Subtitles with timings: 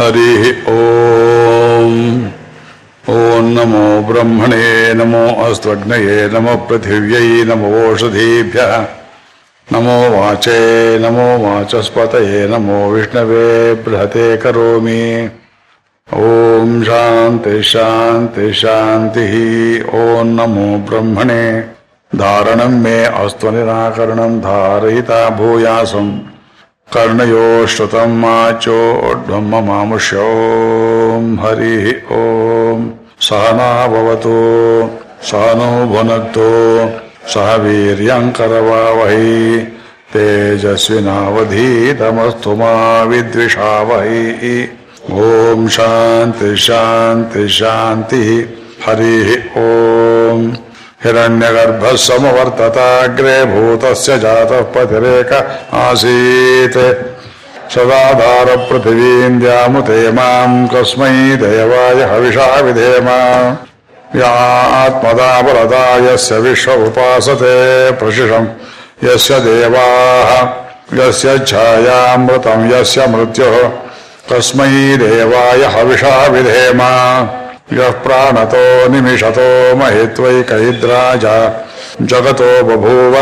[0.00, 0.72] हरि ॐ
[3.14, 7.94] ॐ नमो ब्रह्मणे, नमो अस्त्वग्नये नमो पृथिव्यै, नमो
[9.72, 15.30] नमो वाचे, नमो वाचस्पतये, नमो विष्णवे, बृहते करोमि।
[16.14, 19.32] ॐ शान्ति शान्ति, शान्तिः।
[19.94, 21.60] ॐ नमो ब्रह्मणे,
[22.16, 26.18] धारणं मे अस्तु निराकरणं, धारयिता भूयासम्।
[26.94, 30.24] कर्णयो श्रुतं माचोड्वं ममामुष्यो
[31.42, 31.84] हरिः
[32.16, 32.80] ॐ
[33.26, 34.38] सहना भवतु
[35.28, 36.48] सहनो भुनक्तु।
[37.32, 39.30] सह वीर्यङ्करवावहै
[40.12, 42.74] तेजस्विनावधीतमस्तु मा
[43.10, 44.24] विद्विषावहै।
[45.26, 45.28] ॐ
[45.76, 48.28] शान्ति शान्ति, शान्तिः।
[48.86, 49.28] हरिः
[49.62, 49.64] ॐ
[51.04, 55.32] हिरण्यगर्भः समवर्तताग्रे भूतस्य जातः पतिरेक
[55.74, 56.78] आसीत्।
[57.74, 63.08] सदाधारपृथिवीम् द्यामुते माम् कस्मै देवाय हविषा विधेम।
[64.20, 64.30] या
[64.84, 68.46] आत्मदा वरदा यस्य विश्व उपासते प्रशिषम्।
[69.04, 70.42] यस्य देवाः,
[70.98, 73.68] यस्य छायामृतम्, यस्य मृत्युः।
[74.32, 76.78] कस्मै देवाय हविषा विधेम।
[77.72, 81.20] यः प्राणतो निमिषतो महित्वैकैद्राज।
[82.02, 83.16] जगतो बभूव।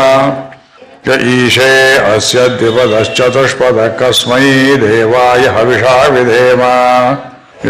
[1.07, 6.61] य ईशे अस्य द्विपदश्चतुष्पदः कस्मै देवाय हविषा विधेम।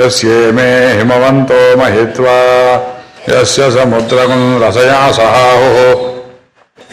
[0.01, 2.39] यस्येमे हिमवन्तो महित्वा।
[3.29, 6.09] यस्य समुद्रम् रसया सहाहुः।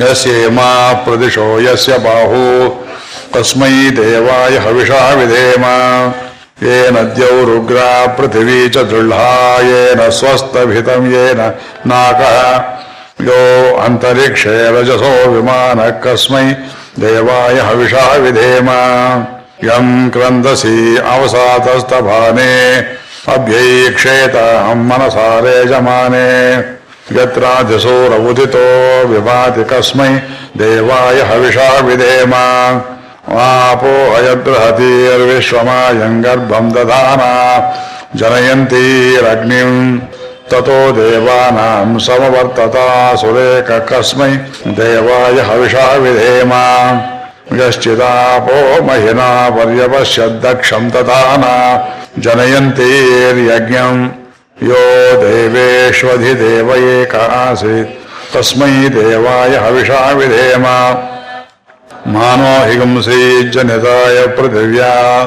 [0.06, 2.68] यस्येमा प्रदिशो यस्य बाहू।
[3.34, 5.62] कस्मै देवाय हविषा विधेम।
[6.62, 11.40] येन द्यौरुग्रा पृथिवी च दृढा येन स्वस्तभितं येन
[11.86, 12.76] नाकः।
[13.24, 16.44] यो अन्तरिक्षे रजसो विमानः कस्मै
[16.98, 18.68] देवाय हविषा विधेम।
[19.64, 22.54] यम् क्रन्दसि अवसातस्तभाने
[23.34, 24.36] अभ्यैक्षेत
[24.76, 26.26] मनसा रेजमाने।
[27.20, 28.66] यत्राधिसूरमुदितो
[29.08, 30.08] विभाति कस्मै
[30.56, 32.32] देवाय हविषा विधेम।
[33.28, 37.32] वापो अयद्बृहतीर्विश्वमायम् गर्भम् दधाना
[38.16, 39.98] जनयन्तीरग्निम्
[40.50, 44.31] ततो देवानाम् समवर्तता सुरेक कस्मै
[44.66, 46.53] देवाय हविषा विधेम।
[47.60, 51.88] यश्चिदापो महिना पर्यपश्यद्दक्षम् दधाना
[52.19, 54.08] जनयन्तीर्यज्ञम्
[54.62, 57.88] यो देवेष्वधिदेव एक आसीत्।
[58.37, 60.64] तस्मै देवाय हविषा विधेम।
[62.06, 65.22] मानो जनताय जनिताय पृथिव्या।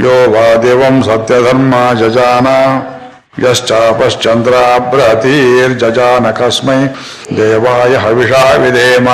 [0.00, 2.46] यो वा देवं सत्यधर्मा जजान।
[3.44, 6.90] यश्चापश्चन्द्रा बृहतीर्जजान कस्मै
[7.32, 9.06] देवाय हविषा विधेम।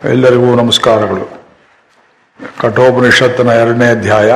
[0.03, 1.25] ಎಲ್ಲರಿಗೂ ನಮಸ್ಕಾರಗಳು.
[2.61, 4.31] ಕಠೋಪನಿಷತ್ತಿನ ಎರಡನೇ ಅಧ್ಯಾಯ,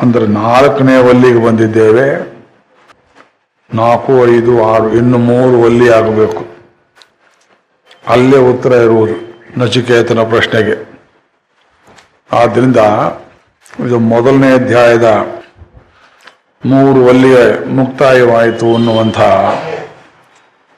[0.00, 2.06] ಅಂದ್ರೆ ನಾಲ್ಕನೇ ಒಲ್ಲಿಗೆ ಬಂದಿದ್ದೇವೆ.
[3.74, 6.46] ನಾಲ್ಕು, ಐದು, ಆರು, ಇನ್ನು ಮೂರು ಒಲ್ಲಿ ಆಗಬೇಕು.
[8.08, 9.16] ಅಲ್ಲೇ ಉತ್ತರ ಇರುವುದು,
[9.60, 10.76] ನಚಿಕೇತನ ಪ್ರಶ್ನೆಗೆ.
[12.32, 12.76] ಆದ್ದರಿಂದ
[13.86, 15.26] ಇದು ಮೊದಲನೇ ಅಧ್ಯಾಯದ
[16.64, 19.20] ಮೂರು ಒಲ್ಲಿಗೆ ಮುಕ್ತಾಯವಾಯಿತು ಅನ್ನುವಂಥ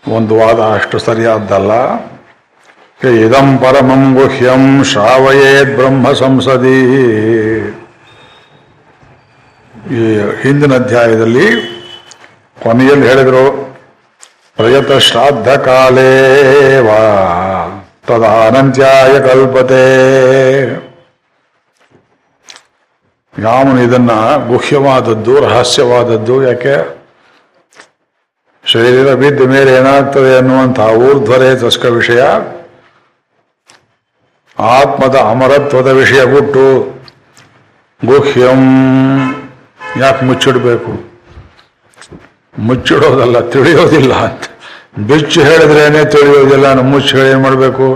[0.08, 1.72] ಒಂದು ವಾದ ಅಷ್ಟು ಸರಿಯಾದ್ದಲ್ಲ.
[3.24, 6.80] ಇದಂ ಪರಮಂ ಗುಹ್ಯಂ ಶ್ರಾವಯೇತ್ ಬ್ರಹ್ಮ ಸಂಸದಿ.
[9.94, 10.02] ಈ
[10.42, 11.46] ಹಿಂದಿನ ಅಧ್ಯಾಯದಲ್ಲಿ
[12.62, 13.44] ಕೊನೆಯಲ್ಲಿ ಹೇಳಿದರು,
[14.56, 17.00] ಪ್ರಯತ ಶ್ರಾದ್ದ ಕಾಲೇವಾ
[18.06, 19.84] ತದಾನಂತ್ಯಾಯ ಕಲ್ಪತೆ.
[23.42, 24.10] ಯಾವನು ಇದನ್ನ
[24.46, 27.03] ಗುಹ್ಯವಾದದ್ದು, ರಹಸ್ಯವಾದದ್ದು, ಯಾಕೆ?
[28.74, 32.22] ಶರೀರ ಬಿದ್ದ ಮೇಲೆ ಏನಾಗ್ತದೆ ಅನ್ನುವಂತಹ ಊರ್ಧ್ವರೇ ತಸ್ಕ ವಿಷಯ.
[34.58, 36.64] ಆತ್ಮದ ಅಮರತ್ವದ ವಿಷಯ ಬಿಟ್ಟು
[38.06, 38.62] ಗುಹ್ಯಂ.
[40.02, 40.92] ಯಾಕೆ ಮುಚ್ಚಿಡಬೇಕು?
[42.58, 44.44] ಮುಚ್ಚಿಡೋದಲ್ಲ, ತಿಳಿಯೋದಿಲ್ಲ ಅಂತ.
[45.08, 47.86] ಬಿಚ್ಚು ಹೇಳಿದ್ರೇನೆ ತಿಳಿಯೋದಿಲ್ಲ ನಮ್ಮ ಮುಚ್ಚಿ ಹೇಳಿ ಏನು ಮಾಡಬೇಕು?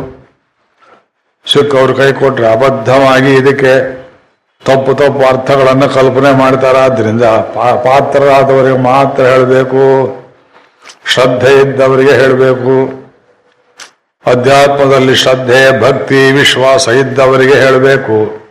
[1.52, 3.74] ಸಿಕ್ಕವ್ರ ಕೈ ಕೊಟ್ಟರೆ ಅಬದ್ಧವಾಗಿ ಇದಕ್ಕೆ
[4.68, 7.24] ತಪ್ಪು ತಪ್ಪು ಅರ್ಥಗಳನ್ನು ಕಲ್ಪನೆ ಮಾಡ್ತಾರಾದ್ರಿಂದ
[7.86, 9.84] ಪಾತ್ರರಾದವರಿಗೆ ಮಾತ್ರ ಹೇಳಬೇಕು.
[11.04, 13.08] ಶ್ರದ್ಧೆ ಇದ್ದವರಿಗೆ ಹೇಳಬೇಕು.
[14.26, 18.48] ಅಧ್ಯಾತ್ಮದಲ್ಲಿ ಶ್ರದ್ಧೆ, ಭಕ್ತಿ, ವಿಶ್ವಾಸ ಇದ್ದವರಿಗೆ ಹೇಳಬೇಕು.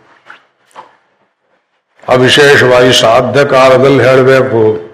[2.10, 4.88] ಅವಿಶೇಷವಾಗಿ ಶ್ರಾದ್ದ ಕಾಲದಲ್ಲಿ ಹೇಳಬೇಕು.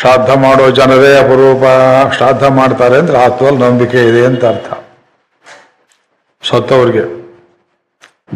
[0.00, 1.62] ಶ್ರಾದ್ದ ಮಾಡೋ ಜನರೇ ಅಪರೂಪ.
[2.14, 4.72] ಶ್ರಾದ್ದ ಮಾಡ್ತಾರೆ ಅಂದ್ರೆ ಆತ್ಮಲ್ಲಿ ನಂಬಿಕೆ ಇದೆ ಅಂತ ಅರ್ಥ.
[6.50, 7.22] ಸತ್ತವ್ರಿಗೆ.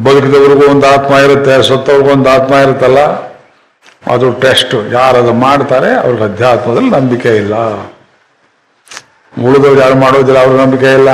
[0.05, 3.01] ಬದುಕಿದವ್ರಿಗೂ ಒಂದು ಆತ್ಮ ಇರುತ್ತೆ, ಸತ್ತವ್ರಿಗೂ ಒಂದು ಆತ್ಮ ಇರುತ್ತಲ್ಲ?
[4.13, 4.93] ಅದು ಟೆಸ್ಟ್.
[4.93, 7.55] ಯಾರದು ಮಾಡ್ತಾರೆ, ಅವ್ರಿಗೆ ಅಧ್ಯಾತ್ಮದಲ್ಲಿ ನಂಬಿಕೆ ಇಲ್ಲ.
[9.45, 11.11] ಉಳಿದವ್ರು ಯಾರು ಮಾಡೋದಿಲ್ಲ ಅವ್ರ ನಂಬಿಕೆ ಇಲ್ಲ.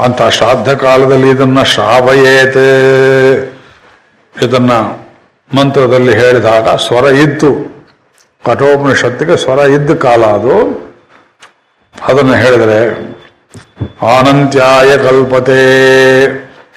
[0.00, 2.66] ಅಂತ ಶ್ರಾದ್ದ ಕಾಲದಲ್ಲಿ ಇದನ್ನ ಶ್ರಾವಯೇತೆ.
[4.42, 4.72] ಇದನ್ನ
[5.58, 7.74] ಮಂತ್ರದಲ್ಲಿ ಹೇಳಿದಾಗ ಸ್ವರ ಇತ್ತು
[8.44, 10.84] ಕಠೋಪನಿಷತ್ತಿಗೆ ಸ್ವರ ಇದ್ದ ಕಾಲ ಅದು.
[12.04, 12.88] ಅದನ್ನು ಹೇಳಿದರೆ,
[14.02, 15.84] ಆನಂತ್ಯಾಯ ಕಲ್ಪತೆ.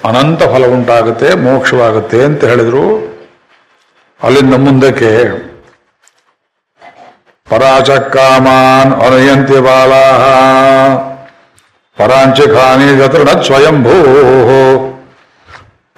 [0.06, 3.18] ಅನಂತ ಫಲ ಉಂಟಾಗುತ್ತೆ, ಮೋಕ್ಷವಾಗುತ್ತೆ ಅಂತ ಹೇಳಿದ್ರು.
[4.24, 5.47] ಅಲ್ಲಿಂದ ಮುಂದಕ್ಕೆ
[7.50, 10.04] ಪರಾಚಕ್ಕಾಮಾನ್ ಅನಯಂತಿ ಬಾಲಾ
[11.98, 13.96] ಪರಾಂಚಿಖಾನಿ ಗತೃಣ ಸ್ವಯಂಭೂ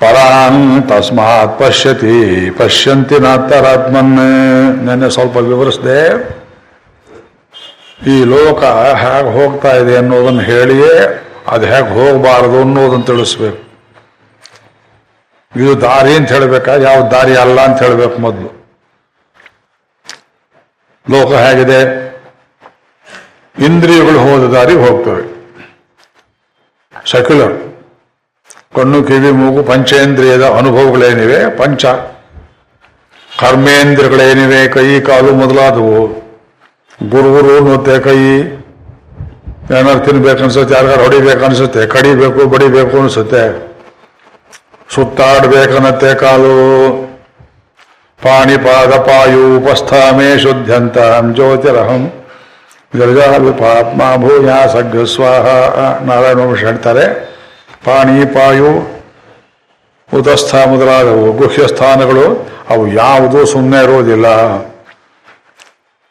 [0.02, 2.18] ಪರಾನ್ ತಸ್ಮಾತ್ ಪಶ್ಯತಿ
[2.60, 4.14] ಪಶ್ಯಂತಿ ನಾತ್ತರಾತ್ಮನ್
[4.86, 6.02] ನೆನ್ನೆ ಸ್ವಲ್ಪ ವಿವರಿಸಿದೆ।
[8.14, 8.62] ಈ ಲೋಕ
[9.04, 10.94] ಹೇಗೆ ಹೋಗ್ತಾ ಇದೆ ಅನ್ನೋದನ್ನು ಹೇಳಿಯೇ,
[11.48, 13.62] ಅದು ಹೇಗೆ ಹೋಗಬಾರದು ಅನ್ನೋದನ್ನು ತಿಳಿಸ್ಬೇಕು.
[15.56, 18.50] ಇದು ದಾರಿ ಅಂತ ಹೇಳ್ಬೇಕಾ ಯಾವ ದಾರಿ ಅಲ್ಲ ಅಂತ ಹೇಳ್ಬೇಕು ಮೊದಲು.
[21.10, 22.10] ಲೋಕ ಹೇಗಿದೆ?
[23.66, 25.40] ಇಂದ್ರಿಯಗಳು ಹೋದ ದಾರಿ ಹೋಗ್ತವೆ.
[27.12, 27.54] ಸೆಕ್ಯುಲರ್
[28.76, 31.58] ಕಣ್ಣು, ಕಿವಿ, ಮೂಗು, ಪಂಚೇಂದ್ರಿಯದ ಅನುಭವಗಳೇನಿವೆ?
[31.58, 31.86] ಪಂಚ.
[33.40, 34.68] ಕರ್ಮೇಂದ್ರಿಯಗಳೇನಿವೆ?
[34.68, 36.08] ಕೈ, ಕಾಲು ಮೊದಲಾದವು.
[37.10, 38.18] ಗುರುಗುರು ಅನ್ನುತ್ತೆ ಕೈ.
[39.80, 43.70] ಏನಾರು ತಿನ್ಬೇಕು ಅನ್ಸುತ್ತೆ ಯಾರಿಗಾರು ಹೊಡಿಬೇಕು ಅನ್ಸುತ್ತೆ ಕಡಿಬೇಕು, ಬಡಿಬೇಕು ಅನ್ಸುತ್ತೆ
[44.90, 47.09] ಸುತ್ತಾಡ್ಬೇಕನ್ನತ್ತೆ ಕಾಲು.
[49.58, 52.04] ಉಪಸ್ಥಾಮೇ ಶುದ್ಧಂತಂ ಜ್ಯೋತಿರಹಂ
[53.60, 55.46] ಪಾತ್ಮ ಭೂಯ ಸಗ್ಗ ಸ್ವಾಹ
[56.08, 57.06] ನಾರಾಯಣ ವಂಶ ಹೇಳ್ತಾರೆ,
[57.86, 58.72] ಪಾಣಿಪಾಯು
[60.18, 62.26] ಉತಸ್ಥ ಮೊದಲಾದವು ಗುಹ್ಯ ಸ್ಥಾನಗಳು,
[62.70, 64.28] ಅವು ಯಾವುದೂ ಸುಮ್ಮನೆ ಇರೋದಿಲ್ಲ.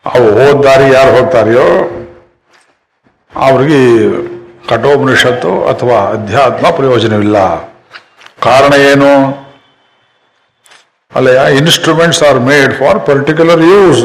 [0.07, 1.67] ಅವು ಹೋದ ದಾರಿ ಯಾರು ಹೋಗ್ತಾರೆಯೋ,
[3.33, 3.81] ಅವ್ರಿಗೆ
[4.69, 7.39] ಕಠೋಪನಿಷತ್ತು ಅಥವಾ ಅಧ್ಯಾತ್ಮ ಪ್ರಯೋಜನವಿಲ್ಲ.
[8.43, 9.13] ಕಾರಣ ಏನು?
[11.19, 14.03] ಅಲ್ಲಯ್ಯ instruments are made for particular use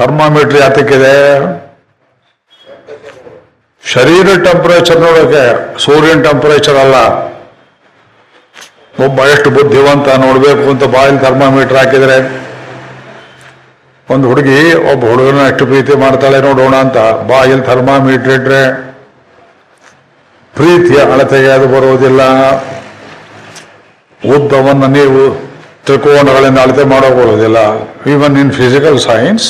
[0.00, 1.14] thermometer ಯಾತಕ್ಕಿದೆ?
[3.82, 5.44] ಶರೀರ ಟೆಂಪರೇಚರ್ ನೋಡೋಕೆ
[5.84, 6.96] ಸೂರ್ಯನ ಟೆಂಪರೇಚರ್ ಅಲ್ಲ.
[9.06, 12.18] ಒಬ್ಬ ಎಷ್ಟು ಬುದ್ಧಿವಂತ ನೋಡಬೇಕು ಅಂತ ಬಾಯಲ್ಲಿ ಥರ್ಮಾಮೀಟರ್ ಹಾಕಿದ್ರೆ.
[14.08, 14.58] ಒಂದು ಹುಡುಗಿ
[14.92, 16.98] ಒಬ್ಬ ಹುಡುಗನ ಎಷ್ಟು ಪ್ರೀತಿ ಮಾಡ್ತಾಳೆ ನೋಡೋಣ ಅಂತ
[17.30, 18.62] ಬಾಯಲ್ಲಿ ಥರ್ಮಾಮೀಟರ್ ಇಟ್ರೆ
[20.54, 22.22] ಪ್ರೀತಿಯ ಅಳತೆಗೆ ಅದು ಬರೋದಿಲ್ಲ.
[24.36, 25.20] ಉದ್ದವನ್ನು ನೀವು
[25.88, 27.58] ತ್ರಿಕೋನಗಳಿಂದ ಅಳತೆ ಮಾಡೋಕೊಳ್ಳೋದಿಲ್ಲ
[28.12, 29.46] even in physical science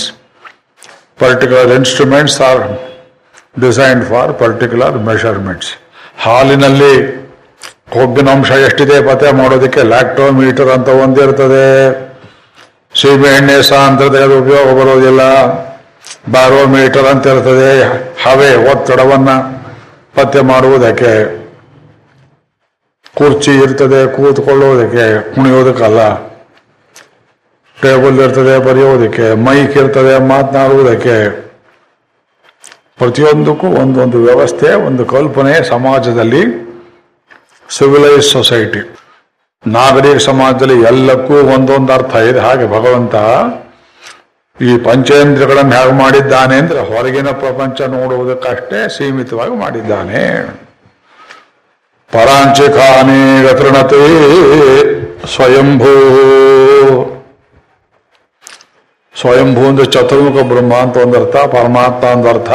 [1.23, 2.61] particular instruments are
[3.64, 5.70] designed for particular measurements
[6.25, 6.93] ಹಾಲಿನಲ್ಲಿ
[7.94, 11.67] ಕೊಬ್ಬಿನ ಅಂಶ ಎಷ್ಟಿದೆ ಪತ್ತೆ ಮಾಡೋದಕ್ಕೆ ಲ್ಯಾಕ್ಟೋಮೀಟರ್ ಅಂತ ಒಂದಿರ್ತದೆ.
[13.00, 15.23] ಸೀಬೆ ಎಣ್ಣೆ ಸಾಂದ್ರತೆ ಅದು ಉಪಯೋಗ ಬರೋದಿಲ್ಲ.
[16.35, 17.73] ಬ್ಯಾರೋಮೀಟರ್ ಅಂತ ಇರ್ತದೆ
[18.25, 19.37] ಹವೆ ಒತ್ತಡವನ್ನು
[20.17, 21.12] ಪತ್ತೆ ಮಾಡುವುದಕ್ಕೆ,
[23.19, 26.00] ಕುರ್ಚಿ ಇರ್ತದೆ ಕೂತ್ಕೊಳ್ಳೋದಕ್ಕೆ ಕುಣಿಯೋದಕ್ಕಲ್ಲ.
[27.82, 31.16] ಟೇಬಲ್ ಇರ್ತದೆ, ಬರೆಯೋದಕ್ಕೆ, ಮೈಕ್ ಇರ್ತದೆ, ಮಾತನಾಡುವುದಕ್ಕೆ.
[33.00, 36.42] ಪ್ರತಿಯೊಂದಕ್ಕೂ ಒಂದೊಂದು ವ್ಯವಸ್ಥೆ, ಒಂದು ಕಲ್ಪನೆ ಸಮಾಜದಲ್ಲಿ
[37.69, 38.82] ಸಿವಿಲೈಸ್ ಸೊಸೈಟಿ
[39.66, 42.40] ನಾಗರಿಕ ಸಮಾಜದಲ್ಲಿ ಎಲ್ಲಕ್ಕೂ ಒಂದೊಂದು ಅರ್ಥ ಇದೆ.
[42.40, 43.14] ಹಾಗೆ ಭಗವಂತ
[44.69, 50.22] ಈ ಪಂಚೇಂದ್ರಗಳನ್ನು ಹೇಗೆ ಮಾಡಿದ್ದಾನೆ ಅಂದ್ರೆ ಹೊರಗಿನ ಪ್ರಪಂಚ ನೋಡುವುದಕ್ಕಷ್ಟೇ ಸೀಮಿತವಾಗಿ ಮಾಡಿದ್ದಾನೆ.
[52.12, 54.02] ಪರಾಂಚಿಕಾನೇ ಗತೃಣತೆ
[55.35, 55.94] ಸ್ವಯಂಭೂ.
[59.20, 62.50] ಸ್ವಯಂಭೂ ಅಂದ್ರೆ ಚತುರ್ಮುಖ ಬ್ರಹ್ಮ ಅಂತ ಒಂದರ್ಥ, ಪರಮಾತ್ಮ ಅಂದರ್ಥ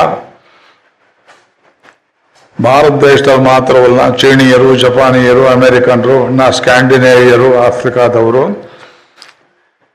[2.63, 8.43] ಭಾರತ ದೇಶದಲ್ಲಿ ಮಾತ್ರವಲ್ಲ, ಚೀನಿಯರು, ಜಪಾನಿಯರು, ಅಮೆರಿಕನ್ರು, ಇನ್ನ ಸ್ಕ್ಯಾಂಡಿನೇವಿಯರು ಆಫ್ರಿಕಾದವರು.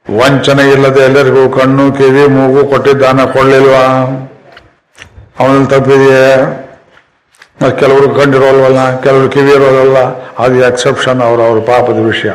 [0.06, 3.84] ವಂಚನೆ ಇಲ್ಲದೆ ಎಲ್ಲರಿಗೂ ಕಣ್ಣು, ಕಿವಿ, ಮೂಗು ಕೊಟ್ಟಿದ್ದಾನ, ಕೊಳ್ಳಿಲ್ವಾ?
[5.38, 6.26] ಅವನಲ್ಲಿ ತಪ್ಪಿದೆಯೇ?
[7.80, 9.98] ಕೆಲವರು ಕಂಡಿರೋಲ್ವಲ್ಲ ಕೆಲವರು ಕಿವಿ ಇರೋಲ್ಲ
[10.38, 12.30] ಅದು ಎಕ್ಸೆಪ್ಷನ್ ಅವರು, ಅವ್ರ ಪಾಪದ ವಿಷಯ.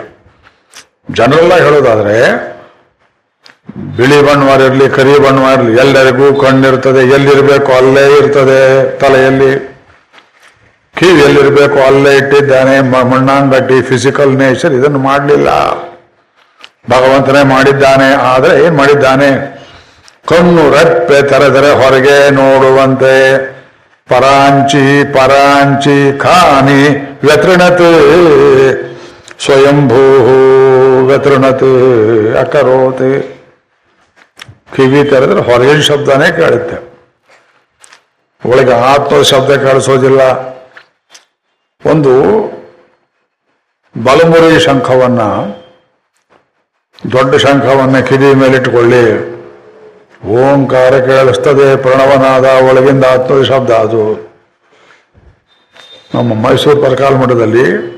[1.12, 2.18] ಜನರೆಲ್ಲ ಹೇಳೋದಾದ್ರೆ
[3.98, 8.60] ಬಿಳಿ ಬಣ್ಣವಾಗಿರಲಿ ಕರಿ ಬಣ್ಣವಾಗಿರಲಿ ಎಲ್ಲರಿಗೂ ಕಣ್ಣಿರ್ತದೆ, ಎಲ್ಲಿರಬೇಕು ಅಲ್ಲೇ ಇರ್ತದೆ
[9.02, 9.52] ತಲೆಯಲ್ಲಿ.
[10.98, 12.76] ಕಿವಿ ಎಲ್ಲಿರಬೇಕು ಅಲ್ಲೇ ಇಟ್ಟಿದ್ದಾನೆ
[13.12, 15.50] ಮಣ್ಣಾಂಗಟ್ಟಿ ಫಿಸಿಕಲ್ ನೇಚರ್ ಇದನ್ನು ಮಾಡಲಿಲ್ಲ.
[16.94, 19.30] ಭಗವಂತನೇ ಮಾಡಿದ್ದಾನೆ, ಆದರೆ ಏನ್ ಮಾಡಿದ್ದಾನೆ?
[20.32, 23.16] ಕಣ್ಣು ರೆಪ್ಪೆ ತೆರೆದರೆ ಹೊರಗೆ ನೋಡುವಂತೆ.
[24.12, 26.82] ಪರಾಂಚಿ ಪರಾಂಚಿ, ಖಾನಿ,
[27.28, 27.88] ವ್ಯತೃಣತ್.
[29.46, 30.04] ಸ್ವಯಂಭೂ
[31.10, 31.70] ವ್ಯತೃಣತ್,
[32.44, 33.08] ಅಕರೋತ್.
[34.76, 36.94] ಕಿವಿ ತೆರೆದ್ರೆ ಹೊರಗಿನ ಶಬ್ದನೇ ಕೇಳುತ್ತೆ.
[38.50, 40.22] ಒಳಗೆ ಆತ್ಮದ ಶಬ್ದ ಕೇಳಿಸೋದಿಲ್ಲ.
[41.86, 42.14] ಒಂದು
[44.04, 45.22] ಬಲಮುರಿ ಶಂಖವನ್ನ,
[47.12, 49.34] ದೊಡ್ಡ ಶಂಖವನ್ನ ಕಿವಿ ಮೇಲಿಟ್ಟುಕೊಳ್ಳಿ
[50.28, 54.34] ಓಂಕಾರ ಕೇಳಿಸ್ತದೆ ಪ್ರಣವನಾದ ಒಳಗಿಂದ ಆತ್ಮದ ಶಬ್ದ ಅದು.
[56.16, 57.94] ನಮ್ಮ ಮೈಸೂರು ಪರಕಾಲ ಮಠದಲ್ಲಿ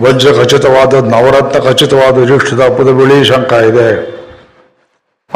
[0.00, 4.21] ವಜ್ರ ಖಚಿತವಾದ ನವರತ್ನ ಖಚಿತವಾದ ವೃಕ್ಷದ ಹಬ್ಬದ ಬಿಳಿ ಶಂಕ ಇದೆ.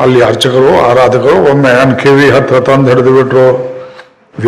[0.03, 3.47] ಅಲ್ಲಿ ಅರ್ಚಕರು, ಆರಾಧಕರು, ಒಮ್ಮೆ ನನ್ನ ಕಿವಿ ಹತ್ರ ತಂದು ಹಿಡಿದು ಬಿಟ್ರು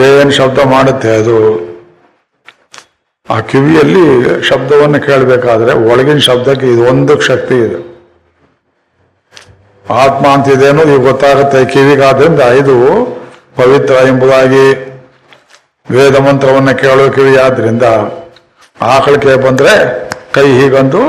[0.07, 1.39] ಏನ್ ಶಬ್ದ ಮಾಡುತ್ತೆ ಅದು.
[3.35, 4.05] ಆ ಕಿವಿಯಲ್ಲಿ
[4.49, 7.79] ಶಬ್ದವನ್ನು ಕೇಳಬೇಕಾದ್ರೆ ಒಳಗಿನ ಶಬ್ದಕ್ಕೆ ಇದು ಒಂದು ಶಕ್ತಿ ಇದೆ.
[9.85, 12.77] ಆತ್ಮ ಅಂತ ಅನ್ನೋದು ಈಗ ಗೊತ್ತಾಗುತ್ತೆ, ಕಿವಿಗಾದ್ರಿಂದ ಇದು
[13.61, 14.67] ಪವಿತ್ರ ಎಂಬುದಾಗಿ
[15.95, 17.87] ವೇದ ಮಂತ್ರವನ್ನು ಕೇಳೋ ಕಿವಿ ಆದ್ರಿಂದ
[18.81, 19.75] ಆಕಳಿಕೆ ಬಂದ್ರೆ
[20.35, 21.03] ಕೈ ಹೀಗಂದು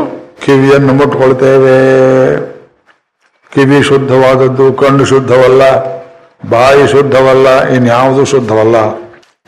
[0.46, 1.78] ಕಿವಿಯನ್ನು ಮುಟ್ಕೊಳ್ತೇವೆ
[3.54, 5.62] ಕಿವಿ ಶುದ್ಧವಾದದ್ದು, ಕಣ್ಣು ಶುದ್ಧವಲ್ಲ,
[6.50, 8.76] ಬಾಯಿ ಶುದ್ಧವಲ್ಲ, ಇನ್ಯಾವುದು ಶುದ್ಧವಲ್ಲ.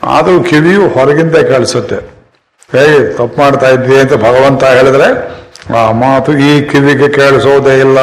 [0.02, 1.96] ಆದರೂ ಕಿವಿಯು ಹೊರಗಿಂದ ಕೇಳಿಸುತ್ತೆ.
[2.72, 5.08] ಹೇಗೆ ತಪ್ಪು ಮಾಡ್ತಾ ಇದ್ವಿ ಅಂತ ಭಗವಂತ ಹೇಳಿದ್ರೆ,
[5.78, 7.98] ಆ ಮಾತು ಈ ಕಿವಿಗೆ ಕೇಳಿಸೋದೇ ಇಲ್ಲ.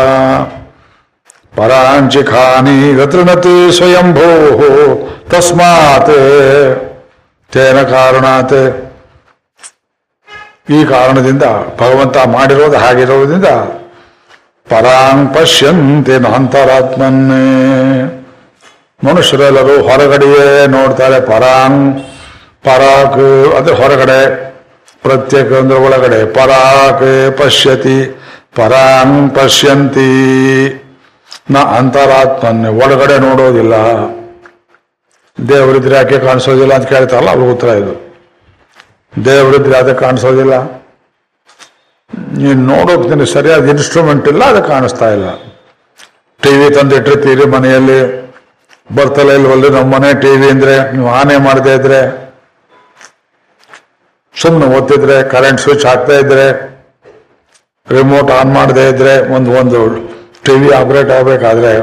[1.56, 4.30] ಪರಾಂಚಿಖಾನಿ ಗತೃಣತಿ ಸ್ವಯಂಭೂ
[5.30, 6.12] ತಸ್ಮಾತ್
[7.54, 8.90] ತೇನ ಕಾರಣಾತ್.
[10.70, 11.44] ಈ ಕಾರಣದಿಂದ
[11.78, 13.46] ಭಗವಂತ ಮಾಡಿರೋದು ಹಾಗಿರೋದ್ರಿಂದ
[14.70, 17.46] ಪರಾಂಗ್ ಪಶ್ಯಂತೆ ಅಂತರಾತ್ಮನ್ನೇ
[19.04, 22.04] ಮನುಷ್ಯರೆಲ್ಲರೂ ಹೊರಗಡೆಯೇ ನೋಡ್ತಾರೆ ಪರಾಂಗ್
[22.64, 24.20] ಪರಾಕ್ ಅಂದ್ರೆ ಹೊರಗಡೆ,
[25.02, 26.34] ಪ್ರತ್ಯೇಕ ಅಂದ್ರೆ ಒಳಗಡೆ.
[26.34, 28.00] ಪರಾಕ್ ಪಶ್ಯತಿ
[28.56, 30.10] ಪರಾಂಗ್ ಪಶ್ಯಂತಿ.
[31.52, 33.76] ನ ಅಂತರಾತ್ಮನ್ನೇ ಒಳಗಡೆ ನೋಡೋದಿಲ್ಲ.
[35.50, 37.94] ದೇವರಿದ್ರೆ ಯಾಕೆ ಕಾಣಿಸೋದಿಲ್ಲ ಅಂತ ಕೇಳ್ತಾರಲ್ಲ, ಅವ್ರಿಗೆ ಉತ್ತರ ಇದು.
[39.26, 40.79] ದೇವರಿದ್ರೆ ಅದಕ್ಕೆ ಕಾಣಿಸೋದಿಲ್ಲ?
[42.42, 45.30] ನೀನು ನೋಡೋಕೆ ಸರಿಯಾದ ಇನ್ಸ್ಟ್ರೂಮೆಂಟ್ ಇಲ್ಲ, ಅದು ಕಾಣಿಸ್ತಾ ಇಲ್ಲ.
[46.42, 48.30] ಟಿ ವಿ ತಂದಿಟ್ಟಿರ್ತೀರಿ ಮನೆಯಲ್ಲಿ.
[48.96, 50.92] ಬರ್ತಲ್ಲ ಇಲ್ವಲ್ಲಿ ನಮ್ಮ ಮನೆ ಟಿ ವಿ ಅಂದ್ರೆ?
[50.92, 52.30] ನೀವು ಆನೆ ಮಾಡದೇ ಇದ್ರೆ?
[54.42, 56.46] ಸುಮ್ಮನೆ ಓದ್ತಿದ್ರೆ ಕರೆಂಟ್ ಸ್ವಿಚ್ ಹಾಕ್ತಾ ಇದ್ರೆ?
[57.90, 59.34] ರಿಮೋಟ್ ಆನ್ ಮಾಡದೇ ಇದ್ರೆ?
[59.36, 59.80] ಒಂದು ಒಂದು
[60.46, 61.74] ಟಿವಿ ಆಪ್ರೇಟ್ ಆಗಬೇಕಾದ್ರೆ,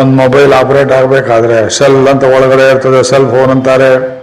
[0.00, 4.17] ಒಂದು ಮೊಬೈಲ್ ಆಪರೇಟ್ ಆಗಬೇಕಾದ್ರೆ ಸೆಲ್ ಅಂತ ಒಳಗಡೆ ಇರ್ತದೆ ಸೆಲ್ ಫೋನ್ ಅಂತಾರೆ.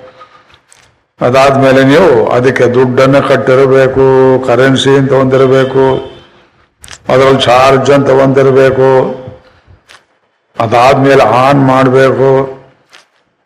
[1.21, 4.05] ಅದಾದ್ಮೇಲೆ ನೀವು ಅದಕ್ಕೆ ದುಡ್ಡನ್ನು ಕಟ್ಟಿರಬೇಕು
[4.47, 5.85] ಕರೆನ್ಸಿ ಅಂತ ಒಂದಿರಬೇಕು,
[7.11, 8.89] ಅದರಲ್ಲಿ ಚಾರ್ಜ್ ಅಂತ ಒಂದಿರಬೇಕು,
[10.57, 12.29] ಅದಾದ್ಮೇಲೆ ಆನ್ ಮಾಡಬೇಕು,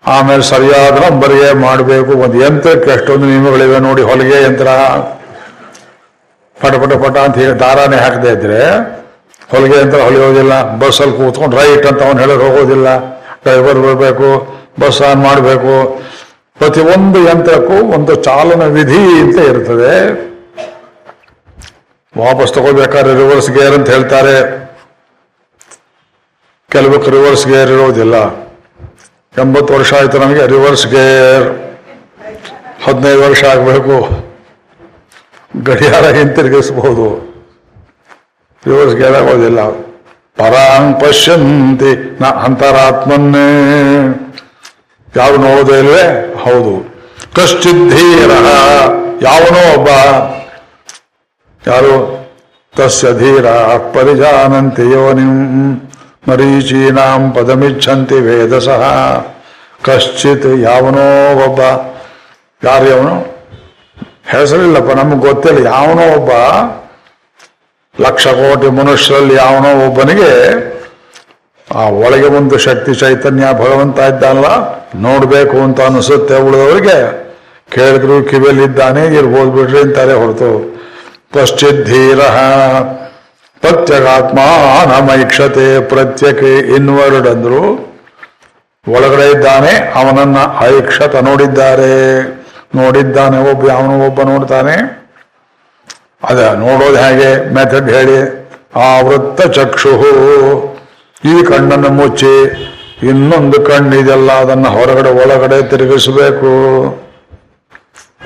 [0.03, 4.67] ಆಮೇಲೆ ಸರಿಯಾದ ನಂಬರ್ಗೆ ಮಾಡಬೇಕು, ಒಂದು ಯಂತ್ರಕ್ಕೆ ಎಷ್ಟೊಂದು ನಿಯಮಗಳಿವೆ ನೋಡಿ, ಹೊಲಿಗೆ ಯಂತ್ರ,
[6.57, 8.61] ಪಟ ಪಟ ಪಟ ಅಂತ ಹೇಳಿ ದಾರಾನೇ ಹಾಕದೇ ಇದ್ರೆ,
[9.53, 12.88] ಹೊಲಿಗೆ ಯಂತ್ರ ಹೊಲಿಯೋದಿಲ್ಲ ಬಸ್ಸಲ್ಲಿ ಕೂತ್ಕೊಂಡು ರೈಟ್ ಅಂತ ಅವನು ಹೇಳೋಕೆ ಹೋಗೋದಿಲ್ಲ
[13.43, 14.29] ಡ್ರೈವರ್ ಬರಬೇಕು
[14.81, 15.75] ಬಸ್ ಆನ್ ಮಾಡಬೇಕು
[16.60, 19.94] ಪ್ರತಿಯೊಂದು ಯಂತ್ರಕ್ಕೂ ಒಂದು ಚಾಲನ ವಿಧಿ ಅಂತ ಇರ್ತದೆ.
[22.18, 24.70] ವಾಪಸ್ ತಗೋಬೇಕಾದ್ರೆ ರಿವರ್ಸ್ ಗೇರ್ ಅಂತ ಹೇಳ್ತಾರೆ.
[26.72, 28.36] ಕೆಲವಕ್ಕೆ ರಿವರ್ಸ್ ಗೇರ್ ಇರೋದಿಲ್ಲ.
[29.42, 31.46] ಎಂಬತ್ತು ವರ್ಷ ಆಯ್ತು ನಮಗೆ ರಿವರ್ಸ್ ಗೇರ್
[32.84, 33.98] ಹದಿನೈದು ವರ್ಷ ಆಗಬೇಕು.
[35.63, 37.30] ಗಡಿಯಾರ ಹಿಂತಿರುಗಿಸಬಹುದು
[38.68, 39.70] ರಿವರ್ಸ್ ಗೇರ್ ಆಗೋದಿಲ್ಲ.
[40.38, 43.50] ಪರಾಂಗ್ ಪಶ್ಯಂತಿ ನ ಅಂತರಾತ್ಮನ್ನೇ.
[45.16, 46.28] ಯಾರು ನೋಡೋದೇ ಇಲ್ವೇ?
[46.43, 46.74] ಹೌದು.
[47.36, 48.31] ಕಶ್ಚಿದ್ಧೀರ
[49.22, 49.89] ಯಾವನೋ ಒಬ್ಬ,
[51.67, 51.96] ಯಾರು?
[52.75, 53.46] ತಸ್ಯ ಧೀರ
[53.96, 55.34] ಪರಿಜಾನಂತಿ ಯೋನಿಂ
[56.27, 58.84] ಮರೀಚೀನಾಂ ಪದಮಿಚ್ಛಂತಿ ವೇದಸಃ.
[59.84, 61.08] ಕಶ್ಚಿತ್ ಯಾವನೋ
[61.46, 61.60] ಒಬ್ಬ,
[62.63, 63.15] ಯಾರು ಯಾವನು?
[64.27, 65.67] ಹೆಸರಿಲ್ಲಪ್ಪ, ನಮ್ಗೆ ಗೊತ್ತಿಲ್ಲ.
[65.67, 66.31] ಯಾವನೋ ಒಬ್ಬ,
[68.05, 70.31] ಲಕ್ಷ ಕೋಟಿ ಮನುಷ್ಯರಲ್ಲಿ ಯಾವನೋ ಒಬ್ಬನಿಗೆ
[71.75, 74.45] ಆ ಒಳಗೆ ಒಂದು ಶಕ್ತಿ ಚೈತನ್ಯ ಭಗವಂತ ಇದ್ದಾನಲ್ಲ,
[74.95, 77.29] ನೋಡ್ಬೇಕು ಅಂತ ಅನಿಸುತ್ತೆ ಉಳಿದವರಿಗೆ.
[77.71, 80.79] ಕೇಳಿದ್ರು ಕಿವಿಯಲ್ಲಿದ್ದಾನೆ, ಇರ್ಬೋದು ಬಿಡ್ರಿ ಅಂತಾರೆ ಹೊರತು.
[81.33, 82.19] ಪಶ್ಚಿದ್ಧೀರ
[83.59, 87.89] ಪ್ರತ್ಯಗಾತ್ಮಾನಮೈಕ್ಷತೆ ಪ್ರತ್ಯಕ್ಕೆ ಇನ್ವರ್ಡ್ ಅಂದ್ರು
[88.88, 92.21] ಒಳಗಡೆ ಇದ್ದಾನೆ, ಅವನನ್ನ ಐಕ್ಷತ ನೋಡಿದ್ದಾರೆ.
[92.75, 94.99] ನೋಡಿದ್ದಾನೆ ಒಬ್ಬ ಅವನು ಒಬ್ಬ ನೋಡ್ತಾನೆ.
[96.23, 97.53] ಅದ ನೋಡೋದು ಹೇಗೆ?
[97.53, 98.49] ಮೆಥಡ್ ಹೇಳಿ.
[98.75, 99.89] ಆ ವೃತ್ತ ಚಕ್ಷು
[101.25, 102.45] ಈ ಕಣ್ಣನ್ನು ಮುಚ್ಚಿ,
[103.03, 106.51] ಇನ್ನೊಂದು ಕಣ್ಣಿದೆಲ್ಲ ಅದನ್ನ ಹೊರಗಡೆ, ಒಳಗಡೆ ತಿರುಗಿಸಬೇಕು.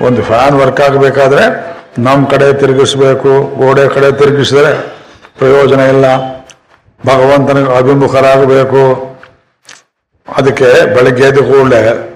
[0.00, 4.72] ಒಂದು ಫ್ಯಾನ್ ವರ್ಕ್ ಆಗಬೇಕಾದ್ರೆ ನಮ್ಮ ಕಡೆ ತಿರುಗಿಸಬೇಕು, ಗೋಡೆ ಕಡೆ ತಿರುಗಿಸಿದ್ರೆ
[5.38, 6.04] ಪ್ರಯೋಜನ ಇಲ್ಲ.
[7.06, 9.14] ಭಗವಂತನಿಗೆ ಅಭಿಮುಖರಾಗಬೇಕು.
[10.36, 12.14] ಅದಕ್ಕೆ ಬೆಳಗ್ಗೆ ಎದ್ದು ಕೂಡಲೇ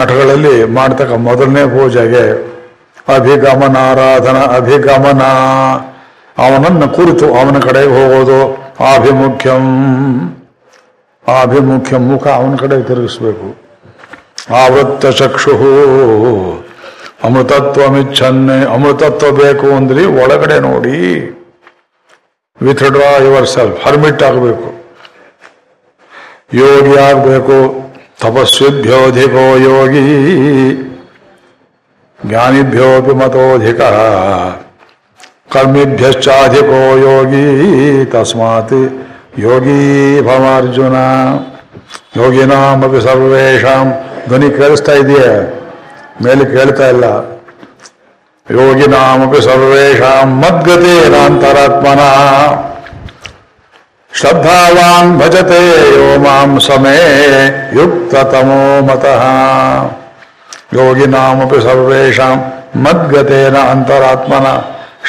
[0.00, 2.54] ಮಠಗಳಲ್ಲಿ ಮಾಡ್ತಕ್ಕ ಮೊದಲನೇ ಪೂಜೆಗೆ
[3.14, 5.22] ಅಭಿಗಮನಾರಾಧನ, ಅಭಿಗಮನ.
[6.38, 8.63] ಅವನನ್ನು ಕುರಿತು ಅವನ ಕಡೆಗೆ ಹೋಗೋದು.
[8.88, 9.66] ಆಭಿಮುಖ್ಯಂ
[11.24, 13.48] ಆಭಿಮುಖ್ಯ ಮುಖ ಅವನ ಕಡೆ ತಿರುಗಿಸ್ಬೇಕು
[14.56, 15.52] ಆವೃತ್ತ ಚಕ್ಷು
[17.24, 20.98] ಅಮೃತತ್ವಮಿಚ್ಛನ್ನೆ ಅಮೃತತ್ವ ಬೇಕು ಅಂದ್ರಿ ಒಳಗಡೆ ನೋಡಿ
[22.60, 24.68] ವಿಥ್ಡ್ರಾ ಯುವರ್ ಸೆಲ್ಫ್ ಹರ್ಮಿಟ್ ಆಗಬೇಕು
[26.54, 27.56] ಯೋಗಿ ಆಗಬೇಕು
[28.20, 30.04] ತಪಸ್ವಿಭ್ಯೋಧಿಕೋ ಯೋಗಿ
[32.20, 33.80] ಜ್ಞಾನಿಭ್ಯೋಪಿ ಮತೋಧಿಕ
[35.54, 37.46] ಕರ್ಮಿಭ್ಯಶ್ಚಾಧಿಕೋ ಯೋಗಿ
[38.04, 38.78] ತಸ್ಮಾತ್
[39.38, 39.80] ಯೋಗಿ
[40.26, 40.96] ಭವಾರ್ಜುನ
[42.16, 43.86] ಯೋಗಿನಾಮಪಿ ಸರ್ವೇಷಾಂ
[44.28, 45.30] ಧ್ವನಿ ಕೇಳಿಸ್ತಾ ಇದೆಯೇ?
[46.22, 47.04] ಮೇಲೆ ಕೇಳ್ತಾ ಇಲ್ಲ.
[48.50, 52.02] ಯೋಗಿನಾಮಪಿ ಸರ್ವೇಷಾಂ ಮದ್ಗತೇನಾಂತರಾತ್ಮನ
[54.12, 55.60] ಶ್ರದ್ಧಾವಾನ್ ಭಜತೆ
[55.96, 56.98] ಯೋ ಮಾಂ ಸಮೇ
[57.72, 59.22] ಯುಕ್ತತಮೋ ಮತಃ।
[60.72, 62.38] ಯೋಗಿನಾಮಪಿ ಸರ್ವೇಷಾಂ
[62.84, 64.46] ಮದ್ಗತೇನ ಅಂತರಾತ್ಮನ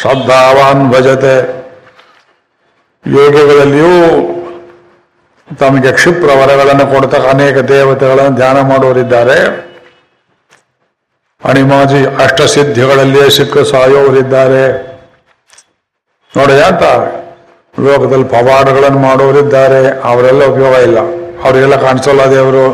[0.01, 1.65] ಶ್ರದ್ಧಾವಾನ್ ಭಜತೆ.
[3.07, 3.93] ಯೋಗಿಗಳಲ್ಲಿಯೂ
[5.59, 9.65] ತಮಗೆ ಕ್ಷಿಪ್ರ ವರಗಳನ್ನು ಕೊಡ್ತಕ್ಕ ಅನೇಕ ದೇವತೆಗಳನ್ನು ಧ್ಯಾನ ಮಾಡುವರಿದ್ದಾರೆ
[11.49, 14.63] ಅಣಿಮಾಜಿ ಅಷ್ಟಸಿದ್ಧಿಗಳಲ್ಲಿಯೇ ಸಿಕ್ಕ ಸಾಯೋರಿದ್ದಾರೆ
[16.37, 16.83] ನೋಡಿ ಅಂತ?
[17.79, 20.99] ಲೋಕದಲ್ಲಿ ಪವಾಡಗಳನ್ನು ಮಾಡೋರಿದ್ದಾರೆ ಅವರೆಲ್ಲ ಉಪಯೋಗ ಇಲ್ಲ.
[21.43, 22.65] ಅವರಿಗೆಲ್ಲ ಕಾಣಿಸಲ್ಲ ದೇವರು.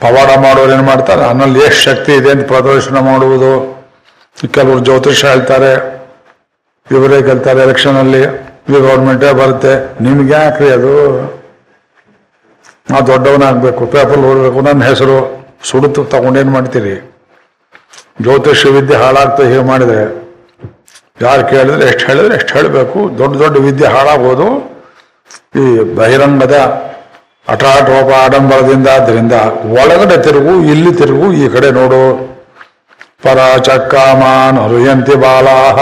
[0.00, 1.22] ಪವಾಡ ಮಾಡೋರು ಏನು ಮಾಡ್ತಾರೆ?
[1.22, 3.73] ನನ್ನಲ್ಲಿ ಎಷ್ಟು ಶಕ್ತಿ ಇದೆ ಅಂತ ಪ್ರದರ್ಶನ ಮಾಡುವುದು.
[4.42, 5.72] ಕೆಲವರು ಜ್ಯೋತಿಷ ಹೇಳ್ತಾರೆ
[6.90, 8.22] ಇವರೇ ಗೆಲ್ತಾರೆ ಎಲೆಕ್ಷನ್ ಅಲ್ಲಿ
[8.70, 10.02] ಈ ಗೌರ್ಮೆಂಟೇ ಬರುತ್ತೆ.
[10.04, 11.22] ನಿಮ್ಗೆ ಯಾಕ್ರಿ ಅದು?
[12.90, 13.86] ನಾ ದೊಡ್ಡವನಾಗಬೇಕು.
[13.86, 14.60] ಪೇಪರ್ ಓದಬೇಕು.
[14.60, 17.14] ನನ್ನ ಹೆಸರು ಸುಡುತ್ತು ತಗೊಂಡೇನು ಮಾಡ್ತೀರಿ?
[18.22, 20.24] ಜ್ಯೋತಿಷ್ಯ ವಿದ್ಯೆ ಹಾಳಾಗ್ತಾ ಹೀಗೆ ಮಾಡಿದರೆ
[21.20, 23.18] ಯಾರು ಕೇಳಿದ್ರೆ ಎಷ್ಟು ಹೇಳಿದ್ರೆ ಎಷ್ಟು ಹೇಳಬೇಕು.
[23.18, 24.74] ದೊಡ್ಡ ದೊಡ್ಡ ವಿದ್ಯೆ ಹಾಳಾಗೋದು
[25.56, 26.56] ಈ ಬಹಿರಂಗದ
[27.48, 29.32] ಅಟಾಟೋಪ ಆಡಂಬರದಿಂದ ಅದರಿಂದ
[29.64, 32.33] ಒಳಗಡೆ ತಿರುಗು, ಇಲ್ಲಿ ತಿರುಗು, ಈ ಕಡೆ ನೋಡು.
[33.22, 35.78] ಪರ ಚಕ್ಕಾಮಾನ್ ಹರುಯಂತಿ ಬಾಲಾಹ.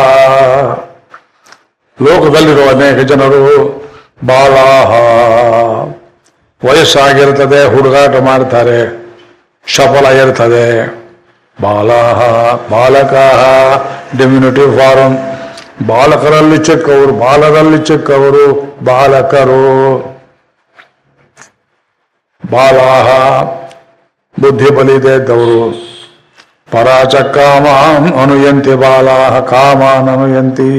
[1.98, 3.42] ಲೋಕದಲ್ಲಿರುವ ಅನೇಕ ಜನರು
[4.26, 4.90] ಬಾಲಾಹ.
[6.62, 8.78] ವಯಸ್ಸಾಗಿರ್ತದೆ, ಹುಡುಗಾಟ ಮಾಡ್ತಾರೆ
[9.76, 10.66] ಸಫಲ ಇರ್ತದೆ.
[11.62, 12.20] ಬಾಲಾಹ,
[12.72, 13.40] ಬಾಲಕಾಹ
[14.18, 15.12] ಡಿಮ್ಯುನಿಟಿ ಫಾರಂ
[15.86, 18.44] ಬಾಲಕರಲ್ಲಿ ಚಿಕ್ಕವರು, ಬಾಲರಲ್ಲಿ ಚಿಕ್ಕವರು
[18.84, 19.64] ಬಾಲಕರು.
[22.42, 23.08] ಬಾಲಾಹ
[24.40, 25.91] ಬುದ್ಧಿ ಬಲಿದೆ ಇದ್ದವರು.
[26.72, 30.70] ಪರಾಚ ಕಾಮಾನ್ ಅನುಯಂತಿ, ಬಾಲಾಹ ಕಾಮಾನ್ ಅನುಯಂತಿ.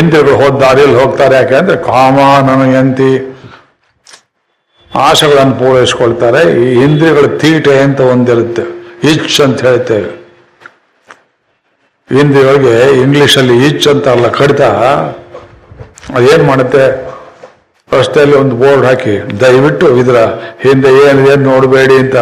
[0.00, 3.10] ಇಂದ್ರಿಯಗಳು ಹೋದ ದಾರಿಯಲ್ಲಿ ಹೋಗ್ತಾರೆ, ಯಾಕೆ ಅಂದ್ರೆ ಕಾಮಾನ್ ಅನುಯಂತಿ.
[4.90, 8.64] ಆಶೆಗಳನ್ನು ಪೂರೈಸ್ಕೊಳ್ತಾರೆ, ಈ ಇಂದ್ರಿಯಗಳ ತೀಟೆ ಅಂತ ಒಂದಿರುತ್ತೆ
[9.12, 10.10] ಇಚ್ ಅಂತ ಹೇಳ್ತೇವೆ.
[12.10, 14.62] ಇಂದ್ರಿಯಗಳಿಗೆ ಇಂಗ್ಲಿಷಲ್ಲಿ ಇಚ್ ಅಂತ ಅಲ್ಲ ಕಡಿತ.
[16.16, 16.84] ಅದೇನ್ ಮಾಡುತ್ತೆ?
[17.92, 20.18] ರಸ್ತೆಯಲ್ಲಿ ಒಂದು ಬೋರ್ಡ್ ಹಾಕಿ, ದಯವಿಟ್ಟು ಇದರ
[20.64, 22.16] ಹಿಂದೆ ಏನಿದೆ ಏನು ನೋಡಬೇಡಿ ಅಂತ.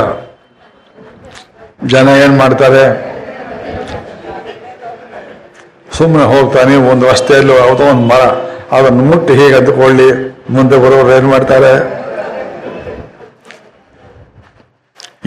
[1.92, 2.84] ಜನ ಏನ್ ಮಾಡ್ತಾರೆ?
[5.96, 8.22] ಸುಮ್ಮನೆ ಹೋಗ್ತಾನೆ, ಒಂದು ರಸ್ತೆಯಲ್ಲಿ ಯಾವುದೋ ಒಂದು ಮರ,
[8.76, 10.08] ಅದನ್ನು ಮುಟ್ಟಿ ಹೀಗೆ ಅಂದುಕೊಳ್ಳಿ
[10.54, 11.74] ಮುಂದೆ ಬರೋರು ಏನ್ ಮಾಡ್ತಾರೆ?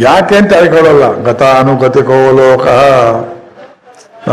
[0.07, 1.05] ಯಾಕೆ ಅಂತ ಹೇಳ್ಕೊಳ್ಳಲ್ಲ.
[1.27, 2.67] ಗತಾನುಗತಿಕೋ ಲೋಕ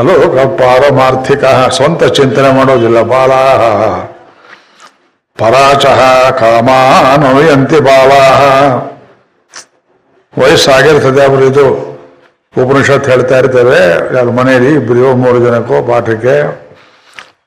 [0.08, 1.44] ಲೋಕ ಪಾರಮಾರ್ಥಿಕ,
[1.76, 3.32] ಸ್ವಂತ ಚಿಂತನೆ ಮಾಡೋದಿಲ್ಲ ಬಾಲ
[5.38, 6.00] ಪರಾಚಹ
[6.40, 8.12] ಕಾಮಾನುಯಂತಿ ಬಾಲ
[10.34, 11.66] ವಯಸ್ಸಾಗಿರ್ತದೆ ಅವರು ಇದು
[12.62, 13.78] ಉಪನಿಷತ್ ಹೇಳ್ತಾ ಇರ್ತೇವೆ
[14.16, 16.36] ಯಾರು ಮನೆಯಲ್ಲಿ ಇಬ್ಬರಿಗೋ ಮೂರು ಜನಕ್ಕೋ ಪಾಠಕ್ಕೆ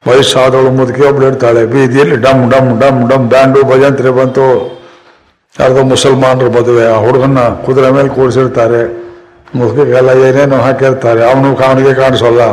[0.07, 4.47] ವಯಸ್ಸಾದವಳು ಮುದುಕಿ ಒಬ್ಳು ಇರ್ತಾಳೆ, ಬೀದಿಯಲ್ಲಿ ಡಮ್ ಡಮ್ ಡಮ್ ಡಮ್ ಬ್ಯಾಂಡು ಭಜಂತ್ರಿ ಬಂತು.
[5.55, 8.81] ಯಾರ್ದೋ ಮುಸಲ್ಮಾನರು ಮದುವೆ ಆ ಹುಡುಗನ್ನ ಕುದುರೆ ಮೇಲೆ ಕೂರಿಸಿರ್ತಾರೆ.
[9.57, 12.43] ಮುದುಕಿಗೆಲ್ಲ ಏನೇನು ಹಾಕಿರ್ತಾರೆ, ಅವನು ಕಾವನಿಗೆ ಕಾಣಿಸೋಲ್ಲ.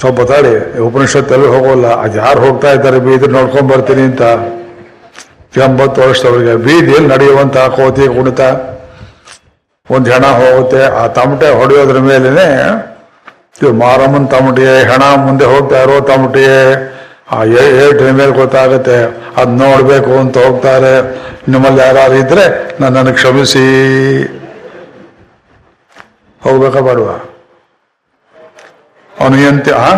[0.00, 0.52] ಸ್ವಲ್ಪ ತಾಳಿ
[0.88, 4.22] ಉಪನಿಷತ್ತಲ್ಲಿ ಹೋಗೋಲ್ಲ, ಅದು ಯಾರು ಹೋಗ್ತಾ ಇದ್ದಾರೆ ಬೀದಿ ನೋಡ್ಕೊಂಡ್ ಬರ್ತೀನಿ ಅಂತ.
[5.66, 8.40] ಎಂಬತ್ತು ವರ್ಷದವರಿಗೆ ಬೀದಿಯಲ್ಲಿ ನಡೆಯುವಂತ ಕೋತಿ ಕುಣಿತ.
[9.86, 12.46] ಒಂದು ಹೆಣ ಹೋಗುತ್ತೆ ಆ ತಮಟೆ ಹೊಡೆಯೋದ್ರ ಮೇಲೇನೆ
[13.56, 16.56] ಇದು ಮಾರಮ್ಮನ ತಮಟಿಗೆ ಹೆಣ ಮುಂದೆ ಹೋಗ್ತಾ ಇರೋ ತಮಟಿಗೆ
[17.30, 18.96] ಆ ಏಟಿನ ಮೇಲೆ ಗೊತ್ತಾಗುತ್ತೆ
[19.36, 20.94] ಅದ್ ನೋಡ್ಬೇಕು ಅಂತ ಹೋಗ್ತಾರೆ.
[21.48, 22.44] ನಿಮ್ಮಲ್ಲಿ ಯಾರು ಇದ್ರೆ
[22.80, 23.64] ನನ್ನನ್ನು ಕ್ಷಮಿಸಿ.
[26.42, 27.08] ಹೋಗ್ಬೇಕಾ ಬರುವ?
[29.12, 29.90] ಅವನು ಎಂತ ಆ?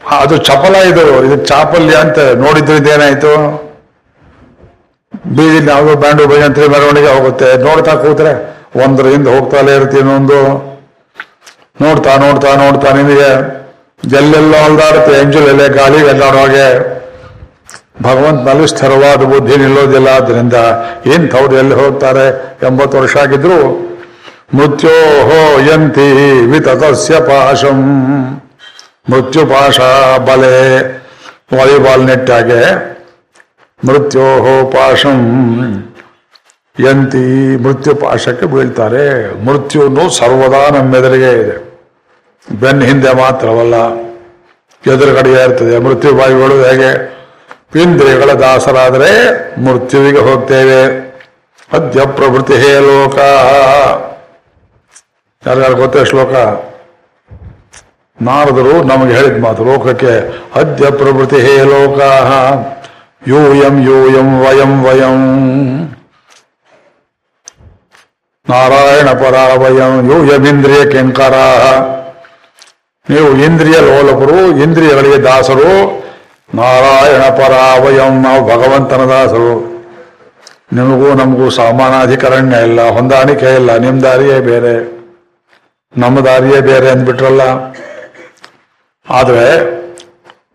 [0.00, 3.32] ಆ, ಅದು ಚಪಲ ಇದು ಇದು ಚಾಪಲ್ಯ ಅಂತ ನೋಡಿದ್ರಿಂದ ಏನಾಯ್ತು
[5.26, 7.56] ಬೀದಿ ಯಾವುದೋ ಬ್ಯಾಂಡು ಭಜಂತ್ರಿ ಮೆರವಣಿಗೆ ಹೋಗುತ್ತೆ.
[7.56, 8.32] ನೋಡ್ತಾ ಕೂತ್ರೆ
[8.84, 10.70] ಒಂದರಿಂದ ಹೋಗ್ತಾಲೇ ಇರ್ತೀನಿ ಒಂದು
[11.82, 13.60] ನೋಡ್ತಾ ನೋಡ್ತಾ ನೋಡ್ತಾ ನಿಮಗೆ
[14.16, 17.00] ಎಲ್ಲೆಲ್ಲ ಅಲ್ದಾಡುತ್ತೆ ಎಂಜಲ್ ಎಲೆ ಗಾಳಿ ಹಾಗೆ.
[18.02, 20.08] ಭಗವಂತನಲ್ಲಿ ಸ್ಥಿರವಾದ ಬುದ್ಧಿ ನಿಲ್ಲೋದಿಲ್ಲ.
[20.08, 20.54] ಆದ್ರಿಂದ
[21.14, 23.90] ಇಂಥವ್ರು ಎಲ್ಲಿ ಹೋಗ್ತಾರೆ ಎಂಬತ್ತು ವರ್ಷ ಆಗಿದ್ರು?
[24.54, 24.96] ಮೃತ್ಯೋ
[25.60, 27.80] ಯಂತಿ ವಿತತಸ್ಯ ಪಾಶಂ.
[29.10, 29.80] ಮೃತ್ಯು ಪಾಶ
[30.18, 30.56] ಬಲೆ.
[31.58, 32.90] ವಾಲಿಬಾಲ್ ನೆಟ್ಟಾಗೆ
[33.86, 35.16] ಮೃತ್ಯೋ ಪಾಶಂ
[36.80, 39.34] ಯಂತಿ ಮೃತ್ಯು ಪಾಶಕ್ಕೆ ಬೀಳ್ತಾರೆ.
[39.44, 41.70] ಮೃತ್ಯುನು ಸರ್ವದಾ ನಮ್ಮೆದುರಿಗೆ ಇದೆ.
[42.60, 43.74] ಬೆನ್ನ ಹಿಂದೆ ಮಾತ್ರವಲ್ಲ
[44.94, 45.78] ಎದುರುಗಡೆ ಇರ್ತದೆ.
[45.78, 47.20] ಮೃತ್ಯು ಬಾಯಿಗಳು ಹೇಗೆ?
[47.82, 49.10] ಇಂದ್ರಿಯಗಳ ದಾಸರಾದರೆ
[49.60, 51.10] ಮೃತ್ಯುವಿಗೆ ಹೋಗ್ತೇವೆ.
[51.72, 53.14] ಅದ್ಯ ಪ್ರಭೃತಿ ಹೇ ಲೋಕ.
[55.46, 56.32] ಯಾರ್ಯಾರು ಗೊತ್ತೇ ಶ್ಲೋಕ?
[58.22, 62.00] ನಾರದರು ನಮಗೆ ಹೇಳಿದ ಮಾತು ಲೋಕಕ್ಕೆ ಅದ್ಯ ಪ್ರಭೃತಿ ಹೇ ಲೋಕ.
[63.28, 65.20] ಯೂಯಂ ಯೋಯಂ ವಯಂ ವಯಂ
[68.50, 71.34] ನಾರಾಯಣ ಪರಾವಯಂ ಯೋಯಮಿಂದ್ರಿಯ ಕೆಂಕರ
[73.10, 75.70] ನೀವು ಇಂದ್ರಿಯ ಲೋಲಕರು, ಇಂದ್ರಿಯಗಳಿಗೆ ದಾಸರು
[76.54, 79.52] ನಾರಾಯಣ ಪರಾವಯಂ ನಾವು ಭಗವಂತನ ದಾಸರು.
[80.72, 84.74] ನಿಮಗೂ ನಮಗೂ ಸಮಾನಾಧಿಕರಣ್ಯ ಇಲ್ಲ, ಹೊಂದಾಣಿಕೆ ಇಲ್ಲ ನಿಮ್ಮ ದಾರಿಯೇ ಬೇರೆ.
[85.96, 87.42] ನಮ್ಮ ದಾರಿಯೇ ಬೇರೆ ಅಂದ್ಬಿಟ್ರಲ್ಲ.
[89.06, 89.46] ಆದರೆ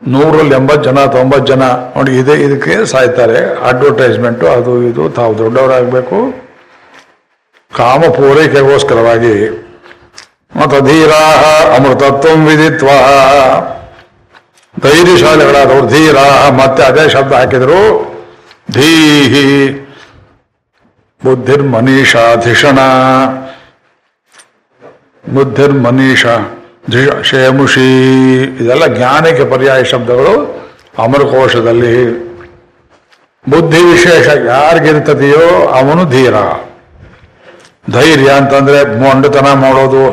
[0.08, 1.64] ನೂರಲ್ಲಿ ಎಂಬತ್ತು ಜನ ತೊಂಬತ್ತು ಜನ.
[1.64, 3.68] ನೋಡಿ, ಇದೇ, ಇದಕ್ಕೆ ಸಾಯ್ತಾರೆ.
[3.68, 6.46] ಅಡ್ವರ್ಟೈಸ್ಮೆಂಟು ಅದು ಇದು, ತಾವು ದೊಡ್ಡವರಾಗಬೇಕು.
[7.78, 9.66] ಕಾಮ ಪೂರೈಕೆಗೋಸ್ಕರವಾಗಿ.
[10.62, 11.42] ಮತ್ತು ಧೀರಾ
[11.76, 12.88] ಅಮೃತತ್ವ ವಿಧಿತ್ವ.
[14.80, 16.16] ಧೈರ್ಯಶಾಲಿಗಳಾದವರು ಧೀರ
[16.58, 18.16] ಮತ್ತೆ ಅದೇ ಶಬ್ದ ಹಾಕಿದರು.
[18.72, 19.86] ಧೀಹಿ
[21.24, 22.80] ಬುದ್ಧಿರ್ಮನೀಷ ಧಿಷಣ
[25.34, 26.26] ಬುದ್ಧಿರ್ಮನೀಷ
[26.92, 27.88] ಧಿಷ ಶೇಮುಷಿ
[28.62, 30.34] ಇದೆಲ್ಲ ಜ್ಞಾನಕ್ಕೆ ಪರ್ಯಾಯ ಶಬ್ದಗಳು
[31.00, 31.96] ಅಮರಕೋಶದಲ್ಲಿ
[33.50, 36.36] ಬುದ್ಧಿ ವಿಶೇಷ ಯಾರಿಗಿರ್ತದೆಯೋ ಅವನು ಧೀರ.
[37.92, 40.04] ಧೈರ್ಯ ಅಂತಂದ್ರೆ ಮೊಂಡತನ ಮಾಡೋದು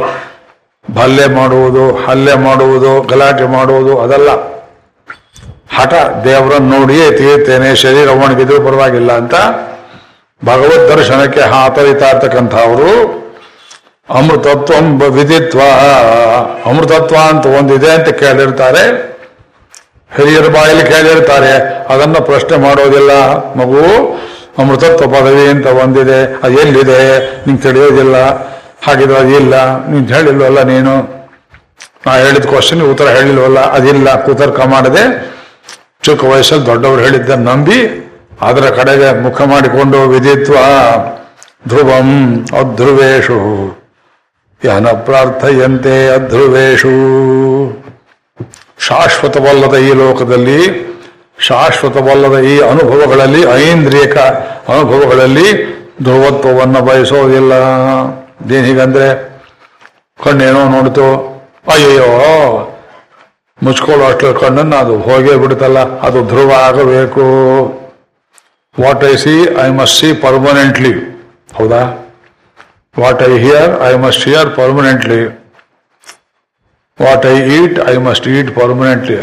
[0.90, 4.30] ಭಲ್ಲೆ ಮಾಡುವುದು, ಹಲ್ಲೆ ಮಾಡುವುದು, ಗಲಾಟೆ ಮಾಡುವುದು, ಅದಲ್ಲ.
[5.76, 9.35] ಹಠ ದೇವರನ್ನು ನೋಡಿಯೇ ತೀರ್ತೇನೆ ಶರೀರ ಒಣಗಿದ್ರು ಪರವಾಗಿಲ್ಲ ಅಂತ
[10.44, 12.92] ಭಗವದ್ ದರ್ಶನಕ್ಕೆ ಹಾತರಿತಾ ಇರ್ತಕ್ಕಂಥವರು
[14.10, 15.60] ಅಮೃತತ್ವ ವಿಧಿತ್ವ
[16.66, 19.12] ಅಮೃತತ್ವ ಅಂತ ಒಂದಿದೆ ಅಂತ ಕೇಳಿರ್ತಾರೆ.
[20.16, 21.52] ಹಿರಿಯರ ಬಾಯಲ್ಲಿ ಕೇಳಿರ್ತಾರೆ,
[21.94, 23.12] ಅದನ್ನ ಪ್ರಶ್ನೆ ಮಾಡೋದಿಲ್ಲ.
[23.54, 23.82] ಮಗು,
[24.58, 27.30] ಅಮೃತತ್ವ ಪದವಿ ಅಂತ ಒಂದಿದೆ, ಅದು ಎಲ್ಲಿದೆ?
[27.46, 28.16] ನಿಂಗೆ ತಿಳಿಯೋದಿಲ್ಲ.
[28.82, 29.86] ಹಾಗಿದ್ರೆ ಅದಿಲ್ಲ.
[29.86, 30.94] ನೀನು ಹೇಳಿಲ್ವಲ್ಲ ನೀನು?
[32.06, 33.60] ನಾ ಹೇಳಿದ ಕ್ವಶನ್ ಉತ್ತರ ಹೇಳಿಲ್ವಲ್ಲ?
[33.72, 34.24] ಅದಿಲ್ಲ.
[34.24, 35.32] ಕುತರ್ಕ ಮಾಡದೆ.
[36.02, 38.10] ಚಿಕ್ಕ ವಯಸ್ಸಲ್ಲಿ ದೊಡ್ಡವರು ಹೇಳಿದ್ದ ನಂಬಿ,
[38.40, 40.54] ಅದರ ಕಡೆಗೆ ಮುಖ ಮಾಡಿಕೊಂಡು ವಿಧಿತ್ವ.
[41.68, 43.82] ಧ್ರುವಂ ಅಧ್ರುವೇಶು.
[44.64, 46.94] ಯನ ಪ್ರಾರ್ಥಯಂತೆ ಅಧ್ರುವೇಶು.
[48.88, 50.61] ಶಾಶ್ವತವಲ್ಲದ ಈ ಲೋಕದಲ್ಲಿ,
[51.48, 54.16] ಶಾಶ್ವತವಲ್ಲದ ಈ ಅನುಭವಗಳಲ್ಲಿ, ಐಂದ್ರಿಯಕ
[54.72, 55.48] ಅನುಭವಗಳಲ್ಲಿ
[56.05, 57.53] ಧ್ರುವತ್ವವನ್ನು ಬಯಸೋದಿಲ್ಲ.
[58.68, 59.09] ಹೀಗಂದ್ರೆ
[60.18, 61.09] ಕಣ್ಣೇನೋ ನೋಡ್ತು,
[61.72, 62.11] ಅಯ್ಯಯ್ಯೋ
[63.59, 67.25] ಮುಚ್ಕೊಳ್ಳೋ ಅಷ್ಟು ಕಣ್ಣನ್ನು ಅದು ಹೋಗೇ ಬಿಡುತ್ತಲ್ಲ, ಅದು ಧ್ರುವ ಆಗಬೇಕು.
[68.77, 70.92] What I see I must see permanently
[71.59, 71.83] ಹೌದಾ?
[72.98, 75.26] What I hear I must hear permanently
[77.02, 79.16] what I eat I must eat permanently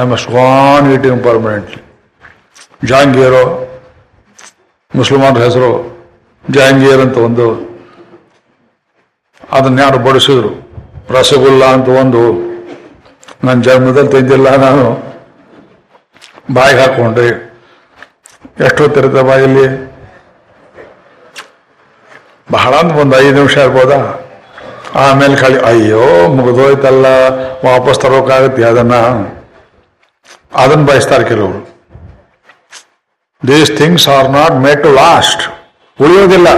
[0.00, 1.82] I must want eating permanently
[2.88, 3.62] Jangir
[4.94, 5.92] ಮುಸಲ್ಮಾನರ ಹೆಸರು
[6.50, 7.46] ಜಹಾಂಗೀರ್ ಅಂತ ಒಂದು.
[9.50, 10.72] ಅದನ್ನ ಯಾರು ಬಡಿಸಿದ್ರು?
[11.10, 12.22] ರಸಗುಲ್ಲ ಅಂತ ಒಂದು.
[13.44, 15.14] ನನ್ನ ಜನ್ಮದಲ್ಲಿ ತಿಂದಿಲ್ಲ ನಾನು.
[16.54, 17.28] ಬಾಯಿಗೆ ಹಾಕೊಂಡ್ರಿ
[18.64, 19.91] ಎಷ್ಟೊತ್ತಿರುತ್ತೆ ಬಾಯಲ್ಲಿ?
[22.54, 24.00] ಬಹಳ ಅಂತ ಒಂದು ಐದು ನಿಮಿಷ ಇರ್ಬೋದಾ
[25.02, 26.06] ಆಮೇಲೆ ಖಾಲಿ ಅಯ್ಯೋ
[26.38, 27.06] ಮುಗಿದೋಯ್ತಲ್ಲ,
[27.68, 28.94] ವಾಪಸ್ ತರೋಕಾಗತ್ತೆ ಅದನ್ನ.
[30.62, 31.60] ಅದನ್ನು ಬಯಸ್ತಾರೆ ಕೆಲವರು.
[33.42, 35.42] These things are not made to last
[35.98, 36.48] ಉಳಿಯೋದಿಲ್ಲ.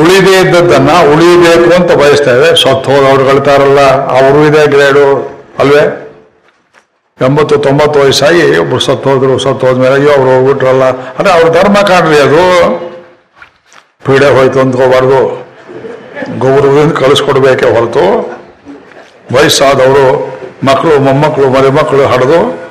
[0.00, 3.80] ಉಳಿದೇ ಇದ್ದದ್ದನ್ನ ಉಳಿಬೇಕು ಅಂತ ಬಯಸ್ತೇವೆ ಸತ್ತು ಹೋದವ್ರು ಕಳ್ತಾರಲ್ಲ,
[4.18, 5.08] ಅವರು ಇದೆ ಗ್ರೇಡು
[5.62, 5.84] ಅಲ್ವೇ?
[7.18, 10.84] ಎಂಬತ್ತು, ತೊಂಬತ್ತು ವಯಸ್ಸಾಗಿ ಒಬ್ರು ಸತ್ತು ಹೋದ್ರು, ಸತ್ತು ಹೋದ್ಮೇಲೆ ಅಯ್ಯೋ ಅವ್ರು ಹೋಗ್ಬಿಟ್ರಲ್ಲ.
[11.16, 12.44] ಅಂದ್ರೆ ಅವ್ರ ಧರ್ಮ ಕಾಣ್ರಿ ಅದು.
[14.04, 15.42] ಪೀಡೆ ಹೋಯ್ತು ಅಂದ್ಕೋಬಾರ್ದು
[16.38, 18.04] ಗೌರವದಿಂದ ಕಳಿಸ್ಕೊಡ್ಬೇಕೆ ಹೊರತು
[19.32, 20.32] ವಯಸ್ಸಾದವರು
[20.64, 22.62] ಮಕ್ಕಳು, ಮೊಮ್ಮಕ್ಕಳು, ಮರಿಮಕ್ಕಳು ಹಡಿದು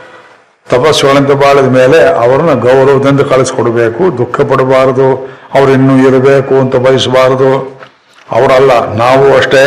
[0.70, 4.18] ತಪಸ್ವಳಂತ ಬಾಳಿದ ಮೇಲೆ ಅವರನ್ನು ಗೌರವದಿಂದ ಕಳಿಸ್ಕೊಡ್ಬೇಕು.
[4.18, 5.08] ದುಃಖ ಪಡಬಾರದು.
[5.54, 7.80] ಅವ್ರು ಇನ್ನೂ ಇರಬೇಕು ಅಂತ ಬಯಸಬಾರದು.
[8.32, 9.64] ಅವರಲ್ಲ, ನಾವು ಅಷ್ಟೇ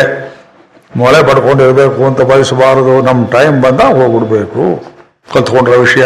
[0.95, 3.01] ಮೊಳೆ ಪಡ್ಕೊಂಡಿರ್ಬೇಕು ಅಂತ ಬಯಸಬಾರದು.
[3.01, 4.83] ನಮ್ಮ ಟೈಮ್ ಬಂದಾಗ ಹೋಗ್ಬಿಡ್ಬೇಕು.
[5.33, 6.05] ಕಲ್ತ್ಕೊಂಡ್ರ ವಿಷಯ.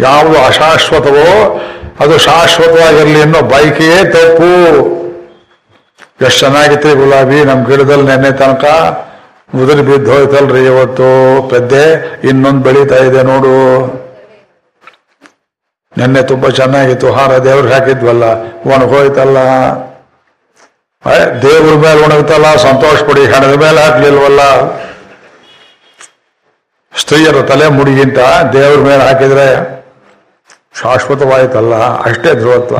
[0.00, 1.60] ಯಾವುದು ಅಶಾಶ್ವತವೋ
[2.00, 4.50] ಅದು ಶಾಶ್ವತವಾಗಿರಲಿ ಅನ್ನೋ ಬೈಕೆಯೇ ತಪ್ಪು.
[6.26, 8.64] ಎಷ್ಟು ಚೆನ್ನಾಗಿತ್ತು ಗುಲಾಬಿ ನಮ್ಮ ಗಿಡದಲ್ಲಿ ನೆನ್ನೆ ತನಕ
[9.54, 11.08] ಮುದುರಿ ಬಿದ್ದು ಹೋಯ್ತಲ್ರಿ ಇವತ್ತು.
[11.50, 11.84] ಪೆದ್ದೆ
[12.28, 13.54] ಇನ್ನೊಂದು ಬೆಳೀತಾ ಇದೆ ನೋಡು.
[15.98, 17.12] ನೆನ್ನೆ ತುಂಬಾ ಚೆನ್ನಾಗಿತ್ತು.
[17.12, 18.24] ಹಾರ ದೇವ್ರಿಗೆ ಹಾಕಿದ್ವಲ್ಲ
[18.74, 19.38] ಒಣಗೋಯ್ತಲ್ಲ
[21.42, 24.40] ದೇವ್ರ ಮೇಲೆ ಒಣಗುತ್ತಲ್ಲ ಸಂತೋಷ ಪಡಿ, ಹಣದ ಮೇಲೆ ಹಾಕ್ಲಿಲ್ವಲ್ಲ.
[27.00, 28.18] ಸ್ತ್ರೀಯರ ತಲೆ ಮುಡಿಗಿಂತ
[28.52, 29.46] ದೇವ್ರ ಮೇಲೆ ಹಾಕಿದ್ರೆ
[30.82, 32.76] ಶಾಶ್ವತವಾಯ್ತಲ್ಲ, ಅಷ್ಟೇ ಧ್ರುವತ್ವ.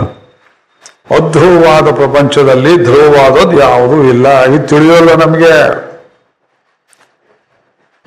[1.16, 4.44] ಅಧ್ರುವವಾದ ಪ್ರಪಂಚದಲ್ಲಿ ಧ್ರುವವಾದದ್ದು ಯಾವುದೂ ಇಲ್ಲ.
[4.44, 5.90] ಇದು ತಿಳಿಯೋಲ್ಲ ನಮಗೆ.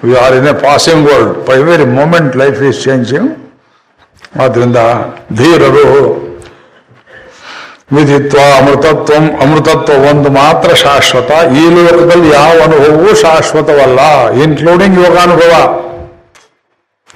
[0.04, 3.32] We are in a passing world by very moment life is changing
[4.42, 4.78] ಆದ್ರಿಂದ
[5.38, 5.88] ಧೀರರು
[7.92, 11.32] ವಿಧಿತ್ವ ಅಮೃತತ್ವ ಅಮೃತತ್ವ ಒಂದು ಮಾತ್ರ ಶಾಶ್ವತ.
[11.58, 15.83] ಈ ಲೋಕದಲ್ಲಿ ಯಾವ ಅನುಭವವೂ ಶಾಶ್ವತವಲ್ಲ ಇನ್ಕ್ಲೂಡಿಂಗ್ ಯೋಗಾನುಭವ.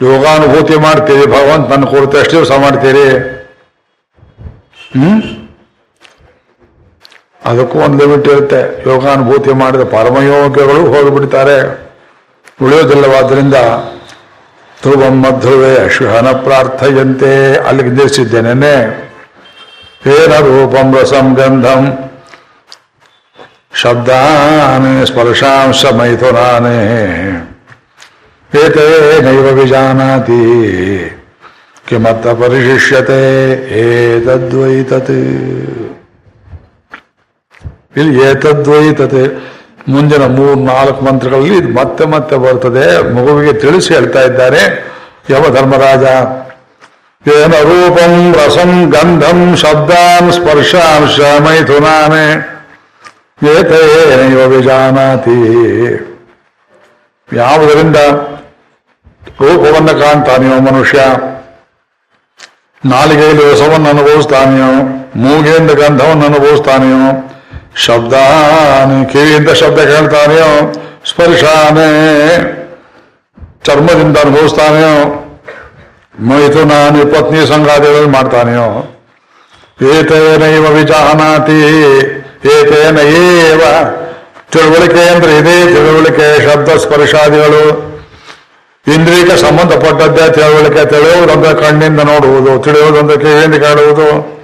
[0.02, 3.20] ಯೋಗಾನುಭೂತಿ ಮಾಡ್ತೀರಿ, ಭಗವಂತ ನನ್ನ ಕುರಿತು ಎಷ್ಟು ದಿವಸ ಮಾಡ್ತೀರಿ?
[5.00, 5.24] ಹ್ಮ್?
[7.46, 8.90] ಅದಕ್ಕೂ ಒಂದು ಲಿಮಿಟ್ ಇರುತ್ತೆ.
[8.90, 11.88] ಯೋಗಾನುಭೂತಿ ಮಾಡಿದ ಪರಮಯೋಗ್ಯಗಳು ಹೋಗಿಬಿಡ್ತಾರೆ.
[12.62, 13.56] ಉಳಿಯೋದಿಲ್ಲವಾದ್ರಿಂದ
[14.84, 18.72] ಧ್ರುವಂ ಮಧ್ರುವೆ ಶುಹನ ಪ್ರಾರ್ಥಯಂತೆ ಅಲ್ಲಿಗೆ ನಿಲ್ಲಿಸಿದ್ದೇನೆ
[20.08, 22.12] ಏನ ರೂಪಂ ರಸಂ ಗಂಧಂ.
[23.74, 27.37] ಶಬ್ದಾನೆ ಸ್ಪರ್ಶಾಂಶ ಮೈಥುನಾನೇ.
[28.56, 30.42] ಏತೇನೈವ ವಿಜಾನಾತಿ?
[31.88, 33.22] ಕಿಮತ್ತ ಪರಿಶಿಷ್ಯತೆ?
[33.80, 35.10] ಏತದ್ವೈತತ್
[37.98, 39.24] ಇಲ್ಲಿ ಏತದ್ವೈತತೆ
[39.88, 43.14] ಮುಂದಿನ ಮೂರು, ನಾಲ್ಕು ಮಂತ್ರಗಳಲ್ಲಿ ಇದು ಮತ್ತೆ ಮತ್ತೆ ಬರ್ತದೆ.
[43.14, 44.62] ಮಗುವಿಗೆ ತಿಳಿಸಿ ಹೇಳ್ತಾ ಇದ್ದಾರೆ.
[45.30, 46.04] ಯಮಧರ್ಮರಾಜ
[47.28, 52.26] ಏನ ರೂಪಂ ರಸಂ ಗಂಧಂ ಶಬ್ದಾನ್ ಸ್ಪರ್ಶಾಂಶ ಮೈಥುನಾನೆ
[53.44, 55.40] ಏತೇನೈವ ವಿಜಾನಾತಿ?
[57.34, 57.96] ಯಾವುದರಿಂದ?
[59.42, 61.00] ರೂಪವನ್ನು ಕಾಣ್ತಾನೆಯೋ ಮನುಷ್ಯ?
[62.86, 64.72] ನಾಲಿಗೆಯಲ್ಲಿ ರಸವನ್ನು ಅನುಭವಿಸ್ತಾನೆಯೋ
[65.16, 67.34] ಮೂಗಿಯಿಂದ ಗಂಧವನ್ನು ಅನುಭವಿಸ್ತಾನೆಯೋ
[67.76, 68.14] ಶಬ್ದ
[69.12, 70.74] ಕಿವಿಯಿಂದ ಶಬ್ದ ಕೇಳ್ತಾನೆಯೋ?
[71.10, 71.90] ಸ್ಪರ್ಶಾನೇ,
[73.66, 74.96] ಚರ್ಮದಿಂದ ಅನುಭವಿಸ್ತಾನೆಯೋ?
[76.20, 78.68] ಮೈತು ನಾನು ಪತ್ನಿ ಸಂಗಾತಿಗಳಲ್ಲಿ ಮಾಡ್ತಾನೆಯೋ?
[79.94, 81.60] ಏತೇನೈವ ವಿಜಾನಾತಿ
[82.56, 83.62] ಏತೇನ ಏವ
[84.52, 87.97] ತಿಳುವಳಿಕೆ ಅಂದ್ರೆ ಇದೇ ತಿಳುವಳಿಕೆ, ಶಬ್ದ ಸ್ಪರ್ಶಾದಿಗಳು.
[88.88, 94.38] ಇಂದ್ರಿಯಕ್ಕೆ ಸಂಬಂಧಪಟ್ಟದ್ದೇ ತಿಳುವಳಿಕೆ ತಿಳಿಯುವುದಂದ್ರೆ ಕಣ್ಣಿಂದ ನೋಡುವುದು ತಿಳಿಯುವುದಂದ್ರೆ ಕಿವಿಯಿಂದ ಕೇಳುವುದು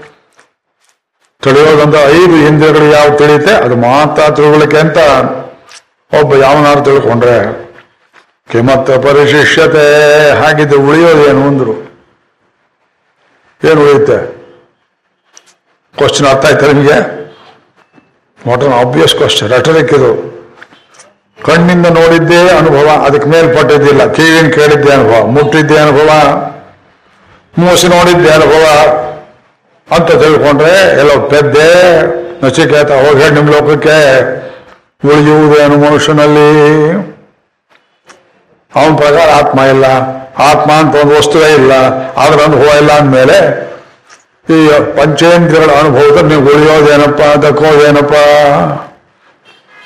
[1.44, 4.98] ತಿಳಿಯೋದಂದ್ರೆ ಐದು ಇಂದ್ರಿಯಗಳು ಯಾವ ತಿಳಿಯುತ್ತೆ, ಅದು ಮಾತ್ರ ತಿಳುವಳಿಕೆ ಅಂತ
[6.22, 7.64] ಒಬ್ಬ ಯಾವನಾರು ತಿಳ್ಕೊಂಡ್ರೆ.
[8.52, 9.86] ಕಿಮತ್ತ ಪರಿಶಿಷ್ಯತೆ
[10.32, 11.74] ಹಾಗಿದ್ರೆ ಉಳಿಯೋದೇನು ಅಂದ್ರು.
[13.70, 14.18] ಏನು ಉಳಿಯುತ್ತೆ?
[15.98, 16.98] ಕ್ವಶನ್ ಅರ್ಥ ಆಯ್ತಾ ನಿಮಗೆ?
[18.50, 20.33] What an obvious question rhetoric ಇದು.
[21.46, 26.10] ಕಣ್ಣಿಂದ ನೋಡಿದ್ದೇ ಅನುಭವ, ಅದಕ್ಕೆ ಮೇಲ್ಪಟ್ಟಿದ್ದಿಲ್ಲ ಕಿವಿನ ಕೇಳಿದ್ದೆ ಅನುಭವ, ಮುಟ್ಟಿದ್ದೆ ಅನುಭವ,
[27.58, 28.66] ಮೂಸಿ ನೋಡಿದ್ದೆ ಅನುಭವ.
[29.96, 31.70] ಅಂತ ತಿಳ್ಕೊಂಡ್ರೆ, ಎಲ್ಲೋ ಪೆದ್ದೆ,
[32.46, 33.98] ನಚಿಕೇತ, ಹೋಗಿ ನಿಮ್ಮ ಲೋಕಕ್ಕೆ
[35.06, 36.50] ಉಳಿಯುವುದೇನು ಮನುಷ್ಯನಲ್ಲಿ?
[38.76, 39.86] ಅವನ ಪ್ರಕಾರ ಆತ್ಮ ಇಲ್ಲ.
[40.40, 41.72] ಆತ್ಮ ಅಂತ ಒಂದು ವಸ್ತುವೇ ಇಲ್ಲ.
[42.18, 43.38] ಆದ್ರೆ ಅನುಭವ ಇಲ್ಲ ಅಂದಮೇಲೆ,
[44.50, 48.14] ಈ ಪಂಚೇಂದ್ರಿಯಗಳ ಅನುಭವದಲ್ಲಿ ನೀವು ಉಳಿಯೋದೇನಪ್ಪ, ದಕ್ಕೋದೇನಪ್ಪ?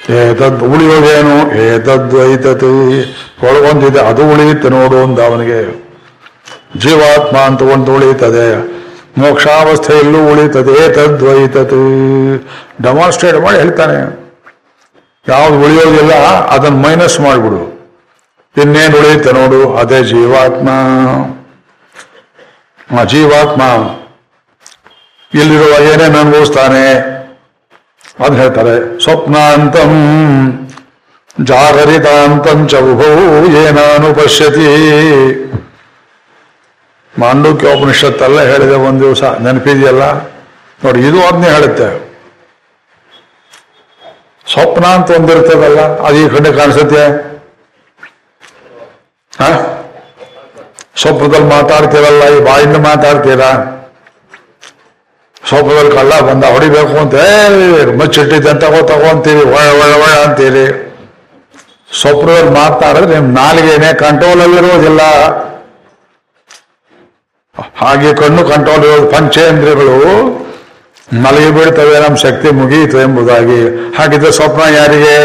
[0.09, 2.71] ಏತದ್ ಉಳಿಯೋದೇನು ಏತದ್ವೈತತಿ
[3.47, 5.87] ಒಳಗೊಂದಿದೆ, ಅದು ಉಳಿಯುತ್ತೆ ನೋಡು ಅಂದ ಅವನಿಗೆ.
[6.77, 8.77] ಜೀವಾತ್ಮ ಅಂತ ಒಂದು ಉಳಿಯುತ್ತದೆ.
[9.17, 10.85] ಮೋಕ್ಷಾವಸ್ಥೆಯಲ್ಲೂ ಉಳಿಯುತ್ತದೆ.
[10.85, 11.81] ಏತದ್ವೈತತಿ
[12.83, 14.27] ಡೆಮಾನ್ಸ್ಟ್ರೇಟ್ ಮಾಡಿ ಹೇಳ್ತಾನೆ.
[15.27, 16.13] ಯಾವ್ದು ಉಳಿಯೋದಿಲ್ಲ,
[16.45, 17.77] ಅದನ್ನು ಮೈನಸ್ ಮಾಡಿಬಿಡು.
[18.61, 20.69] ಇನ್ನೇನು ಉಳಿಯುತ್ತೆ ನೋಡು, ಅದೇ ಜೀವಾತ್ಮ.
[22.99, 23.61] ಆ ಜೀವಾತ್ಮ
[25.39, 27.16] ಇಲ್ಲಿರುವ ಏನೇನು ಅನುಭವಿಸ್ತಾನೆ?
[28.23, 29.93] ಅದು ಹೇಳ್ತಾರೆ, ಸ್ವಪ್ನಾಂತಂ,
[31.49, 33.11] ಜಾಗರಿತಾಂತಂ ಚ ಉಭೌ
[33.63, 34.65] ಏನಾನು ಪಶ್ಯತಿ
[37.13, 40.03] ಮಾಂಡೂಕ್ಯ ಉಪನಿಷತ್ತಲ್ಲ ಹೇಳಿದೆ ಒಂದು ದಿವಸ, ನೆನಪಿದೆಯಲ್ಲ?
[40.83, 41.87] ನೋಡಿ, ಇದು ಅದನ್ನೇ ಹೇಳುತ್ತೆ.
[44.51, 47.05] ಸ್ವಪ್ನ ಅಂತ ಒಂದಿರ್ತದಲ್ಲ, ಅದು ಈ ಕಡೆ ಕಾಣಿಸುತ್ತೆ?
[51.01, 53.49] ಸ್ವಪ್ನದಲ್ಲಿ ಮಾತಾಡ್ತೀರಲ್ಲ, ಈ ಬಾಯಿಂದ ಮಾತಾಡ್ತೀರಾ?
[55.47, 57.15] ಸ್ವಪ್ನದಲ್ಲಿ ಕಳ್ಳ ಬಂದ, ಹೊಡಿಬೇಕು ಅಂತ
[58.01, 60.65] ಮಚ್ಚಿಟ್ಟಿದ್ದೆ, ತಗೋ ತಗೊಂತೀರಿ ಒಳ ಒಳ ಒಳ ಅಂತೀರಿ.
[62.01, 65.01] ಸೊಪ್ರದಲ್ಲಿ ಮಾತನಾಡಿದ್ರೆ ನಿಮ್ ನಾಲಿಗೆನೆ ಕಂಟ್ರೋಲ್ ಅಲ್ಲಿರೋದಿಲ್ಲ
[67.77, 70.01] ಹಾಗೆ ಕಣ್ಣು ಕಂಟ್ರೋಲ್ ಇರೋದು ಪಂಚೇಂದ್ರಿಯಗಳು.
[71.23, 73.61] ಮಲಗಿ ಬಿಡ್ತವೆ ನಮ್ಮ ಶಕ್ತಿ ಮುಗಿಯಿತು ಎಂಬುದಾಗಿ.
[73.97, 75.17] ಹಾಗಿದ್ರೆ ಸ್ವಪ್ನ ಯಾರಿಗೆ?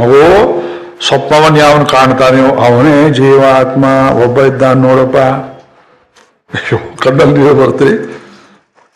[0.00, 0.20] ಮಗು
[1.06, 2.42] ಸ್ವಪ್ನವನ್ನು ಯಾವನು ಕಾಣ್ತಾನೆ?
[2.66, 3.84] ಅವನೇ ಜೀವಾತ್ಮ,
[4.24, 5.16] ಒಬ್ಬ ಇದ್ದಾನೆ ನೋಡಪ್ಪ.
[7.02, 7.94] ಕಣ್ಣಲ್ಲಿ ನೀರು ಬರ್ತೀರಿ.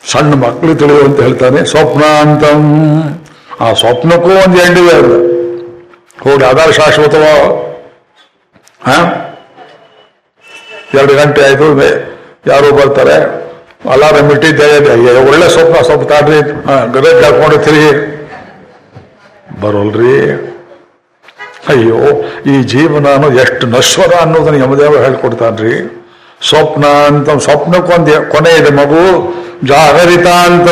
[0.06, 2.44] ಸಣ್ಣ ಮಕ್ಕಳು ತಿಳಿದು ಅಂತ ಹೇಳ್ತಾನೆ ಸ್ವಪ್ನ ಅಂತ
[3.60, 5.16] ಆ ಸ್ವಪ್ನಕ್ಕೂ ಒಂದು ಎಂಡಿದೆ ಅದು.
[6.24, 7.24] ಹೋಗಿ ಆಧಾರ ಶಾಶ್ವತವ
[10.94, 11.66] ಎರಡು ಗಂಟೆ ಆಯ್ತು
[12.50, 13.16] ಯಾರು ಬರ್ತಾರೆ
[13.94, 16.38] ಅಲಾರಂ ಇಟ್ಟಿದ್ದೆ ಅಯ್ಯೋ, ಒಳ್ಳೆ ಸ್ವಪ್ನ ಸ್ವಲ್ಪ ತಾಡ್ರಿ
[16.94, 17.10] ಗದೆ
[17.64, 17.90] ತಿರುಗಿ.
[19.62, 20.16] ಬರೋಲ್ರಿ.
[21.68, 21.98] ಅಯ್ಯೋ
[22.50, 25.74] ಈ ಜೀವನ ಅನ್ನೋದು ಎಷ್ಟು ನಶ್ವರ ಅನ್ನೋದನ್ನ ಯಮದೇವ ಹೇಳ್ಕೊಡ್ತಾನ್ರಿ.
[26.48, 29.02] ಸ್ವಪ್ನ ಅಂತ ಸ್ವಪ್ನಕ್ಕೊಂದು ಕೊನೆ ಇದೆ ಮಗು.
[29.64, 30.68] ಜಾಗರಿತ ಅಂತ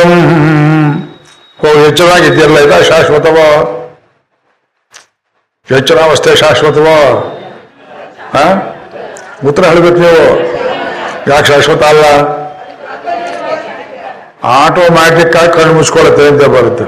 [1.62, 3.48] ಹೋಗಿ ಎಚ್ಚರಾಗಿದ್ದಿರಲ್ಲ ಇದ ಶಾಶ್ವತವೋ?
[5.76, 6.98] ಎಚ್ಚರಾವಸ್ಥೆ ಶಾಶ್ವತವೋ?
[8.34, 8.44] ಹಾ
[9.48, 10.24] ಉತ್ತರ ಹೇಳ್ಬೇಕು ನೀವು.
[11.30, 12.04] ಯಾಕೆ ಶಾಶ್ವತ ಅಲ್ಲ?
[14.42, 16.84] ಆಟೋಮ್ಯಾಟಿಕ್ ಆಗಿ ಕಣ್ಣು ಮುಚ್ಕೊಳ್ಳುತ್ತೆ ಅಂತ ಬರುತ್ತೆ.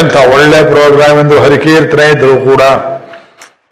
[0.00, 2.62] ಎಂಥ ಒಳ್ಳೆ ಪ್ರೋಗ್ರಾಮ್ ಎಂದು ಹರಿಕೀರ್ತನೆ ಇದ್ರು ಕೂಡ,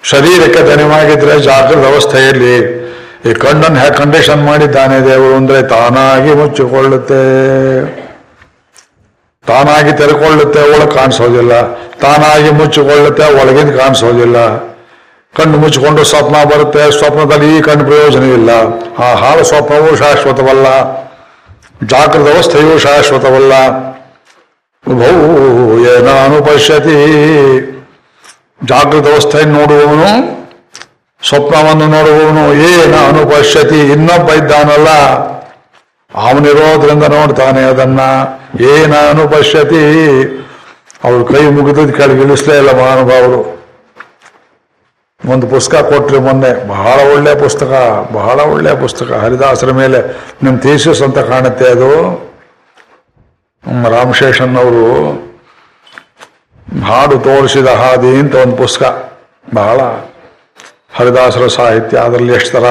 [0.02, 2.83] ಶರೀರಕ್ಕೆ ಧನಿಮಾಗಿದ್ರೆ ಜಾಗೃತ ಅವಸ್ಥೆಯಲ್ಲಿ
[3.30, 7.20] ಈ ಕಣ್ಣನ್ನು ಹೇಗೆ ಕಂಡೀಷನ್ ಮಾಡಿದ್ದಾನೆ ದೇವರು ಅಂದ್ರೆ ತಾನಾಗಿ ಮುಚ್ಚಿಕೊಳ್ಳುತ್ತೆ.
[9.46, 11.74] ತಾನಾಗಿ ತೆರೆಕೊಳ್ಳುತ್ತೆ ಒಳಗೆ ಕಾಣಿಸೋದಿಲ್ಲ.
[11.74, 14.58] ತಾನಾಗಿ ಮುಚ್ಚಿಕೊಳ್ಳುತ್ತೆ ಒಳಗಿಂದ ಕಾಣಿಸೋದಿಲ್ಲ.
[15.36, 18.50] ಕಣ್ಣು ಮುಚ್ಚಿಕೊಂಡು ಸ್ವಪ್ನ ಬರುತ್ತೆ, ಸ್ವಪ್ನದಲ್ಲಿ ಈ ಕಣ್ಣು ಪ್ರಯೋಜನ ಇಲ್ಲ.
[18.98, 20.94] ಆ ಹಾಳು ಸ್ವಪ್ನವೂ ಶಾಶ್ವತವಲ್ಲ.
[21.86, 23.52] ಜಾಗೃತ ಅವಸ್ಥೆಯೂ ಶಾಶ್ವತವಲ್ಲ.
[24.88, 26.96] ಉಭೌ ಏನಾನು ಪಶ್ಯತಿ
[28.64, 30.43] ಜಾಗೃತ ವ್ಯವಸ್ಥೆಯನ್ನು ನೋಡುವವನು
[31.28, 34.90] ಸ್ವಪ್ನವನ್ನು ನೋಡುವವನು ಏನ ಅನುಪಶ್ಯತಿ ಇನ್ನೊಬ್ಬ ಇದ್ದಾನಲ್ಲ.
[36.14, 38.00] ಅವನಿರೋದ್ರಿಂದ ನೋಡ್ತಾನೆ ಅದನ್ನ
[38.60, 39.82] ಏನ ಅನುಪಶ್ಯತಿ
[41.04, 43.40] ಅವ್ರು ಕೈ ಮುಗಿದ ಕೆಳಗೆ ಇಳಿಸ್ಲೇ ಇಲ್ಲ ಮಹಾನುಭಾವರು.
[45.32, 47.72] ಒಂದು ಪುಸ್ತಕ ಕೊಟ್ರಿ ಮೊನ್ನೆ, ಬಹಳ ಒಳ್ಳೆ ಪುಸ್ತಕ,
[48.12, 49.12] ಬಹಳ ಒಳ್ಳೆ ಪುಸ್ತಕ.
[49.12, 49.98] ಹರಿದಾಸರ ಮೇಲೆ
[50.42, 51.90] ನಿಮ್ಮ ಥೀಸಿಸ್ ಅಂತ ಕಾಣುತ್ತೆ ಅದು.
[53.90, 54.86] ರಾಮಶೇಷನ್ ಅವರು
[56.84, 59.12] ಹಾಡು ತೋರಿಸಿದ ಹಾದಿ ಅಂತ ಒಂದು ಪುಸ್ತಕ,
[59.54, 59.80] ಬಹಳ.
[60.94, 62.66] ಹರಿದಾಸರ ಸಾಹಿತ್ಯ, ಅದರಲ್ಲಿ ಎಷ್ಟು ಥರ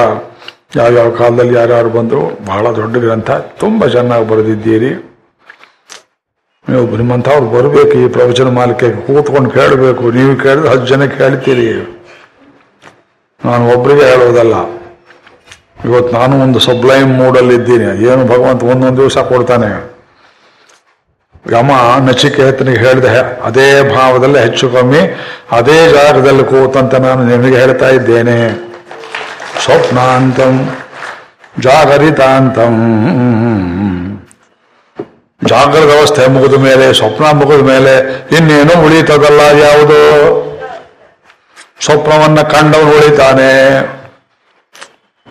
[0.76, 3.30] ಯಾವ್ಯಾವ ಕಾಲದಲ್ಲಿ ಯಾರ್ಯಾರು ಬಂದರು, ಬಹಳ ದೊಡ್ಡ ಗ್ರಂಥ.
[3.30, 4.92] ತುಂಬ ಚೆನ್ನಾಗಿ ಬರೆದಿದ್ದೀರಿ.
[6.68, 10.10] ನೀವು ನಿಮ್ಮಂಥವ್ರು ಬರಬೇಕು ಈ ಪ್ರವಚನ ಮಾಲಿಕೆ, ಕೂತ್ಕೊಂಡು ಕೇಳಬೇಕು.
[10.10, 11.68] ನೀವು ಕೇಳಿದ್ರೆ ಹತ್ತು ಜನ ಕೇಳ್ತೀರಿ.
[13.44, 14.54] ನಾನು ಒಬ್ಬರಿಗೆ ಹೇಳೋದಲ್ಲ.
[15.84, 19.93] ಇವತ್ತು ನಾನು ಒಂದು ಸಬ್ಲೈಮ್ ಮೂಡಲ್ಲಿದ್ದೀನಿ ಏನು ಭಗವಂತ ಒಂದೊಂದು ದಿವಸ ಕೊಡ್ತಾನೆ.
[21.52, 21.70] ಯಮ
[22.08, 25.20] ನಚಿಕೇತನಿಗೆ ಹೇಳಿದೆ, ಅದೇ ಭಾವದಲ್ಲಿ ಹೆಚ್ಚು ಕಮ್ಮಿ,
[25.52, 28.38] ಅದೇ ಜಾಗದಲ್ಲಿ ಕೂತಂತ ನಾನು ನಿಮಗೆ ಹೇಳ್ತಾ ಇದ್ದೇನೆ.
[29.64, 30.76] ಸ್ವಪ್ನಾಂತಂ
[31.60, 32.74] ಜಾಗರಿತಾಂತಂ.
[35.44, 40.00] ಜಾಗರ ವ್ಯವಸ್ಥೆ ಮುಗಿದ ಮೇಲೆ, ಸ್ವಪ್ನ ಮುಗಿದ ಮೇಲೆ ಇನ್ನೇನು ಉಳಿತದಲ್ಲ ಯಾವುದು?
[41.80, 43.52] ಸ್ವಪ್ನವನ್ನ ಕಂಡವನು ಉಳಿತಾನೆ.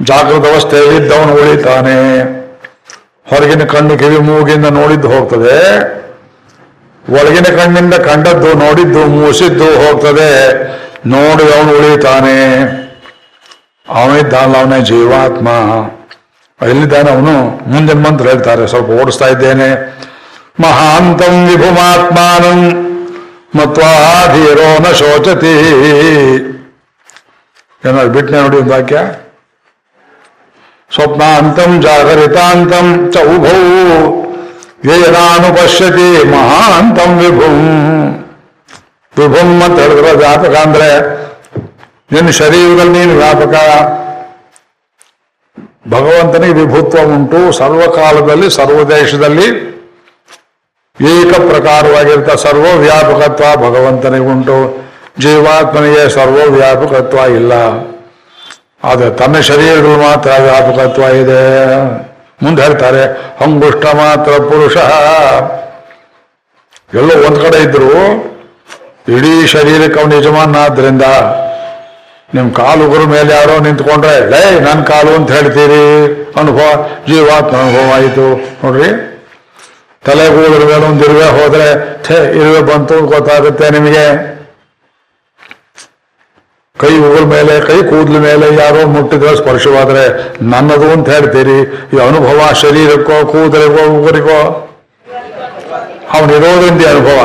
[0.01, 1.97] ಜಾಗೃತ ಅವಸ್ಥೆಯಲ್ಲಿ ಇದ್ದವನು ಉಳಿತಾನೆ.
[3.29, 6.02] ಹೊರಗಿನ ಕಣ್ಣು ಕಿವಿ ಮೂಗಿಂದ ನೋಡಿದ್ದು ಹೋಗ್ತದೆ.
[7.09, 10.29] ಒಳಗಿನ ಕಣ್ಣಿಂದ ಕಂಡದ್ದು, ನೋಡಿದ್ದು, ಮೂಸಿದ್ದು ಹೋಗ್ತದೆ.
[11.07, 12.37] ನೋಡಿ ಅವನು ಉಳಿತಾನೆ
[13.89, 15.47] ಅವನಿದ್ದಾನಲ್ಲ ಅವನೇ ಜೀವಾತ್ಮ.
[16.67, 17.39] ಎಲ್ಲಿದ್ದಾನೆ ಅವನು?
[17.69, 19.97] ಮುಂದಿನ ಮಂತ್ರ ಹೇಳ್ತಾರೆ, ಸ್ವಲ್ಪ ಓಡಿಸ್ತಾ ಇದ್ದೇನೆ.
[20.59, 22.61] ಮಹಾಂತಂ ವಿಭುಮಾತ್ಮಾನಂ
[23.55, 25.55] ಮತ್ವಾಧೀರೋ ನ ಶೋಚತಿ.
[27.85, 29.01] ಏನಾದ್ರು ಬಿಟ್ಟನೆ ನೋಡಿ ಒಂದು ವಾಕ್ಯ.
[30.95, 33.17] ಸ್ವಪ್ನಾಂತಂ ಜಾಗರಿತಾಂತಂ ಚ
[34.85, 37.57] ಉಭೌ ಯೇನಾನು ಪಶ್ಯತಿ ಮಹಾಂತಂ ವಿಭುಂ.
[39.17, 41.13] ವಿಭುಂ ಅಂತ ಹೇಳಿದ್ರೆ ವ್ಯಾಪಕ ಅಂದ್ರೆ
[42.11, 43.55] ನಿನ್ನ ಶರೀರದಲ್ಲಿ ನೀನು ವ್ಯಾಪಕ.
[45.87, 49.47] ಭಗವಂತನಿಗೆ ವಿಭುತ್ವ ಉಂಟು ಸರ್ವಕಾಲದಲ್ಲಿ ಸರ್ವ ದೇಶದಲ್ಲಿ
[51.01, 54.83] ಏಕ ಪ್ರಕಾರವಾಗಿರ್ತ ಸರ್ವ ವ್ಯಾಪಕತ್ವ ಭಗವಂತನಿಗೆ ಉಂಟು
[55.19, 57.53] ಜೀವಾತ್ಮನಿಗೆ ಸರ್ವ ವ್ಯಾಪಕತ್ವ ಇಲ್ಲ.
[58.83, 61.43] ಆದರೆ ತನ್ನ ಶರೀರಗಳು ಮಾತ್ರ ವ್ಯಾಪಕತ್ವ ಇದೆ.
[62.43, 63.03] ಮುಂದೆ ಹೇಳ್ತಾರೆ
[63.45, 64.77] ಅಂಗುಷ್ಟ ಮಾತ್ರ ಪುರುಷ.
[66.99, 67.91] ಎಲ್ಲೋ ಒಂದ್ ಕಡೆ ಇದ್ರು,
[69.15, 71.05] ಇಡೀ ಶರೀರಕ್ಕೆ ಅವನ ಯಜಮಾನಾದ್ರಿಂದ
[72.35, 72.49] ನಿಮ್
[72.85, 75.81] ಉಗುರು ಮೇಲೆ ಯಾರೋ ನಿಂತ್ಕೊಂಡ್ರೆ, ಲೈ ನನ್ನ ಕಾಲು ಅಂತ ಹೇಳ್ತೀರಿ?
[76.41, 76.67] ಅನುಭವ,
[77.07, 78.27] ಜೀವಾತ್ಮ ಅನುಭವ ಆಯಿತು.
[78.63, 78.89] ನೋಡ್ರಿ
[80.05, 81.67] ತಲೆಗೂದ್ರ ಮೇಲೆ ಒಂದು ಇರುವೆ ಹೋದ್ರೆ
[82.05, 84.05] ಛೇ ಇರುವೆ ಬಂತು ಗೊತ್ತಾಗುತ್ತೆ ನಿಮಗೆ.
[86.79, 91.59] ಕೈ ಉಗುರ ಮೇಲೆ, ಕೈ ಕೂದಲ ಮೇಲೆ ಯಾರೋ ಮುಟ್ಟಿದ್ರೆ ಸ್ಪರ್ಶವಾದ್ರೆ ನನ್ನದು ಅಂತ ಹೇಳ್ತೀರಿ.
[91.93, 94.69] ಈ ಅನುಭವ ಶರೀರಕ್ಕೋ, ಕೂದಲಿಗೋ, ಉಗುರಿಗೋ
[96.13, 97.19] ಅವನಿರೋದ್ರಿಂದ ಅನುಭವ.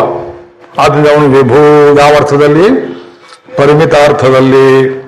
[0.79, 1.97] ಆದ್ರಿಂದ ಅವನು ವಿಭೂ
[3.57, 4.99] ಪರಿಮಿತಾರ್ಥದಲ್ಲಿ.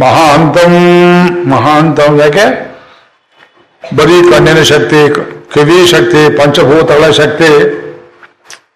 [0.00, 0.72] ಮಹಾಂತಂ
[1.50, 2.46] ಮಹಾಂತಂ ಯಾಕೆ?
[3.96, 5.14] ಬರೀ ಕಣ್ಣಿನ ಶಕ್ತಿ,
[5.54, 7.50] ಕಿವಿ ಶಕ್ತಿ, ಪಂಚಭೂತಗಳ ಶಕ್ತಿ,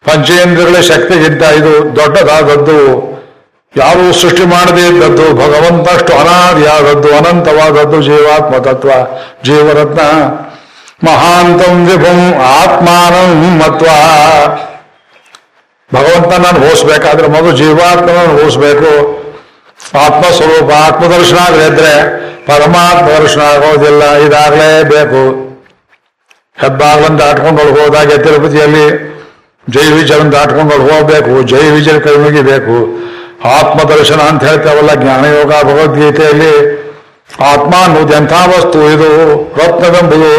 [0.04, 3.09] ಪಂಚೇಂದ್ರಗಳ ಶಕ್ತಿಗಿಂತ ಇದು ದೊಡ್ಡದಾದದ್ದು.
[3.78, 8.90] ಯಾರೂ ಸೃಷ್ಟಿ ಮಾಡದೇ ಇದ್ದದ್ದು, ಭಗವಂತಷ್ಟು ಅನಾದಿಯಾದದ್ದು, ಅನಂತವಾದದ್ದು ಜೀವಾತ್ಮ ತತ್ವ
[9.48, 10.00] ಜೀವರತ್ನ.
[11.08, 12.20] ಮಹಾಂತಂ ವಿಭುಂ
[12.60, 13.30] ಆತ್ಮಾನಂ
[13.60, 13.86] ಮತ್ವ.
[15.90, 16.58] ಭಗವಂತ ನಾನು
[17.36, 18.90] ಮೊದಲು ಜೀವಾತ್ಮನನ್ನು ಹೋಸ್ಬೇಕು.
[20.04, 21.94] ಆತ್ಮ ಸ್ವರೂಪ ಆತ್ಮದರ್ಶನ ಆಗದಿದ್ರೆ
[22.48, 25.22] ಪರಮಾತ್ಮ ದರ್ಶನ ಆಗೋದಿಲ್ಲ, ಇದಾಗಲೇಬೇಕು.
[26.62, 28.86] ಹೆಬ್ಬಾಗ್ಲನ್ನು ದಾಟ್ಕೊಂಡು ಹೋದಾಗೆ ತಿರುಪತಿಯಲ್ಲಿ
[29.66, 32.76] ಜೈ ವಿಜಯನ ದಾಟ್ಕೊಂಡು ಹೋಗ್ಬೇಕು, ಜೈ ವಿಜಯ ಕೈ ಮುಗಿಬೇಕು.
[33.44, 36.80] ಆತ್ಮದರ್ಶನ ಅಂತ ಹೇಳ್ತೇವಲ್ಲ, ಜ್ಞಾನಯೋಗ, ಭಗವದ್ಗೀತೆಯಲ್ಲಿ
[37.46, 39.10] ಆತ್ಮ ಅನ್ನೋದು ಎಂಥ ವಸ್ತು ಇದು?
[39.56, 40.32] ರತ್ನವೆಂಬುದು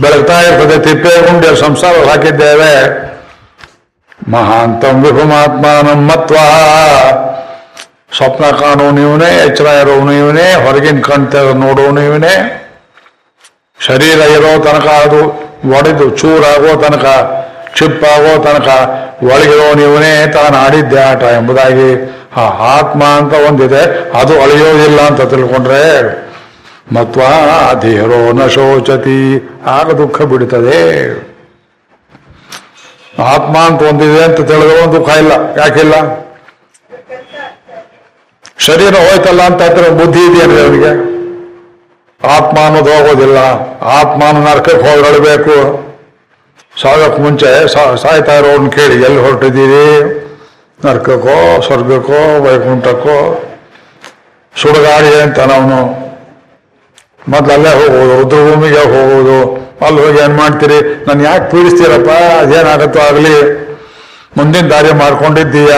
[0.00, 3.06] ಬೆಳಗ್ತಾ ಇರ್ತದೆ, ತಿಪ್ಪೆ ಉಂಡೆ ಸಂಸಾರ ಹಾಕಿದ್ದೇವೆ.
[4.28, 6.36] ಮಹಾಂತಂ ವಿಭುಮಾತ್ಮಾನಂ ಮತ್ವ.
[8.16, 12.62] ಸ್ವಪ್ನ ಕಾಣೋನು ಇವನೇ, ಎಚ್ಚರ ಇರೋನು ಇವನೇ, ಹೊರಗಿನ ಕಣ್ತ ನೋಡೋನು ಇವನೇ.
[13.86, 15.46] ಶರೀರ ಇರೋ ತನಕ ಅದು
[15.78, 17.04] ಒಡೆದು, ಚೂರಾಗೋ ತನಕ,
[17.78, 18.68] ಚಿಪ್ಪಾಗೋ ತನಕ
[19.24, 21.88] ಒಳಗಿರೋನು ನೀವನೇ ತಾನು ಆಡಿದ್ದೆ ಆಟ ಎಂಬುದಾಗಿ
[22.36, 22.44] ಆ
[22.78, 25.82] ಆತ್ಮ ಅಂತ ಒಂದಿದೆ ಅದು ಅಳಿಯೋದಿಲ್ಲ ಅಂತ ತಿಳ್ಕೊಂಡ್ರೆ
[26.94, 27.20] ಮತ್ವ
[27.80, 30.80] ಧೀರೋ ನ ಶೋಚತಿ, ಆಗ ದುಃಖ ಬಿಡುತ್ತದೆ.
[33.22, 35.32] ಆತ್ಮ ಅಂತ ಒಂದಿದೆ ಅಂತ ತಿಳಿದ್ರೆ ಒಂದು ದುಃಖ ಇಲ್ಲ.
[35.58, 35.94] ಯಾಕಿಲ್ಲ
[38.58, 40.92] ಶರೀರ ಹೋಯ್ತಲ್ಲ ಅಂತ ಹತ್ರ ಬುದ್ಧಿ ಇದೆಯನ್ರಿ ಅವನಿಗೆ
[42.28, 43.38] ಆತ್ಮ ಅನ್ನೋದು ಹೋಗೋದಿಲ್ಲ.
[43.82, 45.85] ಆತ್ಮನ ನರ್ಕಕ್ಕೆ ಹೋಗಿರಬೇಕು
[46.82, 47.50] ಸಾಗಕ್ಕೆ ಮುಂಚೆ
[48.02, 49.86] ಸಾಯ್ತಾ ಇರೋನ್ ಕೇಳಿ, ಎಲ್ಲಿ ಹೊರಟಿದ್ದೀರಿ?
[50.84, 53.18] ನರ್ಕಕ್ಕೋ, ಸ್ವರ್ಗಕ್ಕೋ, ವೈಕುಂಠಕ್ಕೋ?
[54.60, 55.78] ಸುಡಗಾಡಿ ಅಂತ ನಾವು
[57.32, 59.38] ಮೊದ್ಲು ಅಲ್ಲೇ ಹೋಗೋದು ರುದ್ರಭೂಮಿಗೆ ಹೋಗೋದು
[59.86, 60.78] ಅಲ್ಲಿ ಹೋಗಿ ಏನ್ ಮಾಡ್ತೀರಿ?
[61.06, 62.10] ನಾನು ಯಾಕೆ ಪೀಡಿಸ್ತೀರಪ್ಪ?
[62.42, 63.36] ಅದೇನಾಗತ್ತೋ ಆಗಲಿ.
[64.36, 65.72] ಮುಂದಿನ ದಾರಿ ಮಾಡ್ಕೊಂಡಿದ್ದೀಯ.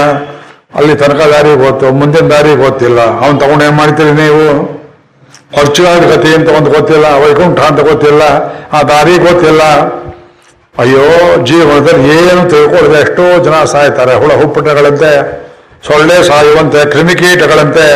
[0.79, 3.01] ಅಲ್ಲಿ ತನಕ ದಾರಿ ಗೊತ್ತು, ಮುಂದಿನ ದಾರಿ ಗೊತ್ತಿಲ್ಲ.
[3.23, 4.45] ಅವನ್ ತಗೊಂಡು ಏನ್ ಮಾಡ್ತೀರಿ ನೀವು?
[5.57, 8.23] ಹೊರ್ಚುಗಾದ ಗತಿ ಅಂತ ಒಂದು ಗೊತ್ತಿಲ್ಲ, ವೈಕುಂಠ ಅಂತ ಗೊತ್ತಿಲ್ಲ.
[8.73, 9.63] ಆ ದಾರಿ ಗೊತ್ತಿಲ್ಲ.
[10.83, 11.05] ಅಯ್ಯೋ,
[11.49, 15.13] ಜೀವನದಲ್ಲಿ ಏನು ತಿಳ್ಕೊಳ್ಳದೆ ಎಷ್ಟೋ ಜನ ಸಾಯ್ತಾರೆ, ಹುಳ ಹುಪ್ಪಟಗಳಂತೆ,
[15.87, 17.87] ಸೊಳ್ಳೆ ಸಾಯುವಂತೆ, ಕ್ರಿಮಿಕೀಟಗಳಂತೆ.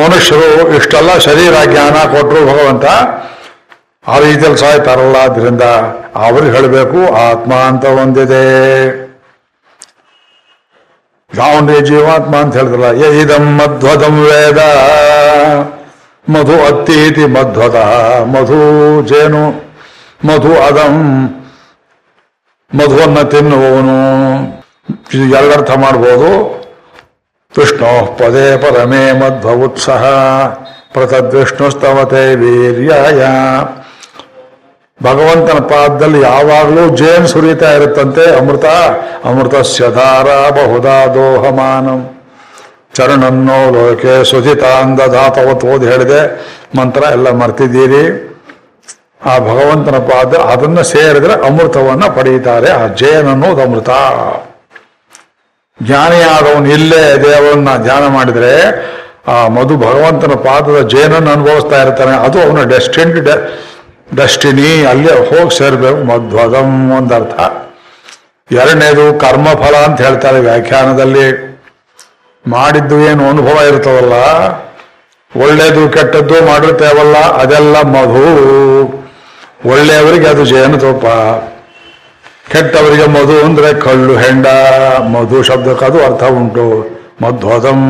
[0.00, 2.86] ಮನುಷ್ಯರು ಇಷ್ಟೆಲ್ಲ ಶರೀರ ಜ್ಞಾನ ಕೊಟ್ಟರು ಭಗವಂತ,
[4.12, 5.64] ಆ ರೀತಿಯಲ್ಲಿ ಸಾಯ್ತಾರಲ್ಲ ಅದರಿಂದ
[6.26, 8.44] ಅವ್ರಿಗೆ ಹೇಳಬೇಕು, ಆತ್ಮ ಅಂತ ಒಂದಿದೆ.
[11.30, 12.90] ಯಾವನೇ ಜೀವಾತ್ಮ ಅಂತ ಹೇಳಿದ್ರಲ್ಲ
[13.20, 14.60] ಇದಂ ಮಧ್ವದಂ ವೇದ,
[16.34, 17.78] ಮಧು ಅತ್ತೀತಿ ಮಧ್ವದ,
[18.34, 18.60] ಮಧು
[19.12, 19.44] ಜೇನು,
[20.28, 20.94] ಮಧು ಅದಂ
[22.74, 23.94] ಮಧುವನ್ನ ತಿನ್ನುವವನು
[25.14, 26.54] ಇದು ಎರಡರ್ಥ ಮಾಡ್ಬೋದು.
[27.58, 30.04] ವಿಷ್ಣು ಪದೇ ಪರಮೇ ಮಧ್ವ ಉತ್ಸಹ
[30.92, 33.26] ಪ್ರತದ್ವಿಷ್ಣುಸ್ತವತೆ ವೀರ್ಯಾಯ.
[35.02, 38.64] ಭಗವಂತನ ಪಾದದಲ್ಲಿ ಯಾವಾಗಲೂ ಜೇನು ಸುರಿತಾ ಇರುತ್ತಂತೆ ಅಮೃತ.
[39.24, 42.10] ಅಮೃತ ಸ್ಯಧಾರ ಬಹುದಾ ದೋಹಮಾನಂ.
[42.94, 46.40] ಚರಣನ್ನೋ ಲೋಕೆ ಸುಜಿತಾಂದಧಾತವತ್ ಓದಿ ಹೇಳಿದೆ.
[46.78, 48.23] ಮಂತ್ರ ಎಲ್ಲ ಮರ್ತಿದ್ದೀರಿ.
[49.24, 52.70] ಆ ಭಗವಂತನ ಪಾದ ಅದನ್ನ ಸೇರಿದ್ರೆ ಅಮೃತವನ್ನ ಪಡೆಯುತ್ತಾರೆ.
[52.70, 53.90] ಆ ಜಯನ್ ಅನ್ನೋದು ಅಮೃತ.
[55.82, 58.52] ಜ್ಞಾನಿಯಾದವನು ಇಲ್ಲೇ ದೇವರನ್ನ ಧ್ಯಾನ ಮಾಡಿದರೆ
[59.28, 62.16] ಆ ಮಧು ಭಗವಂತನ ಪಾದದ ಜೇನನ್ನು ಅನುಭವಿಸ್ತಾ ಇರ್ತಾನೆ.
[62.16, 63.26] ಅದು ಅವನ ಡೆಸ್ಟಿನ್
[64.16, 66.04] ಡೆಸ್ಟಿನಿ, ಅಲ್ಲೇ ಹೋಗಿ ಸೇರ್ಬೇಕು.
[66.04, 67.40] ಮಧ್ವದಂ ಒಂದರ್ಥ.
[68.52, 71.54] ಎರಡನೇದು ಕರ್ಮಫಲ ಅಂತ ಹೇಳ್ತಾರೆ ವ್ಯಾಖ್ಯಾನದಲ್ಲಿ.
[72.46, 74.12] ಮಾಡಿದ್ದು ಏನು ಅನುಭವ ಇರ್ತವಲ್ಲ
[75.42, 79.03] ಒಳ್ಳೇದು ಕೆಟ್ಟದ್ದು ಮಾಡಿರ್ತೇವಲ್ಲ, ಅದೆಲ್ಲ ಮಧು.
[79.66, 81.06] ಒಳ್ಳೆಯವರಿಗೆ ಅದು ಜೇನುತುಪ್ಪ
[82.52, 84.46] ಕೆಟ್ಟವರಿಗೆ ಮಧು ಅಂದ್ರೆ ಕಳ್ಳು ಹೆಂಡ,
[84.98, 86.94] ಮಧು ಶಬ್ದಕ್ಕದು ಅರ್ಥ ಉಂಟು.
[87.22, 87.80] ಮಧ್ವದಂ.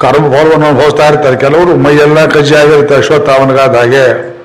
[0.00, 1.36] ಕರ್ಮಫಲವನ್ನು ಅನುಭವಿಸ್ತಾ ಇರ್ತಾರೆ.
[1.36, 4.38] ಕೆಲವರು ಮೈಯೆಲ್ಲ ಕಜ್ಜಿಯಾಗಿರುತ್ತೆ ಅಶ್ವತ್ಥಾಮನಿಗಾದ ಹಾಗೆ.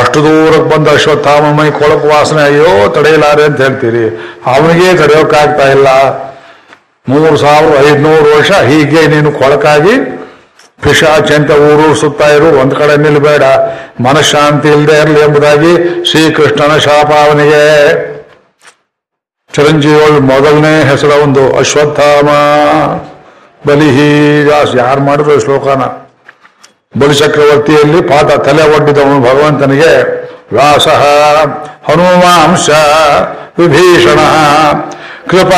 [0.00, 4.36] ಅಷ್ಟು ದೂರಕ್ಕೆ ಬಂದ ಅಶ್ವತ್ಥಾಮ ಮೈ ಕೊಳಕು ವಾಸನೆ, ಅಯ್ಯೋ, ತಡೆಯಲಾರೆ ಅಂತ ಹೇಳ್ತೀರಿ.
[4.46, 5.88] ಅವನಿಗೆ ತಡೆಯೋಕ್ಕಾಗ್ತಾ ಇಲ್ಲ.
[7.08, 10.21] ಮೂರು ಸಾವಿರ ಐದುನೂರು ವರ್ಷ ಹೀಗೆ ನೀನು ಕೊಳಕಾಗಿ
[10.84, 13.44] ಪಿಶಾಚಂತ ಊರು ಸುತ್ತ ಇರು, ಒಂದ್ ಕಡೆ ನಿಲ್ಬೇಡ.
[14.04, 15.72] ಮನಃಶಾಂತಿ ಇಲ್ಲದೆ ಇರಲಿ ಎಂಬುದಾಗಿ
[16.10, 17.62] ಶ್ರೀಕೃಷ್ಣನ ಶಾಪ ಅವನಿಗೆ
[19.54, 22.28] ಚಿರಂಜೀವಿ ಮೊದಲನೇ ಹೆಸರ ಒಂದು ಅಶ್ವತ್ಥಾಮ.
[23.66, 24.10] ಬಲಿಹಿ
[24.82, 25.82] ಯಾರು ಮಾಡಿದ್ರು ಶ್ಲೋಕನ?
[27.00, 29.92] ಬಲಿ ಚಕ್ರವರ್ತಿಯಲ್ಲಿ ಪಾಠ ತಲೆ ಒಡ್ಡಿದವನು ಭಗವಂತನಿಗೆ,
[30.54, 30.88] ವ್ಯಾಸ
[31.88, 32.68] ಹನುಮಾಂಶ
[33.58, 34.20] ವಿಭೀಷಣ
[35.30, 35.52] ಕೃಪ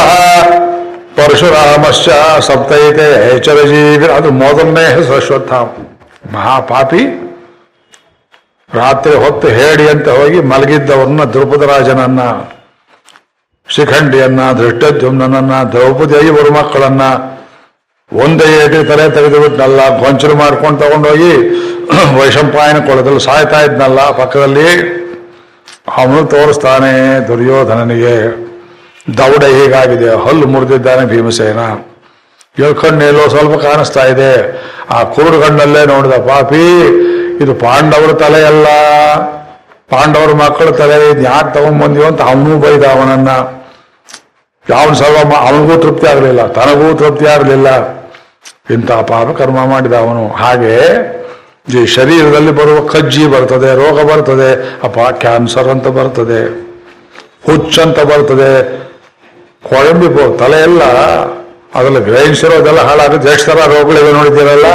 [1.16, 2.06] ಪರಶುರಾಮಶ್ಚ
[2.48, 3.08] ಸಪ್ತೈತೆ
[3.46, 4.86] ಚರಜೀವಿ, ಅದು ಮೊದಲನೇ
[5.18, 5.66] ಅಶ್ವತ್ಥಾಮ
[6.34, 7.02] ಮಹಾಪಾಪಿ.
[8.70, 12.20] ರಾತ್ರಿ ಹೊತ್ತು ಹೇಳಿ ಅಂತ ಹೋಗಿ ಮಲಗಿದ್ದವನ್ನ ದ್ರೌಪದರಾಜನನ್ನ
[13.68, 17.02] ಶಿಖಂಡಿಯನ್ನ ಧೃಷ್ಟದ್ಯುಮ್ನನ್ನ ದ್ರೌಪದಿ ಐವರು ಮಕ್ಕಳನ್ನ
[18.12, 21.32] ಒಂದೇ ಏಟಿ ತಲೆ ತೆಗೆದು ಬಿಟ್ಟನಲ್ಲ ಗೊಂಚಲು ಮಾಡ್ಕೊಂಡು ತಗೊಂಡೋಗಿ
[22.18, 24.68] ವೈಶಂಪಾಯನ ಕೊಳದಲ್ಲಿ ಸಾಯ್ತಾ ಇದ್ನಲ್ಲ ಪಕ್ಕದಲ್ಲಿ
[25.94, 26.92] ಅವನು ತೋರಿಸ್ತಾನೆ
[27.28, 28.14] ದುರ್ಯೋಧನನಿಗೆ.
[29.06, 30.10] ದೌಡ ಹೇಗಾಗಿದೆ?
[30.26, 31.62] ಹಲ್ಲು ಮುರಿದಿದ್ದಾನೆ ಭೀಮಸೇನ.
[32.66, 34.32] ಎಳ್ಕಣ್ಣೆಲ್ಲೋ ಸ್ವಲ್ಪ ಕಾಣಿಸ್ತಾ ಇದೆ.
[34.96, 35.38] ಆ ಕುರುಡು
[35.94, 36.66] ನೋಡಿದ ಪಾಪಿ,
[37.42, 38.66] ಇದು ಪಾಂಡವರ ತಲೆಯಲ್ಲ.
[39.92, 43.30] ಪಾಂಡವರ ಮಕ್ಕಳ ತಲೆ ಇದು ಯಾಕೆ ತಗೊಂಡ್ಬಂದಿವ ಅಂತ ಅವನೂ ಬೈದ ಅವನನ್ನ.
[44.66, 47.68] ಯಾವನು ಸರ್ವ ಅವನಿಗೂ ತೃಪ್ತಿ ಆಗಲಿಲ್ಲ, ತನಗೂ ತೃಪ್ತಿ ಆಗಲಿಲ್ಲ.
[48.74, 50.22] ಇಂಥ ಪಾಪ ಕರ್ಮ ಮಾಡಿದ ಅವನು.
[50.42, 50.74] ಹಾಗೆ
[51.78, 54.50] ಈ ಶರೀರದಲ್ಲಿ ಬರುವ ಕಜ್ಜಿ ಬರ್ತದೆ, ರೋಗ ಬರ್ತದೆ
[54.86, 56.40] ಅಪ್ಪ ಕ್ಯಾನ್ಸರ್ ಅಂತ ಬರ್ತದೆ,
[57.46, 58.50] ಹುಚ್ಚಂತ ಬರ್ತದೆ.
[59.68, 60.82] ಕೊಳಂಬಿಪೋ ತಲೆ ಎಲ್ಲ
[61.74, 63.28] ಅದರಲ್ಲಿ ಗ್ರಹಿಸಿರೋದೆಲ್ಲ ಹಾಳಾಗುತ್ತೆ.
[63.28, 64.66] ಎಷ್ಟು ಥರ ರೋಗಗಳಿವೆ ನೋಡಿದ್ದೀರಲ್ಲ,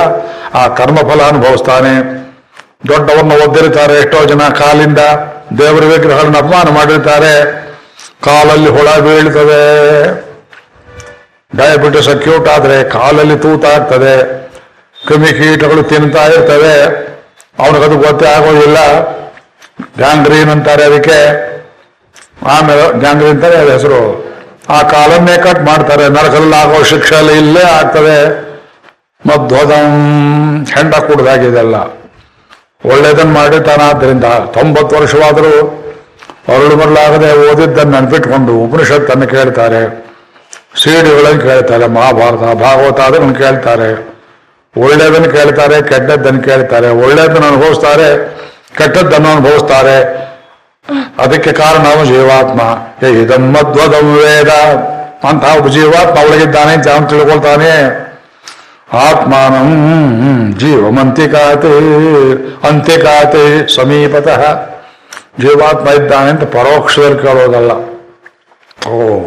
[0.53, 2.19] ಆ ಕರ್ಮಫಲ ಅನುಭವಿಸ್ತಾನೆ.
[2.87, 4.99] ದೊಡ್ಡವನ್ನ ಒದ್ದಿರ್ತಾರೆ, ಎಷ್ಟೋ ಜನ ಕಾಲಿಂದ
[5.59, 7.59] ದೇವರ ವಿಗ್ರಹಗಳನ್ನ ಅಪಮಾನ ಮಾಡಿರ್ತಾರೆ.
[8.23, 9.61] ಕಾಲಲ್ಲಿ ಹುಳ ಬೀಳ್ತದೆ.
[11.55, 14.39] ಡಯಾಬಿಟಿಸ್ ಅಕ್ಯೂಟ್ ಆದ್ರೆ ಕಾಲಲ್ಲಿ ತೂತ ಆಗ್ತದೆ.
[15.07, 17.09] ಕ್ರಿಮಿ ಕೀಟಗಳು ತಿಂತಾ ಇರ್ತವೆ.
[17.59, 18.99] ಅವನಿಗದು ಗೊತ್ತೇ ಆಗೋದಿಲ್ಲ.
[19.97, 21.49] ಗ್ಯಾಂಗ್ರೀನ್ ಅಂತಾರೆ ಅದಕ್ಕೆ.
[22.47, 24.28] ಆಮೇಲೆ ಗ್ಯಾಂಗ್ರೀನ್ ಅಂತಾರೆ, ಅದು ಹೆಸರು
[24.70, 26.09] ಕಾಲನ್ನೇ ಕಟ್ ಮಾಡ್ತಾರೆ.
[26.09, 28.49] ನರಕಲ್ಲಾಗೋ ಶಿಕ್ಷೆ ಎಲ್ಲ ಇಲ್ಲೇ ಆಗ್ತದೆ.
[29.26, 29.88] ಮಧ್ವದಂ
[30.65, 31.76] ಹೆಂಡ ಕುಡ್ದಾಗಿದೆಲ್ಲ.
[32.86, 35.84] ಒಳ್ಳೇದನ್ನು ಮಾಡಿರ್ತಾನ ಆದ್ರಿಂದ ತೊಂಬತ್ತು ವರ್ಷವಾದರೂ
[36.47, 40.09] ಅರಳು ಮರಳಾಗದೆ ಓದಿದ್ದನ್ನು ನೆನಪಿಟ್ಕೊಂಡು ಉಪನಿಷತ್ತನ್ನು ಕೇಳ್ತಾರೆ.
[40.84, 41.88] ಸೀಡಿಗಳನ್ನು ಕೇಳ್ತಾರೆ.
[41.88, 44.20] ಮಹಾಭಾರತ, ಭಾಗವತ ಅದನ್ನು ಕೇಳ್ತಾರೆ.
[44.78, 46.89] ಒಳ್ಳೇದನ್ನು ಕೇಳ್ತಾರೆ, ಕೆಟ್ಟದ್ದನ್ನು ಕೇಳ್ತಾರೆ.
[46.89, 48.38] ಒಳ್ಳೇದನ್ನು ಅನುಭವಿಸ್ತಾರೆ,
[48.78, 50.28] ಕೆಟ್ಟದ್ದನ್ನು ಅನುಭವಿಸ್ತಾರೆ.
[51.19, 52.61] ಅದಕ್ಕೆ ಕಾರಣ ಅವನು ಜೀವಾತ್ಮ.
[53.05, 53.55] ಏ ಇದಂ
[54.15, 54.49] ವೇದ.
[55.29, 57.99] ಅಂತ ಒಬ್ಬ ಜೀವಾತ್ಮ ಒಳಗಿದ್ದಾನೆ ಅಂತ ಅವನು ತಿಳ್ಕೊಳ್ತಾನೆ?
[58.93, 61.77] ಆತ್ಮಾನಂ ಜೀವಮಂತಿಕಾತೆ
[62.67, 64.69] ಅಂತ್ಯಕಾತೆ ಸಮೀಪತಃ.
[65.39, 67.71] ಜೀವಾತ್ಮ ಇದ್ದಾನೆ ಅಂತ ಪರೋಕ್ಷದಲ್ಲಿ ಕೇಳೋದಲ್ಲ.
[68.89, 69.19] ಓ.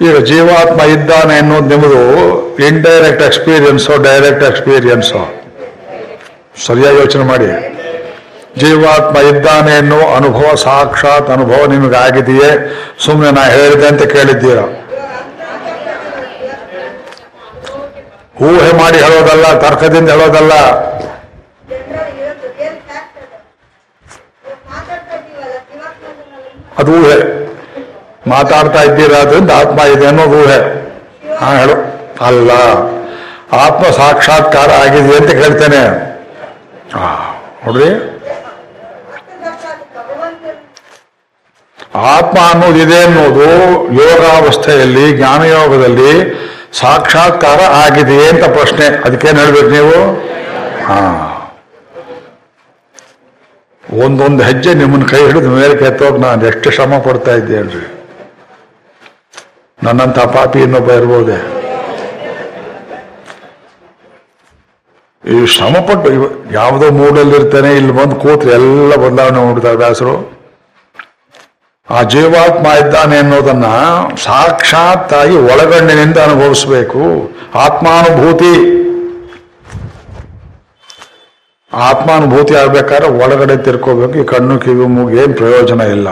[0.00, 5.34] ಈಗ ಜೀವಾತ್ಮ ಇದ್ದಾನೆ ಅನ್ನೋದು ನಿಮ್ಮದು ಇಂಡೈರೆಕ್ಟ್ ಎಕ್ಸ್ಪೀರಿಯನ್ಸೋ ಡೈರೆಕ್ಟ್ ಎಕ್ಸ್ಪೀರಿಯನ್ಸೋ
[6.66, 7.69] ಸರಿಯಾಗಿ ಯೋಚನೆ ಮಾಡಿ.
[8.56, 14.58] ಜೀವಾತ್ಮ ಇದ್ದಾನೆ ಅನ್ನೋ ಅನುಭವ ಸಾಕ್ಷಾತ್ ಅನುಭವ ನಿಮಗೆ ಆಗಿದೆಯೇ ಸುಮ್ಮನೆ ನಾ ಹೇಳಿದೆ ಅಂತ ಕೇಳಿದ್ದೀರ?
[18.42, 20.52] ಊಹೆ ಮಾಡಿ ಹೇಳೋದಲ್ಲ, ತರ್ಕದಿಂದ ಹೇಳೋದಲ್ಲ.
[26.78, 27.50] ಅದು ಊಹೆ.
[28.26, 30.90] ಮಾತಾಡ್ತಾ ಇದ್ದೀರಾದ್ರಿಂದ ಆತ್ಮ ಇದೆ ಅನ್ನೋದು ಊಹೆ.
[31.36, 31.74] ಹಾ, ಹೇಳು.
[32.20, 32.50] ಅಲ್ಲ.
[33.52, 36.10] ಆತ್ಮ ಸಾಕ್ಷಾತ್ಕಾರ ಆಗಿದೆ ಅಂತ ಕೇಳ್ತೇನೆ.
[36.94, 37.36] ಹಾ
[37.66, 38.09] ನೋಡ್ರಿ.
[41.94, 43.46] ಆತ್ಮ ಅನ್ನೋದಿದೆ ಅನ್ನೋದು
[44.02, 46.34] ಯೋಗಾವಸ್ಥೆಯಲ್ಲಿ, ಜ್ಞಾನಯೋಗದಲ್ಲಿ
[46.72, 48.86] ಸಾಕ್ಷಾತ್ಕಾರ ಆಗಿದೆಯೇ ಅಂತ ಪ್ರಶ್ನೆ.
[48.86, 50.20] ಅದಕ್ಕೇನು ಹೇಳ್ಬೇಕು ನೀವು?
[50.84, 51.26] ಹಾ.
[53.98, 57.86] ಒಂದೊಂದು ಹೆಜ್ಜೆ ನಿಮ್ಮನ್ನು ಕೈ ಹಿಡಿದು ಮೇಲೆ ಕೆತ್ತೋಗಿ ನಾನು ಎಷ್ಟು ಶ್ರಮ ಪಡ್ತಾ ಇದ್ದೆ ಅಲ್ರಿ
[59.82, 61.38] ನನ್ನಂಥ ಪಾಪಿ ಇನ್ನೊಬ್ಬ ಇರ್ಬೋದೆ?
[65.24, 66.10] ಈ ಶ್ರಮಪಟ್ಟು
[66.52, 70.39] ಯಾವುದೋ ಮೂಡಲ್ಲಿರ್ತಾನೆ ಇಲ್ಲಿ ಬಂದು ಕೂತ್ರೆ ಎಲ್ಲ ಬದಲಾವಣೆ ನೋಡ್ತಾರೆ ವ್ಯಾಸರು
[71.90, 73.64] ಆ ಜೀವಾತ್ಮ ಇದ್ದಾನೆ ಅನ್ನೋದನ್ನ
[74.24, 77.30] ಸಾಕ್ಷಾತ್ತಾಗಿ ಒಳಗಣ್ಣಿನಿಂದ ಅನುಭವಿಸಬೇಕು.
[77.54, 78.80] ಆತ್ಮಾನುಭೂತಿ.
[81.72, 84.18] ಆತ್ಮಾನುಭೂತಿ ಆಗ್ಬೇಕಾದ್ರೆ ಒಳಗಡೆ ತಿರ್ಕೋಬೇಕು.
[84.18, 86.08] ಈ ಕಣ್ಣು, ಕಿವಿ, ಮೂಗು ಏನ್ ಪ್ರಯೋಜನ ಇಲ್ಲ.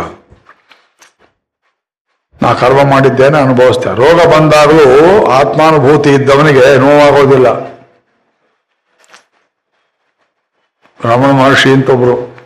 [2.42, 7.48] ನಾ ಕರ್ಮ ಮಾಡಿದ್ದೇನೆ ಅನುಭವಿಸ್ತೇನೆ ರೋಗ ಬಂದಾಗಲೂ ಆತ್ಮಾನುಭೂತಿ ಇದ್ದವನಿಗೆ ನೋವಾಗೋದಿಲ್ಲ.
[11.04, 12.37] ರಮಣ ಮಹರ್ಷಿ ಅಂತೊಬ್ರು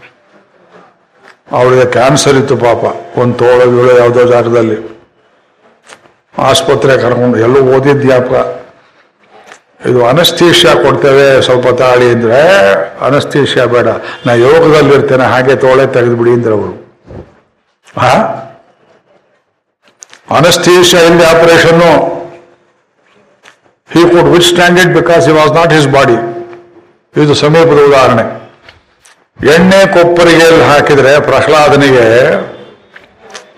[1.59, 2.82] ಅವಳಿಗೆ ಕ್ಯಾನ್ಸರ್ ಇತ್ತು ಪಾಪ.
[3.20, 4.78] ಒಂದು ತೋಳ ಗೀಳ ಯಾವುದೋ ಜಾಗದಲ್ಲಿ.
[6.48, 8.32] ಆಸ್ಪತ್ರೆ ಕರ್ಕೊಂಡು ಎಲ್ಲೂ ಓದಿದ್ಯಾಪ
[9.88, 12.40] ಇದು ಅನಸ್ಥೀಷ್ಯಾ ಕೊಡ್ತೇವೆ ಸ್ವಲ್ಪ ತಾಳಿ ಅಂದ್ರೆ
[13.07, 13.88] ಅನಸ್ಥೀಷ್ಯಾ ಬೇಡ.
[14.26, 16.74] ನಾ ಯೋಗದಲ್ಲಿ ಇರ್ತೇನೆ, ಹಾಗೆ ತೋಳೆ ತೆಗೆದುಬಿಡಿ ಅಂದ್ರೆ ಅವರು.
[18.03, 18.12] ಹಾ
[20.38, 21.90] ಅನಸ್ಥೀಷ್ಯಾ ಇಲ್ಲದೆ operation
[23.94, 26.16] he could withstand it because he was not his body
[27.22, 28.24] ಇದು ಸಮೀಪದ ಉದಾಹರಣೆ.
[29.43, 32.32] ಎಣ್ಣೆ ಕೊಪ್ಪರಿಗೆಯಲ್ಲಿ ಹಾಕಿದ್ರೆ ಪ್ರಹ್ಲಾದನಿಗೆ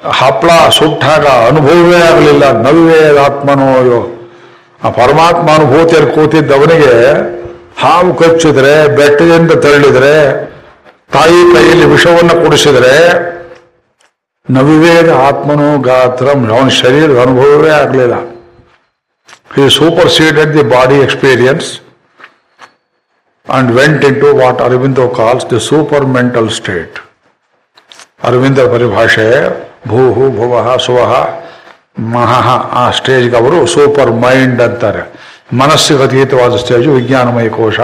[0.05, 2.53] ಹಪ್ಪಳ ಸುಟ್ಟಾಗ ಅನುಭವವೇ ಆಗಲಿಲ್ಲ.
[2.53, 4.11] ನವ್ವೇ ಆತ್ಮನೋ
[4.85, 7.13] ಆ ಪರಮಾತ್ಮ ಅನುಭೂತಿಯಲ್ಲಿ ಕೂತಿದ್ದವನಿಗೆ
[7.81, 10.45] ಹಾವು ಕಚ್ಚಿದ್ರೆ, ಬೆಟ್ಟದಿಂದ ತೆರಳಿದ್ರೆ,
[11.13, 12.95] ತಾಯಿ ಕೈಯಲ್ಲಿ ವಿಷವನ್ನು ಕುಡಿಸಿದ್ರೆ
[14.51, 16.29] ನವಿವೇದ ಆತ್ಮನೋ ಗಾತ್ರ.
[16.29, 18.15] ಅವನ ಶರೀರದ ಅನುಭವವೇ ಆಗಲಿಲ್ಲ.
[19.65, 19.69] ಈ
[20.11, 21.81] superseded the body experience
[23.49, 26.99] and went into what Aurobindo calls the supermental state.
[28.25, 29.49] Aurobindo ಪರಿಭಾಷೆ
[29.89, 31.27] ಭೂಹು Bhuvaha, Suvaha,
[31.99, 35.13] ಮಹಃ ಆ ಸ್ಟೇಜ್ಗೆ ಅವರು ಸೂಪರ್ ಮೈಂಡ್ ಅಂತಾರೆ.
[35.57, 37.81] ಮನಸ್ಸಿಗೆ ಅತೀತವಾದ ಸ್ಟೇಜು ವಿಜ್ಞಾನಮಯ ಕೋಶ.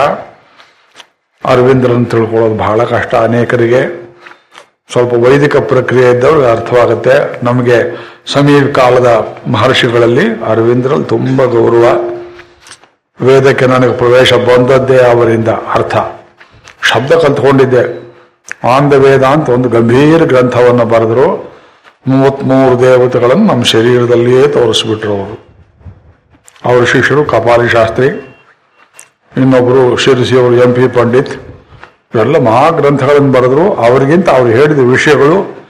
[1.44, 4.12] ಅರವಿಂದ್ರನ್ ತಿಳ್ಕೊಳ್ಳೋದು ಬಹಳ ಕಷ್ಟ ಅನೇಕರಿಗೆ.
[4.92, 7.44] ಸ್ವಲ್ಪ ವೈದಿಕ ಪ್ರಕ್ರಿಯೆ ಇದ್ದವ್ರಿಗೆ ಅರ್ಥವಾಗುತ್ತೆ.
[7.44, 11.84] ನಮಗೆ ಸಮೀಪ ಕಾಲದ ಮಹರ್ಷಿಗಳಲ್ಲಿ ಅರವಿಂದ್ರಲ್ಲಿ ತುಂಬ ಗೌರವ.
[13.20, 15.96] ವೇದಕ್ಕೆ ನನಗೆ ಪ್ರವೇಶ ಬಂದದ್ದೇ ಅವರಿಂದ ಅರ್ಥ.
[16.92, 18.00] ಶಬ್ದ ಕಲ್ತ್ಕೊಂಡಿದ್ದೆ
[18.76, 21.50] ಆನ್ ವೇದ ಅಂತ ಒಂದು ಗಂಭೀರ ಗ್ರಂಥವನ್ನು ಬರೆದರು.
[22.06, 25.46] ಮೂವತ್ಮೂರು ದೇವತೆಗಳನ್ನು ನಮ್ಮ ಶರೀರದಲ್ಲಿಯೇ ತೋರಿಸ್ಬಿಟ್ರು ಅವರು.
[26.64, 28.06] ಅವರ ಶಿಷ್ಯರು, ಕಪಾಲಿ ಶಾಸ್ತ್ರಿ
[29.36, 31.32] ಇನ್ನೊಬ್ಬರು ಶಿರಸಿಯವರು, ಎಂ ಪಿ ಪಂಡಿತ್,
[32.14, 33.74] ಇವೆಲ್ಲ ಮಹಾಗ್ರಂಥಗಳನ್ನು ಬರೆದ್ರು.
[33.74, 35.60] ಅವರಿಗಿಂತ ಅವ್ರು ಹೇಳಿದ ವಿಷಯಗಳು,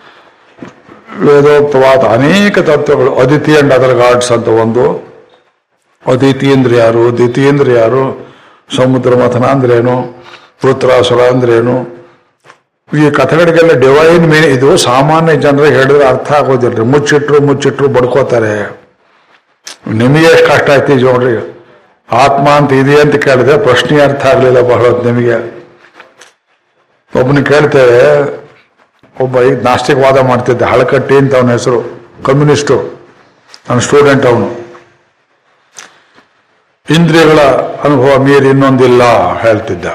[1.20, 5.09] ವೇದೋಕ್ತವಾದ ಅನೇಕ ತತ್ವಗಳು ಅದಿತಿ ಅಂಡ್ ಅದರ್ ಗಾಡ್ಸ್ ಅಂತ ಒಂದು
[6.07, 8.03] ಅದಿತಿ ಅಂದ್ರೆ ಯಾರು ದಿತಿ ಅಂದ್ರೆ ಯಾರು,
[8.76, 9.96] ಸಮುದ್ರ ಮಥನ ಅಂದ್ರೇನು
[10.64, 11.76] ವೃತ್ರಾಸುರ ಅಂದ್ರೇನು,
[13.01, 16.84] ಈ ಕಥೆಗಳಿಗೆಲ್ಲ ಡಿವೈನ್ ಮೇ ಇದು ಸಾಮಾನ್ಯ ಜನರಿಗೆ ಹೇಳಿದ್ರೆ ಅರ್ಥ ಆಗೋದಿಲ್ರಿ.
[16.84, 18.55] ಮುಚ್ಚಿಟ್ರು ಮುಚ್ಚಿಟ್ರು ಬಡ್ಕೋತಾರೆ.
[20.01, 21.34] ನಿಮಗೆ ಎಷ್ಟು ಕಷ್ಟ ಆಯ್ತು ನೋಡ್ರಿ.
[22.09, 25.36] ಆತ್ಮ ಅಂತ ಇದೆ ಅಂತ ಕೇಳಿದ್ರೆ ಪ್ರಶ್ನೆ ಅರ್ಥ ಆಗಲಿಲ್ಲ ಬಹಳ ನಿಮಗೆ.
[27.20, 28.03] ಒಬ್ಬನ ಕೇಳ್ತೇವೆ,
[29.16, 31.78] ಒಬ್ಬ ಈಗ ನಾಸ್ತಿಕವಾದ ಮಾಡ್ತಿದ್ದೆ, ಹಳಕಟ್ಟಿ ಅಂತ ಅವನ ಹೆಸರು,
[32.26, 32.76] ಕಮ್ಯುನಿಸ್ಟು,
[33.68, 34.59] ನನ್ನ ಸ್ಟೂಡೆಂಟ್ ಅವನು.
[36.97, 37.41] ಇಂದ್ರಿಯಗಳ
[37.84, 39.03] ಅನುಭವ ಮೀರಿ ಇನ್ನೊಂದಿಲ್ಲ
[39.41, 39.86] ಹೇಳ್ತಿದ್ದ.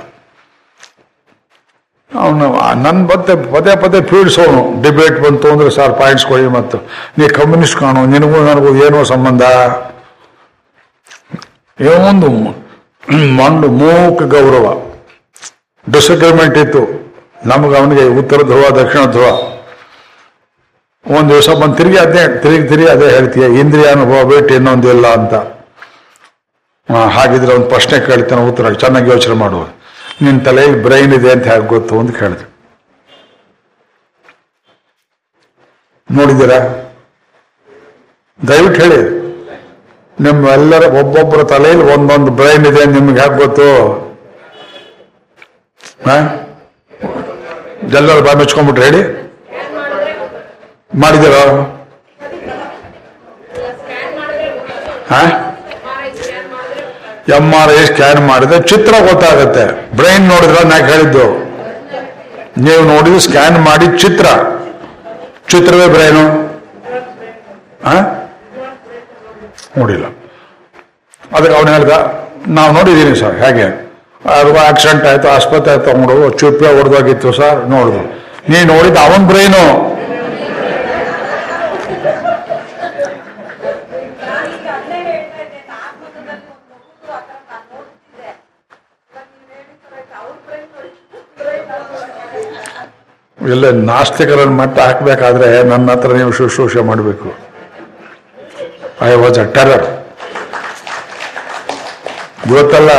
[2.20, 2.46] ಅವನು
[2.84, 4.82] ನನ್ನ ಮತ್ತೆ ಪದೇ ಪದೇ ಪೀಡಿಸೋನು.
[4.82, 6.78] ಡಿಬೇಟ್ ಬಂತು ಅಂದ್ರೆ ಸರ್ ಪಾಯಿಂಟ್ಸ್ ಕೊಡಿ ಮತ್ತು,
[7.18, 9.42] ನೀ ಕಮ್ಯುನಿಸ್ಟ್ ಕಾಣು, ನಿನಗೂ ನನಗೂ ಏನೋ ಸಂಬಂಧ?
[11.82, 12.30] ಏನೊಂದು
[13.38, 14.68] ಮಂಡು ಮೂಕ ಗೌರವ.
[15.92, 16.84] ಡಿಸಗ್ರಿಮೆಂಟ್ ಇತ್ತು.
[17.46, 19.28] ನಮಗೆ ಅವನಿಗೆ ಉತ್ತರ ಧ್ರುವ, ದಕ್ಷಿಣ ಧ್ರುವ.
[21.20, 25.55] ಒಂದು ದಿವಸ ಬಂದು ತಿರುಗಿ ಅದೇ, ತಿರುಗಿ ತಿರುಗಿ ಅದೇ ಹೇಳ್ತೀಯ, ಇಂದ್ರಿಯ ಅನುಭವ ಬಿಟ್ಟು ಇನ್ನೊಂದಿಲ್ಲ ಅಂತ.
[26.90, 29.64] ಹಾಗಿದ್ರೆ ಒಂದು ಪ್ರಶ್ನೆ ಕೇಳ್ತಾನೆ, ಉತ್ತರ ಚೆನ್ನಾಗಿ ಯೋಚನೆ ಮಾಡುವ.
[30.26, 32.50] ನಿನ್ನ ತಲೆಯಲ್ಲಿ ಬ್ರೈನ್ ಇದೆ ಅಂತ ಹೇಗೆ ಗೊತ್ತು ಅಂತ ಕೇಳಿದ್ರು
[36.10, 36.60] ನೋಡಿದ್ದೀರಾ?
[38.48, 39.00] ದಯವಿಟ್ಟು ಹೇಳಿ.
[40.26, 43.70] ನಿಮ್ಮೆಲ್ಲರ ಒಬ್ಬೊಬ್ಬರ ತಲೆಯಲ್ಲಿ ಒಂದೊಂದು ಬ್ರೈನ್ ಇದೆ ನಿಮ್ಗೆ ಹೇಗೆ ಗೊತ್ತು?
[47.98, 49.04] ಎಲ್ಲರೂ ಬಾಯ್ ಮುಚ್ಕೊಂಡ್ಬಿಟ್ರೆ ಹೇಳಿ.
[51.02, 51.36] ಮಾಡಿದಿರ
[55.12, 55.22] ಹಾ
[57.34, 59.96] ಎಂ ಆರ್ ಐ ಸ್ಕ್ಯಾನ್ ಮಾಡಿದ್ರೆ ಚಿತ್ರ ಗೊತ್ತಾಗುತ್ತೆ.
[59.96, 61.24] ಬ್ರೈನ್ ನೋಡಿದ್ರೆ ನಾ ಹೇಳಿದ್ದು?
[62.58, 64.26] ನೀವು ನೋಡಿದ್ರೆ ಸ್ಕ್ಯಾನ್ ಮಾಡಿ ಚಿತ್ರ.
[65.50, 66.46] ಚಿತ್ರವೇ ಬ್ರೈನು?
[69.78, 70.06] ನೋಡಿಲ್ಲ.
[71.38, 71.92] ಅದಕ್ಕೆ ಅವನು ಹೇಳ್ದ,
[72.48, 73.64] ನಾವು ನೋಡಿದ್ದೀನಿ ಸರ್, ಹೇಗೆ?
[74.30, 78.26] ಅದು ಆಕ್ಸಿಡೆಂಟ್ ಆಯ್ತು, ಆಸ್ಪತ್ರೆ ತಗೊಂಡು ಚುಪ್ಪೆ ಹೊಡೆದೋಗಿತ್ತು ಸರ್, ನೋಡಿದ್ರು.
[78.50, 79.96] ನೀ ನೋಡಿದ್ದು ಅವನ ಬ್ರೈನು
[84.26, 90.12] ನಾನೀಗ ಅಲ್ಲೇ ಹೇಳ್ತಾ ಇದ್ದೆ ಆತ್ಮದಲ್ಲಿ ಒಂದು ಮಗುದು ಆ ಥರ ನಾನು ನೋಡ್ತಿದ್ದೆ ಇವಾಗ ನೀವ್ ಹೇಳಿದ್ correct.
[90.20, 90.98] ಅವ್ರ brain ನೋಡಿ-
[91.40, 92.12] brain ಅವ್ರು ನೋಡಿ.
[93.54, 97.30] ಇಲ್ಲ ನಾಸ್ತಿಕರನ್ನು ಮಟ್ಟ ಹಾಕಬೇಕಾದ್ರೆ ನನ್ನ ಹತ್ರ ನೀವು ಶುಶ್ರೂಷೆ ಮಾಡಬೇಕು.
[99.10, 99.86] ಐ ವಾಸ್ ಅ ಟೆರರ್
[102.50, 102.92] ಇವತ್ತಲ್ಲ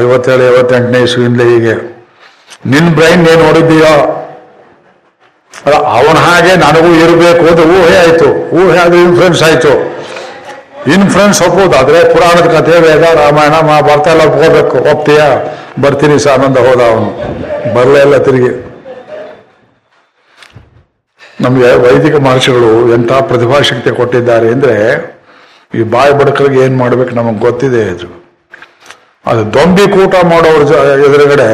[0.00, 1.74] ಐವತ್ತೇಳು, ಐವತ್ತೆಂಟನೇ ಇಸ್ವಿಯಿಂದ ಹೀಗೆ.
[2.72, 3.94] ನಿನ್ನ ಬ್ರೈನ್ ಏನು ನೋಡಿದ್ದೀಯೋ?
[5.52, 8.28] ಅಲ್ಲ, ಅವನ ಹಾಗೆ ನನಗೂ ಇರಬೇಕು ಅಂತ ಊಹೆ ಆಯಿತು.
[8.60, 9.72] ಊಹೆ ಆದ್ರೆ ಇನ್ಫ್ಲುಯೆನ್ಸ್ ಆಯ್ತು.
[10.96, 11.40] ಇನ್ಫ್ಲುಯೆನ್ಸ್
[11.80, 15.26] ಆದರೆ ಪುರಾಣದ ಕಥೆ, ವೇದ, ರಾಮಾಯಣ, ಮಹಾಭಾರತ ಎಲ್ಲ ಹೋಗ್ಬೇಕು ಒಪ್ತೀಯಾ
[15.84, 17.10] ಬರ್ತೀನಿ ಸಾನಂದ ಹೋದ ಅವನು.
[17.74, 18.52] ಬರಲೇ ಇಲ್ಲ ತಿರುಗಿ.
[21.44, 24.76] ನಮಗೆ ವೈದಿಕ ಮಹರ್ಷಿಗಳು ಎಂಥ ಪ್ರತಿಭಾಶಕ್ತಿ ಕೊಟ್ಟಿದ್ದಾರೆ ಅಂದರೆ
[25.78, 28.08] ಈ ಬಾಯಿ ಬಡಕರಿಗೆ ಏನು ಮಾಡಬೇಕು ನಮಗೆ ಗೊತ್ತಿದೆ ಇದು.
[29.30, 30.62] ಅದು ದೊಂಬಿ ಕೂಟ ಮಾಡೋರ
[31.06, 31.48] ಎದುರುಗಡೆ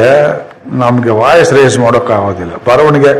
[0.81, 2.53] ನಮಗೆ ವಾಯ್ಸ್ ರೇಸ್ ಮಾಡೋಕ್ಕಾಗೋದಿಲ್ಲ.
[2.67, 3.11] ಬರವಣಿಗೆ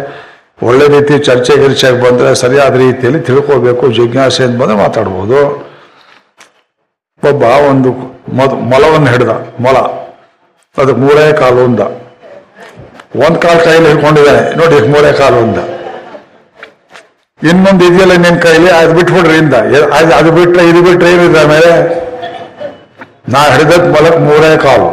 [0.67, 5.39] ಒಳ್ಳೆ ರೀತಿ ಚರ್ಚೆ ಗಿರ್ಚೆಗೆ ಬಂದರೆ ಸರಿಯಾದ ರೀತಿಯಲ್ಲಿ ತಿಳ್ಕೋಬೇಕು ಜಿಜ್ಞಾಸೆ ಅಂತ ಬಂದರೆ ಮಾತಾಡ್ಬೋದು.
[7.23, 7.89] ಒಬ್ಬ ಒಂದು
[8.37, 9.31] ಮೊದ ಮೊಲವನ್ನು ಹಿಡ್ದ,
[9.65, 9.77] ಮೊಲ.
[10.77, 11.81] ಅದಕ್ಕೆ ಮೂರೇ ಕಾಲು ಒಂದ.
[13.25, 14.43] ಒಂದು ಕಾಲು ಕೈಯಲ್ಲಿ ಹಿಡ್ಕೊಂಡಿದ್ದಾನೆ.
[14.59, 15.37] ನೋಡಿ, ಮೂರೇ ಕಾಲು
[17.43, 18.71] ಇನ್ನೊಂದು ಇದೆಯಲ್ಲ ನಿನ್ ಕೈಲಿ?
[18.71, 19.53] ಅದು ಬಿಟ್ಬಿಡ್ರಿ ಇಂದ.
[19.93, 21.71] ಅದು ಅದು ಬಿಟ್ರೆ ಇದು ಬಿಟ್ರೆ ಏನಿದೆ ಆಮೇಲೆ?
[23.29, 24.89] ನಾ ಹಿಡಿದದ್ ಮೊಲಕ್ ಮೂರೇ ಕಾಲು.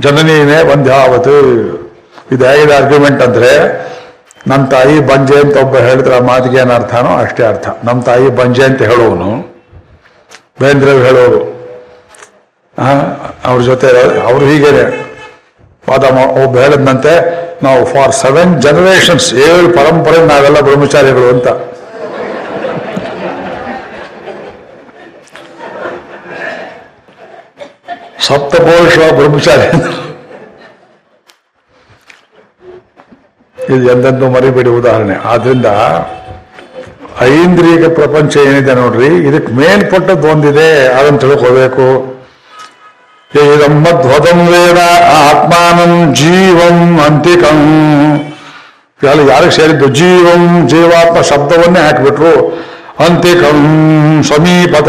[0.00, 1.34] ಜನನೀನೇ ಒಂದ್ ಯಾವತ್ತು
[2.32, 3.50] ಇದು ಹೇಗಿದೆ ಆರ್ಗ್ಯುಮೆಂಟ್ ಅಂದ್ರೆ
[4.46, 7.68] ನಮ್ಮ ತಾಯಿ ಬಂಜೆ ಅಂತ ಒಬ್ಬ ಹೇಳಿದ್ರೆ ಆ ಮಾತಿಗೆ ಏನು ಅರ್ಥನೋ ಅಷ್ಟೇ ಅರ್ಥ.
[7.84, 9.30] ನಮ್ಮ ತಾಯಿ ಬಂಜೆ ಅಂತ ಹೇಳೋನು
[10.60, 11.40] ಬೇಂದ್ರೆ ಹೇಳೋರು.
[13.44, 13.88] ಅವ್ರ ಜೊತೆ
[14.20, 14.84] ಅವರು ಹೀಗೇನೆ.
[15.90, 16.04] ವಾದ
[16.44, 17.12] ಒಬ್ಬ ಹೇಳಿದಂತೆ
[17.66, 21.48] ನಾವು ಫಾರ್ ಸೆವೆನ್ ಜನರೇಷನ್ಸ್ ಏಳು ಪರಂಪರೆ ನಾವೆಲ್ಲ ಬ್ರಹ್ಮಚಾರಿಗಳು ಅಂತ.
[28.28, 29.66] ಸಪ್ತಪೋಷ ಬ್ರಹ್ಮಚಾರಿ.
[33.58, 35.16] ಇದು ಎಂದೆಂದು ಮರಿಬೇಡಿ ಉದಾಹರಣೆ.
[35.32, 35.68] ಆದ್ರಿಂದ
[37.26, 41.86] ಐಂದ್ರಿಯ ಪ್ರಪಂಚ ಏನಿದೆ ನೋಡ್ರಿ, ಇದಕ್ಕೆ ಮೇಲ್ಪಟ್ಟದ್ದು ಒಂದಿದೆ, ಅದನ್ನು ತಿಳ್ಕೋಬೇಕು
[43.34, 44.78] ಇದಮ್ಮಧ್ವದಂ ವೇದ
[45.28, 47.60] ಆತ್ಮಾನಂ ಜೀವಂ ಅಂತಿಕಂ.
[49.10, 49.88] ಎಲ್ಲ ಯಾರಿಗೆ ಸೇರಿದ್ದು?
[49.88, 52.64] ಜೀವಂ ಜೀವಾತ್ಮ ಶಬ್ದವನ್ನೇ ಹಾಕಿಬಿಟ್ರು.
[53.06, 54.88] ಅಂತಿಕಂ ಸಮೀಪದ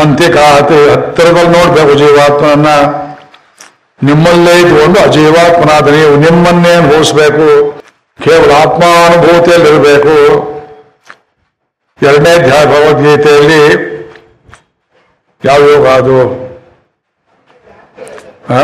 [0.00, 2.66] ಅಂತಿಕಾತೆ ಹತ್ತಿರದಲ್ಲಿ ನೋಡ್ಬೇಕು ಜೀವಾತ್ಮನನ್ನ.
[4.02, 7.80] ನಿಮ್ಮಲ್ಲೇ ಇದ್ಕೊಂಡು ಆ ಜೀವಾತ್ಮನಾದ ನೀವು ನಿಮ್ಮನ್ನೇ ಅನುಭವಿಸ್ಬೇಕು.
[8.24, 10.52] ಕೇವಲ ಆತ್ಮಾನುಭೂತಿಯಲ್ಲಿರಬೇಕು.
[12.02, 13.92] ಎರಡನೇ ಅಧ್ಯಾಯ ಭಗವದ್ಗೀತೆಯಲ್ಲಿ
[15.44, 16.41] ಯಾವ ಯೋಗ ಅದು?
[18.50, 18.62] ಆ?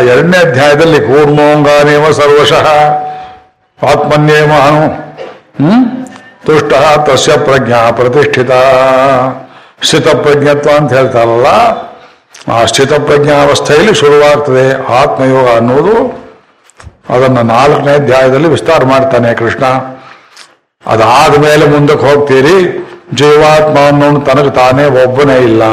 [0.00, 2.66] ಎರಡನೇ ಅಧ್ಯಾಯದಲ್ಲಿ ಕೂರ್ಮೋಂಗಾನೇವ ಸರ್ವಶಃ
[3.82, 4.86] ಆತ್ಮನ್ಯೇಮಹನು
[5.64, 6.06] ಹ್ಮ್?
[6.46, 6.72] ತುಷ್ಟ
[7.06, 8.50] ತಸ್ಯ ಪ್ರಜ್ಞಾ ಪ್ರತಿಷ್ಠಿತ.
[9.84, 11.46] ಸ್ಥಿತಪ್ರಜ್ಞತ್ವ ಅಂತ ಹೇಳ್ತಾರಲ್ಲ,
[12.52, 16.26] ಆ ಸ್ಥಿತಪ್ರಜ್ಞಾವಸ್ಥೆಯಲ್ಲಿ ಶುರುವಾಗ್ತದೆ ಆತ್ಮಯೋಗ ಅನ್ನೋದು.
[17.10, 19.64] ಅದನ್ನು ನಾಲ್ಕನೇ ಅಧ್ಯಾಯದಲ್ಲಿ ವಿಸ್ತಾರ ಮಾಡ್ತಾನೆ ಕೃಷ್ಣ.
[20.86, 25.64] ಅದಾದ ಮೇಲೆ ಮುಂದಕ್ಕೆ ಹೋಗ್ತೀರಿ, ಜೀವಾತ್ಮ ಅನ್ನೋನು ತನಗೆ ತಾನೇ ಒಬ್ಬನೇ ಇಲ್ಲ.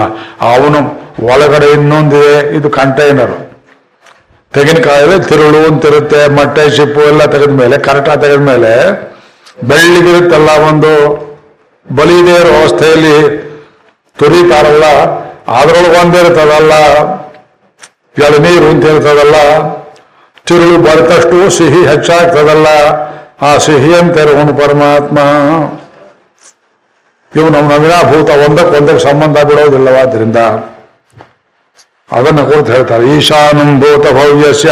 [0.41, 3.35] ಅವನು ಒಳಗಡೆ ಇನ್ನೊಂದಿದೆ, ಇದು ಕಂಟೈನರ್
[4.53, 8.73] ತೆಂಗಿನಕಾಯಲ್ಲಿ ತಿರುಳು ಅಂತಿರುತ್ತೆ ಮೊಟ್ಟೆ, ಶಿಪ್ಪು ಎಲ್ಲ ತೆಗೆದ ಮೇಲೆ, ಕರಟ ತೆಗೆದ ಮೇಲೆ
[9.69, 10.91] ಬೆಳ್ಳಿಗಿರುತ್ತಲ್ಲ ಒಂದು
[11.85, 13.15] ಬಲಿದೇ ಇರೋ ಅವಸ್ಥೆಯಲ್ಲಿ
[14.17, 14.85] ತುರಿತಾರಲ್ಲ
[15.59, 16.73] ಅದ್ರೊಳಗೆ ಒಂದಿರ್ತದಲ್ಲ
[18.25, 19.37] ಎಳನೀರು ಅಂತ ಇರ್ತದಲ್ಲ,
[20.47, 22.67] ತಿರುಳು ಬರ್ತಷ್ಟು ಸಿಹಿ ಹೆಚ್ಚಾಗ್ತದಲ್ಲ,
[23.47, 25.17] ಆ ಸಿಹಿ ಅಂತಿರುವನು ಪರಮಾತ್ಮ.
[27.31, 30.39] ಇವನು ನವಿನಾಭೂತ ಒಂದಕ್ಕೊಂದಕ್ಕೆ ಸಂಬಂಧ ಬಿಡೋದಿಲ್ಲವಾದ್ರಿಂದ
[32.17, 34.69] ಅದನ್ನು ಕುರಿತು ಹೇಳ್ತಾರೆ, ಈಶಾನಂ ಭೂತ ಭವ್ಯಸ್ಯ.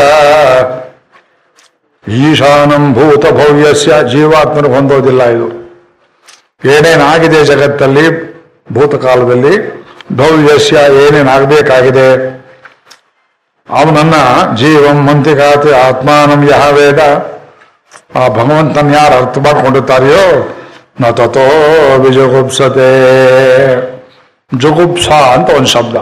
[2.08, 3.92] ಈಶಾನಂ ಭೂತ ಭವ್ಯಸ್ಯ.
[4.12, 5.48] ಜೀವಾತ್ಮನ ಹೊಂದೋದಿಲ್ಲ ಇದು.
[6.74, 8.06] ಏನೇನಾಗಿದೆ ಜಗತ್ತಲ್ಲಿ,
[8.74, 9.54] ಭೂತಕಾಲದಲ್ಲಿ,
[10.18, 12.10] ಭವ್ಯಸ್ಯ ಏನೇನಾಗಬೇಕಾಗಿದೆ?
[13.70, 14.16] ಅವನನ್ನ
[14.56, 17.02] ಜೀವಂ ಮಂತಿಕಾತಿ ಆತ್ಮಾನಂ ಯಹ ವೇದ.
[18.16, 20.26] ಆ ಭಗವಂತನ ಯಾರು ಅರ್ಥ ಮಾಡ್ಕೊಂಡಿರ್ತಾರೆಯೋ,
[21.02, 21.46] ನ ತಥೋ
[21.98, 22.90] ವಿಜುಗುಪ್ಸತೆ
[24.58, 25.96] ಜುಗುಪ್ಸ ಅಂತ ಒಂದು ಶಬ್ದ.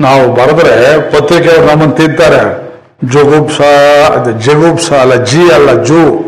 [0.00, 2.64] ನಾವು ಬರೆದ್ರೆ ಪತ್ರಿಕೆಯವರು ನಮ್ಮನ್ನು ತಿಂತಾರೆ.
[3.12, 3.60] ಜುಗುಪ್ಸ,
[4.10, 6.20] ಅದು ಜಗುಪ್ಸ ಅಲ್ಲ, ಜಿ ಅಲ್ಲ, ಜು.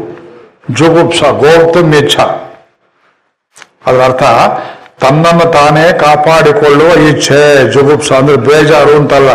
[0.74, 2.18] ಜುಗುಪ್ಸ, ಗೋಪ್ತ, ಮಿಚ್ಛ.
[3.86, 4.22] ಅದರ ಅರ್ಥ,
[5.00, 9.30] ತನ್ನನ್ನು ತಾನೇ ಕಾಪಾಡಿಕೊಳ್ಳುವ ಇಚ್ಛೆ, ಜುಗುಪ್ಸ ಅಂದ್ರೆ ಬೇಜಾರು ಅಂತಲ್ಲ.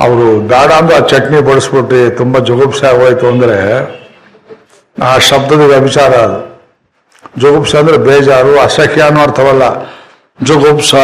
[0.00, 3.82] ಅವರು ಬೇಡ ಅಂದ್ರೆ ಆ ಚಟ್ನಿ ಬಡಿಸ್ಬಿಟ್ಟು ತುಂಬಾ ಜುಗುಪ್ಸ ಆಗೋಯ್ತು ಅಂದ್ರೆ
[5.02, 6.62] ಆ ಶಬ್ದದ ವ್ಯಭಿಚಾರ ಅದು.
[7.38, 9.93] ಜುಗುಪ್ಸ ಅಂದ್ರೆ ಬೇಜಾರು, ಅಸಹ್ಯ ಅನ್ನೋ ಅರ್ಥವಲ್ಲ.
[10.38, 10.94] ಜುಗುಪ್ಸ,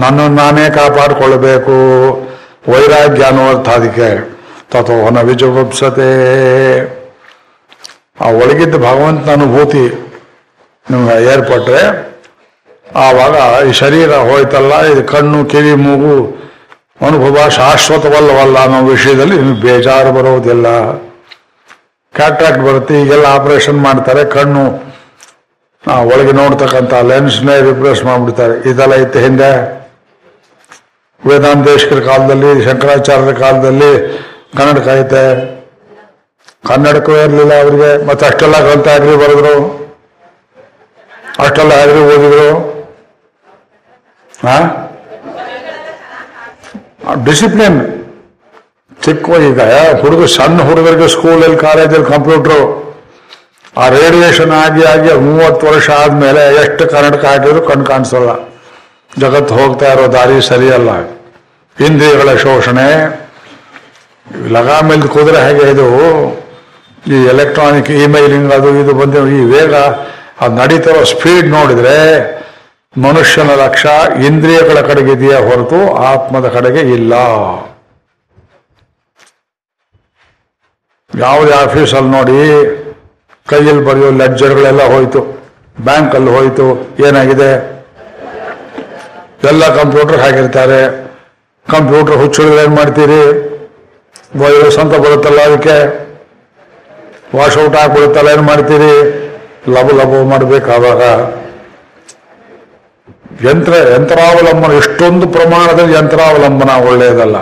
[0.00, 1.76] ನನ್ನನ್ನು ನಾನೇ ಕಾಪಾಡಿಕೊಳ್ಳಬೇಕು.
[2.72, 4.08] ವೈರಾಗ್ಯ ಅನ್ನೋ ಅರ್ಥ ಅದಕ್ಕೆ
[4.72, 4.96] ತಥೋ
[5.28, 6.10] ವಿಜುಗುಪ್ಸತೆ
[8.24, 9.84] ಆ ಒಳಗಿದ್ದ ಭಗವಂತನ ಅನುಭೂತಿ
[10.86, 11.82] ನಿಮ್ಗೆ ಏರ್ಪಟ್ರೆ
[13.04, 13.36] ಆವಾಗ
[13.68, 16.16] ಈ ಶರೀರ ಹೋಯ್ತಲ್ಲ, ಇದು ಕಣ್ಣು, ಕಿವಿ, ಮೂಗು
[17.06, 20.66] ಅನುಭವ ಶಾಶ್ವತವಲ್ಲವಲ್ಲ ಅನ್ನೋ ವಿಷಯದಲ್ಲಿ ನಿಮ್ಗೆ ಬೇಜಾರು ಬರೋದಿಲ್ಲ.
[22.14, 24.64] ಕ್ಯಾಟ್ರಾಕ್ಟ್ ಬರುತ್ತೆ, ಈಗೆಲ್ಲ ಆಪರೇಷನ್ ಮಾಡ್ತಾರೆ, ಕಣ್ಣು
[26.10, 28.54] ಒಳಗೆ ನೋಡ್ತಕ್ಕಂಥ ಲೆನ್ಸ್ನೇ ರಿಪ್ಲೇಸ್ ಮಾಡಿಬಿಡ್ತಾರೆ.
[28.70, 29.50] ಇದೆಲ್ಲ ಇತ್ತು ಹಿಂದೆ
[31.28, 33.90] ವೇದಾಂತೇಶ್ವರ ಕಾಲದಲ್ಲಿ, ಶಂಕರಾಚಾರ್ಯರ ಕಾಲದಲ್ಲಿ
[34.58, 35.24] ಕನ್ನಡಕ ಐತೆ
[36.68, 37.90] ಕನ್ನಡಕವೇ ಇರಲಿಲ್ಲ ಅವರಿಗೆ.
[38.08, 39.56] ಮತ್ತೆ ಅಷ್ಟೆಲ್ಲ ಗ್ರಂಥ ಆಗ್ರಿ ಬರೆದ್ರು.
[41.44, 42.48] ಅಷ್ಟೆಲ್ಲ ಆಗ್ರಿ ಓದಿದ್ರು.
[44.46, 44.56] ಹಾ
[47.26, 47.78] ಡಿಸಿಪ್ಲಿನ್
[49.04, 49.60] ಚಿಕ್ಕ ಈಗ
[50.02, 52.60] ಹುಡುಗ ಸಣ್ಣ ಹುಡುಗರಿಗೆ ಸ್ಕೂಲಲ್ಲಿ ಕಾಲೇಜಲ್ಲಿ ಕಂಪ್ಯೂಟ್ರು
[53.76, 58.30] ಆ ರೇಡಿಯೇಷನ್ ಆಗಿ ಆಗಿ ಮೂವತ್ತು ವರ್ಷ ಆದಮೇಲೆ ಎಷ್ಟು ಕನ್ನಡಕ ಹಾಕಿದ್ರು ಕಣ್ಣು ಕಾಣಿಸಲ್ಲ.
[59.18, 60.90] ಜಗತ್ತು ಹೋಗ್ತಾ ಇರೋ ದಾರಿ ಸರಿಯಲ್ಲ.
[61.86, 62.88] ಇಂದ್ರಿಯಗಳ ಶೋಷಣೆ.
[64.48, 65.88] ಲಗಾಮಿಲ್ದ ಕುದುರೆ ಹಾಗೆ ಇದು?
[67.06, 69.74] ಈ ಎಲೆಕ್ಟ್ರಾನಿಕ್ ಇಮೇಲಿಂಗ್ ಅದು ಇದು ಬಂದ ಈ ವೇಗ
[70.40, 71.96] ಅದು ನಡೀತಿರೋ ಸ್ಪೀಡ್ ನೋಡಿದ್ರೆ
[72.96, 73.86] ಮನುಷ್ಯನ ಲಕ್ಷ
[74.26, 77.12] ಇಂದ್ರಿಯಗಳ ಕಡೆಗೆ ಇದೆಯಾ ಹೊರತು ಆತ್ಮದ ಕಡೆಗೆ ಇಲ್ಲ.
[81.18, 82.38] ಯಾವುದೇ ಆಫೀಸಲ್ಲಿ ನೋಡಿ
[83.48, 85.20] ಕೈಯಲ್ಲಿ ಬರೆಯೋ ಲೆಡ್ಜರ್ಗಳೆಲ್ಲ ಹೋಯ್ತು.
[85.80, 86.66] ಬ್ಯಾಂಕಲ್ಲಿ ಹೋಯ್ತು.
[87.08, 87.50] ಏನಾಗಿದೆ?
[89.48, 91.04] ಎಲ್ಲ ಕಂಪ್ಯೂಟರ್ ಹಾಕಿರ್ತಾರೆ
[91.70, 93.22] ಕಂಪ್ಯೂಟರ್ ಹುಚ್ಚಿಡಿದ್ರೆ ಏನ್ ಮಾಡ್ತೀರಿ?
[94.36, 96.04] ವೈರಸ್ ಅಂತ ಬರುತ್ತಲ್ಲ ಅದಕ್ಕೆ.
[97.36, 98.94] ವಾಶ್ ಔಟ್ ಆಗ್ಬಿಡುತ್ತಲ್ಲ, ಏನ್ ಮಾಡ್ತೀರಿ?
[99.68, 101.02] ಲಭು ಲಭು ಮಾಡಬೇಕಾವಾಗ
[103.46, 107.36] ಯಂತ್ರ, ಯಂತ್ರಾವಲಂಬನ, ಎಷ್ಟೊಂದು ಪ್ರಮಾಣದಲ್ಲಿ ಯಂತ್ರಾವಲಂಬನ ಒಳ್ಳೆಯದಲ್ಲ.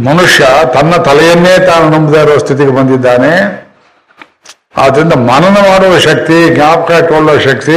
[0.00, 3.65] ಮನುಷ್ಯ ತನ್ನ ತಲೆಯನ್ನೇ ತಾನು ನಂಬದೇ ಇರೋ ಸ್ಥಿತಿಗೆ ಬಂದಿದ್ದಾನೆ.
[4.76, 7.76] ಆದ್ರಿಂದ ಮನನ ಮಾಡುವ ಶಕ್ತಿ, ಜ್ಞಾಪಕ ಇಟ್ಟುಕೊಳ್ಳುವ ಶಕ್ತಿ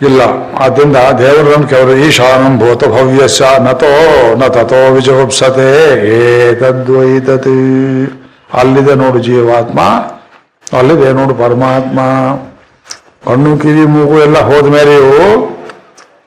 [0.00, 0.20] ಇಲ್ಲ.
[0.64, 3.90] ಆದ್ದರಿಂದ ದೇವರನ್ನು ಕೇವಲ ಈಶಾನಂ ಭೂತ ಭವ್ಯಸ್ಯ ನತೋ
[4.40, 5.70] ನ ತಥೋ ವಿಜಗುಪ್ಸತೆ,
[6.18, 7.58] ಏತದ್ವೈತತಿ.
[8.54, 9.80] ಅಲ್ಲಿದೆ ನೋಡು ಜೀವಾತ್ಮ,
[10.78, 11.98] ಅಲ್ಲಿದೆ ನೋಡು ಪರಮಾತ್ಮ.
[13.26, 15.18] ಕಣ್ಣು, ಕಿವಿ, ಮೂಗು ಎಲ್ಲ ಹೋದ್ಮೇಲೆ ಇವು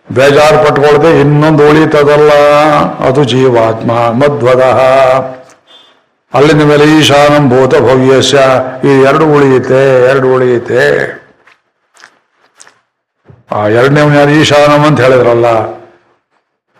[0.07, 2.31] ಬೇಜಾರು ಪಟ್ಕೊಳ್ದೆ ಇನ್ನೊಂದು ಉಳಿತದಲ್ಲ.
[3.07, 4.63] ಅದು ಜೀವಾತ್ಮ ಮಧ್ವದ
[6.33, 8.39] ಅಲ್ಲಿಂದ ಮೇಲೆ ಈಶಾನಂ ಭೂತ ಭವ್ಯಸ್ಯ.
[8.83, 11.13] ಈ ಎರಡು ಉಳಿಯುತ್ತೆ ಎರಡು ಉಳಿಯುತ್ತೆ.
[13.51, 14.31] ಆ ಎರಡನೇ ಯಾರು?
[14.31, 15.73] ಈಶಾನಂ ಅಂತ ಹೇಳಿದ್ರಲ್ಲ.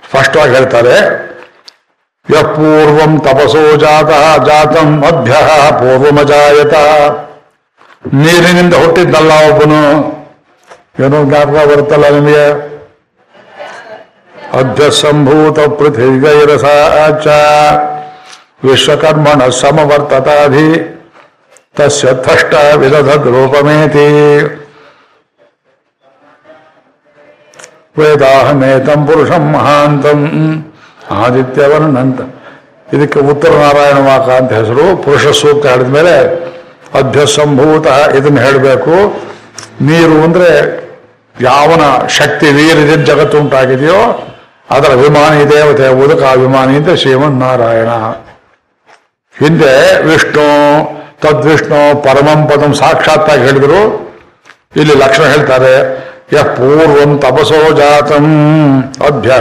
[0.10, 1.24] ಸ್ಪಷ್ಟವಾಗಿ ಹೇಳ್ತಾರೆ.
[2.30, 4.10] ಯ ಪೂರ್ವಂ ತಪಸೋ ಜಾತ,
[4.46, 5.34] ಜಾತಂ ಅಭ್ಯ
[5.72, 6.74] ಪೂರ್ವಮಜಾಯತ
[8.14, 10.14] ನೀರಿನಿಂದ ಹುಟ್ಟಿದ್ದಲ್ಲ ಒಬ್ಬನು.
[11.06, 12.52] ಏನೋ ಜ್ಞಾಪಕ ಬರುತ್ತಲ್ಲ ನಿಮಗೆ?
[14.54, 16.22] ಅಧ್ಯ ಸಂಭೂತ ಪೃಥ್ವಿ
[17.24, 17.28] ಚ
[18.64, 20.68] ವಿಶ್ವಕರ್ಮಣ ಸಮವರ್ತತಾಧಿ
[21.76, 22.08] ತಸ್ಯ
[22.76, 24.08] ವಿಧದ ರೂಪಮೇತಿ.
[27.98, 30.20] ವೇದಾಹಮೇತಂ ಪುರುಷಂ ಮಹಾಂತಂ.
[31.12, 32.22] ಆದಿತ್ಯವರ್ಣಂತ.
[32.94, 36.16] ಇದಕ್ಕೆ ಉತ್ತರ ನಾರಾಯಣ ವಾಕ ಅಂತ ಹೆಸರು, ಪುರುಷ ಸೂಕ್ತ ಹೇಳಿದ ಮೇಲೆ
[37.00, 37.86] ಅಭ್ಯಸಂಭೂತ
[38.16, 38.96] ಇದನ್ನು ಹೇಳಬೇಕು.
[39.82, 40.50] ನೀರು ಅಂದ್ರೆ
[41.42, 44.02] ಯಾವನ ಶಕ್ತಿ ವೀರ್ಯದಿಂದ ಜಗತ್ತು ಉಂಟಾಗಿದೆಯೋ
[44.70, 47.90] ಅದರ ಅಭಿಮಾನಿ ದೇವತೆ ಉದಕ ಅಭಿಮಾನಿ ಅಂತ ಶ್ರೀಮನ್ನಾರಾಯಣ.
[49.40, 50.48] ಹಿಂದೆ ವಿಷ್ಣು,
[51.22, 53.82] ತದ್ವಿಷ್ಣು, ಪರಮಂ ಪದಂ ಸಾಕ್ಷಾತ್ತಾಗಿ ಹೇಳಿದ್ರು.
[54.76, 55.74] ಇಲ್ಲಿ ಲಕ್ಷಣ ಹೇಳ್ತಾರೆ,
[56.34, 58.28] ಯ ಪೂರ್ವಂ ತಪಸೋ ಜಾತಂ
[59.08, 59.32] ಅಭ್ಯ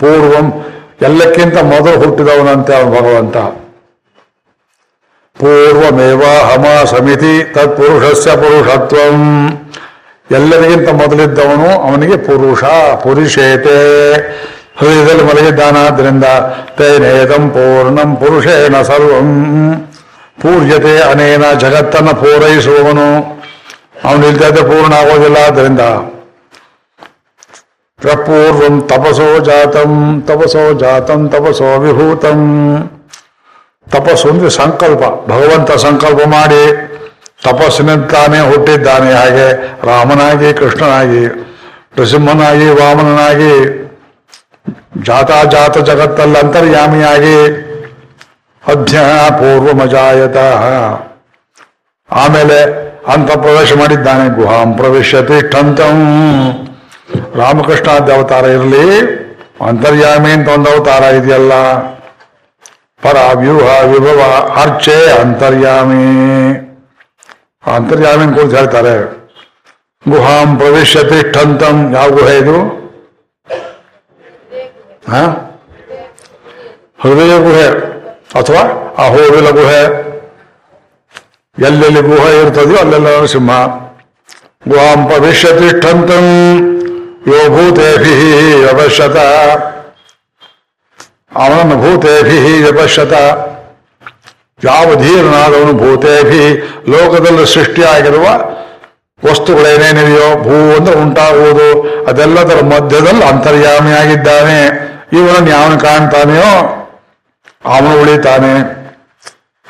[0.00, 0.64] ಪೂರ್ವಂ
[1.02, 3.36] ಎಲ್ಲಕ್ಕಿಂತ ಮೊದಲು ಹುಟ್ಟಿದವನಂತೆ ಅವನು ಭಗವಂತ
[5.40, 9.18] ಪೂರ್ವಮೇವ ಹಮ ಸಮಿತಿ ತತ್ಪುರುಷಸ್ಯ ಪುರುಷತ್ವಂ.
[10.30, 12.64] ಎಲ್ಲರಿಗಿಂತ ಮೊದಲಿದ್ದವನು ಅವನಿಗೆ ಪುರುಷ,
[13.02, 13.78] ಪುರುಷೇತೆ.
[14.80, 16.24] ಹೃದಯದಲ್ಲಿ ಮಲಗಿದ್ದಾನಾದ್ರಿಂದ
[16.76, 19.74] ತೇನೇದಂ ಪೂರ್ಣಂ ಪುರುಷೇನ ಸರ್ವಂ.
[20.42, 23.40] ಪೂಜ್ಯತೆ ಅನೇನ ಜಗತ್ತನ್ನು ಪೂರೈಸುವವನು.
[24.04, 25.36] ಅವನು ಇಲ್ದೇ ಪೂರ್ಣ ಆಗೋದಿಲ್ಲ.
[25.46, 25.80] ಆದ್ದರಿಂದ
[28.00, 32.36] ಪ್ರಪೂರ್ವಂ ತಪಸೋ ಜಾತಂ ತಪಸೋ ಜಾತಂ, ತಪಸೋ ವಿಭೂತಂ.
[33.90, 35.30] ತಪಸ್ಸು ಅಂದ್ರೆ ಸಂಕಲ್ಪ.
[35.30, 36.90] ಭಗವಂತ ಸಂಕಲ್ಪ ಮಾಡಿ
[37.44, 39.12] ತಪಸ್ಸಿನಿಂದಾನೇ ಹುಟ್ಟಿದ್ದಾನೆ.
[39.12, 39.52] ಹಾಗೆ
[39.86, 41.26] ರಾಮನಾಗಿ, ಕೃಷ್ಣನಾಗಿ,
[41.98, 43.79] ನೃಸಿಂಹನಾಗಿ, ವಾಮನನಾಗಿ
[45.04, 47.36] ಜಾತಾಜಾತ ಜಗತ್ತಲ್ಲಿ ಅಂತರ್ಯಾಮಿಯಾಗಿ
[49.72, 50.36] ಮಜಾಯತ
[52.12, 55.98] ಆಮೇಲೆ ಅಂತ ಪ್ರವೇಶ ಮಾಡಿದ್ದಾನೆ, ಗುಹಾಂ ಪ್ರವೇಶ ತಿಷ್ಠಂತಂ
[57.34, 59.00] ರಾಮಕೃಷ್ಣಾದ್ಯ ಅವತಾರ ಇರಲಿ,
[59.66, 61.52] ಅಂತರ್ಯಾಮಿ ಅಂತ ಒಂದು ಅವತಾರ ಇದೆಯಲ್ಲ.
[63.02, 64.20] ಪರ ವ್ಯೂಹ ವಿಭವ
[64.60, 66.06] ಅರ್ಚೆ ಅಂತರ್ಯಾಮಿ.
[67.76, 69.20] ಅಂತರ್ಯಾಮಿನ ಕುರಿತು ಹೇಳ್ತಾರೆ.
[70.08, 72.79] ಗುಹಾಂ ಪ್ರವೇಶ ತಿಷ್ಠಂತಂ ಯಾವ ಗುಹೆ ಇದು?
[77.02, 77.68] ಹೃದಯ ಗುಹೆ
[78.34, 78.62] ಅಥವಾ
[78.98, 80.10] ಅಹೋಬಿಲ ಗುಹೆ.
[81.66, 83.66] ಎಲ್ಲೆಲ್ಲಿ ಗುಹೆ ಇರ್ತದೋ ಅಲ್ಲೆಲ್ಲ ನರಸಿಂಹ
[84.68, 86.10] ಗುಹಾಂ ಭವಿಷ್ಯ ತಿಷ್ಟಂತ
[87.28, 88.14] ಯೋ ಭೂತೇಭಿ
[88.64, 89.16] ವ್ಯವಶ್ಯತ
[91.34, 93.12] ಅವನನ್ನು ಭೂತೇಭಿ ವ್ಯವಶ್ಯತ
[94.64, 96.72] ಯಾವ ಧೀರನಾದವನು ಭೂತೇಭಿ?
[96.88, 98.24] ಲೋಕದಲ್ಲಿ ಸೃಷ್ಟಿಯಾಗಿರುವ
[99.30, 101.68] ವಸ್ತುಗಳೇನೇನಿದೆಯೋ ಭೂ ಅಂದ್ರೆ ಉಂಟಾಗುವುದು.
[102.04, 104.89] ಅದೆಲ್ಲದರ ಮಧ್ಯದಲ್ಲಿ ಅಂತರ್ಯಾಮಿಯಾಗಿದ್ದಾನೆ.
[105.12, 106.52] ಇವನನ್ನು ಯಾವನು ಕಾಣ್ತಾನೆಯೋ
[107.64, 108.80] ಅವನು ಉಳಿತಾನೆ.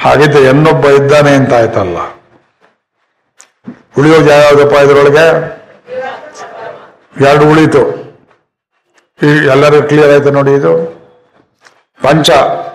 [0.03, 1.99] ಹಾಗಿದ್ದ ಇನ್ನೊಬ್ಬ ಇದ್ದಾನೆ ಅಂತ ಆಯ್ತಲ್ಲ.
[3.99, 5.61] ಉಳಿಯೋದು ಯಾವ್ದಪ್ಪ ಇದ್ರೊಳಗೆ?
[7.29, 8.01] ಎರಡು ಉಳಿತು.
[9.23, 11.01] ಈ ಎಲ್ಲರೂ ಕ್ಲಿಯರ್ ಆಯ್ತು ನೋಡಿ ಇದು?
[12.03, 12.31] ಪಂಚ,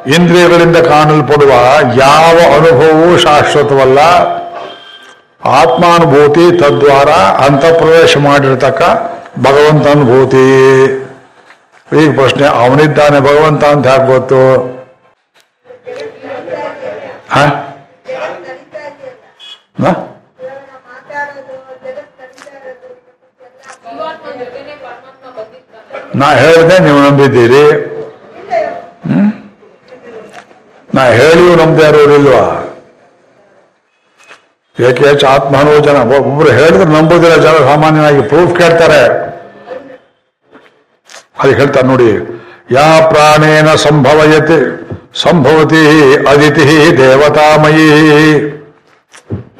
[0.07, 1.49] ಇಂದ್ರಿಯಗಳಿಂದ ಕಾಣಲ್ಪಡುವ
[1.95, 3.99] ಯಾವ ಅನುಭವವೂ ಶಾಶ್ವತವಲ್ಲ.
[5.45, 7.09] ಆತ್ಮಾನುಭೂತಿ ತದ್ವಾರ
[7.45, 8.81] ಅಂತಃಪ್ರವೇಶ ಮಾಡಿರ್ತಕ್ಕ
[9.39, 10.45] ಭಗವಂತ ಅನುಭೂತಿ
[11.87, 14.39] ಈಗ ಪ್ರಶ್ನೆ ಅವನಿದ್ದಾನೆ ಭಗವಂತ ಅಂತ ಯಾಕೆ ಗೊತ್ತು
[17.29, 17.39] ಹ?
[19.77, 19.91] ಹ?
[20.85, 22.89] ಮಾತಾಡೋದು ಜಗತ್ ನಡೀತಾ ಇರೋದು
[23.39, 27.63] ಎಲ್ಲ ಜೀವಾತ್ಮ ಜೊತೆನೆ ಪರಮಾತ್ಮ ಬಂದಿರ್ತಾನೆ ನಾ ಹೇಳಿದೆ ನೀವು ನಂಬಿದ್ದೀರಿ
[29.05, 29.31] ಹ್ಮ್?
[30.89, 32.43] ನಾ ಹೇಳಿಯೂ ನಂಬದೇ ಇರೋರಿಲ್ವಾ
[34.77, 39.01] ಏಕೆ ಹೆಚ್ಚು ಆತ್ಮನೋ ಜನ ಒಬ್ಬರು ಹೇಳಿದ್ರೆ ನಂಬೋದಿಲ್ಲ, ಜನ ಸಾಮಾನ್ಯವಾಗಿ ಪ್ರೂಫ್ ಕೇಳ್ತಾರೆ
[41.37, 42.09] ಅದಕ್ಕೆ ಹೇಳ್ತಾರೆ ನೋಡಿ,
[42.75, 44.59] ಯಾ ಪ್ರಾಣೇನ ಸಂಭವಯತೆ,
[45.23, 45.81] ಸಂಭವತಿ
[46.31, 46.65] ಅದಿತಿ
[46.99, 47.87] ದೇವತಾಮಯಿ.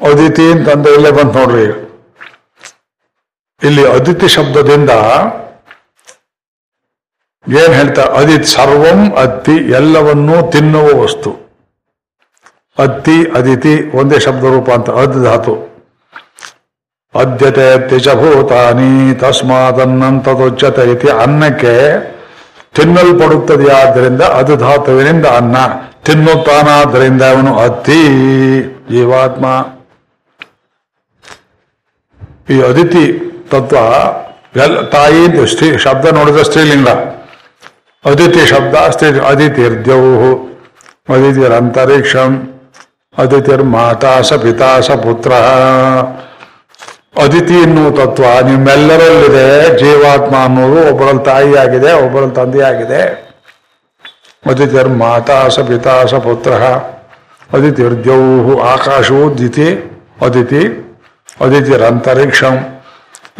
[0.08, 1.66] ಅದಿತಿ ಅಂತಂದ್ರೆ ಇಲ್ಲೇ ಬಂತು ನೋಡ್ರಿ.
[3.62, 4.92] ಇಲ್ಲಿ ಅದಿತಿ ಶಬ್ದದಿಂದ
[7.46, 11.30] ಏನ್ ಹೇಳ್ತಾ, ಅದಿತ್ ಸರ್ವಂ ಅತ್ತಿ ಎಲ್ಲವನ್ನೂ ತಿನ್ನುವ ವಸ್ತು.
[12.78, 15.54] ಅತ್ತಿ, ಅದಿತಿ, ಒಂದೇ ಶಬ್ದ ರೂಪ ಅಂತ, ಅದ್ ಧಾತು.
[17.18, 21.74] ಅದ್ಯತೆ ಅತ್ತಿ ಚ ಭೂತಾನಿ ತಸ್ಮಾದನ್ನಂತದೊಚ್ಚತೆ ಇತಿ ಅನ್ನಕ್ಕೆ
[22.74, 25.56] ತಿನ್ನಲ್ಪಡುತ್ತದೆಯಾದ್ದರಿಂದ ಅದು ಧಾತುವಿನಿಂದ ಅನ್ನ.
[26.04, 28.02] ತಿನ್ನುತ್ತಾನಾದ್ದರಿಂದ ಅವನು ಅತಿ
[28.90, 29.46] ಜೀವಾತ್ಮ.
[32.50, 33.04] ಈ ಅದಿತಿ
[33.50, 33.76] ತತ್ವ
[34.92, 36.88] ತಾಯಿ ಸ್ತ್ರೀ ಶಬ್ದ ನೋಡಿದ ಸ್ತ್ರೀಲಿಂಗ.
[38.04, 40.02] ಅದಿತಿ ಶಬ್ದ ಸ್ತ್ರೀ ಅದಿತಿರ್ದ್ಯೌ
[43.18, 45.32] ಅದಿತಿರ್ ಮಾತಾ ಸ ಪಿತಾ ಸ ಪುತ್ರ.
[47.22, 48.24] ಅದಿತಿ ಎನ್ನುವ ತತ್ವ.
[48.48, 53.26] ನಿಮ್ಮೆಲ್ಲರಲ್ಲಿದೆ ಜೀವಾತ್ಮ ಅನ್ನೋದು ಒಬ್ಬರಲ್ಲಿ ತಾಯಿಯಾಗಿದೆ, ಒಬ್ಬರಲ್ಲಿ ತಂದೆಯಾಗಿದೆ.
[54.46, 56.74] ಅದಿತಿಯರ್ ಮಾತಾಸ ಪಿತಾಸ ಪಿತಾ
[57.52, 59.68] ಅದಿತಿಯರ್ ದ್ಯೌಹು ಆಕಾಶವು ದಿತಿ
[60.22, 60.62] ಅದಿತಿ,
[61.40, 62.84] ಅದಿತಿರಂತರಿಕ್ಷಂ.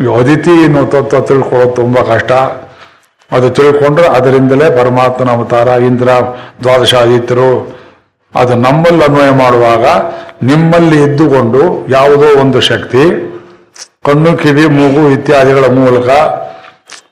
[0.01, 2.33] ಈ ಅದಿತಿ ಎನ್ನುವ ತತ್ವ ತಿಳ್ಕೊಳ್ಳೋದು ತುಂಬಾ ಕಷ್ಟ.
[3.33, 6.09] ಅದು ತಿಳ್ಕೊಂಡ್ರೆ ಅದರಿಂದಲೇ ಪರಮಾತ್ಮನ ಅವತಾರ, ಇಂದ್ರ,
[6.63, 7.77] ದ್ವಾದಶಾದಿತ್ಯರು.
[8.35, 9.87] ಅದು ನಮ್ಮಲ್ಲಿ ಅನ್ವಯ ಮಾಡುವಾಗ
[10.43, 13.26] ನಿಮ್ಮಲ್ಲಿ ಇದ್ದುಕೊಂಡು ಯಾವುದೋ ಒಂದು ಶಕ್ತಿ
[14.07, 16.09] ಕಣ್ಣು, ಕಿವಿ, ಮೂಗು ಇತ್ಯಾದಿಗಳ ಮೂಲಕ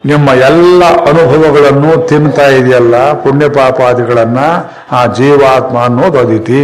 [0.06, 4.38] ನಿಮ್ಮ ಎಲ್ಲ ಅನುಭವಗಳನ್ನು ತಿಂತಾ ಇದೆಯಲ್ಲ ಪುಣ್ಯ ಪಾಪಾದಿಗಳನ್ನ
[4.92, 6.62] ಆ ಜೀವಾತ್ಮ ಅನ್ನೋದು ಅದಿತಿ.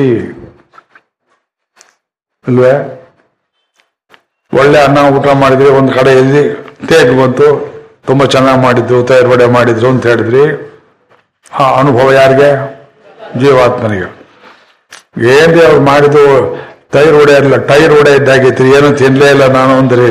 [2.48, 2.72] ಅಲ್ವೇ
[4.60, 6.42] ಒಳ್ಳೆ ಅನ್ನ, ಊಟ ಮಾಡಿದ್ರಿ ಒಂದು ಕಡೆಯಲ್ಲಿ
[6.86, 7.46] ತೇಗ್ ಬಂತು,
[8.06, 10.44] ತುಂಬಾ ಚೆನ್ನಾಗಿ ಮಾಡಿದ್ರು, ತಯಾರು ಮಾಡಿದ್ರು ಅಂತ ಹೇಳಿದ್ರಿ.
[11.58, 12.50] ಆ ಅನುಭವ ಯಾರಿಗೆ?
[13.40, 14.20] ಜೀವಾತ್ಮನಿಗೆ.
[15.28, 16.24] ಏನ್ರಿ ಅವ್ರು ಮಾಡಿದ್ದು
[16.92, 20.10] ಟೈರ್ ರೋಡೆ ಇಲ್ಲ ಟೈರ್ ರೋಡೆ ಇದ್ದಾಗಿತ್ತು ಏನೂ ತಿನ್ಲೇ ಇಲ್ಲ ನಾನು ಅಂದ್ರಿ.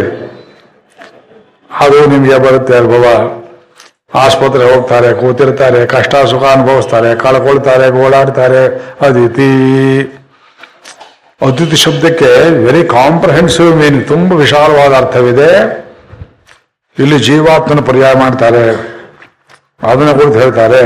[1.79, 3.05] ಅದು ನಿಮಗೆ ಬರುತ್ತೆ ಅನುಭವ
[4.15, 8.61] ಆಸ್ಪತ್ರೆ ಹೋಗ್ತಾರೆ, ಕೂತಿರ್ತಾರೆ, ಕಷ್ಟ ಸುಖ ಅನುಭವಿಸ್ತಾರೆ, ಕಳ್ಕೊಳ್ತಾರೆ, ಗೋಳಾಡ್ತಾರೆ
[9.01, 9.49] ಅದಿತಿ
[11.41, 12.29] ಅದ್ಯುತಿ ಶಬ್ದಕ್ಕೆ
[12.65, 15.51] ವೆರಿ ಕಾಂಪ್ರಹೆನ್ಸಿವ್ ಮೀನಿಂಗ್ ತುಂಬ ವಿಶಾಲವಾದ ಅರ್ಥವಿದೆ.
[16.99, 18.65] ಇಲ್ಲಿ ಜೀವಾತ್ಮನ ಪರ್ಯಾಯ ಮಾಡ್ತಾರೆ.
[19.83, 20.81] ಅದನ್ನ ಕುರಿತು ಹೇಳ್ತಾರೆ.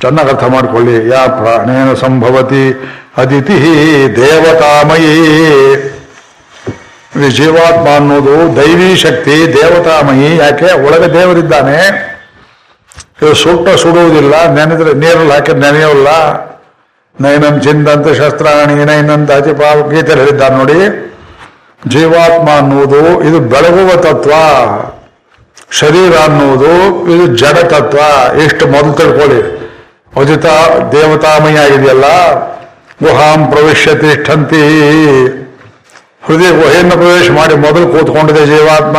[0.00, 2.94] ಚೆನ್ನಾಗಿ ಅರ್ಥ ಮಾಡ್ಕೊಳ್ಳಿ ಯಾ ಪ್ರಾಣೇನ ಸಂಭವತಿ?
[3.16, 3.54] ಅದಿತಿ
[4.16, 5.14] ದೇವತಾಮಯಿ.
[7.30, 10.36] ಜೀವಾತ್ಮ ಅನ್ನೋದು ದೈವಿ ಶಕ್ತಿ, ದೇವತಾಮಯಿ.
[10.36, 10.86] ಯಾಕೆ?
[10.86, 12.08] ಒಳಗೆ ದೇವರಿದ್ದಾನೆ.
[13.22, 14.54] ಇದು ಸುಟ್ಟ ಸುಡುವುದಿಲ್ಲ.
[14.54, 16.08] ನೆನೆದ್ರೆ ನೀರಲ್ಲಿ ಹಾಕಿ ನೆನೆಯೋಲ್ಲ?
[17.20, 21.04] ನೈನಂ ಚಿಂದಂತ ಶಸ್ತ್ರಾಣಿ ನೈನಂತ ಅತಿಪಾವ ಗೀತೆ ಹೇಳಿದ್ದಾನೆ ನೋಡಿ.
[21.88, 24.32] ಜೀವಾತ್ಮ ಅನ್ನುವುದು ಇದು ಬೆಳಗುವ ತತ್ವ.
[25.70, 26.72] ಶರೀರ ಅನ್ನುವುದು
[27.12, 27.98] ಇದು ಜಡ ತತ್ವ.
[28.38, 29.57] ಇಷ್ಟು ಮೊದಲು ತಿಳ್ಕೊಳ್ಳಿ.
[30.18, 30.46] ಉದಿತ
[30.92, 32.34] ದೇವತಾಮಯ ಇದೆಯಲ್ಲ
[33.04, 34.62] ಗುಹಾಂ ಪ್ರವೇಶ ತಿಷ್ಠಂತಿ
[36.22, 38.96] ಹೃದಯ ಗುಹೆಯನ್ನು ಪ್ರವೇಶ ಮಾಡಿ ಮೊದಲು ಕೂತ್ಕೊಂಡಿದೆ ಜೀವಾತ್ಮ.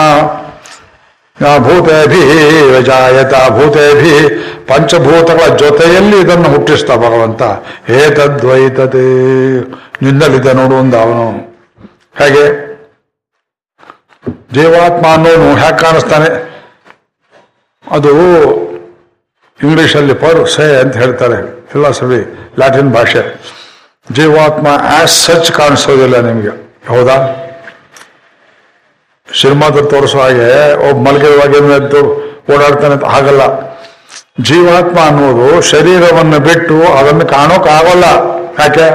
[1.58, 2.22] ಭೂತೇಭಿ
[2.82, 4.30] ಜಾಯತ ಭೂತೇಭಿ
[4.68, 7.42] ಪಂಚಭೂತಗಳ ಜೊತೆಯಲ್ಲಿ ಇದನ್ನು ಹುಟ್ಟಿಸ್ತಾ ಭಗವಂತ.
[7.88, 9.06] ಹೇ ತದ್ವೈತತೆ.
[10.06, 11.32] ನಿನ್ನಲ್ಲಿದ್ದ ನೋಡು ಅಂದ ಅವನು.
[12.18, 12.70] ಹೇಗೆ?
[14.54, 16.50] ಜೀವಾತ್ಮ ಅನ್ನೋನು ಹ್ಯಾಕ್ ಕಾಣಿಸ್ತಾನೆ.
[17.92, 18.10] ಅದು
[19.64, 22.20] ಇಂಗ್ಲಿಷಲ್ಲಿ ಪರ್ ಸೆ ಅಂತ ಹೇಳ್ತಾರೆ ಫಿಲಾಸಫಿ,
[22.60, 23.42] ಲ್ಯಾಟಿನ್ ಭಾಷೆ.
[24.12, 26.52] ಜೀವಾತ್ಮ ಆಸ್ ಸಚ್ ಕಾಣಿಸೋದಿಲ್ಲ ನಿಮಗೆ.
[26.88, 27.18] ಹೌದಾ?
[29.42, 32.02] ಸಿನಿಮಾದಲ್ಲಿ ತೋರಿಸೋ ಹಾಗೆ ಒಬ್ಬ ಮಲಗಿರುವಾಗ ಎದ್ದು
[32.54, 33.42] ಓಡಾಡ್ತಾನೆ ಅಂತ ಆಗಲ್ಲ
[34.42, 38.06] ಜೀವಾತ್ಮ ಅನ್ನೋದು ಶರೀರವನ್ನು ಬಿಟ್ಟು ಅದನ್ನು ಕಾಣೋಕ್ಕಾಗಲ್ಲ.
[38.60, 38.88] ಯಾಕೆ?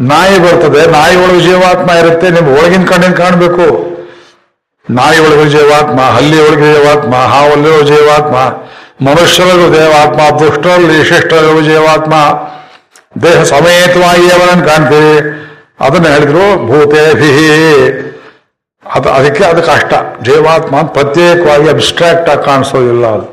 [0.00, 3.97] ನಾಯಿ ಬರ್ತದೆ ನಾಯಿ ಒಳಗೆ ಜೀವಾತ್ಮ ಇರುತ್ತೆ ನಿಮ್ಗೆ ಒಳಗಿನ ಕಣ್ಣಿನ ಕಾಣಬೇಕು.
[4.90, 8.36] ನಾಯಿ ಒಳಗೆ ಜೀವಾತ್ಮ ಹಲ್ಲಿ ಒಳಗೆ ಜೀವಾತ್ಮ ಹಾವಲ್ಲಿರೋ ಜೀವಾತ್ಮ
[9.08, 12.14] ಮನುಷ್ಯರಿಗೂ ದೇವಾತ್ಮ ದುಷ್ಟರಲ್ಲಿ ಶಿಷ್ಟರಲ್ಲಿ ಜೀವಾತ್ಮ.
[13.22, 15.38] ದೇಹ ಸಮೇತವಾಗಿ ಅವನನ್ನು ಕಾಣ್ತೀವಿ
[15.80, 17.32] ಅದನ್ನ ಹೇಳಿದ್ರು ಭೂತೇಭಿ.
[18.94, 19.92] ಅದು ಅದಕ್ಕೆ ಅದು ಕಷ್ಟ.
[20.22, 23.26] ಜೀವಾತ್ಮ ಅಂತ ಪ್ರತ್ಯೇಕವಾಗಿ ಅಬ್ಸ್ಟ್ರಾಕ್ಟ್ ಆಗಿ ಕಾಣಿಸೋದಿಲ್ಲ ಅದು.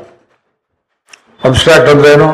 [1.44, 2.28] ಅಬ್ಸ್ಟ್ರಾಕ್ಟ್ ಅಂದ್ರೆ ಏನು?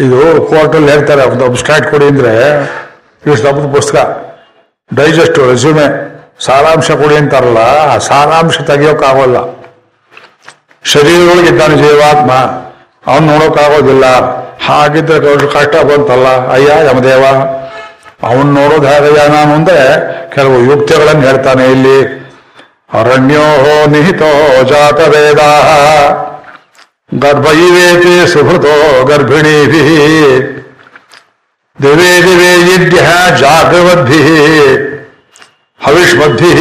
[0.00, 2.34] ಇದು ಕೋರ್ಟಲ್ಲಿ ಹೇಳ್ತಾರೆ, ಒಂದು ಅಬ್ಸ್ಟ್ರಾಕ್ಟ್ ಕೊಡಿ ಅಂದ್ರೆ
[3.26, 3.98] ದಪ್ಪದ ಪುಸ್ತಕ
[4.94, 9.36] ಡೈಜೆಸ್ಟ್ ರೆಸ್ಯೂಮೆ ಸಾರಾಂಶ ಕೊಡಿ ಅಂತಾರಲ್ಲ, ಆ ಸಾರಾಂಶ ತೆಗಿಯೋಕ್ಕಾಗೋಲ್ಲ.
[10.84, 12.32] ಶರೀರದೊಳಗೆ ಇದ್ದಾನೆ ಜೀವಾತ್ಮ.
[13.12, 14.04] ಅವನು ನೋಡೋಕ್ಕಾಗೋದಿಲ್ಲ.
[14.66, 16.52] ಹಾಗಿದ್ರೆ ಕಷ್ಟ ಬಂತಲ್ಲ.
[16.52, 17.24] ಅಯ್ಯ ಯಮದೇವ,
[18.22, 22.22] ಅವನ್ ನೋಡೋದು ಹೇಗಯ್ಯ ನಾನು ಅಂದ್ರೆ ಕೆಲವು ಯುಕ್ತಿಗಳನ್ನು ಹೇಳ್ತಾನೆ ಇಲ್ಲಿ.
[23.00, 25.40] ಅರಣ್ಯೋ ನಿಹಿತೋ ಜಾತ ವೇದ
[27.18, 29.64] ಗರ್ಭ ಇವೇತಿ ಸುಹೃತೋ ಗರ್ಭಿಣೀ
[31.80, 32.98] ದಿವೇ ದಿವೇ ಇಡ್ಯ
[33.40, 34.22] ಜಾಗೃವದ್ಭಿ,
[35.84, 36.52] ಹವಿಷ್ಮದ್ಭಿ,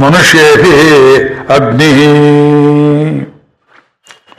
[0.00, 0.72] ಮನುಷ್ಯೇಭಿ,
[1.54, 1.90] ಅಗ್ನಿ.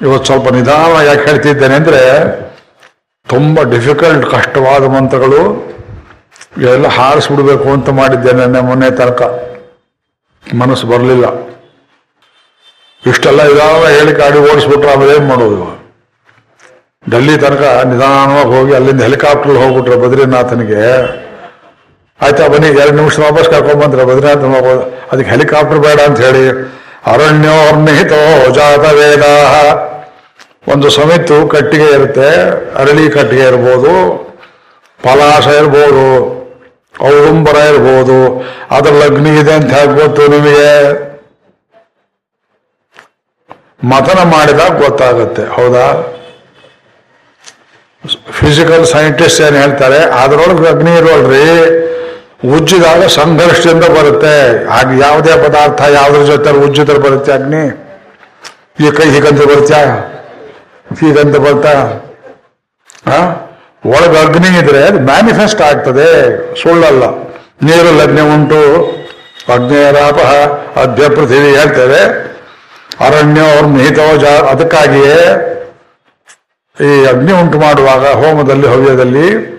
[0.01, 2.01] ಇವತ್ತು ಸ್ವಲ್ಪ ನಿಧಾನ ಯಾಕೆ ಹೇಳ್ತಿದ್ದೇನೆ ಅಂದರೆ
[3.29, 5.41] ತುಂಬ ಡಿಫಿಕಲ್ಟ್ ಕಷ್ಟವಾದ ಮಂತ್ರಗಳು
[6.61, 9.21] ಎಲ್ಲ ಹಾರಿಸ್ಬಿಡ್ಬೇಕು ಅಂತ ಮಾಡಿದ್ದೇನೆ ಮೊನ್ನೆ ತನಕ.
[10.53, 11.25] ಮನಸ್ಸು ಬರಲಿಲ್ಲ.
[13.07, 15.74] ಇಷ್ಟೆಲ್ಲ ಇದಾವ ಹೇಳಿ ಗಾಡಿ ಓಡಿಸ್ಬಿಟ್ರೆ ಆಮೇಲೆ ಏನು ಮಾಡೋದು
[17.11, 20.85] ಡೆಲ್ಲಿ ತನಕ ನಿಧಾನವಾಗಿ ಹೋಗಿ ಅಲ್ಲಿಂದ ಹೆಲಿಕಾಪ್ಟರ್ ಹೋಗ್ಬಿಟ್ರೆ ಬದ್ರಿನಾಥನಿಗೆ.
[22.19, 24.43] ಆಯ್ತಾ, ಬನ್ನಿ, ಎರಡು ನಿಮಿಷ ವಾಪಸ್ ಕರ್ಕೊಂಡ್ಬಂದ್ರೆ ಬದ್ರಿನಾಥ
[25.11, 26.45] ಅದಕ್ಕೆ ಹೆಲಿಕಾಪ್ಟರ್ ಬೇಡ ಅಂತ ಹೇಳಿ.
[27.13, 28.21] ಅರಣ್ಯೋರ್ನಿಹಿತೋ
[28.57, 29.25] ಜಾತ ವೇದ
[30.73, 32.29] ಒಂದು ಸಮಿತು ಕಟ್ಟಿಗೆ ಇರುತ್ತೆ,
[32.81, 33.93] ಅರಳಿ ಕಟ್ಟಿಗೆ ಇರ್ಬೋದು,
[34.99, 36.05] ಪಲಾಶ ಇರ್ಬೋದು,
[37.09, 38.17] ಔಡುಂಬರ ಇರ್ಬೋದು,
[38.77, 40.71] ಅದರ ಲಗ್ನಿ ಇದೆ ಅಂತ ಹೇಳ್ಬೋದು ನಿಮಗೆ
[43.91, 45.85] ಮತನ ಮಾಡಿದಾಗ ಗೊತ್ತಾಗುತ್ತೆ, ಹೌದಾ?
[48.39, 51.45] ಫಿಸಿಕಲ್ ಸೈಂಟಿಸ್ಟ್ ಏನು ಹೇಳ್ತಾರೆ, ಅದರೊಳಗೆ ಅಗ್ನಿ ಇರೋಲ್ರಿ.
[52.55, 54.35] ಉಜ್ಜಿದಾಗ ಸಂಘರ್ಷದಿಂದ ಬರುತ್ತೆ.
[54.77, 57.63] ಆಗ ಯಾವುದೇ ಪದಾರ್ಥ ಯಾವ್ದ್ರ ಜೊತೆ ಉಜ್ಜಿದ್ರೆ ಬರುತ್ತೆ ಅಗ್ನಿ?
[58.83, 59.79] ಈ ಕೈ ಹೀಗಂತ ಬರ್ತಾ
[60.99, 61.75] ಹೀಗಂತ ಬರ್ತಾ
[63.93, 66.09] ಒಳಗೆ ಅಗ್ನಿ ಇದ್ರೆ ಅದು ಮ್ಯಾನಿಫೆಸ್ಟ್ ಆಗ್ತದೆ.
[66.61, 67.03] ಸುಳ್ಳಲ್ಲ.
[67.67, 68.61] ನೀರಲ್ಲಿ ಅಗ್ನಿ ಉಂಟು.
[69.55, 70.19] ಅಗ್ನೇಯರಾಪ
[70.83, 72.01] ಅಧ್ಯ ಪೃಥಿವಿ ಹೇಳ್ತೇವೆ.
[73.07, 75.19] ಅರಣ್ಯ, ಅವ್ರ ಮಿಹಿತವ ಜಾ ಅದಕ್ಕಾಗಿಯೇ
[76.81, 79.55] ಈ ಅಗ್ನಿ ಉಂಟು ಮಾಡುವಾಗ ಹೋಮದಲ್ಲಿ, ಹವ್ಯದಲ್ಲಿ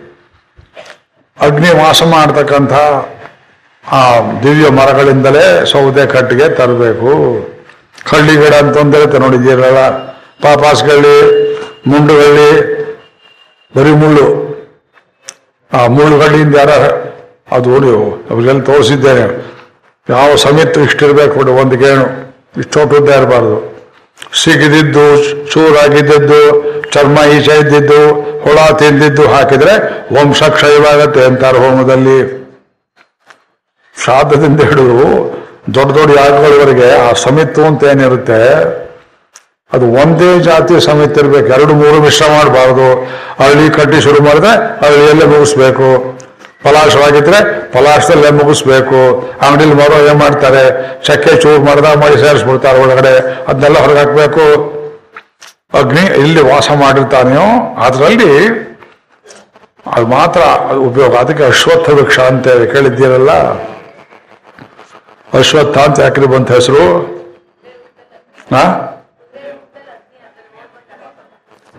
[1.40, 2.72] ಅಗ್ನಿ ವಾಸ ಮಾಡತಕ್ಕಂಥ
[3.92, 7.12] ಆ ದಿವ್ಯ ಮರಗಳಿಂದಲೇ ಸೌದೆ ಕಟ್ಟಿಗೆ ತರಬೇಕು.
[8.10, 9.88] ಕಳ್ಳಿ ಗಿಡ ಅಂತಂದ್ರೆ ನೋಡಿದ್ದೀರಲ್ಲ
[10.42, 11.46] ಪಾಪಾಸ್ಗಳ್ಳಿ,
[11.86, 12.50] ಮುಂಡುಗಳ್ಳಿ,
[13.76, 14.46] ಬರೀ ಮುಳ್ಳು.
[15.72, 16.70] ಆ ಮುಳ್ಳುಗಳಿಂದ ಯಾರ
[17.56, 17.74] ಅದು
[18.30, 19.56] ಅವ್ರಿಗೆಲ್ಲ ತೋರಿಸಿದ್ದೇನೆ.
[20.10, 22.06] ಯಾವ ಸಮೇತ ಇಷ್ಟಿರ್ಬೇಕು ಒಂದು ಗೇಣು.
[22.60, 23.75] ಇಷ್ಟೊಟ್ಟುದ್ದೇ ಇರಬಾರ್ದು.
[24.42, 25.06] ಸಿಗಿದಿದ್ದು,
[25.52, 26.40] ಚೂರಾಗಿದ್ದದ್ದು,
[26.94, 28.00] ಚರ್ಮ ಈಚೆ ಇದ್ದಿದ್ದು,
[28.44, 29.74] ಹುಳ ತಿಂದಿದ್ದು ಹಾಕಿದ್ರೆ
[30.16, 32.18] ವಂಶ ಕ್ಷಯವಾಗತ್ತೆ ಅಂತಾರೆ ಹೋಮದಲ್ಲಿ.
[34.02, 35.08] ಶ್ರಾದ್ದದಿಂದ ಹಿಡಿದು
[35.76, 38.40] ದೊಡ್ಡ ದೊಡ್ಡ ಯಾಗಗಳವರೆಗೆ ಆ ಸಮಿತ್ತು ಅಂತ ಏನಿರುತ್ತೆ,
[39.72, 41.48] ಅದು ಒಂದೇ ಜಾತಿ ಸಮಿತಿ ಇರ್ಬೇಕು.
[41.56, 42.88] ಎರಡು ಮೂರು ಮಿಶ್ರ ಮಾಡಬಾರ್ದು.
[43.40, 44.52] ಹಳ್ಳಿ ಕಟ್ಟಿ ಶುರು ಮಾಡಿದ್ರೆ
[44.82, 45.88] ಹಳ್ಳಿಯಲ್ಲೇ ಮುಗಿಸ್ಬೇಕು.
[46.62, 49.30] ಪಲಾಶವಾಗಿದ್ರೆ ಪಲಾಶದಲ್ಲೇ ಮುಗಿಸ್ಬೇಕು.
[49.46, 50.62] ಅಂಗಡಿಲಿ ಮಾರೋ ಏನ್ ಮಾಡ್ತಾರೆ?
[51.04, 53.44] ಚಕ್ಕೆ ಚೂರು ಮಾಡ್ದ ಮಾಡಿ ಸೇರಿಸ್ಬಿಡ್ತಾರೆ ಒಳಗಡೆ.
[53.48, 54.76] ಅದನ್ನೆಲ್ಲ ಹೊರಗೆ ಹಾಕ್ಬೇಕು
[55.74, 58.48] ಅಗ್ನಿ ಇಲ್ಲಿ ವಾಸ ಮಾಡಿರ್ತಾನೆಯೋ ಅದರಲ್ಲಿ
[59.86, 61.16] ಅದು ಮಾತ್ರ ಅದು ಉಪಯೋಗ.
[61.16, 63.30] ಅದಕ್ಕೆ ಅಶ್ವತ್ಥ ವೃಕ್ಷ ಅಂತ ಕೇಳಿದ್ದೀರಲ್ಲ?
[65.38, 67.16] ಅಶ್ವತ್ಥ ಅಂತ ಯಾಕ್ರಿ ಬಂತ ಹೆಸರು?
[68.54, 68.64] ಹಾ?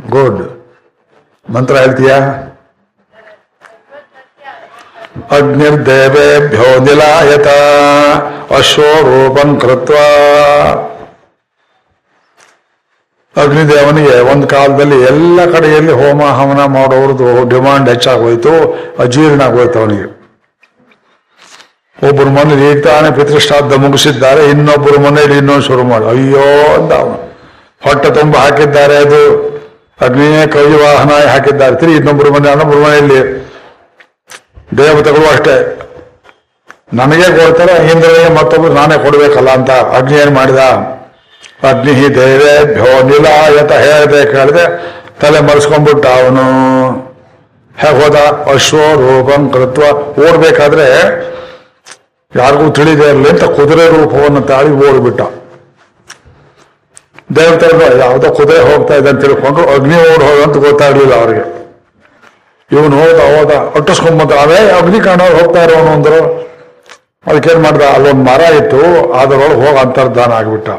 [0.10, 0.66] ಗುಡ್
[1.50, 2.18] ಮಂತ್ರ ಹೇಳ್ತೀಯಾ?
[5.32, 7.48] ಅಗ್ನಿರ್ದೇವೇಭ್ಯೋ ನಿಲಾಯತ
[8.54, 9.94] ಅಶ್ವರೂಪಂ ಕೃತ್ವ
[13.42, 20.18] ಅಗ್ನಿದೇವನಿಗೆ ಒಂದು ಕಾಲದಲ್ಲಿ ಎಲ್ಲ ಕಡೆಯಲ್ಲಿ ಹೋಮ ಹವನ ಮಾಡೋರ್ದು ಡಿಮಾಂಡ್ ಹೆಚ್ಚಾಗೋಯ್ತು ಅಜೀರ್ಣ ಆಗೋಯ್ತು ಅವನಿಗೆ.
[22.10, 26.06] ಒಬ್ಬರು ಮನೇಲಿ ಈಗ ತಾನೇ ಪಿತೃಶ್ರಾದ್ದ ಮುಗಿಸಿದ್ದಾರೆ, ಇನ್ನೊಬ್ಬರು ಮನೇಲಿ ಇನ್ನೊಂದು ಶುರು ಮಾಡಿ.
[26.06, 27.36] ಅಯ್ಯೋ ಅಂತ ಅವನು.
[27.84, 29.48] ಹೊಟ್ಟೆ ತುಂಬ ಹಾಕಿದ್ದಾರೆ ಅದು.
[30.02, 31.76] ಅಗ್ನಿಯೇ ಕವಿವಾಹನ ಹಾಕಿದ್ದಾರೆ.
[31.76, 33.47] ತಿರುಗಿ ಇನ್ನೊಬ್ಬರು ಮನೆ ಅನ್ನೊಬ್ಬರು ಮನೆಯಲ್ಲಿ
[34.76, 35.74] ದೇವತೆಗಳು ಅಷ್ಟೇ.
[36.94, 40.58] ನನಗೆ ಕೊಡ್ತಾರೆ ಇಂದ್ರನಿಗೆ ಮತ್ತೊಬ್ಬರು ನಾನೇ ಕೊಡಬೇಕಲ್ಲ ಅಂತ ಅಗ್ನಿ ಏನ್ ಮಾಡಿದ?
[41.70, 46.46] ಅಗ್ನಿ ದೇವೇಭ್ಯೋ ನಿಲಾಯತ ಹೇಳದೆ ಕೇಳದೆ ತಲೆ ಮರೆಸ್ಕೊಂಡ್ಬಿಟ್ಟ ಅವನು.
[47.78, 48.16] ಹೇಗೆ ಹೋದ,
[48.54, 49.84] ಅಶ್ವರೂಪಂ ಕೃತ್ವ.
[50.22, 50.88] ಓಡ್ಬೇಕಾದ್ರೆ
[52.36, 55.22] ಯಾರಿಗೂ ತಿಳಿದೇ ಇರಲಿ ಅಂತ ಕುದುರೆ ರೂಪವನ್ನು ತಾಳಿ ಓಡ್ಬಿಟ್ಟ.
[57.36, 61.58] ದೇವತೆಗಳು ಯಾವುದೋ ಕುದುರೆ ಹೋಗ್ತಾ ಇದೆ ಅಂತ ತಿಳ್ಕೊಂಡು ಅಗ್ನಿ ಓಡ್ ಅಂತ ಗೊತ್ತಾಗ್ಲಿಲ್ಲ ಅವ್ರಿಗೆ.
[62.72, 66.48] ಇವನು ಹೋದ ಹೋದ ಅಟ್ಟಿಸ್ಕೊಂಬಂದ ಅವೇ ಅಗ್ನಿ ಕಾಣೋರು ಹೋಗ್ತಾ ಇರೋನು ಅಂದ್ರು.
[67.28, 70.70] ಅದಕ್ಕೇನ್ ಮಾಡ್ದ, ಅಲ್ಲೊಂದು ಮರ ಇತ್ತು, ಅದರೊಳಗೆ ಹೋಗಿ ಅಂತರ್ಧಾನ ಆಗ್ಬಿಟ್ಟ.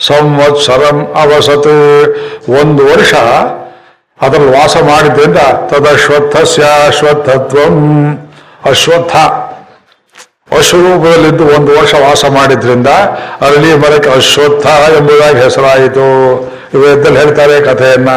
[0.00, 1.66] ಸಂವತ್ಸರಂ ಅವಸತ್.
[2.60, 3.14] ಒಂದು ವರ್ಷ
[4.20, 7.76] ಅದರಲ್ಲಿ ವಾಸ ಮಾಡಿದ್ರಿಂದ ತದಶ್ವತ್ಥಸ್ಯ ಅಶ್ವತ್ಥತ್ವಂ
[8.64, 9.16] ಅಶ್ವತ್ಥ.
[10.58, 12.88] ಅಶ್ವರೂಪದಲ್ಲಿದ್ದು ಒಂದು ವರ್ಷ ವಾಸ ಮಾಡಿದ್ರಿಂದ
[13.40, 16.06] ಅರಳಿ ಮರಕ್ಕೆ ಅಶ್ವತ್ಥ ಎಂಬುದಾಗಿ ಹೆಸರಾಯಿತು.
[16.74, 18.08] ಇವೆದ್ದಲ್ಲಿ ಹೇಳ್ತಾರೆ ಕಥೆಯನ್ನ.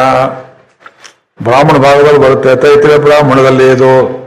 [1.42, 2.56] ಬ್ರಾಹ್ಮಣ ಭಾಗದಲ್ಲಿ ಬರುತ್ತೆ.
[2.56, 4.22] ತೈತ್ರಿಯ ಬ್ರಾಹ್ಮಣದಲ್ಲಿ ಇದು.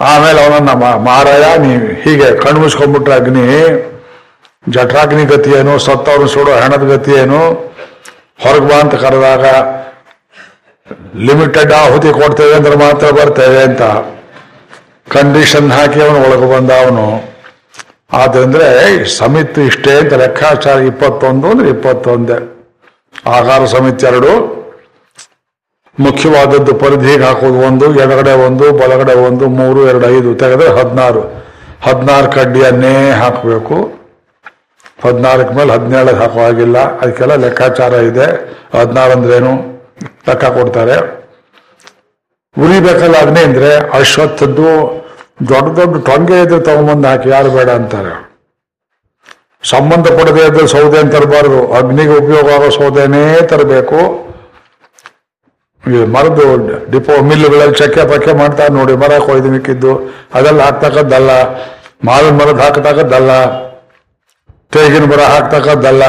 [0.00, 3.44] ಆಮೇಲೆ ಅವನನ್ನ ಮಾರಾಯ, ನೀ ಹೀಗೆ ಕಣ್ಣು ಮುಚ್ಕೊಂಡ್ಬಿಟ್ರೆ ಅಗ್ನಿ,
[4.70, 7.40] ಜಠರಾಗ್ನಿ ಗತಿ ಏನು, ಸತ್ತವ್ರನ್ನ ಸುಡೋ ಹೆಣದ ಗತಿ ಏನು,
[8.42, 9.44] ಹೊರಗೆ ಬಾ ಅಂತ ಕರೆದಾಗ
[11.16, 13.82] ಲಿಮಿಟೆಡ್ ಆಹುತಿ ಕೊಡ್ತೇವೆ ಅಂದ್ರೆ ಮಾತ್ರ ಬರ್ತೇವೆ ಅಂತ
[15.10, 17.34] ಕಂಡೀಷನ್ ಹಾಕಿ ಅವನು ಒಳಗೆ ಬಂದ ಅವನು.
[18.12, 18.66] ಆದ್ರಂದ್ರೆ
[19.18, 22.38] ಸಮಿತಿ ಇಷ್ಟೇ ಅಂತ ಲೆಕ್ಕಾಚಾರ ಇಪ್ಪತ್ತೊಂದು ಅಂದ್ರೆ ಇಪ್ಪತ್ತೊಂದೇ.
[23.26, 24.63] ಆಹಾರ ಸಮಿತಿ ಎರಡು.
[26.00, 27.58] ಮುಖ್ಯವಾದದ್ದು ಪರಿಧಿಗೆ ಹಾಕೋದು?
[27.66, 30.34] ಒಂದು, ಎಡಗಡೆ ಒಂದು, ಬಲಗಡೆ ಒಂದು, ಮೂರು, ಎರಡು, ಐದು.
[30.34, 31.44] ತೆಗೆದ್ರೆ ಹದಿನಾರು.
[31.82, 34.04] ಹದಿನಾರು ಕಡ್ಡಿಯನ್ನೇ ಹಾಕಬೇಕು.
[35.04, 38.26] ಹದಿನಾಲ್ಕು ಮೇಲೆ ಹದಿನೇಳು ಹಾಕೋ ಆಗಿಲ್ಲ ಅದಕ್ಕೆಲ್ಲ ಲೆಕ್ಕಾಚಾರ ಇದೆ.
[38.78, 39.74] ಹದಿನಾರು ಅಂದ್ರೇನು?
[40.28, 41.24] ಲೆಕ್ಕ ಕೊಡ್ತಾರೆ.
[42.58, 45.04] ಉರಿಬೇಕಲ್ಲ ಅದನ್ನೇ ಅಂದ್ರೆ ಅಶ್ವತ್ಥದ್ದು
[45.48, 47.28] ದೊಡ್ಡ ದೊಡ್ಡ ಟೊಂಗೆ ಇದ್ರೆ ತಗೊಂಬಂದು ಹಾಕಿ.
[47.28, 48.34] ಯಾರು ಬೇಡ ಅಂತಾರೆ.
[49.62, 51.72] ಸಂಬಂಧಪಡದೇ ಇದ್ರೆ ಸೌದೆ ತರಬಾರ್ದು.
[51.72, 54.33] ಅಗ್ನಿಗೆ ಉಪಯೋಗ ಆಗೋ ಸೌದೆನೇ ತರಬೇಕು.
[55.92, 56.44] ಈ ಮರದ್ದು
[56.90, 60.14] ಡಿಪೋ ಮಿಲ್ಲುಗಳಲ್ಲಿ ಚಕ್ಕೆ ಪಕ್ಕೆ ಮಾಡ್ತಾರೆ ನೋಡಿ, ಮರ ಕೊಯ್ದು ಮಿಕ್ಕಿದ್ದು.
[60.34, 61.30] ಅದೆಲ್ಲ ಹಾಕ್ತಕ್ಕದ್ದಲ್ಲ.
[62.04, 63.30] ಮಾವಿನ ಮರದ ಹಾಕ್ತಕ್ಕದ್ದಲ್ಲ.
[64.72, 66.04] ತೇಗಿನ ಮರ ಹಾಕ್ತಕ್ಕದ್ದಲ್ಲ.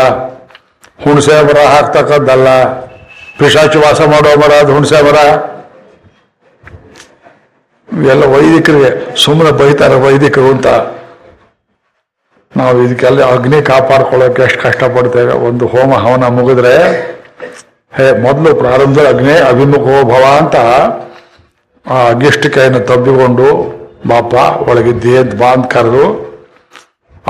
[1.03, 2.47] ಹುಣಸೆ ಮರ ಹಾಕ್ತಕ್ಕದ್ದಲ್ಲ.
[3.39, 5.19] ಪಿಶಾಚಿ ವಾಸ ಮಾಡೋ ಮರ, ಅದು ಹುಣಸೆ ಮರ.
[7.93, 10.67] ಇವೆಲ್ಲ ವೈದಿಕರಿಗೆ ಸುಮ್ಮನೆ ಬೈತಾರೆ ವೈದಿಕರು ಅಂತ.
[12.57, 15.33] ನಾವು ಇದಕ್ಕೆಲ್ಲ ಅಗ್ನಿ ಕಾಪಾಡ್ಕೊಳ್ಳೋಕೆ ಎಷ್ಟು ಕಷ್ಟಪಡ್ತೇವೆ.
[15.33, 16.75] ಒಂದು ಹೋಮ ಹವನ ಮುಗಿದ್ರೆ
[17.95, 20.55] ಹೇ, ಮೊದಲು ಪ್ರಾರಂಭದಲ್ಲಿ ಅಗ್ನಿ ಅಭಿಮುಖೋ ಭವ ಅಂತ
[21.85, 23.47] ಆ ಅಗ್ನಿಷ್ಟಿಕೆಯನ್ನು ತಬ್ಬಿಕೊಂಡು
[24.07, 24.33] ಬಾಪ
[24.69, 26.05] ಒಳಗಿದ್ದೇ ಬಾ ಅಂತ ಕರೆದು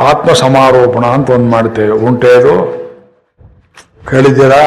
[0.02, 1.98] ಆತ್ಮ ಸಮಾರೋಪಣ ಅಂತ ಒಂದು ಮಾಡ್ತೇವೆ.
[2.08, 2.54] ಉಂಟೇದು?
[4.10, 4.64] ಕೇಳಿದ್ದೀರಾ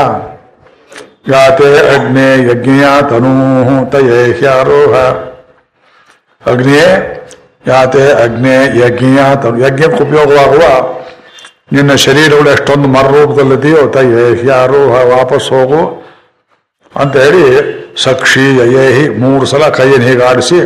[1.28, 3.32] ಯಾತೆ ಅಗ್ನೇ ಯಜ್ಞೆಯ ತನೂ
[3.84, 4.94] ತಯೇಹ್ಯಾರೋಹ
[6.46, 6.86] ಅಗ್ನಿಯೇ
[7.66, 10.64] ಯಾತೆ ಅಗ್ನೇ ಯಜ್ಞೆಯ ತನು ಯಜ್ಞಕ್ಕೆ ಉಪಯೋಗವಾಗುವ
[11.76, 13.80] ನಿನ್ನ ಶರೀರಗಳು ಎಷ್ಟೊಂದು ಮರರೂಪದಲ್ಲಿದೆಯೋ
[14.52, 14.78] ಯಾರು
[15.14, 15.80] ವಾಪಸ್ ಹೋಗು
[17.00, 17.44] ಅಂತ ಹೇಳಿ
[18.04, 20.58] ಸಕ್ಷಿ ಯಯೇಹಿ ಮೂರು ಸಲ ಕೈಯನ್ನು ಹೀಗೆ ಆಡಿಸಿ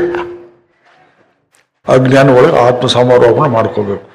[1.95, 4.07] ಅಜ್ಞಾನ ಒಳಗೆ ಆತ್ಮ ಸಮಾರೋಪಣೆ ಮಾಡ್ಕೋಬೇಕು.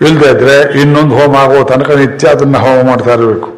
[0.00, 3.48] ಇಲ್ಲದೆ ಇದ್ರೆ ಇನ್ನೊಂದು ಹೋಮ ಆಗೋ ತನಕ ನಿತ್ಯ ಅದನ್ನ ಹೋಮ ಮಾಡ್ತಾ ಇರಬೇಕು.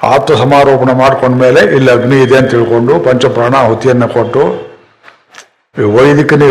[0.00, 4.42] ಆತ್ಮ ಸಮಾರೋಪಣೆ ಮಾಡ್ಕೊಂಡ್ಮೇಲೆ ಇಲ್ಲಿ ಅಗ್ನಿ ಇದೆ ಅಂತ ತಿಳ್ಕೊಂಡು ಪಂಚಪ್ರಾಣಾಹುತಿಯನ್ನು ಕೊಟ್ಟು,
[5.76, 5.84] ಈ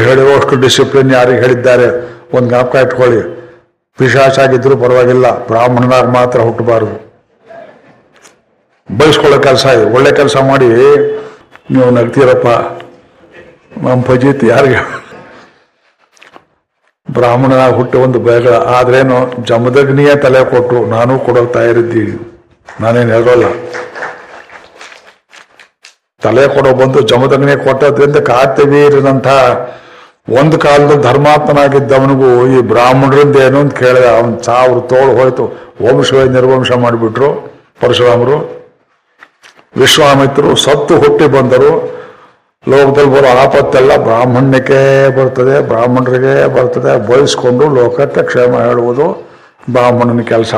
[0.07, 1.89] ಹೇಳಿರೋ ಅಷ್ಟು ಡಿಸಿಪ್ಲಿನ್ ಯಾರಿಗೆ ಹೇಳಿದ್ದಾರೆ?
[2.36, 3.22] ಒಂದು ಜ್ಞಾಪಕ ಇಟ್ಕೊಳ್ಳಿ.
[4.00, 5.28] ಪಿಶಾಚಾಗಿದ್ರು ಪರವಾಗಿಲ್ಲ.
[5.50, 6.95] ಬ್ರಾಹ್ಮಣನಾಗ ಮಾತ್ರ ಹುಟ್ಟಬಾರದು.
[8.89, 9.86] ಬಯಸ್ಕೊಳ್ಳೋ ಕೆಲಸ ಇದೆ.
[9.95, 10.68] ಒಳ್ಳೆ ಕೆಲಸ ಮಾಡಿ
[11.74, 12.48] ನೀವು ನಗ್ತೀರಪ್ಪ.
[13.86, 14.82] ನಮ್ಮ ಫಜೀತ್ ಯಾರಿಗೆ?
[17.08, 19.18] ಬ್ರಾಹ್ಮಣನಾಗಿ ಹುಟ್ಟು ಒಂದು ಬೇಗ ಆದ್ರೇನು
[19.50, 22.16] ಜಮದಗ್ನಿಯೇ ತಲೆ ಕೊಟ್ಟು ನಾನು ಕೊಡೋಕೆ ತಯಾರಿದ್ದೀನಿ
[22.82, 23.48] ನಾನೇನು ಹೇಳೋಲ್ಲ
[26.22, 29.28] ತಲೆ ಕೊಡೋ ಬಂದು ಜಮದಗ್ನಿ ಕೊಟ್ಟದ್ರಿಂದ ಕಾರ್ತಿವೀರನಂಥ
[30.30, 35.43] ಒಂದು ಕಾಲದ ಧರ್ಮಾತ್ಮನಾಗಿದ್ದವನಿಗೂ ಈ ಬ್ರಾಹ್ಮಣರಿಂದ ಏನು ಅಂತ ಕೇಳಿದ, ಅವನ್ ಸಾವಿರ ತೋಳು ಹೋಯ್ತು.
[35.86, 37.30] ವಂಶವೇ ನಿರ್ವಂಶ ಮಾಡಿಬಿಟ್ರು
[37.82, 38.38] ಪರಶುರಾಮರು.
[39.78, 41.71] ವಿಶ್ವಾಮಿತ್ರರು ಸತ್ತು ಹುಟ್ಟಿ ಬಂದರು.
[42.69, 44.80] ಲೋಕದಲ್ಲಿ ಬರೋ ಆಪತ್ತೆಲ್ಲ ಬ್ರಾಹ್ಮಣ್ಯಕ್ಕೆ
[45.17, 47.07] ಬರ್ತದೆ, ಬ್ರಾಹ್ಮಣರಿಗೆ ಬರ್ತದೆ.
[47.07, 49.07] ಬಯಸ್ಕೊಂಡು ಲೋಕಕ್ಕೆ ಕ್ಷೇಮ ಹೇಳುವುದು
[49.69, 50.55] ಬ್ರಾಹ್ಮಣನ ಕೆಲಸ.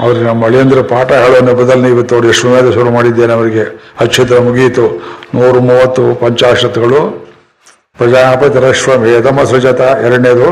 [0.00, 3.64] ಅವ್ರಿಗೆ ನಮ್ಮ ಅಳಿಯಂದ್ರ ಪಾಠ ಹೇಳೋ ನೆಪದಲ್ಲಿ ನೀವು ತೋಡಿ ಶ್ವಮೇಧ ಶುರು ಮಾಡಿದ್ದೇನೆ ಅವರಿಗೆ.
[4.00, 4.86] ಅಕ್ಷತ್ರ ಮುಗಿಯಿತು
[5.34, 7.25] ನೂರು ಮೂವತ್ತು ಪಂಚಾಶತ್ಗಳು
[7.98, 10.48] ಪ್ರಜಾಪತಿರಶ್ವಮೇಧಮ ಸೃಜತ ಎರಡನೇದು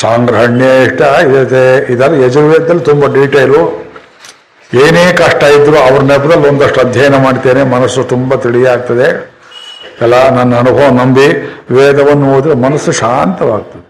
[0.00, 3.88] ಸಾಂಗ್ರಹಣ್ಯ ಇಷ್ಟ ಇದೆ ಇದರ ಯಜುರ್ವೇದದಲ್ಲಿ ತುಂಬ ಡೀಟೇಲು.
[4.74, 7.62] ಏನೇ ಕಷ್ಟ ಇದ್ರು ಅವ್ರ ನೆಪದಲ್ಲಿ ಒಂದಷ್ಟು ಅಧ್ಯಯನ ಮಾಡ್ತೇನೆ.
[7.62, 9.38] ಮನಸ್ಸು ತುಂಬ ತಿಳಿಯಾಗ್ತದೆ.
[10.02, 11.26] ಎಲ್ಲ ನನ್ನ ಅನುಭವ ನಂಬಿ
[11.70, 13.84] ವೇದವನ್ನು ಓದಿದ್ರೆ ಮನಸ್ಸು ಶಾಂತವಾಗ್ತದೆ.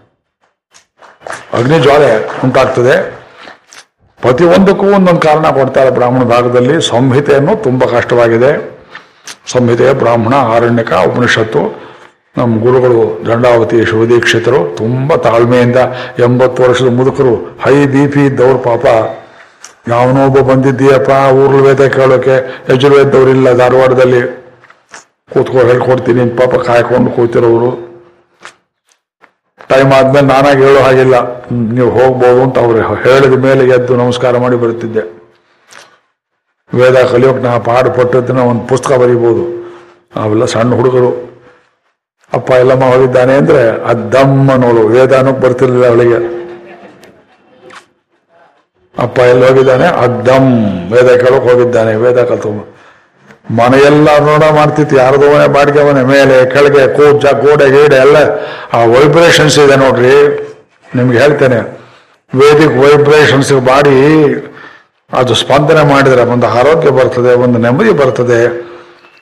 [1.53, 2.95] ಅಗ್ನಿ ಜ್ವಾಲೆ ಉಂಟಾಗ್ತದೆ.
[4.21, 6.81] ಪ್ರತಿಯೊಂದಕ್ಕೂ ಒಂದೊಂದು ಕಾರಣ ಕೊಡ್ತಾರೆ ಬ್ರಾಹ್ಮಣ ಭಾಗದಲ್ಲಿ.
[6.81, 8.51] ಸಂಹಿತೆಯನ್ನು ತುಂಬ ಕಷ್ಟವಾಗಿದೆ.
[9.51, 11.89] ಸಂಹಿತೆ ಬ್ರಾಹ್ಮಣ ಆರಣ್ಯಕ ಉಪನಿಷತ್ತು.
[12.39, 15.79] ನಮ್ಮ ಗುರುಗಳು ದಂಡಾವತಿ ಶಿವದೀಕ್ಷಿತರು ತುಂಬ ತಾಳ್ಮೆಯಿಂದ
[16.27, 17.33] ಎಂಬತ್ತು ವರ್ಷದ ಮುದುಕರು,
[17.65, 18.85] ಹೈ ಬಿ ಪಿ ಇದ್ದವ್ರು ಪಾಪ.
[20.25, 21.11] ಒಬ್ಬ ಬಂದಿದ್ದೀಯಪ್ಪ
[21.41, 22.35] ಊರ್ಲು ವೇದ ಕೇಳೋಕೆ
[22.71, 24.21] ಯಜುರ್ವೇದವ್ರಿಲ್ಲ ಧಾರವಾಡದಲ್ಲಿ.
[25.33, 27.71] ಕೂತ್ಕೊಂಡು ಹೇಳ್ಕೊಡ್ತೀನಿ, ಪಾಪ ಕಾಯ್ಕೊಂಡು ಕೂತಿರೋರು.
[29.71, 31.15] ಟೈಮ್ ಆದ್ಮೇಲೆ ನಾನಾಗಿ ಹೇಳೋ ಹಾಗಿಲ್ಲ.
[31.77, 35.03] ನೀವು ಹೋಗ್ಬೋದು ಅಂತ ಅವ್ರು ಹೇಳಿದ ಮೇಲೆ ಎದ್ದು ನಮಸ್ಕಾರ ಮಾಡಿ ಬರುತ್ತಿದ್ದೆ.
[36.79, 39.43] ವೇದ ಕಲಿಯೋಕೆ ನಾ ಪಾಡು ಪಟ್ಟದನ್ನ ಒಂದು ಪುಸ್ತಕ ಬರೀಬೋದು.
[40.23, 41.11] ಅವೆಲ್ಲ ಸಣ್ಣ ಹುಡುಗರು.
[42.37, 43.93] ಅಪ್ಪ ಎಲ್ಲಮ್ಮ ಹೋಗಿದ್ದಾನೆ ಅಂದ್ರೆ ಆ
[44.65, 46.19] ನೋಡು ವೇದ ಅನ್ನೋಕೆ ಬರ್ತಿರ್ಲಿಲ್ಲ ಅವಳಿಗೆ.
[48.95, 49.87] ಅಪ್ಪ ಎಲ್ಲಿ ಹೋಗಿದ್ದಾನೆ?
[50.03, 50.51] ಅದ್ದಮ್
[50.93, 52.49] ವೇದ ಕೇಳಕ್ ಹೋಗಿದ್ದಾನೆ, ವೇದ ಕಲ್ತು
[53.59, 58.17] ಮನೆಯೆಲ್ಲ ನೋಡ ಮಾಡ್ತಿತ್ತು, ಯಾರ್ದೋ ಮನೆ, ಬಾಡಿಗೆ ಮನೆ, ಮೇಲೆ, ಕೆಳಗೆ, ಕೂಜ, ಗೋಡೆ, ಗೀಡೆ, ಎಲ್ಲ
[58.73, 60.15] ಆ ವೈಬ್ರೇಷನ್ಸ್ ಇದೆ ನೋಡ್ರಿ.
[60.95, 61.59] ನಿಮ್ಗೆ ಹೇಳ್ತೇನೆ,
[62.41, 63.97] ವೇದಿಕ್ ವೈಬ್ರೇಷನ್ಸ್ ಬಾಡಿ,
[65.13, 68.41] ಅದು ಸ್ಪಂದನೆ ಮಾಡಿದ್ರೆ ಒಂದು ಆರೋಗ್ಯ ಬರ್ತದೆ, ಒಂದು ನೆಮ್ಮದಿ ಬರ್ತದೆ.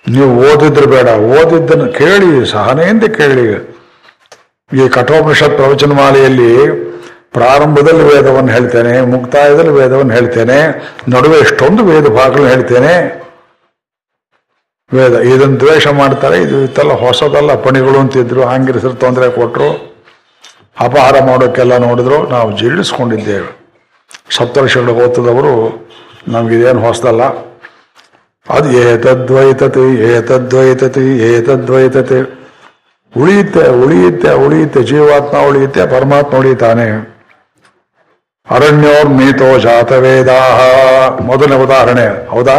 [0.09, 3.47] ನೀವು ಓದಿದ್ರು ಬೇಡ, ಓದಿದ್ದನ್ನು ಕೇಳಿ, ಸಹನೆಯಿಂದ ಕೇಳಿ.
[4.73, 6.51] ಈ ಕಠೋಪನಿಷತ್ ಪ್ರವಚನಮಾಲೆಯಲ್ಲಿ
[7.31, 10.59] ಪ್ರಾರಂಭದಲ್ಲಿ ವೇದವನ್ನು ಹೇಳ್ತೇನೆ, ಮುಕ್ತಾಯದಲ್ಲಿ ವೇದವನ್ನು ಹೇಳ್ತೇನೆ,
[11.09, 12.93] ನಡುವೆ ಎಷ್ಟೊಂದು ವೇದ ಭಾಗಗಳನ್ನು ಹೇಳ್ತೇನೆ.
[14.93, 19.69] ವೇದ, ಇದನ್ನು ದ್ವೇಷ ಮಾಡ್ತಾರೆ, ಇದು ಇತ್ತಲ್ಲ, ಹೊಸದಲ್ಲ, ಪಣಿಗಳು ಅಂತಿದ್ರು ಹಂಗಿರಿಸಿದ್ರು ತೊಂದರೆ ಕೊಟ್ಟರು
[20.79, 23.49] ಅಪಹಾರ ಮಾಡೋಕ್ಕೆಲ್ಲ ನೋಡಿದ್ರು, ನಾವು ಜೀರ್ಣಿಸ್ಕೊಂಡಿದ್ದೇವೆ.
[24.37, 25.53] ಸಪ್ತರ್ಷಿಗಳು ಓದ್ತದವರು,
[26.27, 27.23] ನಮಗಿದೇನು ಹೊಸದಲ್ಲ.
[28.49, 32.37] ಅದು ಏತದ್ವೈತತೆ ಏತದ್ವೈತತೆ ಏತದ್ವೈತತೆ.
[33.21, 37.17] ಉಳಿಯುತ್ತೆ ಉಳಿಯುತ್ತೆ ಉಳಿಯುತ್ತೆ, ಜೀವಾತ್ಮ ಉಳಿಯುತ್ತೆ, ಪರಮಾತ್ಮ ಉಳಿತಾನೆ
[38.51, 40.61] ಅರಣ್ಯೋರ್ಮೀತೋ ಜಾತವೇದಾಹ.
[41.21, 42.29] ಮೊದಲನೇ ಉದಾಹರಣೆ.
[42.29, 42.55] ಹೌದಾ?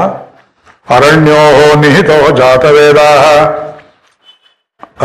[0.90, 3.38] ಅರಣ್ಯೋ ನಿಹಿತೋ ಜಾತವೇದಾಹ.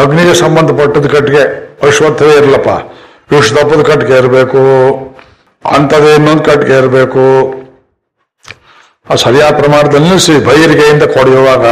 [0.02, 1.64] ಅಗ್ನಿಗೆ ಸಂಬಂಧಪಟ್ಟದ ಕಟ್ಟಿಗೆ.
[1.88, 2.94] ಅಶ್ವತ್ಥವೇ ಇರಲಪ್ಪ.
[3.34, 4.58] ಇಷ್ಟು ದಪ್ಪದ ಕಟ್ಟಿಗೆ ಇರಬೇಕು.
[5.76, 7.20] ಅಂಥದ್ದು ಇನ್ನೊಂದು ಕಟ್ಟಿಗೆ ಇರಬೇಕು.
[9.12, 11.66] ಆ ಸರಿಯಾದ ಪ್ರಮಾಣದಲ್ಲಿ ನಿಲ್ಲಿಸಿ ಬೈರಿಗೆಯಿಂದ ಕೊಡೆಯುವಾಗ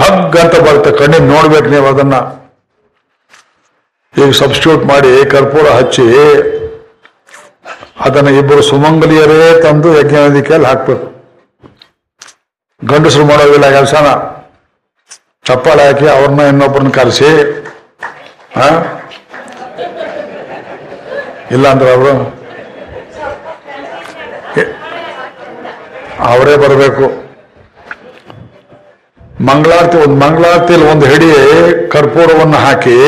[0.00, 2.14] ಭಗ್ ಅಂತ ಬರುತ್ತೆ, ಕಣ್ಣಿಗೆ ನೋಡ್ಬೇಕು ನೀವು ಅದನ್ನ.
[4.14, 6.06] ಈಗ ಸಬ್ಸ್ಟಿಟ್ಯೂಟ್ ಮಾಡಿ ಕರ್ಪೂರ ಹಚ್ಚಿ,
[8.06, 11.06] ಅದನ್ನ ಇಬ್ಬರು ಸುಮಂಗಲಿಯರೇ ತಂದು ಯಜ್ಞ ವೇದಿಕೆಯಲ್ಲಿ ಹಾಕ್ಬೇಕು.
[12.82, 14.08] ಗಂಡಸರು ಮಾಡೋದಿಲ್ಲ ಕೆಲಸನ.
[15.48, 17.30] ಚಪ್ಪಾಳೆ ಹಾಕಿ ಅವ್ರನ್ನ ಇನ್ನೊಬ್ಬರನ್ನ ಕರೆಸಿ
[18.56, 18.62] ಹ
[21.50, 22.12] ಇಲ್ಲ ಅಂದ್ರೆ ಅವರು
[26.30, 27.06] ಅವರೇ ಬರಬೇಕು.
[29.48, 31.30] ಮಂಗಳಾರತಿ, ಒಂದು ಮಂಗಳಾರತಿಯಲ್ಲಿ ಒಂದು ಹಿಡಿ
[31.94, 32.98] ಕರ್ಪೂರವನ್ನು ಹಾಕಿ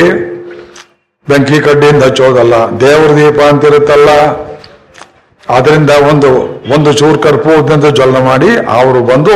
[1.27, 4.09] ಬೆಂಕಿ ಕಡ್ಡಿಯಿಂದ ಹಚ್ಚೋದಲ್ಲ, ದೇವರ ದೀಪ ಅಂತಿರುತ್ತಲ್ಲ
[5.55, 6.29] ಅದರಿಂದ ಒಂದು
[6.75, 9.35] ಒಂದು ಚೂರು ಕರ್ಪೂರದಿಂದ ಜ್ವಲನ ಮಾಡಿ ಅವರು ಬಂದು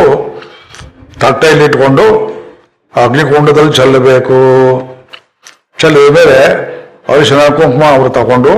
[1.21, 2.05] ತಟ್ಟೆಯಲ್ಲಿ ಇಟ್ಕೊಂಡು
[2.93, 4.39] ಅಗ್ನಿಕುಂಡದಲ್ಲಿ ಚೆಲ್ಲಬೇಕು.
[5.81, 6.37] ಚೆಲ್ಲಿದ ಮೇಲೆ
[7.11, 8.53] ಅರಿಶಿನ ಕುಂಕುಮ ಅವರು ತಗೊಂಡು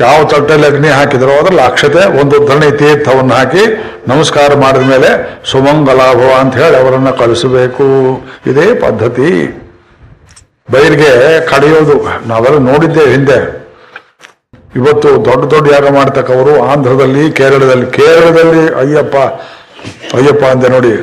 [0.00, 3.64] ಯಾವ ತಟ್ಟೆಯಲ್ಲಿ ಅಗ್ನಿ ಹಾಕಿದರೋ ಅದ್ರಲ್ಲಿ ಅಕ್ಷತೆ, ಒಂದು ಧರಣಿ ತೀರ್ಥವನ್ನು ಹಾಕಿ
[4.08, 7.86] ನಮಸ್ಕಾರ ಮಾಡಿದ ಮೇಲೆ ಸುಮಂಗಲಾಭವ ಅಂತ ಹೇಳಿ ಅವರನ್ನು ಕಳಿಸಬೇಕು.
[8.46, 9.30] ಇದೇ ಪದ್ಧತಿ.
[10.70, 12.28] ಬೈರ್ಗೆ ಕಡಿಯೋದು.
[12.28, 13.38] ನಾವೆಲ್ಲ ನೋಡಿದ್ದೇವೆ ಹಿಂದೆ.
[14.76, 19.16] ಇವತ್ತು ದೊಡ್ಡ ದೊಡ್ಡ ಯಾಗ ಮಾಡ್ತಕ್ಕವರು ಆಂಧ್ರದಲ್ಲಿ, ಕೇರಳದಲ್ಲಿ ಕೇರಳದಲ್ಲಿ ಅಯ್ಯಪ್ಪ
[20.16, 20.94] ಅಯ್ಯಪ್ಪ ಅಂದೆ ನೋಡಿ.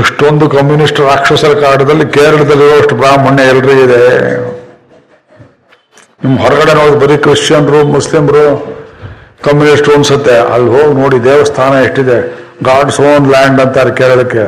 [0.00, 4.04] ಎಷ್ಟೊಂದು ಕಮ್ಯುನಿಸ್ಟ್ ರಾಕ್ಷಸರ ಕಾಡದಲ್ಲಿ ಕೇರಳದಲ್ಲಿರುವಷ್ಟು ಬ್ರಾಹ್ಮಣ್ಯ ಎಲ್ರಿ ಇದೆ
[6.24, 8.44] ನಿಮ್ ಹೊರಗಡೆ ನೋಡಿ, ಬರೀ ಕ್ರಿಶ್ಚಿಯನ್ರು, ಮುಸ್ಲಿಮ್ರು
[9.44, 10.38] ಕಮ್ಯುನಿಸ್ಟ್ ಅನ್ಸುತ್ತೆ.
[10.54, 12.16] ಅಲ್ಲಿ ಹೋಗಿ ನೋಡಿ ದೇವಸ್ಥಾನ ಎಷ್ಟಿದೆ.
[12.62, 14.44] ಗಾಡ್ಸ್ ಓನ್ ಲ್ಯಾಂಡ್ ಅಂತಾರೆ ಕೇರಳಕ್ಕೆ.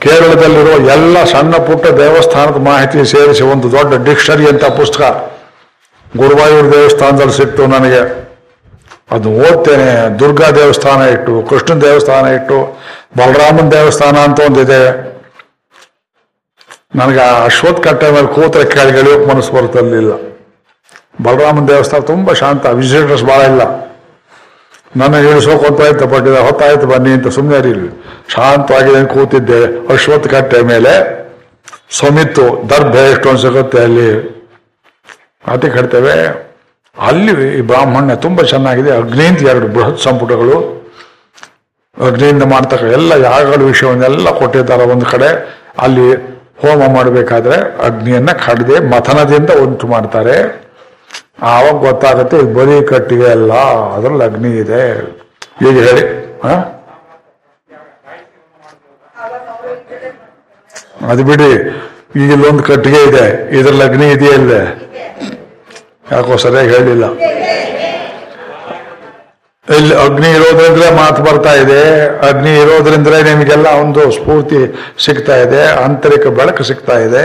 [0.00, 5.02] ಕೇರಳದಲ್ಲಿರುವ ಎಲ್ಲ ಸಣ್ಣ ಪುಟ್ಟ ದೇವಸ್ಥಾನದ ಮಾಹಿತಿ ಸೇರಿಸಿ ಒಂದು ದೊಡ್ಡ ಡಿಕ್ಷನರಿ ಅಂತ ಪುಸ್ತಕ.
[6.16, 8.30] ಗುರುವಾಯೂರ್ ದೇವಸ್ಥಾನದಲ್ಲಿ ಸಿಕ್ತು ನನಗೆ.
[9.10, 10.18] ಅದು ಓದ್ತೇನೆ.
[10.18, 12.78] ದುರ್ಗಾ ದೇವಸ್ಥಾನ ಇಟ್ಟು ಕೃಷ್ಣನ ದೇವಸ್ಥಾನ ಇಟ್ಟು,
[13.18, 15.09] ಬಲರಾಮನ ದೇವಸ್ಥಾನ ಅಂತ ಒಂದಿದೆ.
[16.94, 20.12] ನನಗೆ ಆ ಅಶ್ವತ್ ಕಟ್ಟೆ ಮೇಲೆ ಕೂತ್ರೆ ಕೆಳಗೆ ಇಳಿಯೋಕೆ ಮನಸ್ಸು ಬರ್ತಲಿಲ್ಲ
[21.24, 23.62] ಬಲರಾಮನ ದೇವಸ್ಥಾನ ತುಂಬಾ ಶಾಂತ ವಿಸಿಟರ್ಸ್ ಭಾಳ ಇಲ್ಲ.
[24.96, 27.90] ನನ್ನ ಇಳಿಸೋಕೆ ಹೊತ್ತಾಯ್ತು ಪಟ್ಟಿದೆ, ಹೊತ್ತಾಯ್ತು ಬನ್ನಿ ಅಂತ ಸುಮ್ಮನೆ ಇರಲಿ
[28.34, 29.60] ಶಾಂತವಾಗಿದೆ ಕೂತಿದ್ದೆ
[29.92, 30.94] ಅಶ್ವತ್ ಕಟ್ಟೆ ಮೇಲೆ.
[31.90, 34.10] ಸಮಿತ್ತು, ದರ್ಭೆ ಎಷ್ಟೊಂದು ಸಿಗುತ್ತೆ ಅಲ್ಲಿ.
[35.46, 36.16] ಅತಿ ಕಟ್ತೇವೆ.
[36.98, 40.56] ಅಲ್ಲಿ ಈ ಬ್ರಾಹ್ಮಣ್ಯ ತುಂಬಾ ಚೆನ್ನಾಗಿದೆ, ಅಗ್ನಿಯಿಂದ ಎರಡು ಬೃಹತ್ ಸಂಪುಟಗಳು.
[42.06, 45.30] ಅಗ್ನಿಯಿಂದ ಮಾಡ್ತಕ್ಕ ಎಲ್ಲ ಯಾಗಗಳ ವಿಷಯವನ್ನೆಲ್ಲ ಕೊಟ್ಟಿದ್ದಾರೆ ಒಂದು ಕಡೆ.
[45.78, 46.08] ಅಲ್ಲಿ
[46.62, 47.56] ಹೋಮ ಮಾಡಬೇಕಾದ್ರೆ
[47.88, 50.36] ಅಗ್ನಿಯನ್ನ ಕಡದೆ ಮಥನದಿಂದ ಉಂಟು ಮಾಡ್ತಾರೆ.
[51.52, 53.52] ಆವಾಗ ಗೊತ್ತಾಗುತ್ತೆ ಇದು ಬರೀ ಕಟ್ಟಿಗೆ ಅಲ್ಲ,
[53.96, 54.82] ಅದ್ರಲ್ಲಿ ಅಗ್ನಿ ಇದೆ.
[55.68, 56.04] ಈಗ ಹೇಳಿ?
[61.10, 61.50] ಅದು ಬಿಡಿ
[62.20, 63.26] ಈಗ ಇಲ್ಲೊಂದು ಕಟ್ಟಿಗೆ ಇದೆ,
[63.58, 64.60] ಇದ್ರಲ್ಲಿ ಅಗ್ನಿ ಇದೆಯಲ್ಲೇ
[66.12, 67.06] ಯಾಕೋ ಸರಿಯಾಗಿ ಹೇಳಿಲ್ಲ.
[69.76, 71.82] ಇಲ್ಲಿ ಅಗ್ನಿ ಇರೋದ್ರಿಂದ ಮಾತು ಬರ್ತಾ ಇದೆ.
[72.28, 74.60] ಅಗ್ನಿ ಇರೋದ್ರಿಂದಲೇ ನಿಮಗೆಲ್ಲ ಒಂದು ಸ್ಫೂರ್ತಿ
[75.06, 77.24] ಸಿಗ್ತಾ ಇದೆ, ಆಂತರಿಕ ಬೆಳಕು ಸಿಗ್ತಾ ಇದೆ.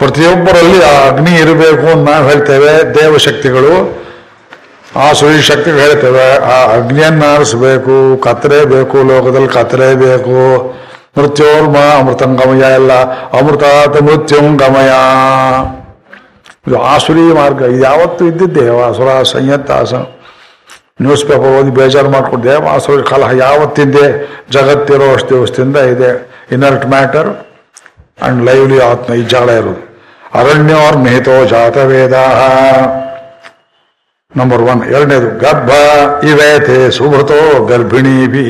[0.00, 3.74] ಪ್ರತಿಯೊಬ್ಬರಲ್ಲಿ ಆ ಅಗ್ನಿ ಇರಬೇಕು ಅಂತ ನಾವು ಹೇಳ್ತೇವೆ, ದೇವಶಕ್ತಿಗಳು.
[5.02, 7.94] ಆ ಸುಳಿ ಶಕ್ತಿಗಳು ಹೇಳ್ತೇವೆ, ಆ ಅಗ್ನಿಯನ್ನ ಆರಿಸಬೇಕು
[8.26, 10.40] ಕತ್ತರೆ ಬೇಕು, ಲೋಕದಲ್ಲಿ ಕತ್ತರೆ ಬೇಕು.
[11.18, 12.92] ಮೃತ್ಯೋರ್ಮ ಅಮೃತಂಗಮಯ ಎಲ್ಲ,
[13.38, 14.92] ಅಮೃತಾತ ಮೃತ್ಯುಂಗಮಯ.
[16.66, 18.64] ಇದು ಆಸುರಿ ಮಾರ್ಗ, ಇದು ಯಾವತ್ತೂ ಇದ್ದಿದ್ದೆ
[18.98, 20.02] ಸುರ ಸಂಯತ್ತಾಸನ
[21.02, 24.04] ನ್ಯೂಸ್ ಪೇಪರ್ ಓದಿ ಬೇಜಾರು ಮಾಡಿಕೊಂಡು ದೇವಾಸುರ ಕಲಹ ಯಾವತ್ತಿಂದೆ
[24.50, 26.10] ಜಗತ್ತಿರೋ ಅಷ್ಟು ದಿವಸದಿಂದ ಇದೆ.
[26.52, 27.30] ಇನರ್ಟ್ ಮ್ಯಾಟರ್
[28.26, 29.82] ಅಂಡ್ ಲೈವ್ಲಿ ಆತ್ಮ ಈ ಜಾಳ ಇರೋದು.
[30.40, 32.14] ಅರಣ್ಯೋರ್ ನಿಹಿತೋ ಜಾತವೇದ
[34.36, 35.70] ನಂಬರ್ ಒನ್ ಎರಡನೇದು, ಗರ್ಭ
[36.30, 38.44] ಇವೇತೆ ಸುಭೃತೋ ಗರ್ಭಿಣಿ ಬಿ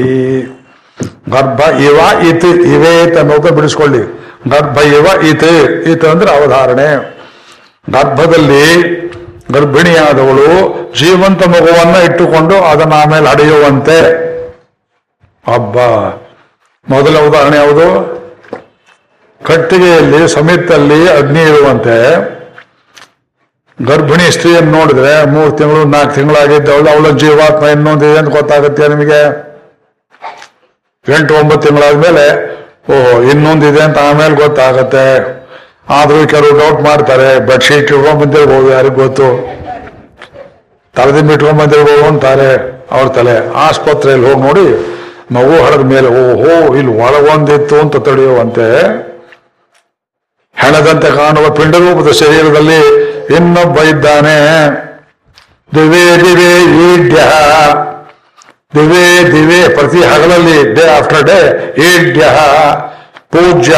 [1.35, 1.99] ಗರ್ಭ ಇವ
[2.31, 2.45] ಇತ್
[2.75, 4.03] ಇವೇತ್ ಅನ್ನೋದು ಬಿಡಿಸ್ಕೊಳ್ಳಿ.
[4.55, 5.51] ಗರ್ಭ ಇವ ಇತ್
[5.93, 6.89] ಇತ್ ಅಂದ್ರೆ ಅವಧಾರಣೆ.
[7.91, 8.65] ಗರ್ಭದಲ್ಲಿ
[9.53, 10.49] ಗರ್ಭಿಣಿಯಾದವಳು
[10.99, 14.25] ಜೀವಂತ ಮಗುವನ್ನ ಇಟ್ಟುಕೊಂಡು ಅದನ್ನ ಆಮೇಲೆ ಅಡೆಯುವಂತೆ.
[15.53, 15.77] ಹಬ್ಬ
[16.89, 18.15] ಮೊದಲ ಉದಾಹರಣೆ ಯಾವುದು?
[19.45, 21.97] ಕಟ್ಟಿಗೆಯಲ್ಲಿ ಸಮೀಪದಲ್ಲಿ ಅಗ್ನಿ ಇರುವಂತೆ.
[23.87, 29.21] ಗರ್ಭಿಣಿ ಸ್ತ್ರೀಯನ್ನು ನೋಡಿದ್ರೆ ಮೂರು ತಿಂಗಳು, ನಾಲ್ಕು ತಿಂಗಳಾಗಿದ್ದವಳು, ಅವಳ ಜೀವಾತ್ಮ ಇನ್ನೊಂದಿದೆ ಅಂತ ಗೊತ್ತಾಗುತ್ತೆ ನಿಮಗೆ?
[31.09, 32.55] ಎಂಟು, ಒಂಬತ್ತು ತಿಂಗಳಾದ್ಮೇಲೆ,
[32.93, 35.44] ಓಹೋ ಇನ್ನೊಂದಿದೆ ಅಂತ ಆಮೇಲೆ ಗೊತ್ತಾಗತ್ತೆ.
[35.89, 39.29] ಆದ್ರೂ ಕೆಲವರು ಡೌಟ್ ಮಾಡ್ತಾರೆ ಬೆಡ್ಶೀಟ್ ಇಟ್ಕೊಂಡ್ ಬಂದಿರ್ಬೋದು ಯಾರಿಗೂ ಗೊತ್ತು?
[40.95, 42.51] ತಲೆದಿಂಬ ಇಟ್ಕೊಂಡ್ ಬಂದಿರ್ಬೋದು ಅಂತಾರೆ
[42.93, 43.55] ಅವ್ರ ತಲೆ.
[43.55, 44.95] ಆಸ್ಪತ್ರೆಯಲ್ಲಿ ಹೋಗಿ ನೋಡಿ
[45.33, 48.67] ಮಗು ಹಡದ ಮೇಲೆ, ಓಹೋ, ಇಲ್ಲಿ ಒಳಗೊಂದಿತ್ತು ಅಂತ ತಡೆಯುವಂತೆ
[50.57, 52.81] ಹೆಣದಂತೆ ಕಾಣುವ ಪಿಂಡರೂಪದ ಶರೀರದಲ್ಲಿ
[53.37, 54.37] ಇನ್ನೊಬ್ಬ ಇದ್ದಾನೆ.
[55.75, 56.51] ದಿವೇ ದಿವೇ
[56.93, 57.17] ಈಡ್ಯ.
[58.75, 61.39] ದಿವೇ ದಿವೇ ಪ್ರತಿ ಹಗಲಲ್ಲಿ ಡೇ ಆಫ್ಟರ್ ಡೇ
[61.79, 62.25] ಈಡ್ಯ,
[63.31, 63.75] ಪೂಜ್ಯ.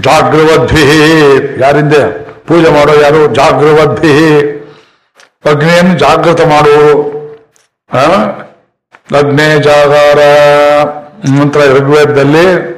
[0.00, 0.82] ಜಾಗೃವದ್ಭಿ
[1.60, 1.94] ಯಾರಿಂದ?
[2.46, 3.34] ಪೂಜೆ ಮಾಡೋ ಯಾರು?
[3.34, 4.38] ಜಾಗೃವದ್ಭಿ
[5.44, 6.40] ಅಗ್ನಿಯನ್ನು ಜಾಗೃತ
[7.94, 8.12] ಆ?
[9.18, 10.18] ಅಗ್ನೇ ಜಾಗಾರ.
[11.38, 12.72] ನಂತರ ಋಗ್ವೇದದಲ್ಲಿ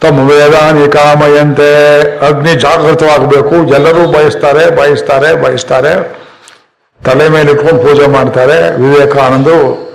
[0.00, 2.00] ತಮ್ಮ ವೇದಾನಿ ಕಾಮಯಂತೆ.
[2.26, 3.54] ಅಗ್ನಿ ಜಾಗೃತವಾಗಬೇಕು.
[3.54, 6.16] ಎಲ್ಲರೂ ಬಯಸ್ತಾರೆ ಬಯಸ್ತಾರೆ ಬಯಸ್ತಾರೆ.
[7.04, 8.82] ತಲೆ ಮೇಲೆ ಇಟ್ಕೊಂಡು ಪೂಜೆ ಮಾಡ್ತಾರೆ.
[8.82, 9.86] ವಿವೇಕಾನಂದು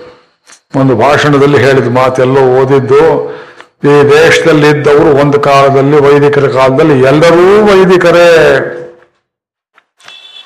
[0.76, 3.32] ಒಂದು ಭಾಷಣದಲ್ಲಿ ಹೇಳಿದ ಮಾತೆಲ್ಲೋ ಓದಿದ್ದು
[3.84, 8.28] ಈ ದೇಶದಲ್ಲಿ ಇದ್ದವರು ಒಂದು ಕಾಲದಲ್ಲಿ ವೈದಿಕರ ಕಾಲದಲ್ಲಿ ಎಲ್ಲರೂ ವೈದಿಕರೇ.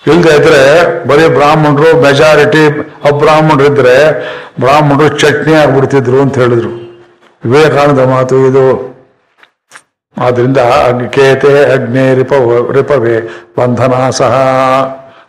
[0.07, 0.61] ಇಲ್ಲದೆ ಇದ್ರೆ
[1.07, 2.63] ಬರೀ ಬ್ರಾಹ್ಮಣರು ಮೆಜಾರಿಟಿ
[3.11, 3.95] ಅಬ್ರಾಹ್ಮಣರು ಇದ್ರೆ
[4.59, 6.71] ಬ್ರಾಹ್ಮಣರು ಚಟ್ನಿ ಆಗ್ಬಿಡ್ತಿದ್ರು ಅಂತ ಹೇಳಿದ್ರು.
[7.45, 8.65] ವಿವೇಕಾನಂದ ಮಾತು ಇದು.
[10.17, 12.33] ಆದ್ರಿಂದ ಅಗ್ನಿಕೇತೆ ಅಗ್ನಿ ರಿಪ
[12.71, 13.15] ರಿಪವೇ
[13.57, 14.33] ಬಂಧನ ಸಹ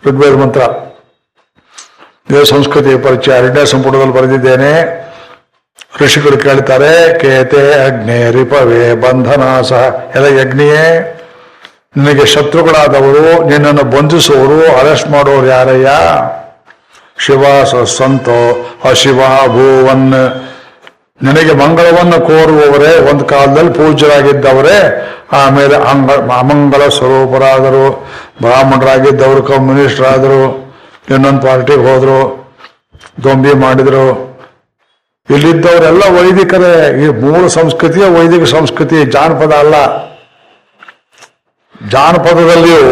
[0.07, 0.63] ಋಗ್ವೇದ ಮಂತ್ರ.
[2.45, 4.73] ಸಂಸ್ಕೃತಿ ಪರಿಚಯ, ಎರಡನೇ ಸಂಪುಟದಲ್ಲಿ ಬರೆದಿದ್ದೇನೆ.
[6.01, 10.11] ಋಷಿಗಳು ಕೇಳ್ತಾರೆ, ಕೇತೆ ಅಗ್ನೇ ರಿಪವೇ ಬಂಧನ ಸಹ.
[10.15, 11.13] ಎಲ್ಲ ಯಜ್ಞಿಯೇ
[11.97, 15.89] ನಿನಗೆ ಶತ್ರುಗಳಾದವರು, ನಿನ್ನನ್ನು ಬಂಧಿಸುವವರು ಅರೆಸ್ಟ್ ಮಾಡೋರು ಯಾರಯ್ಯ?
[17.19, 17.45] ಶಿವ
[17.85, 20.13] ಸಂತೋ ಅಶಿವ ಭೂವನ್.
[21.23, 25.13] ನಿನಗೆ ಮಂಗಳವನ್ನು ಕೋರುವವರೇ, ಒಂದು ಕಾಲದಲ್ಲಿ ಪೂಜ್ಯರಾಗಿದ್ದವರೇ.
[25.33, 28.07] ಆಮೇಲೆ ಅಂಗ, ಅಮಂಗಲ ಸ್ವರೂಪರಾದರು,
[28.43, 30.75] ಬ್ರಾಹ್ಮಣರಾಗಿದ್ದವರು ಕಮ್ಯುನಿಸ್ಟ್ ಆದರು
[31.11, 32.47] ಇನ್ನೊಂದು ಪಾರ್ಟಿಗೆ ಹೋದರು
[33.25, 34.36] ದೊಂಬಿ ಮಾಡಿದ್ರು.
[35.35, 37.05] ಇಲ್ಲಿದ್ದವರೆಲ್ಲ ವೈದಿಕರೇ.
[37.05, 39.77] ಈ ಮೂಲ ಸಂಸ್ಕೃತಿಯ ವೈದಿಕ ಸಂಸ್ಕೃತಿ, ಜಾನಪದ ಅಲ್ಲ.
[41.91, 42.85] ಜಾನಪದದಲ್ಲಿಯೂ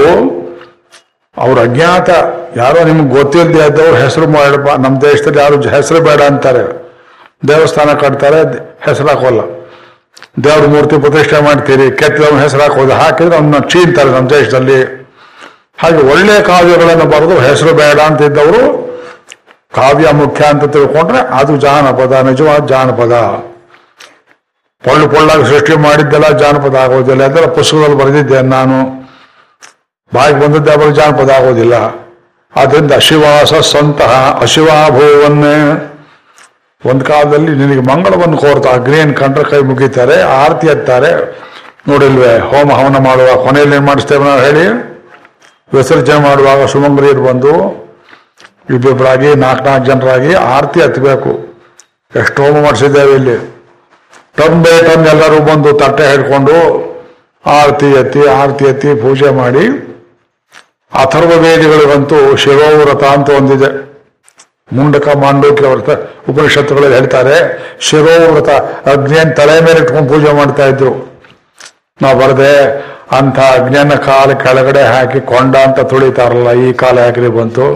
[1.36, 2.10] ಅವ್ರ ಅಜ್ಞಾತ.
[2.56, 6.64] ಯಾರೋ ನಿಮ್ಗೆ ಗೊತ್ತಿಲ್ಲದೆ ಇದ್ದವ್ರು ಹೆಸರು ಮಾಡಪ್ಪ ನಮ್ಮ ದೇಶದಲ್ಲಿ ಯಾರು ಹೆಸರು ಬೇಡ ಅಂತಾರೆ.
[7.48, 8.40] ದೇವಸ್ಥಾನ ಕಟ್ತಾರೆ
[8.86, 9.40] ಹೆಸರು ಹಾಕೋಲ್ಲ.
[10.44, 14.80] ದೇವ್ರ ಮೂರ್ತಿ ಪ್ರತಿಷ್ಠೆ ಮಾಡ್ತೀರಿ ಕೆತ್ತದವ್ನ ಹೆಸರು ಹಾಕೋದು, ಹಾಕಿದ್ರೆ ಅವನ್ನ ಚೀನ್ತಾರೆ ನಮ್ಮ ದೇಶದಲ್ಲಿ.
[15.78, 18.83] ಹಾಗೆ ಒಳ್ಳೆ ಕಾವ್ಯಗಳನ್ನು ಬರೆದು ಹೆಸರು ಬೇಡ ಅಂತಿದ್ದವರು
[19.74, 23.12] ಕಾವ್ಯ ಮುಖ್ಯ ಅಂತ ತಿಳ್ಕೊಂಡ್ರೆ ಅದು ಜಾನಪದ, ನಿಜವಾದ ಜಾನಪದ.
[24.84, 27.24] ಪೊಳ್ಳು ಪೊಳ್ಳಾಗಿ ಸೃಷ್ಟಿ ಮಾಡಿದ್ದೆಲ್ಲ ಜಾನಪದ ಆಗೋದಿಲ್ಲ.
[27.24, 29.04] ಅದೆಲ್ಲ ಪುಸ್ತಕದಲ್ಲಿ ಬರೆದಿದ್ದೇನೆ ನಾನು.
[30.14, 31.74] ಬಾಯಿಗೆ ಬಂದದ್ದೇ ಅವರು ಜಾನಪದ ಆಗೋದಿಲ್ಲ.
[32.56, 35.90] ಆದ್ರಿಂದ ಅಶಿವಾಸ ಸಂತಹ ಅಶಿವಾಭೂವನ್ನೇ
[36.86, 41.40] ಒಂದು ಕಾಲದಲ್ಲಿ ನಿನಗೆ ಮಂಗಳವನ್ನು ಕೋರ್ತಾ ಅಗ್ನಿಯನ್ನು ಕಂಡ್ರೆ ಕೈ ಮುಗಿತಾರೆ, ಆರತಿ ಎತ್ತಾರೆ.
[41.88, 44.66] ನೋಡಿಲ್ವೇ, ಹೋಮ ಹವನ ಮಾಡುವ ಕೊನೆಯಲ್ಲಿ ಏನ್ ಮಾಡಿಸ್ತೇವೆ ನಾವು ಹೇಳಿ?
[45.74, 47.83] ವಿಸರ್ಜನೆ ಮಾಡುವಾಗ ಸುಮಂಗ್ರಿಯರು ಬಂದು
[48.68, 51.32] ಇಬ್ಬಿಬ್ಬರಾಗಿ ನಾಲ್ಕು ನಾಲ್ಕು ಜನರಾಗಿ ಆರತಿ ಹತ್ತಬೇಕು
[52.20, 53.36] ಎಷ್ಟು ಮಾಡಿಸಿದ್ದೇವೆ ಇಲ್ಲಿ.
[54.38, 54.74] ಟನ್ ಬೈ
[55.14, 56.56] ಎಲ್ಲರೂ ಬಂದು ತಟ್ಟೆ ಹಿಡ್ಕೊಂಡು
[57.44, 59.64] ಆರತಿ ಎತ್ತಿ ಆರತಿ ಎತ್ತಿ ಪೂಜೆ ಮಾಡಿ
[60.92, 63.70] ಅಥರ್ವ ವೇದಿಗಳಿಗಂತೂ ಶಿರೋವ್ರತ ಅಂತ ಒಂದಿದೆ.
[64.76, 65.90] ಮುಂಡಕ ಮಾಂಡೋಕ್ಯ ವ್ರತ
[66.30, 67.36] ಉಪನಿಷತ್ತುಗಳಲ್ಲಿ ಹೇಳ್ತಾರೆ
[67.88, 68.50] ಶಿರೋವ್ರತ
[68.92, 70.92] ಅಗ್ನಿಯನ್ನು ತಲೆ ಮೇಲೆ ಇಟ್ಕೊಂಡು ಪೂಜೆ ಮಾಡ್ತಾ ಇದ್ರು.
[72.02, 72.52] ನಾವು ಬರದೆ
[73.18, 77.66] ಅಂತ ಅಗ್ನಿಯನ್ನ ಕಾಲ ಕೆಳಗಡೆ ಹಾಕಿ ಕೊಂಡ ಅಂತ ತುಳಿತಾರಲ್ಲ, ಈ ಕಾಲ ಯಾಕ್ರಿ ಬಂತು?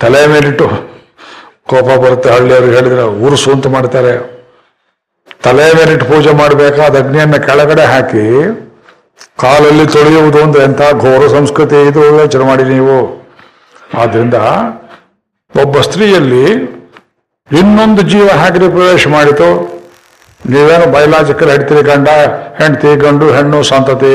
[0.00, 0.66] ತಲೆ ಮೇಲಿಟ್ಟು
[1.70, 2.30] ಕೋಪ ಬರುತ್ತೆ.
[2.30, 4.14] ಹಳ್ಳಿಯವ್ರಿಗೆ ಹೇಳಿದ್ರೆ ಊರು ಅಂತ ಮಾಡ್ತಾರೆ.
[5.42, 8.26] ತಲೆ ಮೇಲಿಟ್ಟು ಪೂಜೆ ಮಾಡಬೇಕಾದ ಅಗ್ನಿಯನ್ನು ಕೆಳಗಡೆ ಹಾಕಿ
[9.40, 12.96] ಕಾಲಲ್ಲಿ ತೊಳೆಯುವುದು ಅಂದ್ರೆ ಎಂಥ ಘೋರ ಸಂಸ್ಕೃತಿ ಇದು ಯೋಚನೆ ಮಾಡಿ ನೀವು.
[13.98, 14.34] ಆದ್ರಿಂದ
[15.62, 16.44] ಒಬ್ಬ ಸ್ತ್ರೀಯಲ್ಲಿ
[17.58, 19.48] ಇನ್ನೊಂದು ಜೀವ ಹಾಕಿದ್ರೆ ಪ್ರವೇಶ ಮಾಡಿತು.
[20.50, 22.08] ನೀವೇನು ಬಯಲಾಜಿಕಲ್ ಹೆಡ್ತೀರಿ ಗಂಡ,
[22.62, 24.14] ಹೆಂಡತಿ ಗಂಡು, ಹೆಣ್ಣು, ಸಂತತಿ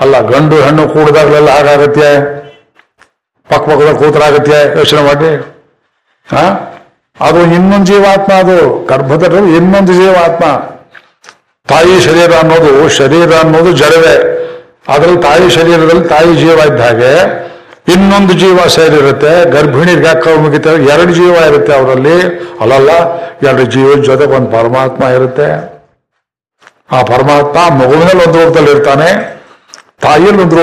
[0.00, 2.08] ಅಲ್ಲ, ಗಂಡು, ಹೆಣ್ಣು ಕೂಡಿದಾಗಲೆಲ್ಲ ಹಾಗಾಗತ್ತೆ.
[3.52, 5.36] ಪಕ್ಕ ಪಕ್ಕದ ಕೂತರಾಗತ್ತೆ ಯೋಚನೆ ಮಾಡಿ.
[6.30, 6.68] ಹಾ?
[7.20, 8.86] ಅದು ಇನ್ನೊಂದು ಜೀವಾತ್ಮ ಅದು.
[8.86, 10.44] ಗರ್ಭದಲ್ಲಿ ಇನ್ನೊಂದು ಜೀವಾತ್ಮ.
[11.68, 14.38] ತಾಯಿ ಶರೀರ ಅನ್ನೋದು ಶರೀರ ಅನ್ನೋದು ಜಡವೇ.
[14.88, 17.42] ಅದರಲ್ಲಿ ತಾಯಿ ಶರೀರದಲ್ಲಿ ತಾಯಿ ಜೀವ ಇದ್ದ ಹಾಗೆ
[17.88, 20.84] ಇನ್ನೊಂದು ಜೀವ ಸೇರಿರುತ್ತೆ ಗರ್ಭಿಣಿ ಯಾಕೆ ಮುಗಿತಾರೆ.
[20.84, 22.22] ಎರಡು ಜೀವ ಇರುತ್ತೆ ಅವರಲ್ಲಿ.
[22.60, 22.90] ಅಲ್ಲಲ್ಲ,
[23.48, 25.72] ಎರಡು ಜೀವದ ಜೊತೆ ಒಂದು ಪರಮಾತ್ಮ ಇರುತ್ತೆ.
[26.92, 29.41] ಆ ಪರಮಾತ್ಮ ಮಗುವಿನಲ್ಲಿ ಒಂದು ರೂಪದಲ್ಲಿ ಇರ್ತಾನೆ
[30.04, 30.56] ತಾಯಿಯಲ್ಲಿ ಒಂದು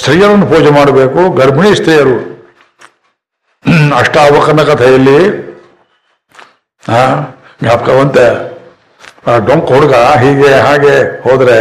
[0.00, 2.16] ಸ್ತ್ರೀಯರನ್ನು ಪೂಜೆ ಮಾಡಬೇಕು, ಗರ್ಭಿಣಿ ಸ್ತ್ರೀಯರು.
[4.00, 5.20] ಅಷ್ಟಾವಕನ ಕಥೆಯಲ್ಲಿ
[7.62, 8.26] ಜ್ಞಾಪಕವಂತೆ
[9.46, 10.94] ಡೊಂಕ್ ಹುಡುಗ ಹೀಗೆ ಹಾಗೆ
[11.24, 11.56] ಹೋದ್ರೆ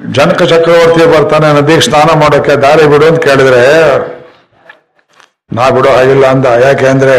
[0.00, 3.62] ಜನಕ ಚಕ್ರವರ್ತಿ ಬರ್ತಾನೆ ನದಿಗೆ ಸ್ನಾನ ಮಾಡೋಕೆ ದಾರಿ ಬಿಡು ಅಂತ ಕೇಳಿದ್ರೆ,
[5.56, 6.46] ನಾ ಬಿಡೋ ಹಾಗಿಲ್ಲ ಅಂದ.
[6.64, 7.16] ಯಾಕೆ ಅಂದ್ರೆ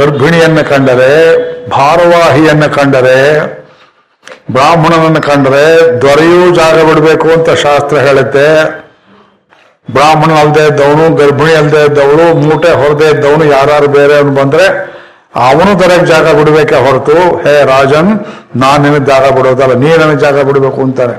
[0.00, 1.12] ಗರ್ಭಿಣಿಯನ್ನು ಕಂಡರೆ,
[1.76, 3.18] ಭಾರವಾಹಿಯನ್ನು ಕಂಡರೆ
[4.54, 5.64] ಬ್ರಾಹ್ಮಣನನ್ನು ಕಂಡ್ರೆ
[6.04, 8.46] ದೊರೆಯೂ ಜಾಗ ಬಿಡಬೇಕು ಅಂತ ಶಾಸ್ತ್ರ ಹೇಳುತ್ತೆ.
[9.88, 14.66] ಬ್ರಾಹ್ಮಣ ಅಲ್ದೆ ಇದ್ದವನು, ಗರ್ಭಿಣಿ ಅಲ್ದೆ ಇದ್ದವಳು, ಮೂಟೆ ಹೊರದೆ ಇದ್ದವನು ಯಾರು ಬೇರೆ ಅವನು ಬಂದ್ರೆ
[15.46, 18.12] ಅವನು ದೊರೆಗೆ ಜಾಗ ಬಿಡಬೇಕೆ ಹೊರತು, ಹೇ ರಾಜನ್,
[18.62, 21.16] ನಾನು ನಿನಗೆ ಜಾಗ ಬಿಡೋದಲ್ಲ, ನೀ ನನಗೆ ಜಾಗ ಬಿಡಬೇಕು ಅಂತಾನೆ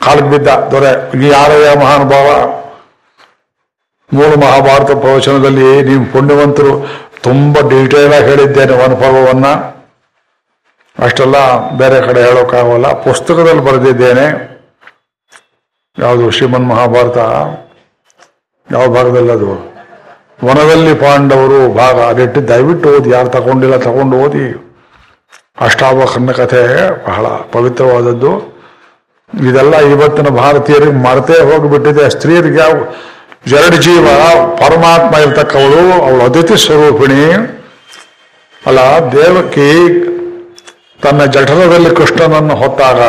[0.00, 0.92] ಕಾಲಿಗೆ ಬಿದ್ದ ದೊರೆ
[1.32, 2.28] ಯಾರಯ್ಯ ಮಹಾನುಭಾವ?
[4.10, 6.72] ಮೂಲ ಮಹಾಭಾರತ ಪ್ರವಚನದಲ್ಲಿ ನೀವು ಪುಣ್ಯವಂತರು,
[7.26, 9.46] ತುಂಬಾ ಡೀಟೇಲ್ ಆಗಿ ಹೇಳಿದ್ದೇನೆ ಅನುಭವವನ್ನ
[10.98, 12.92] ಅಷ್ಟೆಲ್ಲ ಬೇರೆ ಕಡೆ ಹೇಳೋಕ್ಕಾಗಲ್ಲ.
[12.92, 14.52] ಪುಸ್ತಕದಲ್ಲಿ ಬರೆದಿದ್ದೇನೆ.
[15.98, 17.16] ಯಾವುದು ಶ್ರೀಮನ್ ಮಹಾಭಾರತ?
[18.72, 19.50] ಯಾವ ಭಾಗದಲ್ಲಿ ಅದು?
[20.44, 22.00] ವನದಲ್ಲಿ ಪಾಂಡವರು ಭಾಗ.
[22.00, 23.10] ಅದಿಟ್ಟು ದಯವಿಟ್ಟು ಓದಿ.
[23.10, 24.74] ಯಾರು ತಗೊಂಡಿಲ್ಲ ತಗೊಂಡು ಓದಿ.
[25.60, 28.52] ಅಷ್ಟಾವಕರಣ ಕಥೆ ಬಹಳ ಪವಿತ್ರವಾದದ್ದು.
[29.48, 32.10] ಇದೆಲ್ಲ ಇವತ್ತಿನ ಭಾರತೀಯರಿಗೆ ಮರೆತೇ ಹೋಗಿಬಿಟ್ಟಿದೆ.
[32.10, 32.70] ಸ್ತ್ರೀಯರಿಗೆ ಯಾವ
[33.46, 34.06] ಎರಡು ಜೀವ,
[34.56, 37.32] ಪರಮಾತ್ಮ ಇರ್ತಕ್ಕವಳು, ಅವಳು ಅತಿಥಿ ಸ್ವರೂಪಿಣಿ.
[38.66, 38.78] ಅಲ್ಲ,
[39.12, 40.11] ದೇವಕಿ
[41.02, 43.00] ತನ್ನ ಜಠರದಲ್ಲಿ ಕೃಷ್ಣನನ್ನು ಹೊತ್ತಾಗ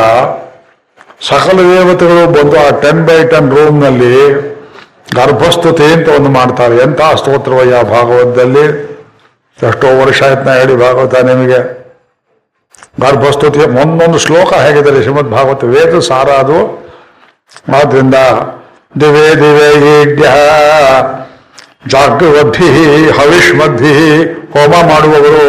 [1.28, 4.14] ಸಕಲ ದೇವತೆಗಳು ಬಂದು ಆ ಟೆನ್ ಬೈ ಟೆನ್ ರೂಮ್ನಲ್ಲಿ
[5.14, 6.76] ಗರ್ಭಸ್ತುತಿ ಅಂತ ಒಂದು ಮಾಡ್ತಾರೆ.
[6.76, 8.64] ಎಂಥ ಸ್ತೋತ್ರವಯ್ಯ ಭಾಗವತದಲ್ಲಿ?
[9.68, 11.60] ಎಷ್ಟೋ ವರ್ಷ ಆಯ್ತು ನಾ ಹೇಳಿ ಭಾಗವತ ನಿಮಗೆ.
[13.00, 16.58] ಗರ್ಭಸ್ತುತಿ ಒಂದೊಂದು ಶ್ಲೋಕ ಹೇಗಿದ್ದಾರೆ ಶ್ರೀಮದ್ ಭಾಗವತ ವೇದ ಸಾರ ಅದು.
[17.76, 18.14] ಆದ್ರಿಂದ
[19.00, 20.26] ದಿವೇ ದಿವೇ ಈಡ್ಯ
[21.92, 23.94] ಹವಿಷ್ ಹವಿಷ್ಮದ್ಭಿ
[24.54, 25.46] ಹೋಮ ಮಾಡುವವರು,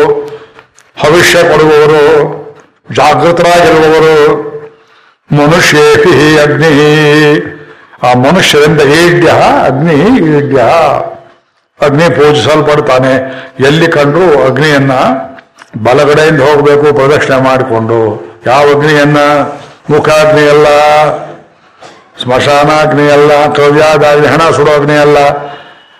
[0.98, 2.04] ಹವಿಷ್ಯ ಕೊಡುವವರು
[2.92, 4.46] ಜಾಗೃತರಾಗಿರುವವರು
[5.32, 6.74] ಮನುಷ್ಯೇಪಿ ಅಗ್ನಿ.
[8.04, 9.28] ಆ ಮನುಷ್ಯರಿಂದ ಈಡ್ಯ
[9.66, 9.94] ಅಗ್ನಿ
[10.38, 10.60] ಈಡ್ಯ
[11.82, 13.14] ಅಗ್ನಿ ಪೂಜಿಸಲ್ಪಡ್ತಾನೆ.
[13.60, 14.92] ಎಲ್ಲಿ ಕಂಡ್ರು ಅಗ್ನಿಯನ್ನ
[15.84, 18.00] ಬಲಗಡೆಯಿಂದ ಹೋಗಬೇಕು, ಪ್ರದಕ್ಷಿಣೆ ಮಾಡಿಕೊಂಡು.
[18.46, 19.18] ಯಾವ ಅಗ್ನಿಯನ್ನ?
[19.90, 20.68] ಮುಖಾಗ್ನಿ ಅಲ್ಲ
[22.24, 25.20] ಸ್ಮಶಾನಾಗ್ನಿ ಅಲ್ಲ ಕವ್ಯಾದಾಗ್ನಿ ಹಣ ಸುಡೋ ಅಗ್ನಿ ಅಲ್ಲ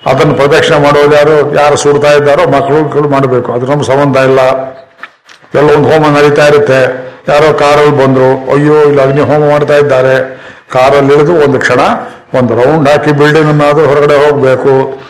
[0.06, 3.54] ಅದನ್ನು ಪ್ರದಕ್ಷಿಣೆ ಮಾಡೋದು ಯಾರು ಯಾರು ಸುಡ್ತಾ ಇದ್ದಾರೋ ಮಕ್ಕಳು ಮಾಡಬೇಕು.
[3.54, 4.40] ಅದು ನಮ್ಮ ಸಂಬಂಧ ಇಲ್ಲ.
[5.58, 7.06] ಎಲ್ಲ ಒಂದು ಹೋಮ ನಡೀತಾ ಇರುತ್ತೆ.
[7.28, 10.36] ಯಾರೋ ಕಾರಲ್ಲಿ ಬಂದ್ರು, ಅಯ್ಯೋ, ಇಲ್ಲಿ ಅಗ್ನಿ ಹೋಮ ಮಾಡ್ತಾ ಇದ್ದಾರೆ.
[10.74, 11.80] ಕಾರಲ್ಲಿ ಇಳಿದು ಒಂದು ಕ್ಷಣ
[12.34, 15.02] ಒಂದು ರೌಂಡ್ ಹಾಕಿ ಬಿಲ್ಡಿಂಗ್ ಅನ್ನಾದ್ರೂ ಹೊರಗಡೆ ಹೋಗ್ಬೇಕು.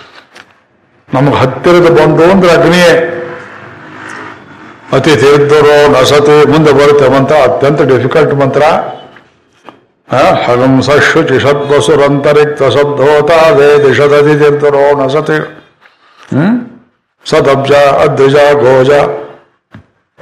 [1.14, 3.12] ನಮ್ಗೆ ಹತ್ತಿರದ ಬಂದು ಅಂದ್ರೆ ಅಗ್ನಿಯೇ.
[4.94, 8.64] ಅತಿ ತೀರ್ಥರು ನಸತಿ ಮುಂದೆ ಬರುತ್ತೆ ಮಂತ್ರ, ಅತ್ಯಂತ ಡಿಫಿಕಲ್ಟ್ ಮಂತ್ರ.
[10.48, 15.38] ಹಗಂಸ ಶುಚಿ ಸದ್ವಸುರಂತರಿಕ್ತ ಸದ್ಧೋತ ವೇದಿಷದತಿ ತೀರ್ಥರೋ ನಸತಿ.
[16.18, 16.70] ಹ್ಮ್?
[17.26, 18.90] ಸದಬ್ಜ ಅದ್ವಿಜ ಗೋಜ.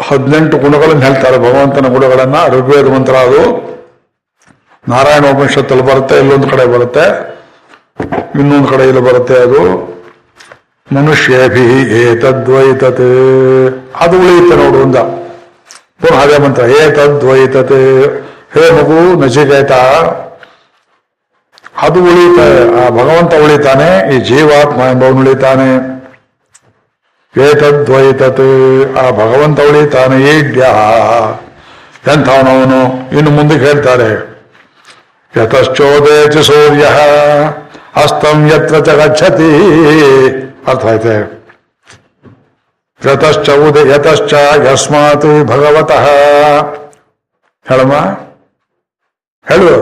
[0.01, 1.37] ಹದಿನೆಂಟು ಗುಣಗಳನ್ನು ಹೇಳ್ತಾರೆ.
[1.37, 3.73] ಭಗವಂತನ ಗುಣಗಳನ್ನ ಋಗ್ವೇದ ಮಂತ್ರ ಅದು.
[4.89, 7.33] ನಾರಾಯಣ ಉಪನಿಷತ್ತಲ್ಲಿ ಬರುತ್ತೆ, ಇಲ್ಲೊಂದು ಕಡೆ ಬರುತ್ತೆ,
[8.39, 9.93] ಇನ್ನೊಂದು ಕಡೆ ಇಲ್ಲಿ ಬರುತ್ತೆ ಅದು.
[10.91, 13.11] ಮನುಷ್ಯೇಭಿ ಏತದ್ವೈತತೆ.
[13.95, 14.95] ಅದು ಉಳಿಯುತ್ತೆ ನೋಡು ಒಂದ.
[16.01, 18.05] ಪುನಃ ಅದೇ ಮಂತ್ರ, ಏತದ್ವೈತತೆ.
[18.53, 19.71] ಹೇ ಮಗು, ನಚಿಕೇತ.
[21.81, 22.39] ಅದು ಉಳಿತ
[22.75, 25.92] ಆ ಭಗವಂತ ಉಳಿತಾನೆ, ಈ ಜೀವಾತ್ಮ ಎಂಬವನು ಉಳಿತಾನೆ.
[27.35, 28.49] ಏತದ್ವೈತತೆ
[28.99, 30.63] ಆ ಭಗವಂತ ಉಳಿತಾನೆ ಈಡ್ಯ
[32.07, 32.79] ಎಂಥವನವನು
[33.17, 34.09] ಇನ್ನು ಮುಂದಕ್ಕೆ ಹೇಳ್ತಾರೆ
[35.33, 36.85] ಯತಶ್ಚೋದೇತಿ ಸೂರ್ಯ
[37.95, 39.49] ಅಸ್ತಂ ಯತ್ರ ಚ ಗಚ್ಚತಿ
[40.67, 41.15] ಅರ್ಥ ಆಯ್ತೆ
[43.01, 44.33] ಯತಶ್ಚ ಉದ ಯತಶ್ಚ
[44.67, 46.05] ಯಸ್ಮಾತ್ ಭಗವತಃ
[47.65, 47.95] ಹೇಳಮ್ಮ
[49.45, 49.73] ಹೇಳು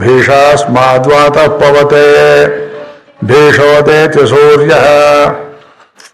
[0.00, 2.06] ಭೀಷಾಸ್ಮಾದ್ವಾತ ಪವತೆ
[3.24, 4.74] ಭೀಷೋದೇತಿ ಸೂರ್ಯ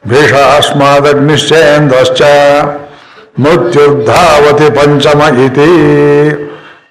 [0.08, 2.22] ಭೀಷಾಸ್ಮಾದಗ್ನಿಶ್ಚೇಂದ್ರಶ್ಚ
[3.38, 5.70] ಮೃತ್ಯುರ್ಧಾವತಿ ಪಂಚಮ ಇತಿ.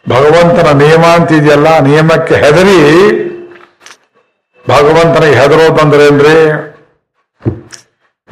[0.10, 3.12] ಭಗವಂತನ ನಿಯಮ ಅಂತಿದೆಯಲ್ಲ ನಿಯಮಕ್ಕೆ ಹೆದರಿ.
[4.70, 6.72] ಭಗವಂತನಿಗೆ ಹೆದರೋದಂದ್ರೇನ್ರಿ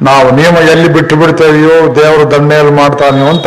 [0.02, 3.46] ನಾವು ನಿಯಮ ಎಲ್ಲಿ ಬಿಟ್ಟು ಬಿಡ್ತೇವೆಯೋ, ದೇವರು ದಂಡೆಯಲ್ಲಿ ಮಾಡ್ತಾನೆ ಅಂತ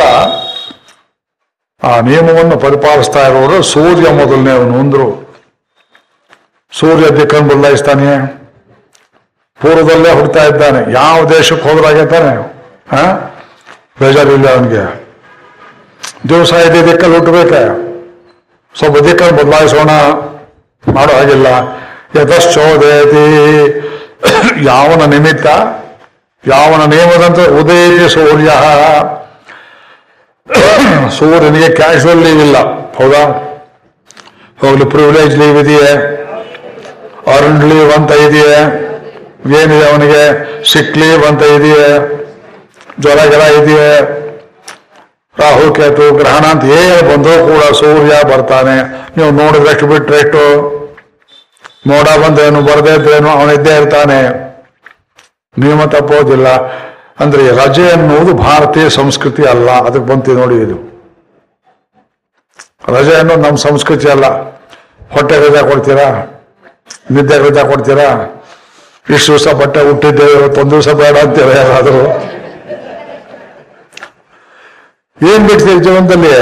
[1.86, 5.38] ಆ ನಿಯಮವನ್ನು ಪರಿಪಾಲಿಸ್ತಾ ಇರೋರು ಸೂರ್ಯ ಮೊದಲನೇ ಅವನು ಅಂದ್ರು.
[6.72, 8.43] ಸೂರ್ಯ ದಿಕ್ಕನ್ನು ಬದಲಾಯಿಸ್ತಾನೆ.
[9.64, 10.94] ಪೂರ್ವದಲ್ಲೇ ಹುಡ್ತಾ ಇದ್ದಾನೆ.
[10.94, 12.36] ಯಾವ ದೇಶಕ್ಕೆ ಹೋದ್ರಾಗೈತಾನೆ
[12.92, 13.32] ಹಾಂ?
[14.00, 15.04] ಬೇಜಾರಿಲ್ಲ ಅವನಿಗೆ.
[16.30, 17.84] ದಿವಸ ಇದೇ, ದಿಕ್ಕಲ್ಲಿ ಹುಟ್ಟಬೇಕೆ.
[18.78, 19.90] ಸ್ವಲ್ಪ ದಿಕ್ಕನ್ನು ಬದಲಾಯಿಸೋಣ.
[20.94, 21.48] ಮಾಡೋ ಹಾಗಿಲ್ಲ.
[22.22, 23.26] ಯತಶ್ಚೋದೇತಿ
[24.66, 25.48] ಯಾವನ ನಿಮಿತ್ತ,
[26.48, 28.50] ಯಾವನ ನಿಯಮದಂತೆ ಉದಯತಿ ಸೂರ್ಯ.
[31.20, 32.58] ಸೂರ್ಯನಿಗೆ ಕ್ಯಾಶುವಲ್ ಲೀವ್ ಇಲ್ಲ.
[32.96, 33.50] ಹೌದಾ?
[34.62, 36.20] ಹೋಗ್ಲಿ ಪ್ರಿವಿಲೇಜ್ ಲೀವ್ ಇದೆಯೇ?
[37.36, 38.83] ಅರ್ನ್ ಲೀವ್ ಅಂತ ಇದೆಯೇ?
[39.46, 40.24] ಏನಿದೆ ಅವನಿಗೆ?
[40.72, 42.10] ಸಿಕ್ಲಿ ಅಂತ ಇದೆಯೇ?
[43.00, 44.20] ಜ್ವರ ಗಿರ ಇದೆಯೇ?
[45.40, 48.76] ರಾಹು, ಕೇತು, ಗ್ರಹಣ ಅಂತ ಏನು ಬಂದರೂ ಕೂಡ ಸೂರ್ಯ ಬರ್ತಾನೆ.
[49.18, 50.74] ನೀವು ನೋಡಿದ್ರಷ್ಟು ಬಿಟ್ರೆ ಎಷ್ಟು
[51.88, 54.44] ಮೋಡ ಬಂದೇನು ಬರದೇ ಅವನಿದ್ದೇ ಇರ್ತಾನೆ.
[55.58, 56.48] ನಿಯಮ ತಪ್ಪೋದಿಲ್ಲ.
[57.20, 59.72] ಅಂದ್ರೆ ರಜೆ ಅನ್ನುವುದು ಭಾರತೀಯ ಸಂಸ್ಕೃತಿ ಅಲ್ಲ.
[59.72, 60.94] ಅದಕ್ಕೆ ಬಂತು ನೋಡಿ ಇದು.
[62.88, 64.26] ರಜೆ ಅನ್ನೋದು ನಮ್ಮ ಸಂಸ್ಕೃತಿ ಅಲ್ಲ.
[65.12, 66.40] ಹೊಟ್ಟೆ ರಜಾ ಕೊಡ್ತೀರಾ?
[67.12, 68.40] ನಿದ್ದೆ ರಜಾ ಕೊಡ್ತೀರಾ?
[69.10, 72.04] ಇಷ್ಟು ದಿವಸ ಬಟ್ಟೆ ಹುಟ್ಟಿದ್ದೇವೆ ಒಂದು ದಿವಸ ಬೇಡ ಅಂತೇವೆ ಯಾರಾದರೂ?
[75.32, 76.36] ಏನ್ ಬಿಡ್ತೀವಿ ಜೀವನದಲ್ಲಿ?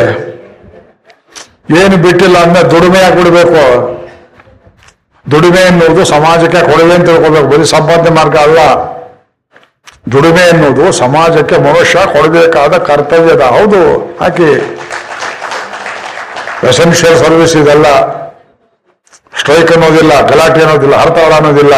[1.82, 3.64] ಏನು ಬಿಟ್ಟಿಲ್ಲ ಅಂದ್ರೆ ದುಡಿಮೆ ಕೊಡಬೇಕು
[5.32, 7.48] ದುಡಿಮೆ ಎನ್ನುವುದು ಸಮಾಜಕ್ಕೆ ಕೊಡುಗೆ ಅಂತ ತಿಳ್ಕೊಬೇಕು.
[7.48, 8.60] ಬರೀ ಸಂಪಾದನೆ ಮಾರ್ಗ ಅಲ್ಲ.
[10.12, 13.42] ದುಡಿಮೆ ಎನ್ನುವುದು ಸಮಾಜಕ್ಕೆ ಮನುಷ್ಯ ಕೊಡಬೇಕಾದ ಕರ್ತವ್ಯದ.
[13.42, 13.82] ಹೌದು,
[14.22, 14.50] ಹಾಕಿ.
[16.70, 17.88] ಎಸೆನ್ಷಿಯಲ್ ಸರ್ವಿಸ್ ಇದೆಲ್ಲ.
[19.40, 21.76] ಸ್ಟ್ರೈಕ್ ಅನ್ನೋದಿಲ್ಲ, ಗಲಾಟೆ ಅನ್ನೋದಿಲ್ಲ, ಹರತಾಳ ಅನ್ನೋದಿಲ್ಲ.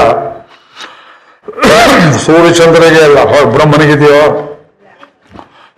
[2.25, 3.19] ಸೂರ್ಯಚಂದ್ರಿಗೆ ಅಲ್ಲ
[3.55, 4.23] ಬ್ರಹ್ಮನಿಗಿದೆಯೋ?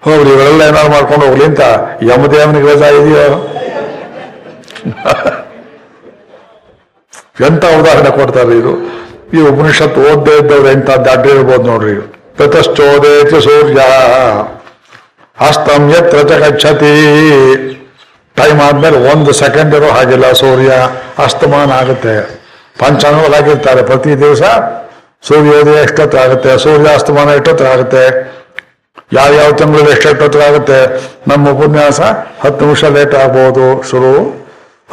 [0.06, 1.62] ಹೋಗ್ಲಿ ಇವರೆಲ್ಲ ಏನಾದ್ರು ಮಾಡ್ಕೊಂಡು ಹೋಗ್ಲಿ ಅಂತ
[2.10, 3.28] ಯಮದೇವನಿಗೆ ರಜಾ ಇದೆಯೋ?
[7.48, 8.74] ಎಂತ ಉದಾಹರಣೆ ಕೊಡ್ತಾರೆ ಇದು?
[9.36, 11.96] ಈ ಉಪನಿಷತ್ತು ಓದ್ದೇ ಇದ್ದವ್ರು ಎಂತ ಅಡ್ಡ ಇರ್ಬೋದು ನೋಡ್ರಿ
[12.38, 13.82] ತತಶ್ಚೋದೇತಿ ಸೂರ್ಯ,
[15.48, 16.94] ಅಸ್ತಂ ಎತ್ರ ಚ ಗಚ್ಚತಿ
[18.38, 20.72] ಟೈಮ್ ಆದ್ಮೇಲೆ ಒಂದು ಸೆಕೆಂಡ್ ಇರೋ ಹಾಗಿಲ್ಲ ಸೂರ್ಯ,
[21.26, 22.16] ಅಸ್ತಮಾನ ಆಗುತ್ತೆ.
[22.80, 24.44] ಪಂಚಾಂಗವಾಗಿರ್ತಾರೆ ಪ್ರತಿ ದಿವಸ.
[25.28, 26.52] ಸೂರ್ಯೋದಯ ಎಷ್ಟೊತ್ತಾಗುತ್ತೆ?
[26.64, 28.04] ಸೂರ್ಯಾಸ್ತಮಾನ ಎಷ್ಟೊತ್ತು ಆಗುತ್ತೆ
[29.18, 30.80] ಯಾವ್ಯಾವ ತಿಂಗಳಲ್ಲಿ ಎಷ್ಟೆಷ್ಟೊತ್ತು ಆಗುತ್ತೆ
[31.30, 32.00] ನಮ್ಮ ಉಪನ್ಯಾಸ
[32.44, 33.66] ಹತ್ತು ನಿಮಿಷ ಲೇಟ್ ಆಗ್ಬೋದು.
[33.90, 34.12] ಶುರು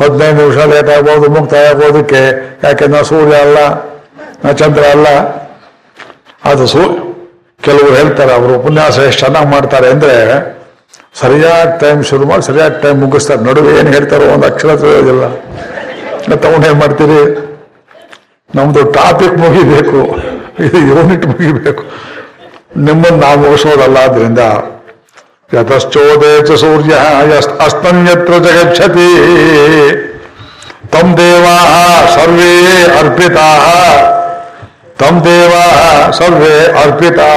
[0.00, 2.22] ಹದಿನೈದು ನಿಮಿಷ ಲೇಟ್ ಆಗ್ಬೋದು ಮುಕ್ತಾಯ ಆಗೋದಕ್ಕೆ
[2.66, 3.58] ಯಾಕೆಂದ್ರೆ ಸೂರ್ಯ ಅಲ್ಲ
[4.60, 5.08] ಚಂದ್ರ ಅಲ್ಲ.
[6.50, 6.82] ಅದು ಸೂ
[7.66, 10.16] ಕೆಲವರು ಹೇಳ್ತಾರೆ, ಅವರು ಉಪನ್ಯಾಸ ಎಷ್ಟು ಚೆನ್ನಾಗಿ ಮಾಡ್ತಾರೆ ಅಂದರೆ
[11.20, 13.42] ಸರಿಯಾದ ಟೈಮ್ ಶುರು ಮಾಡಿ ಸರಿಯಾದ ಟೈಮ್ ಮುಗಿಸ್ತಾರೆ.
[13.48, 15.24] ನಡುವೆ ಏನು ಹೇಳ್ತಾರೋ ಒಂದು ಅಕ್ಷರ ತಿಳಿಯೋದಿಲ್ಲ.
[16.44, 17.20] ತಗೊಂಡೇನ್ ಮಾಡ್ತೀರಿ?
[18.54, 20.16] ನಮ್ದು ಟಾಪಿಕ್ ಮುಗಿಬೇಕು.
[20.62, 21.84] ಇದು ಯೂನಿಟ್ ಮುಗಿಬೇಕು.
[22.76, 24.38] ನಿಮ್ಮನ್ನು ನಾವು ಮುಗಿಸೋದಲ್ಲ ಆದ್ರಿಂದ
[25.54, 26.94] ಯತಶ್ಚೋದೇ ಚ ಸೂರ್ಯ
[27.64, 29.10] ಅಸ್ತನ್ಯತ್ರ ಜಗಚ್ಛತಿ.
[30.88, 31.56] ತಂ ದೇವಾ
[32.14, 33.48] ಸರ್ವೇ ಅರ್ಪಿತಾ.
[34.98, 37.30] ತಂ ದೇವಾ ಸರ್ವೇ ಅರ್ಪಿತಾ.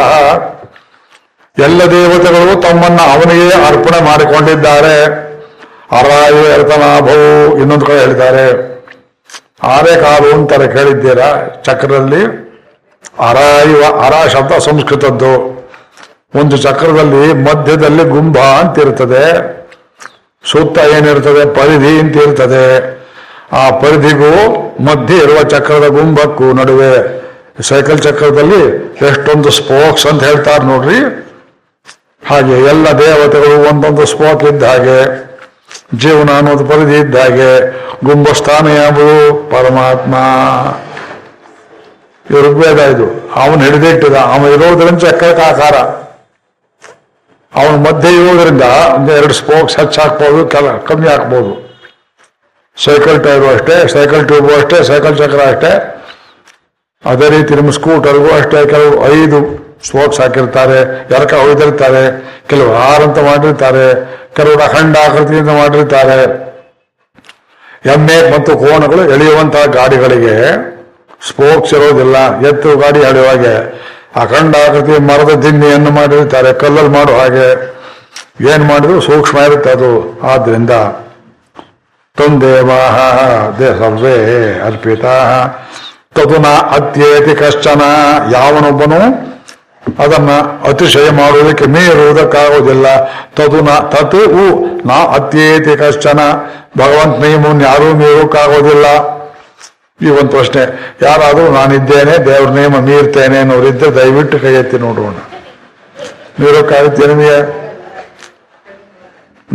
[1.59, 5.25] ಎಲ್ಲ ದೇವತೆಗಳು ತಮ್ಮನ್ನ ಅವನಿಗೆ ಅರ್ಪಣೆ ಮಾಡಿಕೊಂಡಿದ್ದಾರೆ.
[5.91, 8.74] ಅರಾಯ ಅರ್ಥನಾಭವು ಇನ್ನೊಂದು ಕಡೆ ಹೇಳಿದ್ದಾರೆ.
[9.63, 11.61] ಆರೇ ಕಾಲು ಅಂತಾರ ಕೇಳಿದ್ದೀರಾ?
[11.63, 12.23] ಚಕ್ರದಲ್ಲಿ
[13.19, 15.55] ಅರಾಯುವ, ಅರ ಶಬ್ದ ಸಂಸ್ಕೃತದ್ದು.
[16.35, 19.25] ಒಂದು ಚಕ್ರದಲ್ಲಿ ಮಧ್ಯದಲ್ಲಿ ಗುಂಭ ಅಂತ ಇರ್ತದೆ
[20.51, 21.53] ಸುತ್ತ ಏನಿರ್ತದೆ?
[21.53, 22.95] ಪರಿಧಿ ಅಂತ ಇರ್ತದೆ
[23.51, 24.31] ಆ ಪರಿಧಿಗೂ
[24.79, 27.25] ಮಧ್ಯೆ ಇರುವ ಚಕ್ರದ ಗುಂಬಕ್ಕೂ ನಡುವೆ
[27.61, 28.61] ಸೈಕಲ್ ಚಕ್ರದಲ್ಲಿ
[29.05, 30.99] ಎಷ್ಟೊಂದು ಸ್ಪೋಕ್ಸ್ ಅಂತ ಹೇಳ್ತಾರೆ ನೋಡ್ರಿ.
[32.29, 35.24] ಹಾಗೆ ಎಲ್ಲ ದೇವತೆಗಳು ಒಂದೊಂದು ಸ್ಪೋಕ್ ಇದ್ದ ಹಾಗೆ.
[36.03, 37.49] ಜೀವನ ಅನ್ನೋದು ಪರಿಧಿ ಇದ್ದ ಹಾಗೆ
[38.07, 39.07] ಗುಂಬಸ್ಥಾನ ಯಾವುದು
[39.53, 40.15] ಪರಮಾತ್ಮ.
[42.45, 43.07] ಋಗ್ವೇದ ಇದು.
[43.41, 45.75] ಅವನು ಹಿಡಿದಿಟ್ಟಿದ ಅವನು ಇರೋದ್ರಿಂದ ಚಕ್ರಕ್ಕೆ ಆಕಾರ
[47.53, 48.65] ಅವನ ಮಧ್ಯೆ ಇರೋದ್ರಿಂದ
[49.17, 51.51] ಎರಡು ಸ್ಪೋಕ್ಸ್ ಹೆಚ್ಚು ಹಾಕ್ಬೋದು, ಕೆಲ ಕಮ್ಮಿ ಹಾಕ್ಬೋದು.
[52.77, 55.71] ಸೈಕಲ್ ಟೈರು ಅಷ್ಟೇ ಸೈಕಲ್ ಟ್ಯೂಬು ಅಷ್ಟೇ ಸೈಕಲ್ ಚಕ್ರ ಅಷ್ಟೇ.
[57.03, 59.39] ಅದೇ ರೀತಿ ನಿಮ್ಮ ಸ್ಕೂಟರ್ಗೂ ಅಷ್ಟೇ, ಕೆಲವು ಐದು
[59.87, 60.79] ಸ್ಪೋಕ್ಸ್ ಹಾಕಿರ್ತಾರೆ
[61.15, 62.03] ಎರಕ ಹೊಯ್ದಿರ್ತಾರೆ
[62.49, 62.71] ಕೆಲವು
[63.05, 63.87] ಅಂತ ಮಾಡಿರ್ತಾರೆ,
[64.37, 66.19] ಕೆಲವರು ಅಖಂಡ ಆಕೃತಿಯಿಂದ ಮಾಡಿರ್ತಾರೆ.
[67.93, 70.35] ಎಮ್ಮೆ ಮತ್ತು ಕೋಣಗಳು ಎಳೆಯುವಂತಹ ಗಾಡಿಗಳಿಗೆ
[71.29, 72.17] ಸ್ಪೋಕ್ಸ್ ಇರೋದಿಲ್ಲ.
[72.49, 73.55] ಎತ್ತು ಗಾಡಿ ಎಳೆಯುವಾಗೆ
[74.23, 77.47] ಅಖಂಡ ಆಕೃತಿ ಮರದ ದಿನ್ನೆಯನ್ನು ಮಾಡಿರ್ತಾರೆ, ಕಲ್ಲಲ್ಲಿ ಮಾಡೋ ಹಾಗೆ.
[78.51, 79.91] ಏನ್ ಮಾಡಿದ್ರು ಸೂಕ್ಷ್ಮ ಇರುತ್ತೆ ಅದು.
[80.31, 80.73] ಆದ್ರಿಂದ
[82.17, 82.97] ತಂದೇವಾಹ
[83.59, 84.17] ದೇ ಸರ್ವೇ
[84.67, 85.05] ಅರ್ಪಿತ.
[86.15, 87.83] ತದು ನಾ ಅತ್ಯೇತಿ ಕಷ್ಟನ
[88.33, 88.99] ಯಾವನೊಬ್ಬನು
[89.85, 90.31] ಅದನ್ನ
[90.69, 92.87] ಅತಿಶಯ ಮಾಡುವುದಕ್ಕೆ ಮೀರುವುದಕ್ಕಾಗೋದಿಲ್ಲ
[93.61, 94.45] ನ ತತ್ ಉ,
[94.85, 96.19] ನಾ ಅತ್ಯೇತಿ ಕಷ್ಟನ
[96.77, 98.85] ಭಗವಂತ ನಿಯಮವನ್ನು ಯಾರೂ ಮೀರೋಕ್ಕಾಗೋದಿಲ್ಲ
[100.01, 100.61] ಈ ಒಂದು ಪ್ರಶ್ನೆ,
[101.01, 105.15] ಯಾರಾದರೂ ನಾನಿದ್ದೇನೆ, ದೇವ್ರ ನಿಯಮ ಮೀರ್ತೇನೆ ಅನ್ನೋರಿದ್ದರೆ ದಯವಿಟ್ಟು ಕೈ ಎತ್ತಿ ನೋಡೋಣ.
[106.39, 107.37] ಮೀರೋಕ್ಕಾಗುತ್ತೆ ನಿಮಗೆ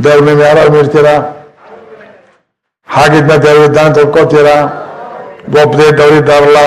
[0.04, 1.14] ದೇವ್ರ ನಿಯಮ ಯಾರು ಮೀರ್ತೀರಾ?
[2.88, 4.56] ಹಾಗಿದ್ದ ದೇವರಿದ್ದಾನೆ ತಿಳ್ಕೊತೀರಾ
[5.88, 6.58] ಇದ್ದವರಿದ್ದಾರಲ್ಲ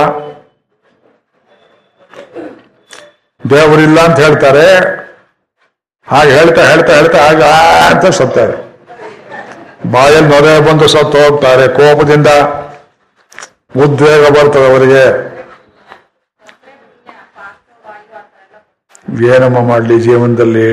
[3.50, 4.66] ದೇವರಿಲ್ಲ ಅಂತ ಹೇಳ್ತಾರೆ.
[6.08, 7.44] ಹಾಗೆ ಹೇಳ್ತಾ ಹೇಳ್ತಾ ಹೇಳ್ತಾ ಹಾಗೆ
[7.86, 8.56] ಅಂತ ಸತ್ತಾರೆ
[9.92, 11.68] ಬಾಯಲ್ಲಿ ನೊರೆ ಬಂದು ಸತ್ತು ಹೋಗ್ತಾರೆ.
[11.68, 12.28] ಕೋಪದಿಂದ
[13.84, 15.04] ಉದ್ವೇಗ ಬರ್ತದೆ ಅವರಿಗೆ.
[19.34, 20.70] ಏನಮ್ಮ ಮಾಡಲಿ ಜೀವನದಲ್ಲಿ?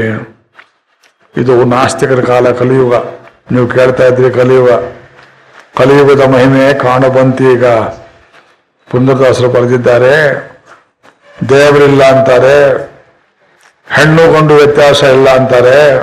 [1.36, 2.94] ಇದು ನಾಸ್ತಿಕರ ಕಾಲ, ಕಲಿಯುಗ.
[3.52, 4.70] ನೀವು ಕೇಳ್ತಾ ಇದ್ರಿ ಕಲಿಯುಗ.
[5.78, 7.64] ಕಲಿಯುಗದ ಮಹಿಮೆ ಕಾಣಬಂತೀಗ
[8.90, 10.14] ಪುಂದರದಾಸರು ಬರೆದಿದ್ದಾರೆ
[11.48, 12.90] ದೇವರಿಲ್ಲ ಅಂತಾರೆ.
[13.96, 15.96] ಹೆಣ್ಣು ಗಂಡು ವ್ಯತ್ಯಾಸ ಇಲ್ಲ ಅಂತಾರೆ.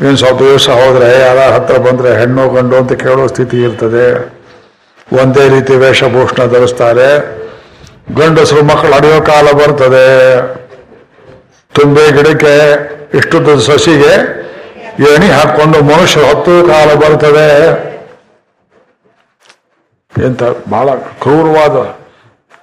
[0.00, 4.40] ಇನ್ನು ಸ್ವಲ್ಪ ದಿವಸ ಹೋದ್ರೆ, ಯಾರ ಹತ್ರ ಬಂದ್ರೆ ಹೆಣ್ಣು ಗಂಡು ಅಂತ ಕೇಳೋ ಸ್ಥಿತಿ ಇರ್ತದೆ.
[5.22, 7.40] ಒಂದೇ ರೀತಿ ವೇಷಭೂಷಣ ಧರಿಸ್ತಾರೆ.
[8.16, 10.06] ಗಂಡಸರು ಮಕ್ಕಳು ಅಡಿಯೋ ಕಾಲ ಬರ್ತದೆ.
[11.74, 12.56] ತುಂಬೆ ಗಿಡಕ್ಕೆ,
[13.14, 14.40] ಇಷ್ಟುದ್ದ ಸಸಿಗೆ
[15.14, 17.70] ಏಣಿ ಹಾಕೊಂಡು ಮನುಷ್ಯ ಹತ್ತು ಕಾಲ ಬರ್ತದೆ.
[20.26, 21.99] ಎಂತ ಬಹಳ ಕ್ರೂರವಾದ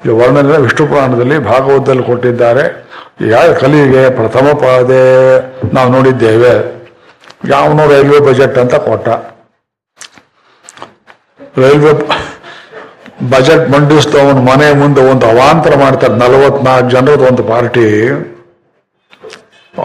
[0.05, 2.63] ಈ ವರ್ಣನೆ ವಿಷ್ಣು ಪುರಾಣದಲ್ಲಿ ಭಾಗವತದಲ್ಲಿ ಕೊಟ್ಟಿದ್ದಾರೆ.
[3.27, 5.03] ಯಾವ ಕಲಿಗೆ ಪ್ರಥಮ ಪಾದೆ
[5.73, 6.53] ನಾವು ನೋಡಿದ್ದೇವೆ.
[7.49, 9.07] ಯಾವನು ರೈಲ್ವೆ ಬಜೆಟ್ ಅಂತ ಕೊಟ್ಟ.
[11.57, 11.93] ರೈಲ್ವೆ
[13.31, 16.13] ಬಜೆಟ್ ಮಂಡಿಸಿದವನು ಮನೆ ಮುಂದೆ ಒಂದು ಅವಾಂತರ ಮಾಡ್ತಾರೆ.
[16.13, 17.87] ನಲವತ್ನಾಲ್ಕು ಜನರದ ಒಂದು ಪಾರ್ಟಿ.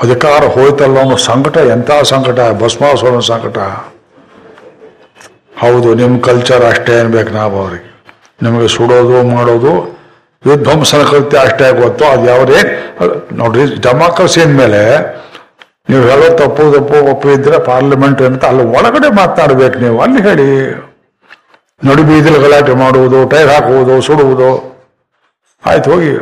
[0.03, 2.41] ಅಧಿಕಾರ ಹೋಯ್ತಲ್ಲ ಅನ್ನೋ ಸಂಕಟ, ಎಂಥ ಸಂಕಟ?
[2.63, 3.59] ಭಸ್ಮಾಸುರನ ಸಂಕಟ.
[5.63, 7.89] ಹೌದು, ನಿಮ್ಮ ಕಲ್ಚರ್ ಅಷ್ಟೇ ಅನ್ಬೇಕು ನಾವು ಅವ್ರಿಗೆ.
[8.43, 10.02] ನಿಮಗೆ ಸುಡೋದು, ಮಾಡೋದು
[10.47, 12.61] ವಿಧ್ವಂಸನ ಕೃತ್ಯ ಅಷ್ಟೇ ಗೊತ್ತು, ಅದು ಯಾವುದೇ
[13.41, 14.83] ನೋಡ್ರಿ ಡೆಮಾಕ್ರಸಿ ಮೇಲೆ
[15.91, 19.97] ನೀವು ಹೇಳೋ ತಪ್ಪು ತಪ್ಪು, ಒಪ್ಪು ಇದ್ರೆ ಪಾರ್ಲಿಮೆಂಟ್ ಅಂತ ಅಲ್ಲಿ ಒಳಗಡೆ ಮಾತನಾಡ್ಬೇಕು ನೀವು.
[20.05, 20.49] ಅಲ್ಲಿ ಹೇಳಿ.
[21.87, 24.51] ನಡು ಬೀದಿಲು ಗಲಾಟೆ ಮಾಡುವುದು, ಟೈರ್ ಹಾಕುವುದು, ಸುಡುವುದು.
[25.65, 26.13] ಆಯ್ತು, ಹೋಗಿ.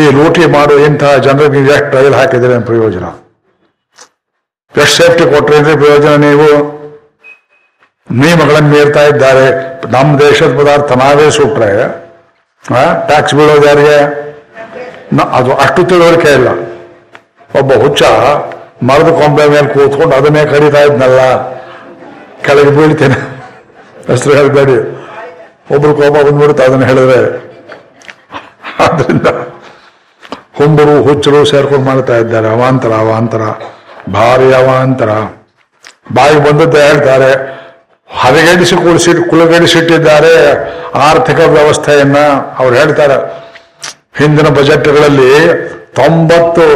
[0.00, 3.06] ಈ ಲೂಟಿ ಮಾಡೋ ಇಂತಹ ಜನರಿಗೆ ನೀವು ಎಷ್ಟು ಟೈರ್ ಹಾಕಿದ್ರೆ ಪ್ರಯೋಜನ?
[4.74, 6.48] ಎಷ್ಟು ಸೇಫ್ಟಿ ಕೊಟ್ರೇನ್ರಿ ಪ್ರಯೋಜನ ನೀವು?
[8.22, 9.46] ನಿಯಮಗಳನ್ನು ಮೀರ್ತಾ ಇದ್ದಾರೆ.
[9.94, 11.70] ನಮ್ಮ ದೇಶದ ಪದಾರ್ಥ ನಾವೇ ಸುಟ್ರೆ
[13.06, 14.26] ಟ್ಯಾಕ್ಸ್ ಬೀಳೋದು ಯಾರಿಗೆ
[15.32, 16.48] ಅದು ಅಷ್ಟು ತಿಳುವಳಿಕೆ ಇಲ್ಲ.
[17.58, 18.02] ಒಬ್ಬ ಹುಚ್ಚ
[18.82, 21.50] ಮರದ ಕೊಂಬೆ ಮೇಲೆ ಕೂತ್ಕೊಂಡು ಅದನ್ನೇ ಕಡಿತಾ ಇದ್ನಲ್ಲ.
[22.42, 23.14] ಕೆಳಗೆ ಬೀಳ್ತೇನೆ.
[24.06, 24.90] ಹೆಸರು ಹೇಳ್ಬೇಡಿ.
[25.74, 27.46] ಒಬ್ರು ಕೋಪ ಬಂದ್ಬಿಡುತ್ತೆ ಅದನ್ನ ಹೇಳಿದ್ರೆ.
[28.80, 29.26] ಆದ್ರಿಂದ
[30.54, 32.48] ಹುಂಬರು, ಹುಚ್ಚರು ಸೇರ್ಕೊಂಡು ಮಾಡ್ತಾ ಇದ್ದಾರೆ.
[32.48, 33.40] ಅವಾಂತರ ಅವಾಂತರ.
[34.12, 35.08] ಭಾರಿ ಅವಾಂತರ.
[36.14, 37.55] ಬಾಯಿ ಬಂದದ್ದೇ ಹೇಳ್ತಾರೆ.
[38.10, 40.34] ಹದಗೆಡಿಸಿ ಕುಲಗಡಿಸಿಟ್ಟಿದ್ದಾರೆ ಕುಲಗೆಡಿಸಿಟ್ಟಿದ್ದಾರೆ
[41.08, 42.18] ಆರ್ಥಿಕ ವ್ಯವಸ್ಥೆಯನ್ನ
[42.60, 43.16] ಅವ್ರು ಹೇಳ್ತಾರೆ.
[44.20, 45.32] ಹಿಂದಿನ ಬಜೆಟ್ಗಳಲ್ಲಿ
[45.98, 46.66] ತೊಂಬತ್ತು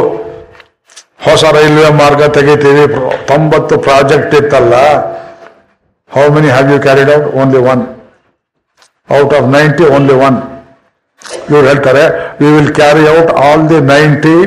[1.27, 2.85] ಹೊಸ ರೈಲ್ವೆ ಮಾರ್ಗ ತೆಗಿತೀವಿ.
[3.31, 4.75] ತೊಂಬತ್ತು ಪ್ರಾಜೆಕ್ಟ್ ಇತ್ತಲ್ಲ.
[6.11, 7.83] How many have you carried out only one
[9.09, 10.39] out of ninety only one
[11.51, 12.03] ಇವ್ರು ಹೇಳ್ತಾರೆ
[12.39, 14.37] we will carry out all the ninety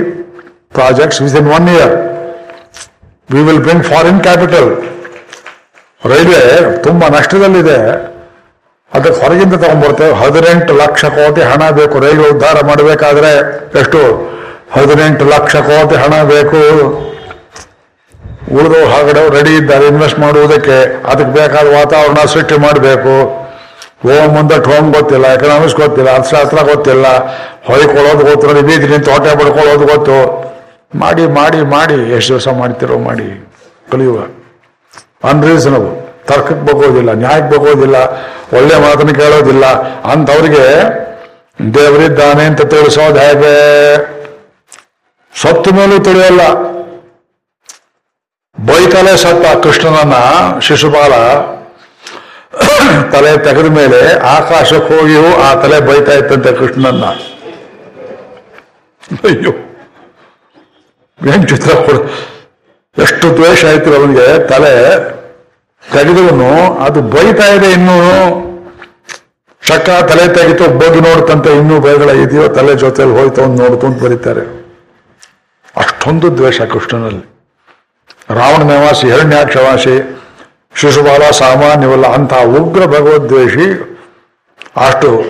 [0.79, 1.95] projects within one year
[3.35, 4.69] we will bring foreign capital
[6.05, 7.79] railway ತುಂಬ ನಷ್ಟದಲ್ಲಿದೆ.
[8.95, 11.99] ಅದಕ್ಕೆ ಹೊರಗಿಂದ ತಗೊಂಡ್ಬರ್ತೇವೆ ಹದಿನೆಂಟು ಲಕ್ಷ ಕೋಟಿ ಹಣ ಬೇಕು.
[11.99, 13.31] ರೈಲ್ವೆ ಉದ್ಧಾರ ಮಾಡಬೇಕಾದ್ರೆ
[13.81, 14.01] ಎಷ್ಟು?
[14.73, 16.61] ಹದಿನೆಂಟು ಲಕ್ಷ ಕೋಟಿ ಹಣ ಬೇಕು.
[18.53, 19.87] ಉಳಿದು ಹಾಗಡೆ ರೆಡಿ ಇದ್ದಾರೆ.
[19.87, 23.45] ಇನ್ವೆಸ್ಟ್ ಮಾಡುವುದಕ್ಕೆ ಅದಕ್ಕೆ ಬೇಕಾದ ವಾತಾವರಣ ಸೃಷ್ಟಿ ಮಾಡಬೇಕು.
[24.09, 25.27] ಓಮ್ ಮುಂದೆ ಟೋಮ್ ಗೊತ್ತಿಲ್ಲ.
[25.27, 26.15] ಎಕನಾಮಿಕ್ಸ್ ಗೊತ್ತಿಲ್ಲ.
[26.15, 27.07] ಅರ್ಥಶಾಸ್ತ್ರ ಗೊತ್ತಿಲ್ಲ.
[27.65, 30.45] ಹೊಯ್ಕೊಳ್ಳೋದು ಗೊತ್ತಿಲ್ಲ ಬೀದಿ ನಿಂತು ಹೊಟ್ಟೆ ಪಡ್ಕೊಳ್ಳೋದು ಗೊತ್ತು.
[30.95, 32.15] ಮಾಡಿ ಮಾಡಿ ಮಾಡಿ.
[32.17, 33.51] ಎಷ್ಟು ದಿವಸ ಮಾಡ್ತಿರೋ, ಮಾಡಿ.
[33.93, 34.44] ಕಲಿಯುವ.
[35.31, 35.95] ಅನ್ರೀಸನಬಲ್
[36.29, 37.97] ತರ್ಕಕ್ಕೆ ಬಗ್ಗೋದಿಲ್ಲ ನ್ಯಾಯಕ್ಕೆ ಬಗ್ಗೋದಿಲ್ಲ,
[38.57, 39.65] ಒಳ್ಳೆ ಮಾತನ್ನು ಕೇಳೋದಿಲ್ಲ.
[40.13, 40.67] ಅಂತವ್ರಿಗೆ
[41.75, 43.53] ದೇವರಿದ್ದಾನೆ ಅಂತ ತಿಳಿಸೋದು ಹೇಗೆ?
[45.35, 46.43] ಸತ್ತು ಮೇಲೂ ತಿಳಿಯಲ್ಲ.
[48.57, 50.17] ಬೈತಲೆ ಸತ್ತ ಕೃಷ್ಣನನ್ನ
[50.67, 51.15] ಶಿಶುಪಾಲ
[53.13, 54.01] ತಲೆ ತೆಗೆದ ಮೇಲೆ
[54.37, 57.05] ಆಕಾಶಕ್ಕೆ ಹೋಗಿಯೂ ಆ ತಲೆ ಬೈತಾ ಇತ್ತಂತೆ ಕೃಷ್ಣನನ್ನ.
[59.29, 59.53] ಅಯ್ಯೋ,
[61.21, 61.99] ಏನ್ ಚಿತ್ರ ಕೊಡ.
[62.97, 64.27] ಎಷ್ಟು ದ್ವೇಷ ಆಯ್ತು ಅವನಿಗೆ.
[64.49, 64.73] ತಲೆ
[65.93, 67.97] ತೆಗೆದವನು ಅದು ಬೈತಾ ಇದೆ ಇನ್ನೂ.
[69.63, 74.41] ಶಕ ತಲೆ ತೆಗಿತು ಬಗ್ಗೆ ನೋಡ್ತಂತ ಇನ್ನೂ ಬೈಗಳ ಇದೆಯೋ ತಲೆ ಜೊತೆಯಲ್ಲಿ ಹೋಯ್ತು ಅಂತ ನೋಡ್ತು ಬರೀತಾರೆ.
[75.77, 77.25] ಅಷ್ಟೊಂದು ದ್ವೇಷ ಕೃಷ್ಣನಲ್ಲಿ.
[78.31, 80.21] ರಾವಣ ನಿವಾಸಿ ಹಿರಣ್ಯಾಕ್ಷವಾಸಿ
[80.75, 83.67] ಶಿಶುಬಾಲ ಸಾಮಾನ್ಯವಲ್ಲ ಅಂತ ಉಗ್ರ ಭಗವದ್ವೇಷಿ.
[84.87, 85.25] ಅಷ್ಟು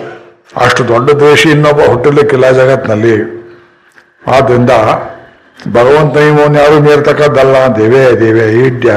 [0.57, 3.35] ಅಷ್ಟು ದೊಡ್ಡ ದ್ವೇಷಿ ಇನ್ನೊಬ್ಬ ಹುಟ್ಟಲಿಕ್ಕಿಲ್ಲ ಜಗತ್ನಲ್ಲಿ
[4.27, 4.69] ಆದ್ರಿಂದ
[5.73, 6.17] ಭಗವಂತ
[6.57, 7.55] ಯಾರು ಮೀರ್ತಕ್ಕದ್ದಲ್ಲ.
[7.75, 8.93] ದೇವೇ ದೇವೇ, ಈಡ್ಯ.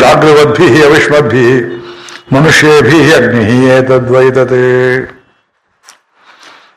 [0.00, 1.46] ಜಾಗೃವದ್ಭಿ ಅವಿಶ್ವದ್ಭಿ
[2.34, 3.44] ಮನುಷ್ಯೇಭಿ ಅಗ್ನಿ
[3.76, 4.64] ಏತದ್ವೈತತೆ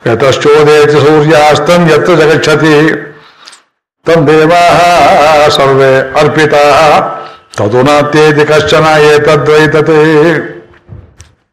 [0.08, 2.74] ಯತಶ್ಚೋದೇತಿ ಸೂರ್ಯಾಸ್ತಂ ಯತ್ರ ಜಗಚ್ಚತಿ
[4.06, 4.78] ತಂ ದೇವಾಹ
[5.48, 6.64] ಸರ್ವೇ ಅರ್ಪಿತಾ
[7.58, 9.98] ತದು ನಾತ್ಯೇತಿ ಕಶ್ಚನ ಏತದ್ವೈತತೆ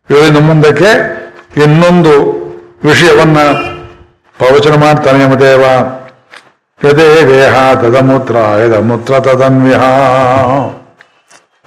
[0.10, 0.92] ಇವರಿನ ಮುಂದಕ್ಕೆ
[1.64, 2.14] ಇನ್ನೊಂದು
[2.84, 3.40] ವಿಷಯವನ್ನ
[4.40, 5.64] ಪ್ರವಚನ ಮಾಡ್ತಾನೆ ಯಮದೇವ
[6.82, 9.82] ಯದೇ ದೇಹ ತದಮೂತ್ರ ಯದ ಮೂತ್ರ ತದನ್ವಿಹ.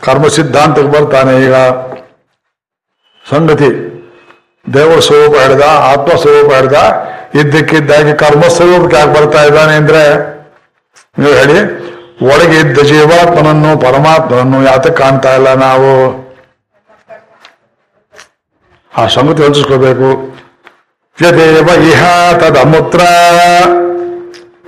[0.04, 1.54] ಕರ್ಮ ಸಿದ್ಧಾಂತಕ್ಕೆ ಬರ್ತಾನೆ ಈಗ.
[3.30, 3.70] ಸಂಗತಿ,
[4.74, 6.74] ದೇವರ ಸ್ವರೂಪ ಹಿಡ್ದ ಆತ್ಮ ಸ್ವರೂಪ ಹಿಡ್ದ
[7.34, 10.02] ಇದ್ದಕ್ಕಿದ್ದಾಗಿ ಕರ್ಮ ಸ್ವರೂಪಕ್ಕೆ ಯಾಕೆ ಬರ್ತಾ ಇದ್ದಾನೆ ಅಂದ್ರೆ,
[11.18, 11.58] ನೀವು ಹೇಳಿ,
[12.24, 15.92] ಒಳಗೆ ಇದ್ದ ಜೀವಾತ್ಮನನ್ನು, ಪರಮಾತ್ಮನನ್ನು ಯಾತಕ್ಕೆ ಕಾಣ್ತಾ ಇಲ್ಲ ನಾವು?
[18.92, 20.08] ಆ ಸಂಗತಿ ಹೊಂದಿಸ್ಕೋಬೇಕು
[21.18, 23.00] ಯದೇವ ಇಹ ತದಮೂತ್ರ,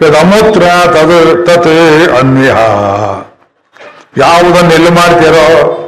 [0.03, 1.73] ಯದಮೂತ್ರ ತದ್ ತತ್
[2.19, 2.57] ಅನ್ವಿಹ.
[4.17, 5.83] ಯಾವುದನ್ನು ಎಲ್ಲಿ ಮಾಡ್ತೀರೋ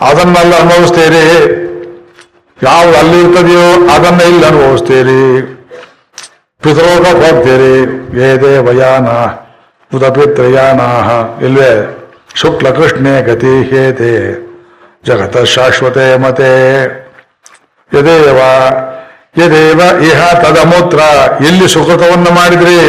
[0.00, 1.24] ಅದನ್ನೆಲ್ಲ ಅನುಭವಿಸ್ತೀರಿ.
[2.62, 5.42] ಯಾವ್ದು ಅಲ್ಲಿ ಇರ್ತದೆಯೋ ಅದನ್ನ ಇಲ್ಲಿ ಅನುಭವಿಸ್ತೀರಿ.
[6.62, 7.86] ಪಿತೃಲೋಕಕ್ಕೆ ಹೋಗ್ತೀರಿ.
[8.16, 9.06] ವೇದೇ ವಯಾನ
[9.96, 11.10] ಉದಪಿತ್ರಯಾನಾಹ,
[11.44, 11.96] ಇಲ್ವೇ?
[12.34, 14.10] ಶುಕ್ಲ ಕೃಷ್ಣೇ ಗತಿ ಹೇತೆ,
[15.06, 16.52] ಜಗತ ಶಾಶ್ವತೆ ಮತೆ.
[17.98, 18.38] ಯದೇವ
[19.38, 20.98] ಯದೇವ ಇಹ ತದಮೂತ್ರ
[21.44, 22.80] ಎಲ್ಲಿ ಸುಕೃತವನ್ನು ಮಾಡಿದ್ರಿ.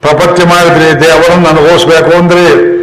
[0.00, 1.00] ಪ್ರಪತ್ಯ ಮಾಡಿದ್ರಿ.
[1.00, 2.73] ದೇವರನ್ನು ಅನುಭವಿಸ್ಬೇಕು ಅಂದ್ರಿ.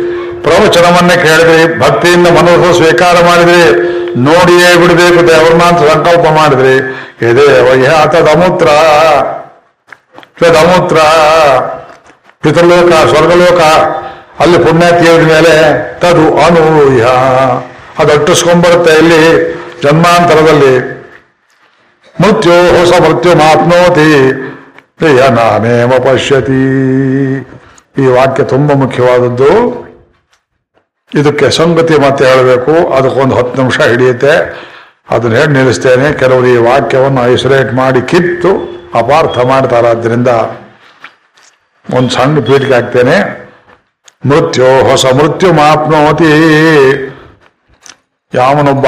[0.43, 6.75] ಪ್ರವಚನವನ್ನ ಕೇಳಿದ್ರಿ, ಭಕ್ತಿಯಿಂದ ಮನಸ್ಸು ಸ್ವೀಕಾರ ಮಾಡಿದ್ರಿ, ನೋಡಿಯೇ ಬಿಡಬೇಕು ದೇವರನ್ನ ಅಂತ ಸಂಕಲ್ಪ ಮಾಡಿದ್ರಿ.
[7.29, 8.65] ಇದೇ ಇಹ ತದಮೂತ್ರ
[10.43, 10.95] ತದಮೂತ್ರ
[12.41, 13.61] ಪಿತೃಲೋಕ, ಸ್ವರ್ಗಲೋಕ,
[14.39, 17.03] ಅಲ್ಲಿ ಪುಣ್ಯಾತಿಯವ್ರ ಮೇಲೆ ತದು ಅನೂಹ್ಯ.
[17.99, 18.11] ಅದು
[18.89, 19.53] ಇಲ್ಲಿ
[19.83, 21.01] ಜನ್ಮಾಂತರದಲ್ಲಿ.
[22.21, 24.33] ಮೃತ್ಯೋ ಹೊಸ ಮೃತ್ಯು ಮಾಪ್ನೋತಿ,
[24.97, 26.61] ಪ್ರಿಯ ನಾನೇಮ ಪಶ್ಯತಿ.
[27.97, 29.90] ಈ ವಾಕ್ಯ ತುಂಬಾ ಮುಖ್ಯವಾದದ್ದು.
[31.15, 32.93] ಇದಕ್ಕೆ ಸಂಗತಿ ಮತ್ತೆ ಹೇಳಬೇಕು.
[32.93, 34.33] ಅದಕ್ಕೊಂದು ಹತ್ತು ನಿಮಿಷ ಹಿಡಿಯುತ್ತೆ.
[35.09, 36.13] ಅದನ್ನ ಹೇಳಿ ನಿಲ್ಲಿಸ್ತೇನೆ.
[36.13, 38.49] ಕೆಲವರು ಈ ವಾಕ್ಯವನ್ನು ಐಸೋಲೇಟ್ ಮಾಡಿ ಕಿತ್ತು
[38.95, 40.27] ಅಪಾರ್ಥ ಮಾಡ್ತಾರಾದ್ರಿಂದ
[41.93, 43.41] ಒಂದು ಸಣ್ಣ ಪೀಠಿಗೆ ಹಾಕ್ತೇನೆ.
[44.25, 46.31] ಮೃತ್ಯು ಹೊಸ ಮೃತ್ಯು ಮಾಪ್ನೋತಿ.
[48.33, 48.85] ಯಾವನೊಬ್ಬ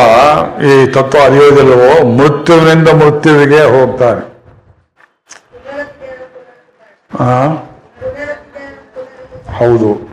[0.64, 4.34] ಈ ತತ್ವ ಅರಿಯೋದಿಲ್ಲವೋ ಮೃತ್ಯುವಿನಿಂದ ಮೃತ್ಯುವಿಗೆ ಹೋಗ್ತಾನೆ?
[9.58, 10.13] ಹೌದು.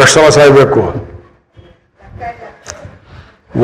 [0.00, 0.82] ಎಷ್ಟು ಸಲ ಸಾಯ್ಬೇಕು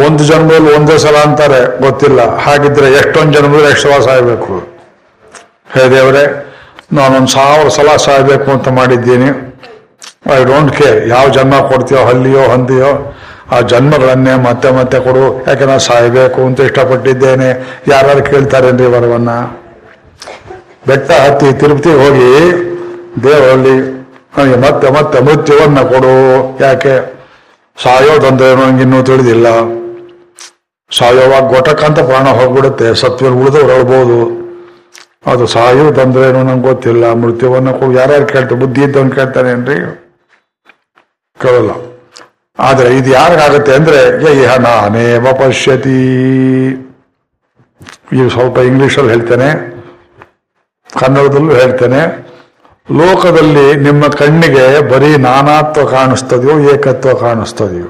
[0.06, 2.36] ಒಂದು ಜನ್ಮದಲ್ಲಿ ಒಂದೇ ಸಲ ಅಂತಾರೆ, ಗೊತ್ತಿಲ್ಲ.
[2.36, 4.54] ಹಾಗಿದ್ರೆ ಎಷ್ಟೊಂದು ಜನ್ಮದಲ್ಲಿ ಎಷ್ಟು ಸಲ ಸಾಯ್ಬೇಕು?
[5.74, 6.54] ಹೇ ದೇವರೇ,
[6.92, 9.30] ನಾನೊಂದು ಸಾವಿರ ಸಲ ಸಾಯ್ಬೇಕು ಅಂತ ಮಾಡಿದ್ದೀನಿ.
[10.32, 11.08] I don't care.
[11.08, 13.16] ಯಾವ ಜನ್ಮ ಕೊಡ್ತೀಯೋ, ಹಲ್ಲಿಯೋ, ಹಂದಿಯೋ,
[13.52, 15.44] ಆ ಜನ್ಮಗಳನ್ನೇ ಮತ್ತೆ ಮತ್ತೆ ಕೊಡು.
[15.48, 17.80] ಯಾಕೆ ನಾನು ಸಾಯ್ಬೇಕು ಅಂತ ಇಷ್ಟಪಟ್ಟಿದ್ದೇನೆ.
[17.88, 19.30] ಯಾರು ಕೇಳ್ತಾರೇನ್ರಿ ವರವನ್ನ?
[20.86, 22.30] ಬೆಟ್ಟ ಹತ್ತಿ ತಿರುಪತಿ ಹೋಗಿ
[23.24, 24.01] ದೇವರಲ್ಲಿ
[24.38, 26.58] ನನಗೆ ಮತ್ತೆ ಮತ್ತೆ ಮೃತ್ಯುವನ್ನ ಕೊಡು.
[26.64, 27.22] ಯಾಕೆ?
[27.82, 28.52] ಸಾಯೋದಂದ್ರೆ
[28.82, 29.46] ಇನ್ನೂ ತಿಳಿದಿಲ್ಲ.
[30.98, 32.94] ಸಾಯೋವಾಗ ಗೊಟಕಂತ ಪ್ರಾಣ ಹೋಗ್ಬಿಡುತ್ತೆ.
[32.94, 34.42] ಸತ್ವಲ್ಲಿ ಉಳಿದವ್ರು ಹೇಳ್ಬೋದು
[35.26, 37.12] ಅದು ಸಾಯುವುದಂದ್ರೇನು ನಂಗೆ ಗೊತ್ತಿಲ್ಲ.
[37.12, 38.60] ಮೃತ್ಯುವನ್ನ ಕೊಡು ಯಾರ್ಯಾರು ಕೇಳ್ತಾರೆ?
[38.60, 39.74] ಬುದ್ಧಿ ಇದ್ದವನು ಕೇಳ್ತಾನೇನ್ರಿ
[41.42, 41.70] ಕೇಳಲ್ಲ.
[42.58, 46.08] ಆದ್ರೆ ಇದು ಯಾರಿಗಾಗತ್ತೆ ಅಂದ್ರೆ, ಯಹ ನಾನೇವ ಪಶ್ಯತಿ.
[48.12, 49.72] ಈಗ ಸ್ವಲ್ಪ ಇಂಗ್ಲಿಷಲ್ಲಿ ಹೇಳ್ತೇನೆ.
[51.00, 52.31] ಕನ್ನಡದಲ್ಲೂ ಹೇಳ್ತೇನೆ.
[52.96, 57.86] ಲೋಕದಲ್ಲಿ ನಿಮ್ಮ ಕಣ್ಣಿಗೆ ಬರೀ ನಾನಾತ್ವ ಕಾಣಿಸ್ತದೆಯೋ ಏಕತ್ವ ಕಾಣಿಸ್ತದೆಯೋ?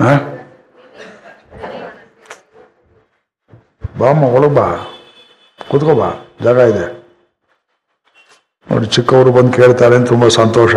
[0.00, 0.18] ಬಾಮ
[3.98, 4.66] ಬಾಮ್ಮ, ಒಳಗೆ ಬಾ.
[5.70, 6.12] ಕೂತ್ಕೋ ಬಾ.
[6.44, 6.98] ಜಾಗ ಇದೆ.
[8.70, 10.74] ನೋಡಿ, ಚಿಕ್ಕವರು ಬಂದು ಕೇಳ್ತಾರೆ ಅಂತ ತುಂಬಾ ಸಂತೋಷ.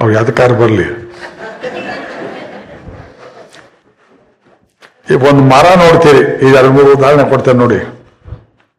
[0.00, 1.04] ಅವ್ರು ಯಾವ್ದಕ್ಕಾರ ಬರಲಿ.
[5.12, 6.22] ಈಗ ಒಂದು ಮರ ನೋಡ್ತೀರಿ.
[6.44, 7.78] ಈಗ ಎರಡು ಮೂರು ಉದಾಹರಣೆ ಕೊಡ್ತೇನೆ ನೋಡಿ.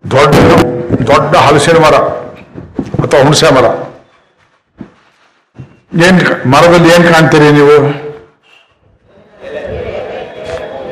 [0.03, 0.35] ದೊಡ್ಡ
[1.09, 1.95] ದೊಡ್ಡ ಹಲಸಿನ ಮರ
[3.03, 3.67] ಅಥವಾ ಹುಣಸೆ ಮರ.
[6.07, 6.19] ಏನ್
[6.53, 7.75] ಮರದಲ್ಲಿ ಏನ್ ಕಾಣ್ತೀರಿ ನೀವು?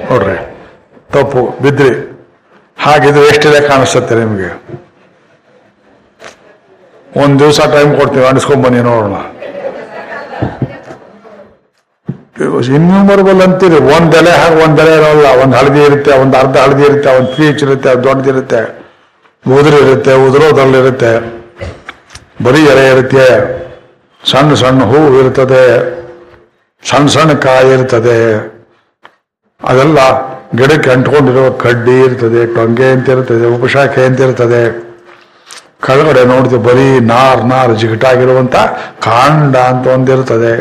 [0.10, 0.38] ನೋಡ್ರಿ,
[1.14, 1.92] ತಪ್ಪು, ಬಿದ್ರಿ.
[2.86, 4.50] ಹಾಗಿದ್ರೆ ಎಷ್ಟಿದೆ ಕಾಣಿಸುತ್ತೆ ನಿಮಗೆ?
[7.24, 9.18] ಒಂದ್ ದಿವಸ ಟೈಮ್ ಕೊಡ್ತೀವಿ ಅನಿಸ್ಕೊಂಡ್ ಬನ್ನಿ, ನೋಡೋಣ.
[12.70, 17.10] ಇನ್ಯೂಮರಬಲ್ ಅಂತೀರಿ ಒಂದ್ ಎಲೆ ಹಾಗೆ ಒಂದ್ ಎಲೆ ಇರೋಲ್ಲ ಒಂದ್ ಹಳದಿ ಇರುತ್ತೆ ಒಂದ್ ಅರ್ಧ ಹಳದಿ ಇರುತ್ತೆ
[17.16, 18.62] ಒಂದ್ ಪೀಚ್ ಇರುತ್ತೆ ದೊಡ್ಡದಿರುತ್ತೆ
[19.46, 21.12] ಉದುರಿರುತ್ತೆ ಉದುರೋದ್ರಲ್ಲಿರುತ್ತೆ
[22.44, 23.26] ಬರೀ ಎಲೆ ಇರುತ್ತೆ
[24.22, 25.64] ಸಣ್ಣ ಸಣ್ಣ ಹೂವು ಇರ್ತದೆ
[26.84, 28.20] ಸಣ್ಣ ಸಣ್ಣ ಕಾಯಿ ಇರ್ತದೆ
[29.62, 30.00] ಅದೆಲ್ಲ
[30.56, 34.64] ಗಿಡಕ್ಕೆ ಅಂಟ್ಕೊಂಡಿರುವ ಕಡ್ಡಿ ಇರ್ತದೆ ಟೊಂಗೆ ಅಂತ ಇರ್ತದೆ ಉಪಶಾಖೆ ಅಂತ ಇರ್ತದೆ
[35.86, 38.58] ಕೆಳಗಡೆ ನೋಡಿದ್ರೆ ಬರೀ ನಾರ್ ನಾರ್ ಜಿಗಟಾಗಿರುವಂತ
[39.00, 40.54] ಕಾಂಡ ಅಂತ ಒಂದಿರ್ತದೆ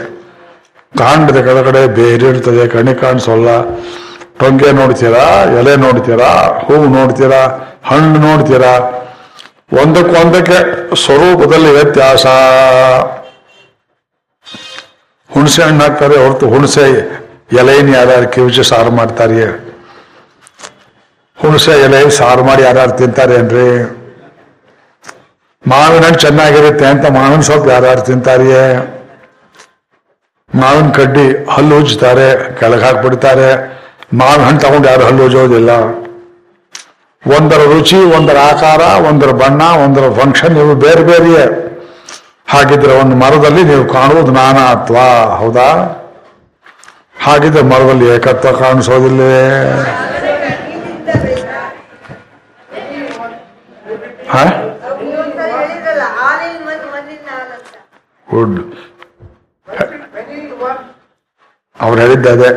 [1.01, 3.49] ಕಾಂಡದ ಕೆಳಗಡೆ ಬೇರೆ ಇರ್ತದೆ, ಕಣ್ಣಿ ಕಾಣಿಸೋಲ್ಲ.
[4.41, 5.25] ಟೊಂಗೆ ನೋಡ್ತೀರಾ,
[5.61, 6.31] ಎಲೆ ನೋಡ್ತೀರಾ
[6.67, 7.41] ಹೂವು ನೋಡ್ತೀರಾ,
[7.91, 8.73] ಹಣ್ಣು ನೋಡ್ತೀರಾ?
[9.81, 10.59] ಒಂದಕ್ಕೊಂದಕ್ಕೆ
[11.05, 12.25] ಸ್ವರೂಪದಲ್ಲಿ ವ್ಯತ್ಯಾಸ.
[15.31, 16.87] ಹುಣಸೆ ಹಣ್ಣು ಹಾಕ್ತಾರೆ, ಹೊರತು ಹುಣಸೆ
[17.61, 19.47] ಎಲೆನ ಯಾರ್ಯಾರು ಕಿವಿಚಿ ಸಾರು ಮಾಡ್ತಾರೆ?
[21.39, 23.69] ಹುಣಸೆ ಎಲೆ ಸಾರು ಮಾಡಿ ಯಾರ್ಯಾರು ತಿಂತಾರೆ ಏನ್ರಿ
[25.65, 28.63] ಮಾವಿನ ಹಣ್ಣು ಚೆನ್ನಾಗಿರುತ್ತೆ ಅಂತ ಮಾವಿನ ಸೊಪ್ಪು ಯಾರ್ಯಾರು ತಿಂತಾರಿಯೇ
[30.61, 31.25] ಮಾವಿನ ಕಡ್ಡಿ
[31.55, 32.27] ಹಲ್ಲು ಉಜ್ತಾರೆ
[32.59, 33.49] ಕೆಳಗೆ ಹಾಕ್ಬಿಡ್ತಾರೆ.
[34.21, 35.71] ಮಾವಿನ ಹಣ್ಣು ತಗೊಂಡು ಯಾರು ಹಲ್ಲು ಉಜ್ಜೋದಿಲ್ಲ.
[37.25, 41.45] ಒಂದರ ರುಚಿ ಒಂದರ ಆಕಾರ ಒಂದರ ಬಣ್ಣ ಒಂದರ ಫಂಕ್ಷನ್ ಇವು ಬೇರೆ ಬೇರೆಯೇ.
[42.53, 44.97] ಹಾಗಿದ್ರೆ ಒಂದು ಮರದಲ್ಲಿ ನೀವು ಕಾಣುವುದು ನಾನಾತ್ವ
[45.41, 45.69] ಹೌದಾ?
[47.25, 49.43] ಹಾಗಿದ್ರೆ ಮರದಲ್ಲಿ ಏಕತ್ವ ಕಾಣಿಸೋದಿಲ್ಲವೇ
[58.29, 58.59] ಗುಡ್.
[61.85, 62.51] ಅವ್ರು ಹೇಳಿದ್ದದೆ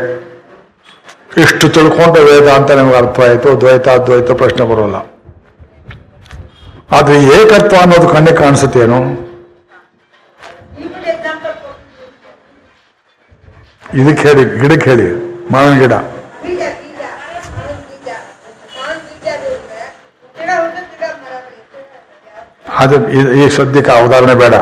[1.44, 4.98] ಇಷ್ಟು ತಿಳ್ಕೊಂಡ ವೇದ ಅಂತ ನಿಮ್ಗೆ ಅರ್ಥ ಆಯಿತು, ದ್ವೈತ, ಅದ್ವೈತ ಪ್ರಶ್ನೆ ಬರೋಲ್ಲ.
[6.98, 9.00] ಆದರೆ ಏಕತ್ವ ಅನ್ನೋದು ಕಣ್ಣಿಗೆ ಕಾಣಿಸುತ್ತೇನು?
[14.02, 15.08] ಇದಕ್ಕೆ ಹೇಳಿ, ಗಿಡಕ್ಕೆ ಹೇಳಿ,
[15.54, 15.94] ಮಾವಿನ ಗಿಡ.
[22.84, 22.96] ಅದು,
[23.42, 24.56] ಈ ಸದ್ಯಕ್ಕೆ ಉದಾಹರಣೆ ಬೇಡ.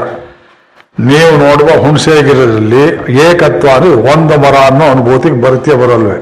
[0.98, 2.84] ನೀವು ನೋಡುವ ಹುಣಸೆ ಗಿಡದಲ್ಲಿ
[3.22, 6.18] ಏಕತ್ವ ಅಂದ್ರೆ ಒಂದು ಮರ ಅನ್ನೋ ಅನುಭೂತಿಗೆ ಬರುತ್ತೆ ಬರಲ್ವೇ?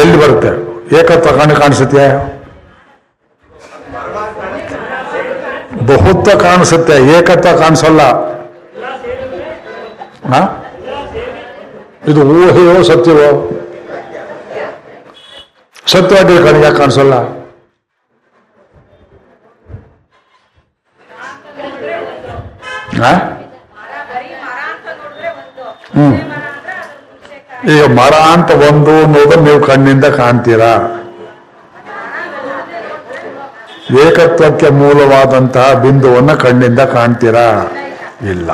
[0.00, 0.50] ಎಲ್ಲಿ ಬರುತ್ತೆ?
[0.98, 2.04] ಏಕತ್ವ ಕಣ್ಣು ಕಾಣಿಸುತ್ತೆ?
[5.82, 8.02] ಬಹುತ್ವ ಕಾಣಿಸುತ್ತೆ, ಏಕತ್ವ ಕಾಣಿಸಲ್ಲ?
[12.08, 13.28] ಇದು ಊಹೆಯೋ ಸತ್ಯವೋ?
[15.86, 17.28] ಸತ್ಯವಾಗಿ ಕಣ್ಣಿಗೆ ಕಾಣಿಸಲ್ಲ ಹ?
[21.04, 22.91] ಬರೀ ಮರ ಅಂತ ನೋಡಿದ್ರೆ ಒಂದು
[25.94, 26.16] ಹ್ಮ್.
[27.70, 31.02] ಈಗ ಮರ ಅಂತ ಒಂದು ಅನ್ನೋದನ್ನ ನೀವು ಕಣ್ಣಿಂದ ಕಾಣ್ತೀರಾ?
[34.06, 37.74] ಏಕತ್ವಕ್ಕೆ ಮೂಲವಾದಂತಹ ಬಿಂದುವನ್ನ ಕಣ್ಣಿಂದ ಕಾಣ್ತೀರಾ?
[38.30, 38.50] ಇಲ್ಲ.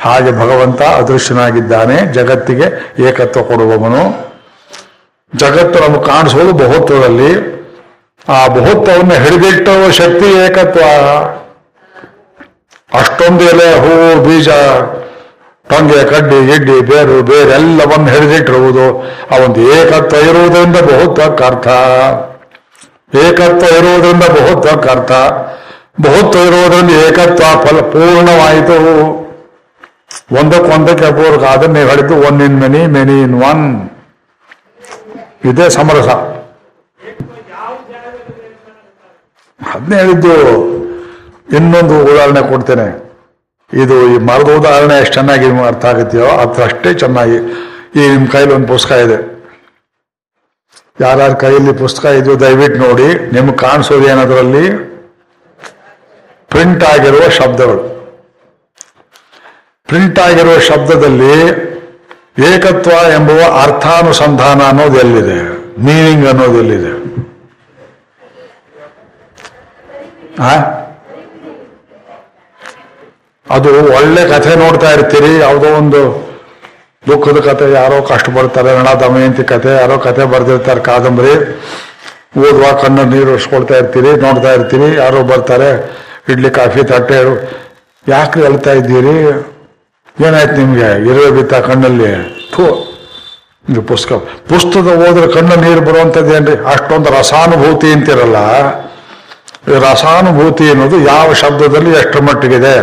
[0.00, 2.66] ಹಾಗೆ ಭಗವಂತ ಅದೃಶ್ಯನಾಗಿದ್ದಾನೆ ಜಗತ್ತಿಗೆ
[3.02, 4.28] ಏಕತ್ವ ಕೊಡುವವನು.
[5.36, 7.58] ಜಗತ್ತು ನಮಗೆ ಕಾಣಿಸೋದು ಬಹುತ್ವದಲ್ಲಿ
[8.28, 10.80] ಆ ಬಹುತ್ವವನ್ನು ಹಿಡಿದಿಟ್ಟುವ ಶಕ್ತಿ ಏಕತ್ವ.
[12.92, 14.48] ಅಷ್ಟೊಂದು ಎಲೆ ಹೂವು ಬೀಜ
[15.70, 18.86] ಟೊಂಗೆ ಕಡ್ಡಿ ಗಿಡ್ಡಿ ಬೇರು ಬೇರೆ ಎಲ್ಲವನ್ನು ಹಿಡಿದಿಟ್ಟಿರುವುದು
[19.32, 21.68] ಆ ಒಂದು ಏಕತ್ವ ಇರುವುದರಿಂದ ಬಹುತ್ವಕ್ಕೆ ಅರ್ಥ.
[23.24, 25.12] ಏಕತ್ವ ಇರುವುದರಿಂದ ಬಹುತ್ವಕ್ಕೆ ಅರ್ಥ.
[26.02, 28.78] ಬಹುತ್ವ ಇರುವುದರಿಂದ ಏಕತ್ವ ಫಲ ಪೂರ್ಣವಾಯಿತು.
[30.40, 33.64] ಒಂದಕ್ಕೊಂದಕ್ಕೆ ಪೂರ್ವಕ ಅದನ್ನ ನೀವು ಹೇಳಿದ್ದು one in many many in one
[35.50, 36.08] ಇದೇ ಸಮರಸ.
[39.60, 40.34] ಅದನ್ನೇ ಹೇಳಿದ್ದು
[41.52, 43.08] ಇನ್ನೊಂದು ಉದಾಹರಣೆ ಕೊಡ್ತೇನೆ.
[43.72, 47.36] ಇದು ಈ ಮರದ ಉದಾಹರಣೆ ಎಷ್ಟು ಚೆನ್ನಾಗಿ ಅರ್ಥ ಆಗುತ್ತೆಯೋ ಅದು ಅಷ್ಟೇ ಚೆನ್ನಾಗಿ
[47.96, 49.38] ಈ ನಿಮ್ಮ ಕೈಲಿ ಒಂದು ಪುಸ್ತಕ ಇದೆ.
[51.00, 54.70] ಯಾರ್ಯಾರ ಕೈಯಲ್ಲಿ ಪುಸ್ತಕ ಇದೆಯೋ ದಯವಿಟ್ಟು ನೋಡಿ, ನಿಮ್ಗೆ ಕಾಣಿಸೋದು ಏನದರಲ್ಲಿ?
[56.48, 57.98] ಪ್ರಿಂಟ್ ಆಗಿರುವ ಶಬ್ದಗಳು.
[59.86, 61.40] ಪ್ರಿಂಟ್ ಆಗಿರುವ ಶಬ್ದದಲ್ಲಿ
[62.38, 65.58] ಏಕತ್ವ ಎಂಬುವ ಅರ್ಥಾನುಸಂಧಾನ ಅನ್ನೋದು ಎಲ್ಲಿದೆ?
[65.80, 66.98] ಮೀನಿಂಗ್ ಅನ್ನೋದು ಎಲ್ಲಿದೆ?
[70.42, 70.54] ಆ?
[73.56, 73.68] ಅದು
[73.98, 76.00] ಒಳ್ಳೆ ಕಥೆ ನೋಡ್ತಾ ಇರ್ತೀರಿ, ಯಾವುದೋ ಒಂದು
[77.08, 81.34] ದುಃಖದ ಕಥೆ, ಯಾರೋ ಕಷ್ಟ ಬರ್ತಾರೆ ನಣ ದಮಯಂತಿ ಕಥೆ, ಯಾರೋ ಕಥೆ ಬರ್ದಿರ್ತಾರೆ, ಕಾದಂಬರಿ.
[82.40, 85.70] ಓದುವ ಕಣ್ಣು ನೀರು ಉಸ್ಕೊಳ್ತಾ ಇರ್ತೀರಿ, ನೋಡ್ತಾ ಇರ್ತೀರಿ, ಯಾರೋ ಬರ್ತಾರೆ,
[86.32, 87.18] ಇಡ್ಲಿ, ಕಾಫಿ, ತಟ್ಟೆ
[88.08, 89.16] ಯಾಕೆ ಹೇಳ್ತಾ ಇದ್ದೀರಿ?
[90.26, 90.90] ಏನಾಯ್ತು ನಿಮ್ಗೆ?
[91.10, 92.12] ಇರುವೆ ಬಿತ್ತ ಕಣ್ಣಲ್ಲಿ?
[92.52, 92.66] ಥೂ,
[93.70, 94.18] ಇದು ಪುಸ್ತಕ.
[94.52, 96.56] ಪುಸ್ತಕ ಓದ್ರೆ ಕಣ್ಣು ನೀರು ಬರುವಂಥದ್ದು ಏನ್ರಿ?
[96.72, 98.38] ಅಷ್ಟೊಂದು ರಸಾನುಭೂತಿ ಅಂತಿರಲ್ಲ?
[99.86, 102.76] ರಸಾನುಭೂತಿ ಅನ್ನೋದು ಯಾವ ಶಬ್ದದಲ್ಲಿ ಎಷ್ಟು ಮಟ್ಟಿಗಿದೆ?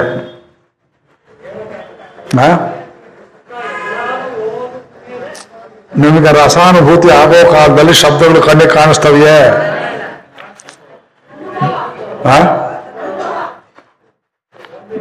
[5.97, 9.39] ನಿಮಗೆ ರಸಾನುಭೂತಿ ಆಗೋ ಕಾಲದಲ್ಲಿ ಶಬ್ದಗಳು ಕಣ್ಣಿಗೆ ಕಾಣಿಸ್ತವೆಯೇ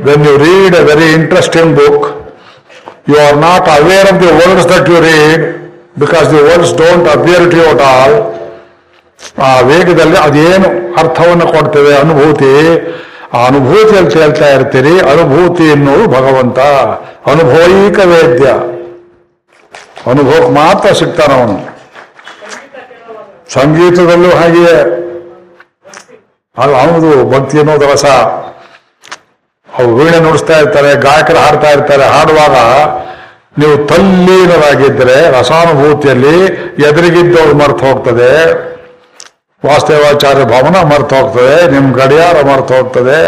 [0.06, 2.06] when you read a very interesting book
[3.08, 5.40] are not aware of the words that you read
[5.98, 8.14] because the words don't appear to you at all
[9.42, 12.50] ಆ ವೇಗದಲ್ಲಿ ಅದೇನು ಅರ್ಥವನ್ನು ಕೊಡ್ತೇವೆ ಅನುಭೂತಿ
[13.34, 16.58] ಆ ಅನುಭೂತಿಯಲ್ಲಿ ಕೇಳ್ತಾ ಇರ್ತೀರಿ, ಅನುಭೂತಿ ಎನ್ನುವುದು ಭಗವಂತ.
[17.28, 18.46] ಅನುಭವೈಕ ವೇದ್ಯ.
[20.10, 21.74] ಅನುಭವಕ್ಕೆ ಮಾತ್ರ ಸಿಗ್ತಾನವನು
[23.48, 25.00] ಸಂಗೀತದಲ್ಲೂ ಹಾಗೆಯೇ.
[26.58, 28.04] ಅದು ಅವನದು ಭಕ್ತಿ ಅನ್ನೋದು ರಸ.
[29.78, 32.04] ಅವು ವೀಣೆ ನುಡಿಸ್ತಾ ಇರ್ತಾರೆ, ಗಾಯಕರು ಹಾಡ್ತಾ ಇರ್ತಾರೆ.
[32.04, 32.56] ಹಾಡುವಾಗ
[33.58, 36.44] ನೀವು ತಲ್ಲೀನರಾಗಿದ್ದರೆ, ರಸಾನುಭೂತಿಯಲ್ಲಿ
[36.88, 38.73] ಎದುರಿಗಿದ್ದವ್ರು ಮರ್ತು ಹೋಗ್ತದೆ.
[39.66, 43.20] ವಾಸ್ತವಾಚಾರ್ಯ ಭವನ ಮರ್ತು ಹೋಗ್ತದೆ ನಿಮ್ಮ ಗಡಿಯಾರ ಮರ್ತು ಹೋಗ್ತದೆ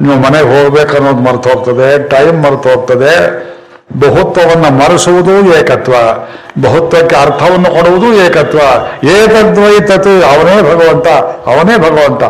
[0.00, 3.14] ನೀವು ಮನೆಗೆ ಹೋಗ್ಬೇಕನ್ನೋದು ಮರ್ತು ಹೋಗ್ತದೆ ಟೈಮ್ ಮರ್ತು ಹೋಗ್ತದೆ
[4.02, 5.94] ಬಹುತ್ವವನ್ನು ಮರೆಸುವುದು ಏಕತ್ವ,
[6.64, 8.60] ಬಹುತ್ವಕ್ಕೆ ಅರ್ಥವನ್ನು ಕೊಡುವುದು ಏಕತ್ವ.
[9.16, 11.08] ಏಕದ್ವೈತತು ಅವನೇ ಭಗವಂತ
[11.52, 12.22] ಅವನೇ ಭಗವಂತ.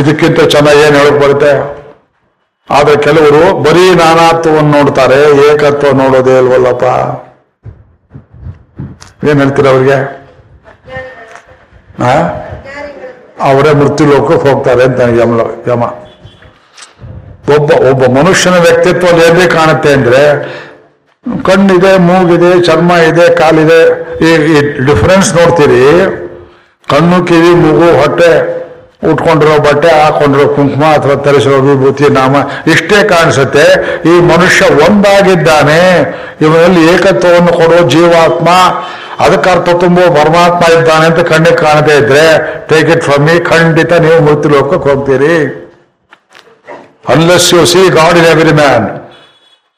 [0.00, 1.52] ಇದಕ್ಕಿಂತ ಚೆನ್ನಾಗಿ ಏನು ಹೇಳಕ್ ಬರುತ್ತೆ?
[2.70, 6.84] ಆದ್ರೆ ಕೆಲವರು ಬರೀ ನಾನಾತ್ವವನ್ನು ನೋಡ್ತಾರೆ, ಏಕತ್ವ ನೋಡೋದೇ ಇಲ್ವಲ್ಲಪ್ಪ.
[9.24, 10.26] ಏನ್ ಹೇಳ್ತೀರ ಅವ್ರಿಗೆ?
[13.40, 15.84] ಅವರೇ ಮೃತ್ಯು ಲೋಕಕ್ಕೆ ಹೋಗ್ತಾರೆ ಅಂತ ಯಮ ಯಮ.
[17.54, 20.44] ಒಬ್ಬ ಒಬ್ಬ ಮನುಷ್ಯನ ವ್ಯಕ್ತಿತ್ವ ಹೇಗೆ ಕಾಣುತ್ತೆ ಅಂದ್ರೆ,
[21.42, 23.80] ಕಣ್ಣಿದೆ, ಮೂಗಿದೆ, ಚರ್ಮ ಇದೆ, ಕಾಲಿದೆ,
[24.24, 25.96] ಈ ಡಿಫರೆನ್ಸ್ ನೋಡ್ತೀರಿ.
[26.88, 28.56] ಕಣ್ಣು, ಕಿವಿ, ಮೂಗು, ಹೊಟ್ಟೆ
[29.02, 32.36] ಉಟ್ಕೊಂಡಿರೋ ಬಟ್ಟೆ ಹಾಕೊಂಡಿರೋ ಕುಂಕುಮ ಅಥವಾ ತರಿಸಿರೋ ವಿಭೂತಿ ನಾಮ
[32.72, 33.66] ಇಷ್ಟೇ ಕಾಣಿಸುತ್ತೆ.
[34.10, 35.80] ಈ ಮನುಷ್ಯ ಒಂದಾಗಿದ್ದಾನೆ.
[36.44, 38.48] ಇವನಲ್ಲಿ ಏಕತ್ವವನ್ನು ಕೊಡೋ ಜೀವಾತ್ಮ
[39.24, 42.24] ಅದಕ್ಕೆ ಅರ್ಥ ತುಂಬೋ ಪರಮಾತ್ಮ ಇದ್ದಾನೆ ಅಂತ ಕಣ್ಣಿಗೆ ಕಾಣದೇ ಇದ್ರೆ
[42.70, 45.36] ಟೇಕ್ ಇಟ್ ಫ್ರಮ್ ಮೀ ಖಂಡಿತ ನೀವು ಮೃತ್ಯು ಲೋಕಕ್ಕೆ ಹೋಗ್ತೀರಿ.
[47.14, 48.86] Unless you see God in every man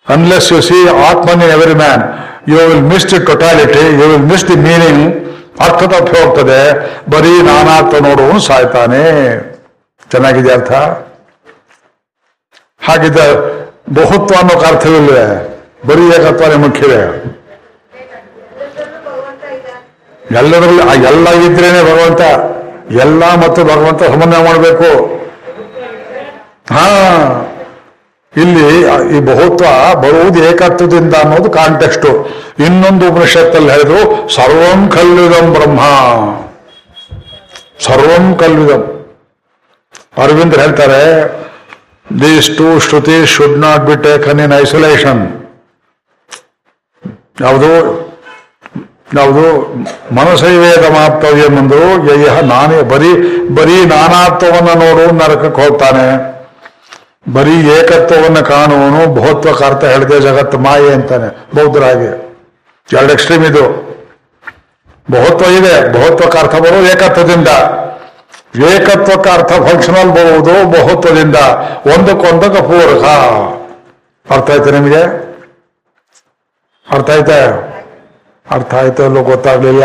[0.07, 0.79] unless you see
[1.09, 2.03] atman in every man
[2.51, 5.03] you will miss the totality you will miss the meaning
[5.61, 6.61] ಅರ್ಥ ತಪ್ಪಿ ಹೋಗ್ತದೆ.
[7.11, 9.03] ಬರೀ ನಾನಾರ್ಥ ನೋಡುವನು ಸಾಯ್ತಾನೆ.
[10.11, 10.73] ಚೆನ್ನಾಗಿದೆ ಅರ್ಥ?
[12.89, 13.19] ಹಾಗಿದ್ದ
[13.93, 15.25] ಬಹುತ್ವ ಅನ್ನೋಕೆ ಅರ್ಥವಿಲ್ವೇ?
[15.87, 17.25] ಬರೀ ಏಕತ್ವನೇ ಮುಖ್ಯವೇ
[20.31, 22.21] ಎಲ್ಲರಲ್ಲಿ ಎಲ್ಲ ಇದ್ರೇನೆ ಭಗವಂತ.
[23.03, 25.19] ಎಲ್ಲ ಮತ್ತು ಭಗವಂತ ಸಮನ್ವಯ ಮಾಡಬೇಕು.
[26.75, 26.85] ಹಾ.
[28.43, 28.65] ಇಲ್ಲಿ
[29.17, 29.65] ಈ ಬಹುತ್ವ
[30.03, 32.11] ಬರುವುದು ಏಕತ್ವದಿಂದ ಅನ್ನೋದು ಕಾಂಟೆಕ್ಸ್ಟು
[32.67, 34.01] ಇನ್ನೊಂದು ಉಪನಿಷತ್ತಲ್ಲಿ ಹೇಳಿದ್ರು,
[34.37, 35.81] ಸರ್ವಂ ಕಲ್ವಿದಂ ಬ್ರಹ್ಮ.
[37.87, 38.83] ಸರ್ವಂ ಕಲ್ವಿದಂ
[40.23, 41.03] ಅರವಿಂದ್ ಹೇಳ್ತಾರೆ
[42.07, 45.23] these two shruti should not be taken in isolation
[47.45, 47.73] ಯಾವುದು?
[49.19, 49.45] ಯಾವುದು?
[50.17, 51.79] ಮನಸೈವೇದ ಮಾತವ್ಯ ಮುಂದು
[52.09, 53.13] ಯಯ್ಯ ನಾನೇ, ಬರೀ
[53.59, 56.07] ಬರೀ ನಾನಾತ್ವವನ್ನು ನೋಡು, ನರಕಕ್ಕೆ ಹೋಗ್ತಾನೆ.
[57.27, 62.39] ಬರೀ ಏಕತ್ವವನ್ನು ಕಾಣುವನು ಬಹುತ್ವಕ್ಕೆ ಅರ್ಥ ಹೇಳಿದೆ ಜಗತ್ತು ಮಾಯೆ ಅಂತಾನೆ, ಬೌದ್ಧರಾಗಿ.
[62.93, 63.89] ಎರಡು ಎಕ್ಸ್ಟ್ರೀಮ್ ಇದು.
[65.11, 67.49] ಬಹುತ್ವ ಇದೆ ಬಹುತ್ವಕ್ಕೆ ಅರ್ಥ ಬರೋದು ಏಕತ್ವದಿಂದ.
[68.69, 71.37] ಏಕತ್ವಕ್ಕೆ ಅರ್ಥ ಫಂಕ್ಷನಲ್ ಬರುವುದು ಬಹುತ್ವದಿಂದ
[71.95, 73.05] ಒಂದಕ್ಕೊಂದಕ್ಕೆ ಪೂರಕ
[74.31, 75.03] ಅರ್ಥ ಆಯ್ತು ನಿಮಗೆ?
[76.91, 77.39] ಅರ್ಥ ಆಯ್ತಾ?
[78.51, 79.85] ಅರ್ಥ ಆಯ್ತು ಅಲ್ಲೋ ಗೊತ್ತಾಗ್ಲಿಲ್ಲ.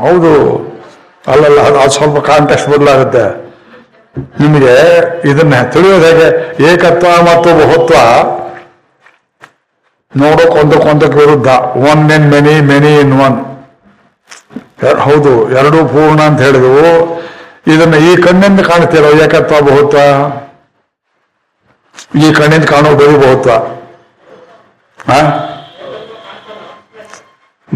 [0.00, 0.32] ಹೌದು.
[1.26, 3.49] ಅಲ್ಲಲ್ಲ, ಅದು ಸ್ವಲ್ಪ ಕಾಂಟೆಕ್ಸ್ಟ್ ಬದಲಾಗುತ್ತೆ.
[4.16, 4.96] ನಿಮಗೆ
[5.28, 7.94] ಇದನ್ನ ತಿಳಿಯೋದು ಹೇಗೆ ಏಕತ್ವ ಮತ್ತು ಬಹುತ್ವ
[10.16, 11.48] ನೋಡೋಕ್ ಒಂದಕ್ಕೊಂದಕ್ಕೆ ವಿರುದ್ಧ.
[11.76, 13.46] One in many many in one
[15.00, 17.20] ಹೌದು ಎರಡೂ ಪೂರ್ಣ ಅಂತ ಹೇಳಿದವು.
[17.66, 19.98] ಇದನ್ನ ಈ ಕಣ್ಣಿಂದ ಕಾಣ್ತಿರೋ ಏಕತ್ವ ಬಹುತ್ವ?
[22.18, 23.50] ಈ ಕಣ್ಣಿಂದ ಕಾಣೋ ಬರೀ ಬಹುತ್ವ.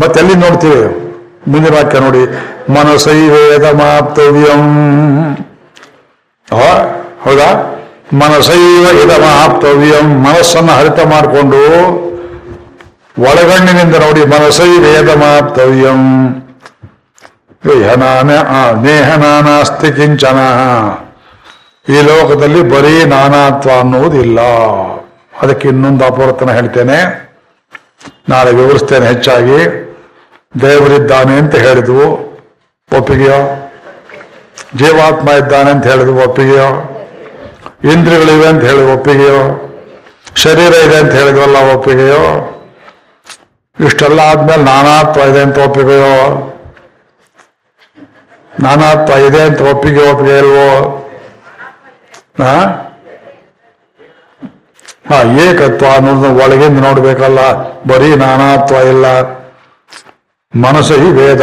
[0.02, 1.04] ಮತ್ತೆಲ್ಲಿ ನೋಡ್ತೀವಿ?
[1.48, 2.26] ಮುಂದಿನ ವಾಕ್ಯ ನೋಡಿ.
[2.72, 4.64] ಮನಸೈವೇದ ಮಾಪ್ತವ್ಯಂ.
[5.36, 5.43] ಆ,
[6.50, 7.70] ಹೌದಾ?
[8.12, 11.58] ಮನಸೈವ ಇದಮಾಪ್ತವ್ಯಂ ಮನಸ್ಸನ್ನು ಹರಿತ ಮಾಡಿಕೊಂಡು
[13.18, 16.30] ಒಳಗಣ್ಣಿನಿಂದ ನೋಡಿ ಮನಸೈವೇದ ಮಾಪ್ತವ್ಯಂ
[18.82, 20.38] ನೇಹ ನಾನಾಸ್ತಿ ಕಿಂಚನ.
[21.88, 24.40] ಈ ಲೋಕದಲ್ಲಿ ಬರೀ ನಾನಾತ್ವ ಅನ್ನುವುದಿಲ್ಲ.
[25.42, 27.24] ಅದಕ್ಕೆ ಇನ್ನೊಂದು ಅಪವರ್ತನ ಹೇಳ್ತೇನೆ.
[28.28, 29.90] ನಾಳೆ ವಿವರಿಸ್ತೇನೆ ಹೆಚ್ಚಾಗಿ.
[30.60, 32.34] ದೇವರಿದ್ದಾನೆ ಅಂತ ಹೇಳಿದ್ವು.
[32.98, 33.63] ಒಪ್ಪಿಗೆಯೋ?
[34.80, 36.68] ಜೀವಾತ್ಮ ಇದ್ದಾನೆ ಅಂತ ಹೇಳಿದ್ರು ಒಪ್ಪಿಗೆಯೋ?
[37.92, 39.42] ಇಂದ್ರಿಯಗಳಿವೆ ಅಂತ ಹೇಳಿದ್ರು ಒಪ್ಪಿಗೆಯೋ?
[40.42, 42.24] ಶರೀರ ಇದೆ ಅಂತ ಹೇಳಿದ್ವಲ್ಲ ಒಪ್ಪಿಗೆಯೋ?
[43.78, 46.16] ಇಷ್ಟೆಲ್ಲ ಆದ್ಮೇಲೆ ನಾನಾತ್ವ ಇದೆ ಅಂತ ಒಪ್ಪಿಗೆಯೋ?
[48.64, 50.68] ನಾನಾತ್ವ ಇದೆ ಅಂತ ಒಪ್ಪಿಗೆ ಒಪ್ಪಿಗೆ ಇಲ್ವೋ?
[52.42, 52.54] ಹಾ
[55.44, 57.40] ಏಕತ್ವ ಅನ್ನೋದನ್ನ ಒಳಗಿಂದ ನೋಡ್ಬೇಕಲ್ಲ,
[57.90, 59.06] ಬರೀ ನಾನಾತ್ವ ಇಲ್ಲ.
[60.52, 61.42] ಮನಸ್ಸು ಈ ವೇದ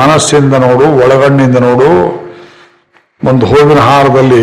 [0.00, 1.90] ಮನಸ್ಸಿಂದ ನೋಡು, ಒಳಗಣ್ಣಿಂದ ನೋಡು.
[3.20, 4.42] ಒಂದು ಹೂವಿನ ಹಾರದಲ್ಲಿ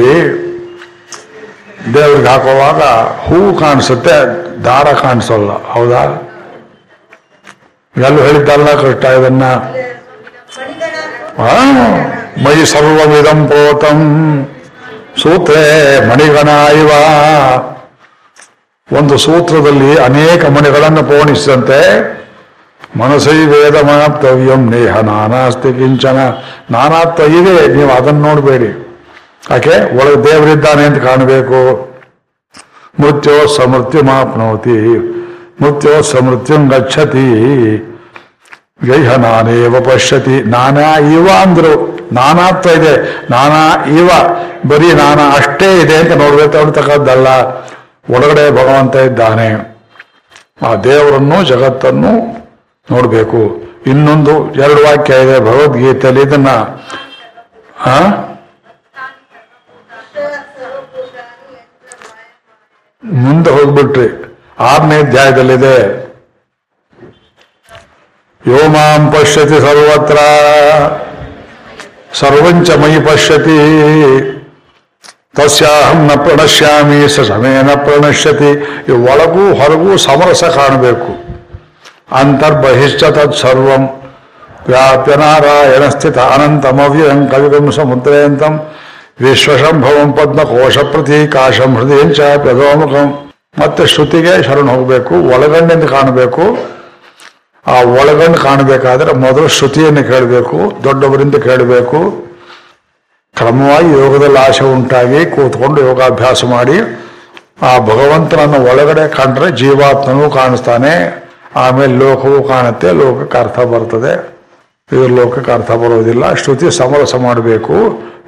[1.94, 2.82] ದೇವ್ರಿಗೆ ಹಾಕುವಾಗ
[3.26, 4.16] ಹೂವು ಕಾಣಿಸುತ್ತೆ,
[4.66, 6.02] ದಾರ ಕಾಣಿಸಲ್ಲ, ಹೌದಾ?
[7.96, 9.44] ಎಲ್ಲೂ ಹೇಳಿದ್ದಲ್ಲ ಕಷ್ಟ ಇದನ್ನ?
[12.44, 14.00] ಮೈ ಸರ್ವವಿಧಂ ಪೋತಂ,
[15.22, 15.64] ಸೂತ್ರೇ
[16.10, 16.50] ಮಣಿಗಣ
[16.82, 16.92] ಇವ
[18.90, 21.80] ಒಂದು ಸೂತ್ರದಲ್ಲಿ ಅನೇಕ ಮಣಿಗಳನ್ನು ಪೋಣಿಸಿದಂತೆ
[22.98, 26.18] ಮನಸ್ಸೈ ವೇದ ಮಾಪ್ತವ್ಯಂ ನೇಹ ನಾನಾಸ್ತಿ ಕಿಂಚನ.
[26.72, 29.00] ನಾನಾತ್ವ ಇದೆ, ನೀವು ಅದನ್ನು ನೋಡಬೇಡಿ.
[29.52, 29.70] ಯಾಕೆ?
[29.70, 31.90] ಒಳಗೆ ದೇವರಿದ್ದಾನೆ ಅಂತ ಕಾಣಬೇಕು.
[33.00, 34.98] ಮೃತ್ಯೋ ಸಮೃತ್ಯು ಮಾಪ್ನೋತಿ.
[35.62, 37.28] ಮೃತ್ಯೋ ಸಮೃತ್ಯು ಗಚ್ಚತಿ.
[38.86, 40.44] ಗೈಹ ನಾನೇವ ಪಶ್ಯತಿ.
[40.44, 42.00] ನಾನಾ ಇವ ಅಂದ್ರು.
[42.14, 44.10] ನಾನಾತ್ವ ಇದೆ, ನಾನಾ ಇವ.
[44.68, 47.28] ಬರೀ ನಾನಾ ಅಷ್ಟೇ ಇದೆ ಅಂತ ನೋಡ್ಬೇಕು ಅಂತಕ್ಕದ್ದಲ್ಲ
[48.10, 49.78] ಒಳಗಡೆ ಭಗವಂತ ಇದ್ದಾನೆ.
[50.68, 52.43] ಆ ದೇವರನ್ನು, ಜಗತ್ತನ್ನು
[52.92, 53.64] ನೋಡಬೇಕು.
[53.88, 56.48] ಇನ್ನೊಂದು ಎರಡು ವಾಕ್ಯ ಇದೆ, ಭಗವದ್ಗೀತೆಯಲ್ಲಿ ಇದನ್ನ.
[63.04, 64.38] ಮುಂದೆ ಹೋಗ್ಬಿಟ್ರಿ.
[64.60, 66.04] ಆರನೇ ಅಧ್ಯಾಯದಲ್ಲಿದೆ.
[68.48, 70.18] ಯೋಮಾಂ ಪಶ್ಯತಿ ಸರ್ವತ್ರ.
[72.14, 73.58] ಸರ್ವಂಚ ಮಯಿ ಪಶ್ಯತಿ.
[75.36, 78.52] ತಸ್ಯಾಹಂ ನ ಪ್ರಣಶ್ಯಾಮಿ ಸ ಸಮೇನ ಪ್ರಣಶ್ಯತಿ.
[78.90, 81.34] ಈ ಒಳಗೂ ಹೊರಗೂ ಸಮರಸ ಕಾಣಬೇಕು.
[82.10, 83.84] ಅಂತರ್ಬಹಿಶ್ಚ ತತ್ ಸರ್ವಂ.
[84.70, 88.54] ವ್ಯಾಪ್ಯ ನಾರಾಯಣ ಸ್ಥಿತ ಅನಂತಮವ್ಯಯಂ ಕವಿಗಂ ಸಮುದ್ರಯಂತಂ
[89.22, 93.08] ವಿಶ್ವಶಂಭವಂ ಪದ್ಮಕೋಶ ಪ್ರತೀಕಾಶಂ ಹೃದಯ ಪದೋಮುಖಂ
[93.60, 96.44] ಮತ್ತೆ ಶ್ರುತಿಗೆ ಶರಣ ಹೋಗಬೇಕು, ಒಳಗಣ್ಣಿಂದ ಕಾಣಬೇಕು.
[97.68, 102.00] ಆ ಒಳಗಣ್ಣು ಕಾಣಬೇಕಾದ್ರೆ ಮೊದಲು ಶ್ರುತಿಯನ್ನು ಕೇಳಬೇಕು, ದೊಡ್ಡವರಿಂದ ಕೇಳಬೇಕು.
[103.38, 106.78] ಕ್ರಮವಾಗಿ ಯೋಗದಲ್ಲಿ ಆಸೆ ಉಂಟಾಗಿ ಕೂತ್ಕೊಂಡು ಯೋಗಾಭ್ಯಾಸ ಮಾಡಿ,
[107.70, 111.23] ಆ ಭಗವಂತನನ್ನು ಒಳಗಡೆ ಕಂಡ್ರೆ ಜೀವಾತ್ಮನೂ ಕಾಣಿಸ್ತಾನೆ.
[111.56, 114.34] ಆಮೇಲೆ ಲೋಕವೂ ಕಾಣುತ್ತೆ, ಲೋಕಕ್ಕೆ ಅರ್ಥ ಬರ್ತದೆ.
[114.92, 116.34] ಈ ಲೋಕಕ್ಕೆ ಅರ್ಥ ಬರೋದಿಲ್ಲ.
[116.34, 117.74] ಶ್ರುತಿ ಸಮರಸ ಮಾಡಬೇಕು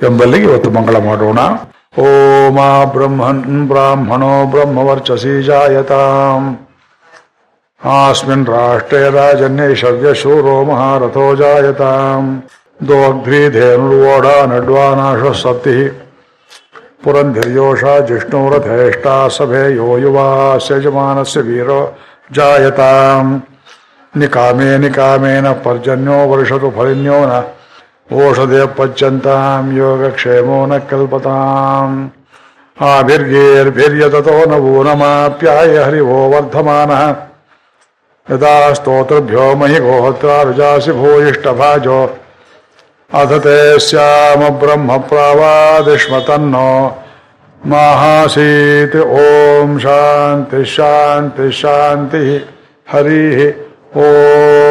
[0.03, 1.39] ಎಂಬಲ್ಲಿಗೆ ಇವತ್ತು ಮಂಗಳ ಮಾಡೋಣ.
[2.01, 6.67] ಓಮ ಬ್ರಹ್ಮನ್ ಬ್ರಾಹ್ಮಣೋ ಬ್ರಹ್ಮವರ್ಚಸಿ ಜಾಯತಾಂ.
[7.85, 12.43] ಆಸ್ಮಿನ್ ರಾಷ್ಟ್ರೇ ಶೂರೋ ಮಹಾರಥೋ ಜಾಯತಾಂ.
[12.87, 15.89] ದೋಗ್ಧ್ರೀಧೇನುರ್ವೋಢ ನಡ್ವಾನಾಶ ಸತಿ
[17.03, 21.97] ಪುರಂಧಿರ್ಯೋಷ ಜಿಷ್ಣುರಥೇಷ್ಟಾ ಸಭೆ ಯೋ ಯುವಾ ಯಜಮಾನಸ್ಯ ವೀರೋ
[22.31, 23.41] जायताम।
[24.17, 27.43] निकामे निकामे न पर्जन्यो वर्षतु फलिन्यो न।
[28.13, 32.09] ओषधे पच्यन्ताम योगक्षेमो न कल्पताम।
[32.81, 37.15] आभिर्गेर्भिर्यततो न वूनमाप्याय हरिभो वर्धमानः।
[38.31, 42.03] यदा स्तोतृभ्यो महि गोहत्राभिजासि भूयिष्ठभाजो
[43.13, 46.97] अथ ते स्याम ब्रह्म प्रावादिष्म तन्नो।
[47.65, 52.23] ಮಾಹಾಸೀತ್ ಓಂ ಶಾಂತಿ ಶಾಂತಿ ಶಾಂತಿ
[52.87, 53.23] ಹರಿ
[53.99, 54.64] ಓಂ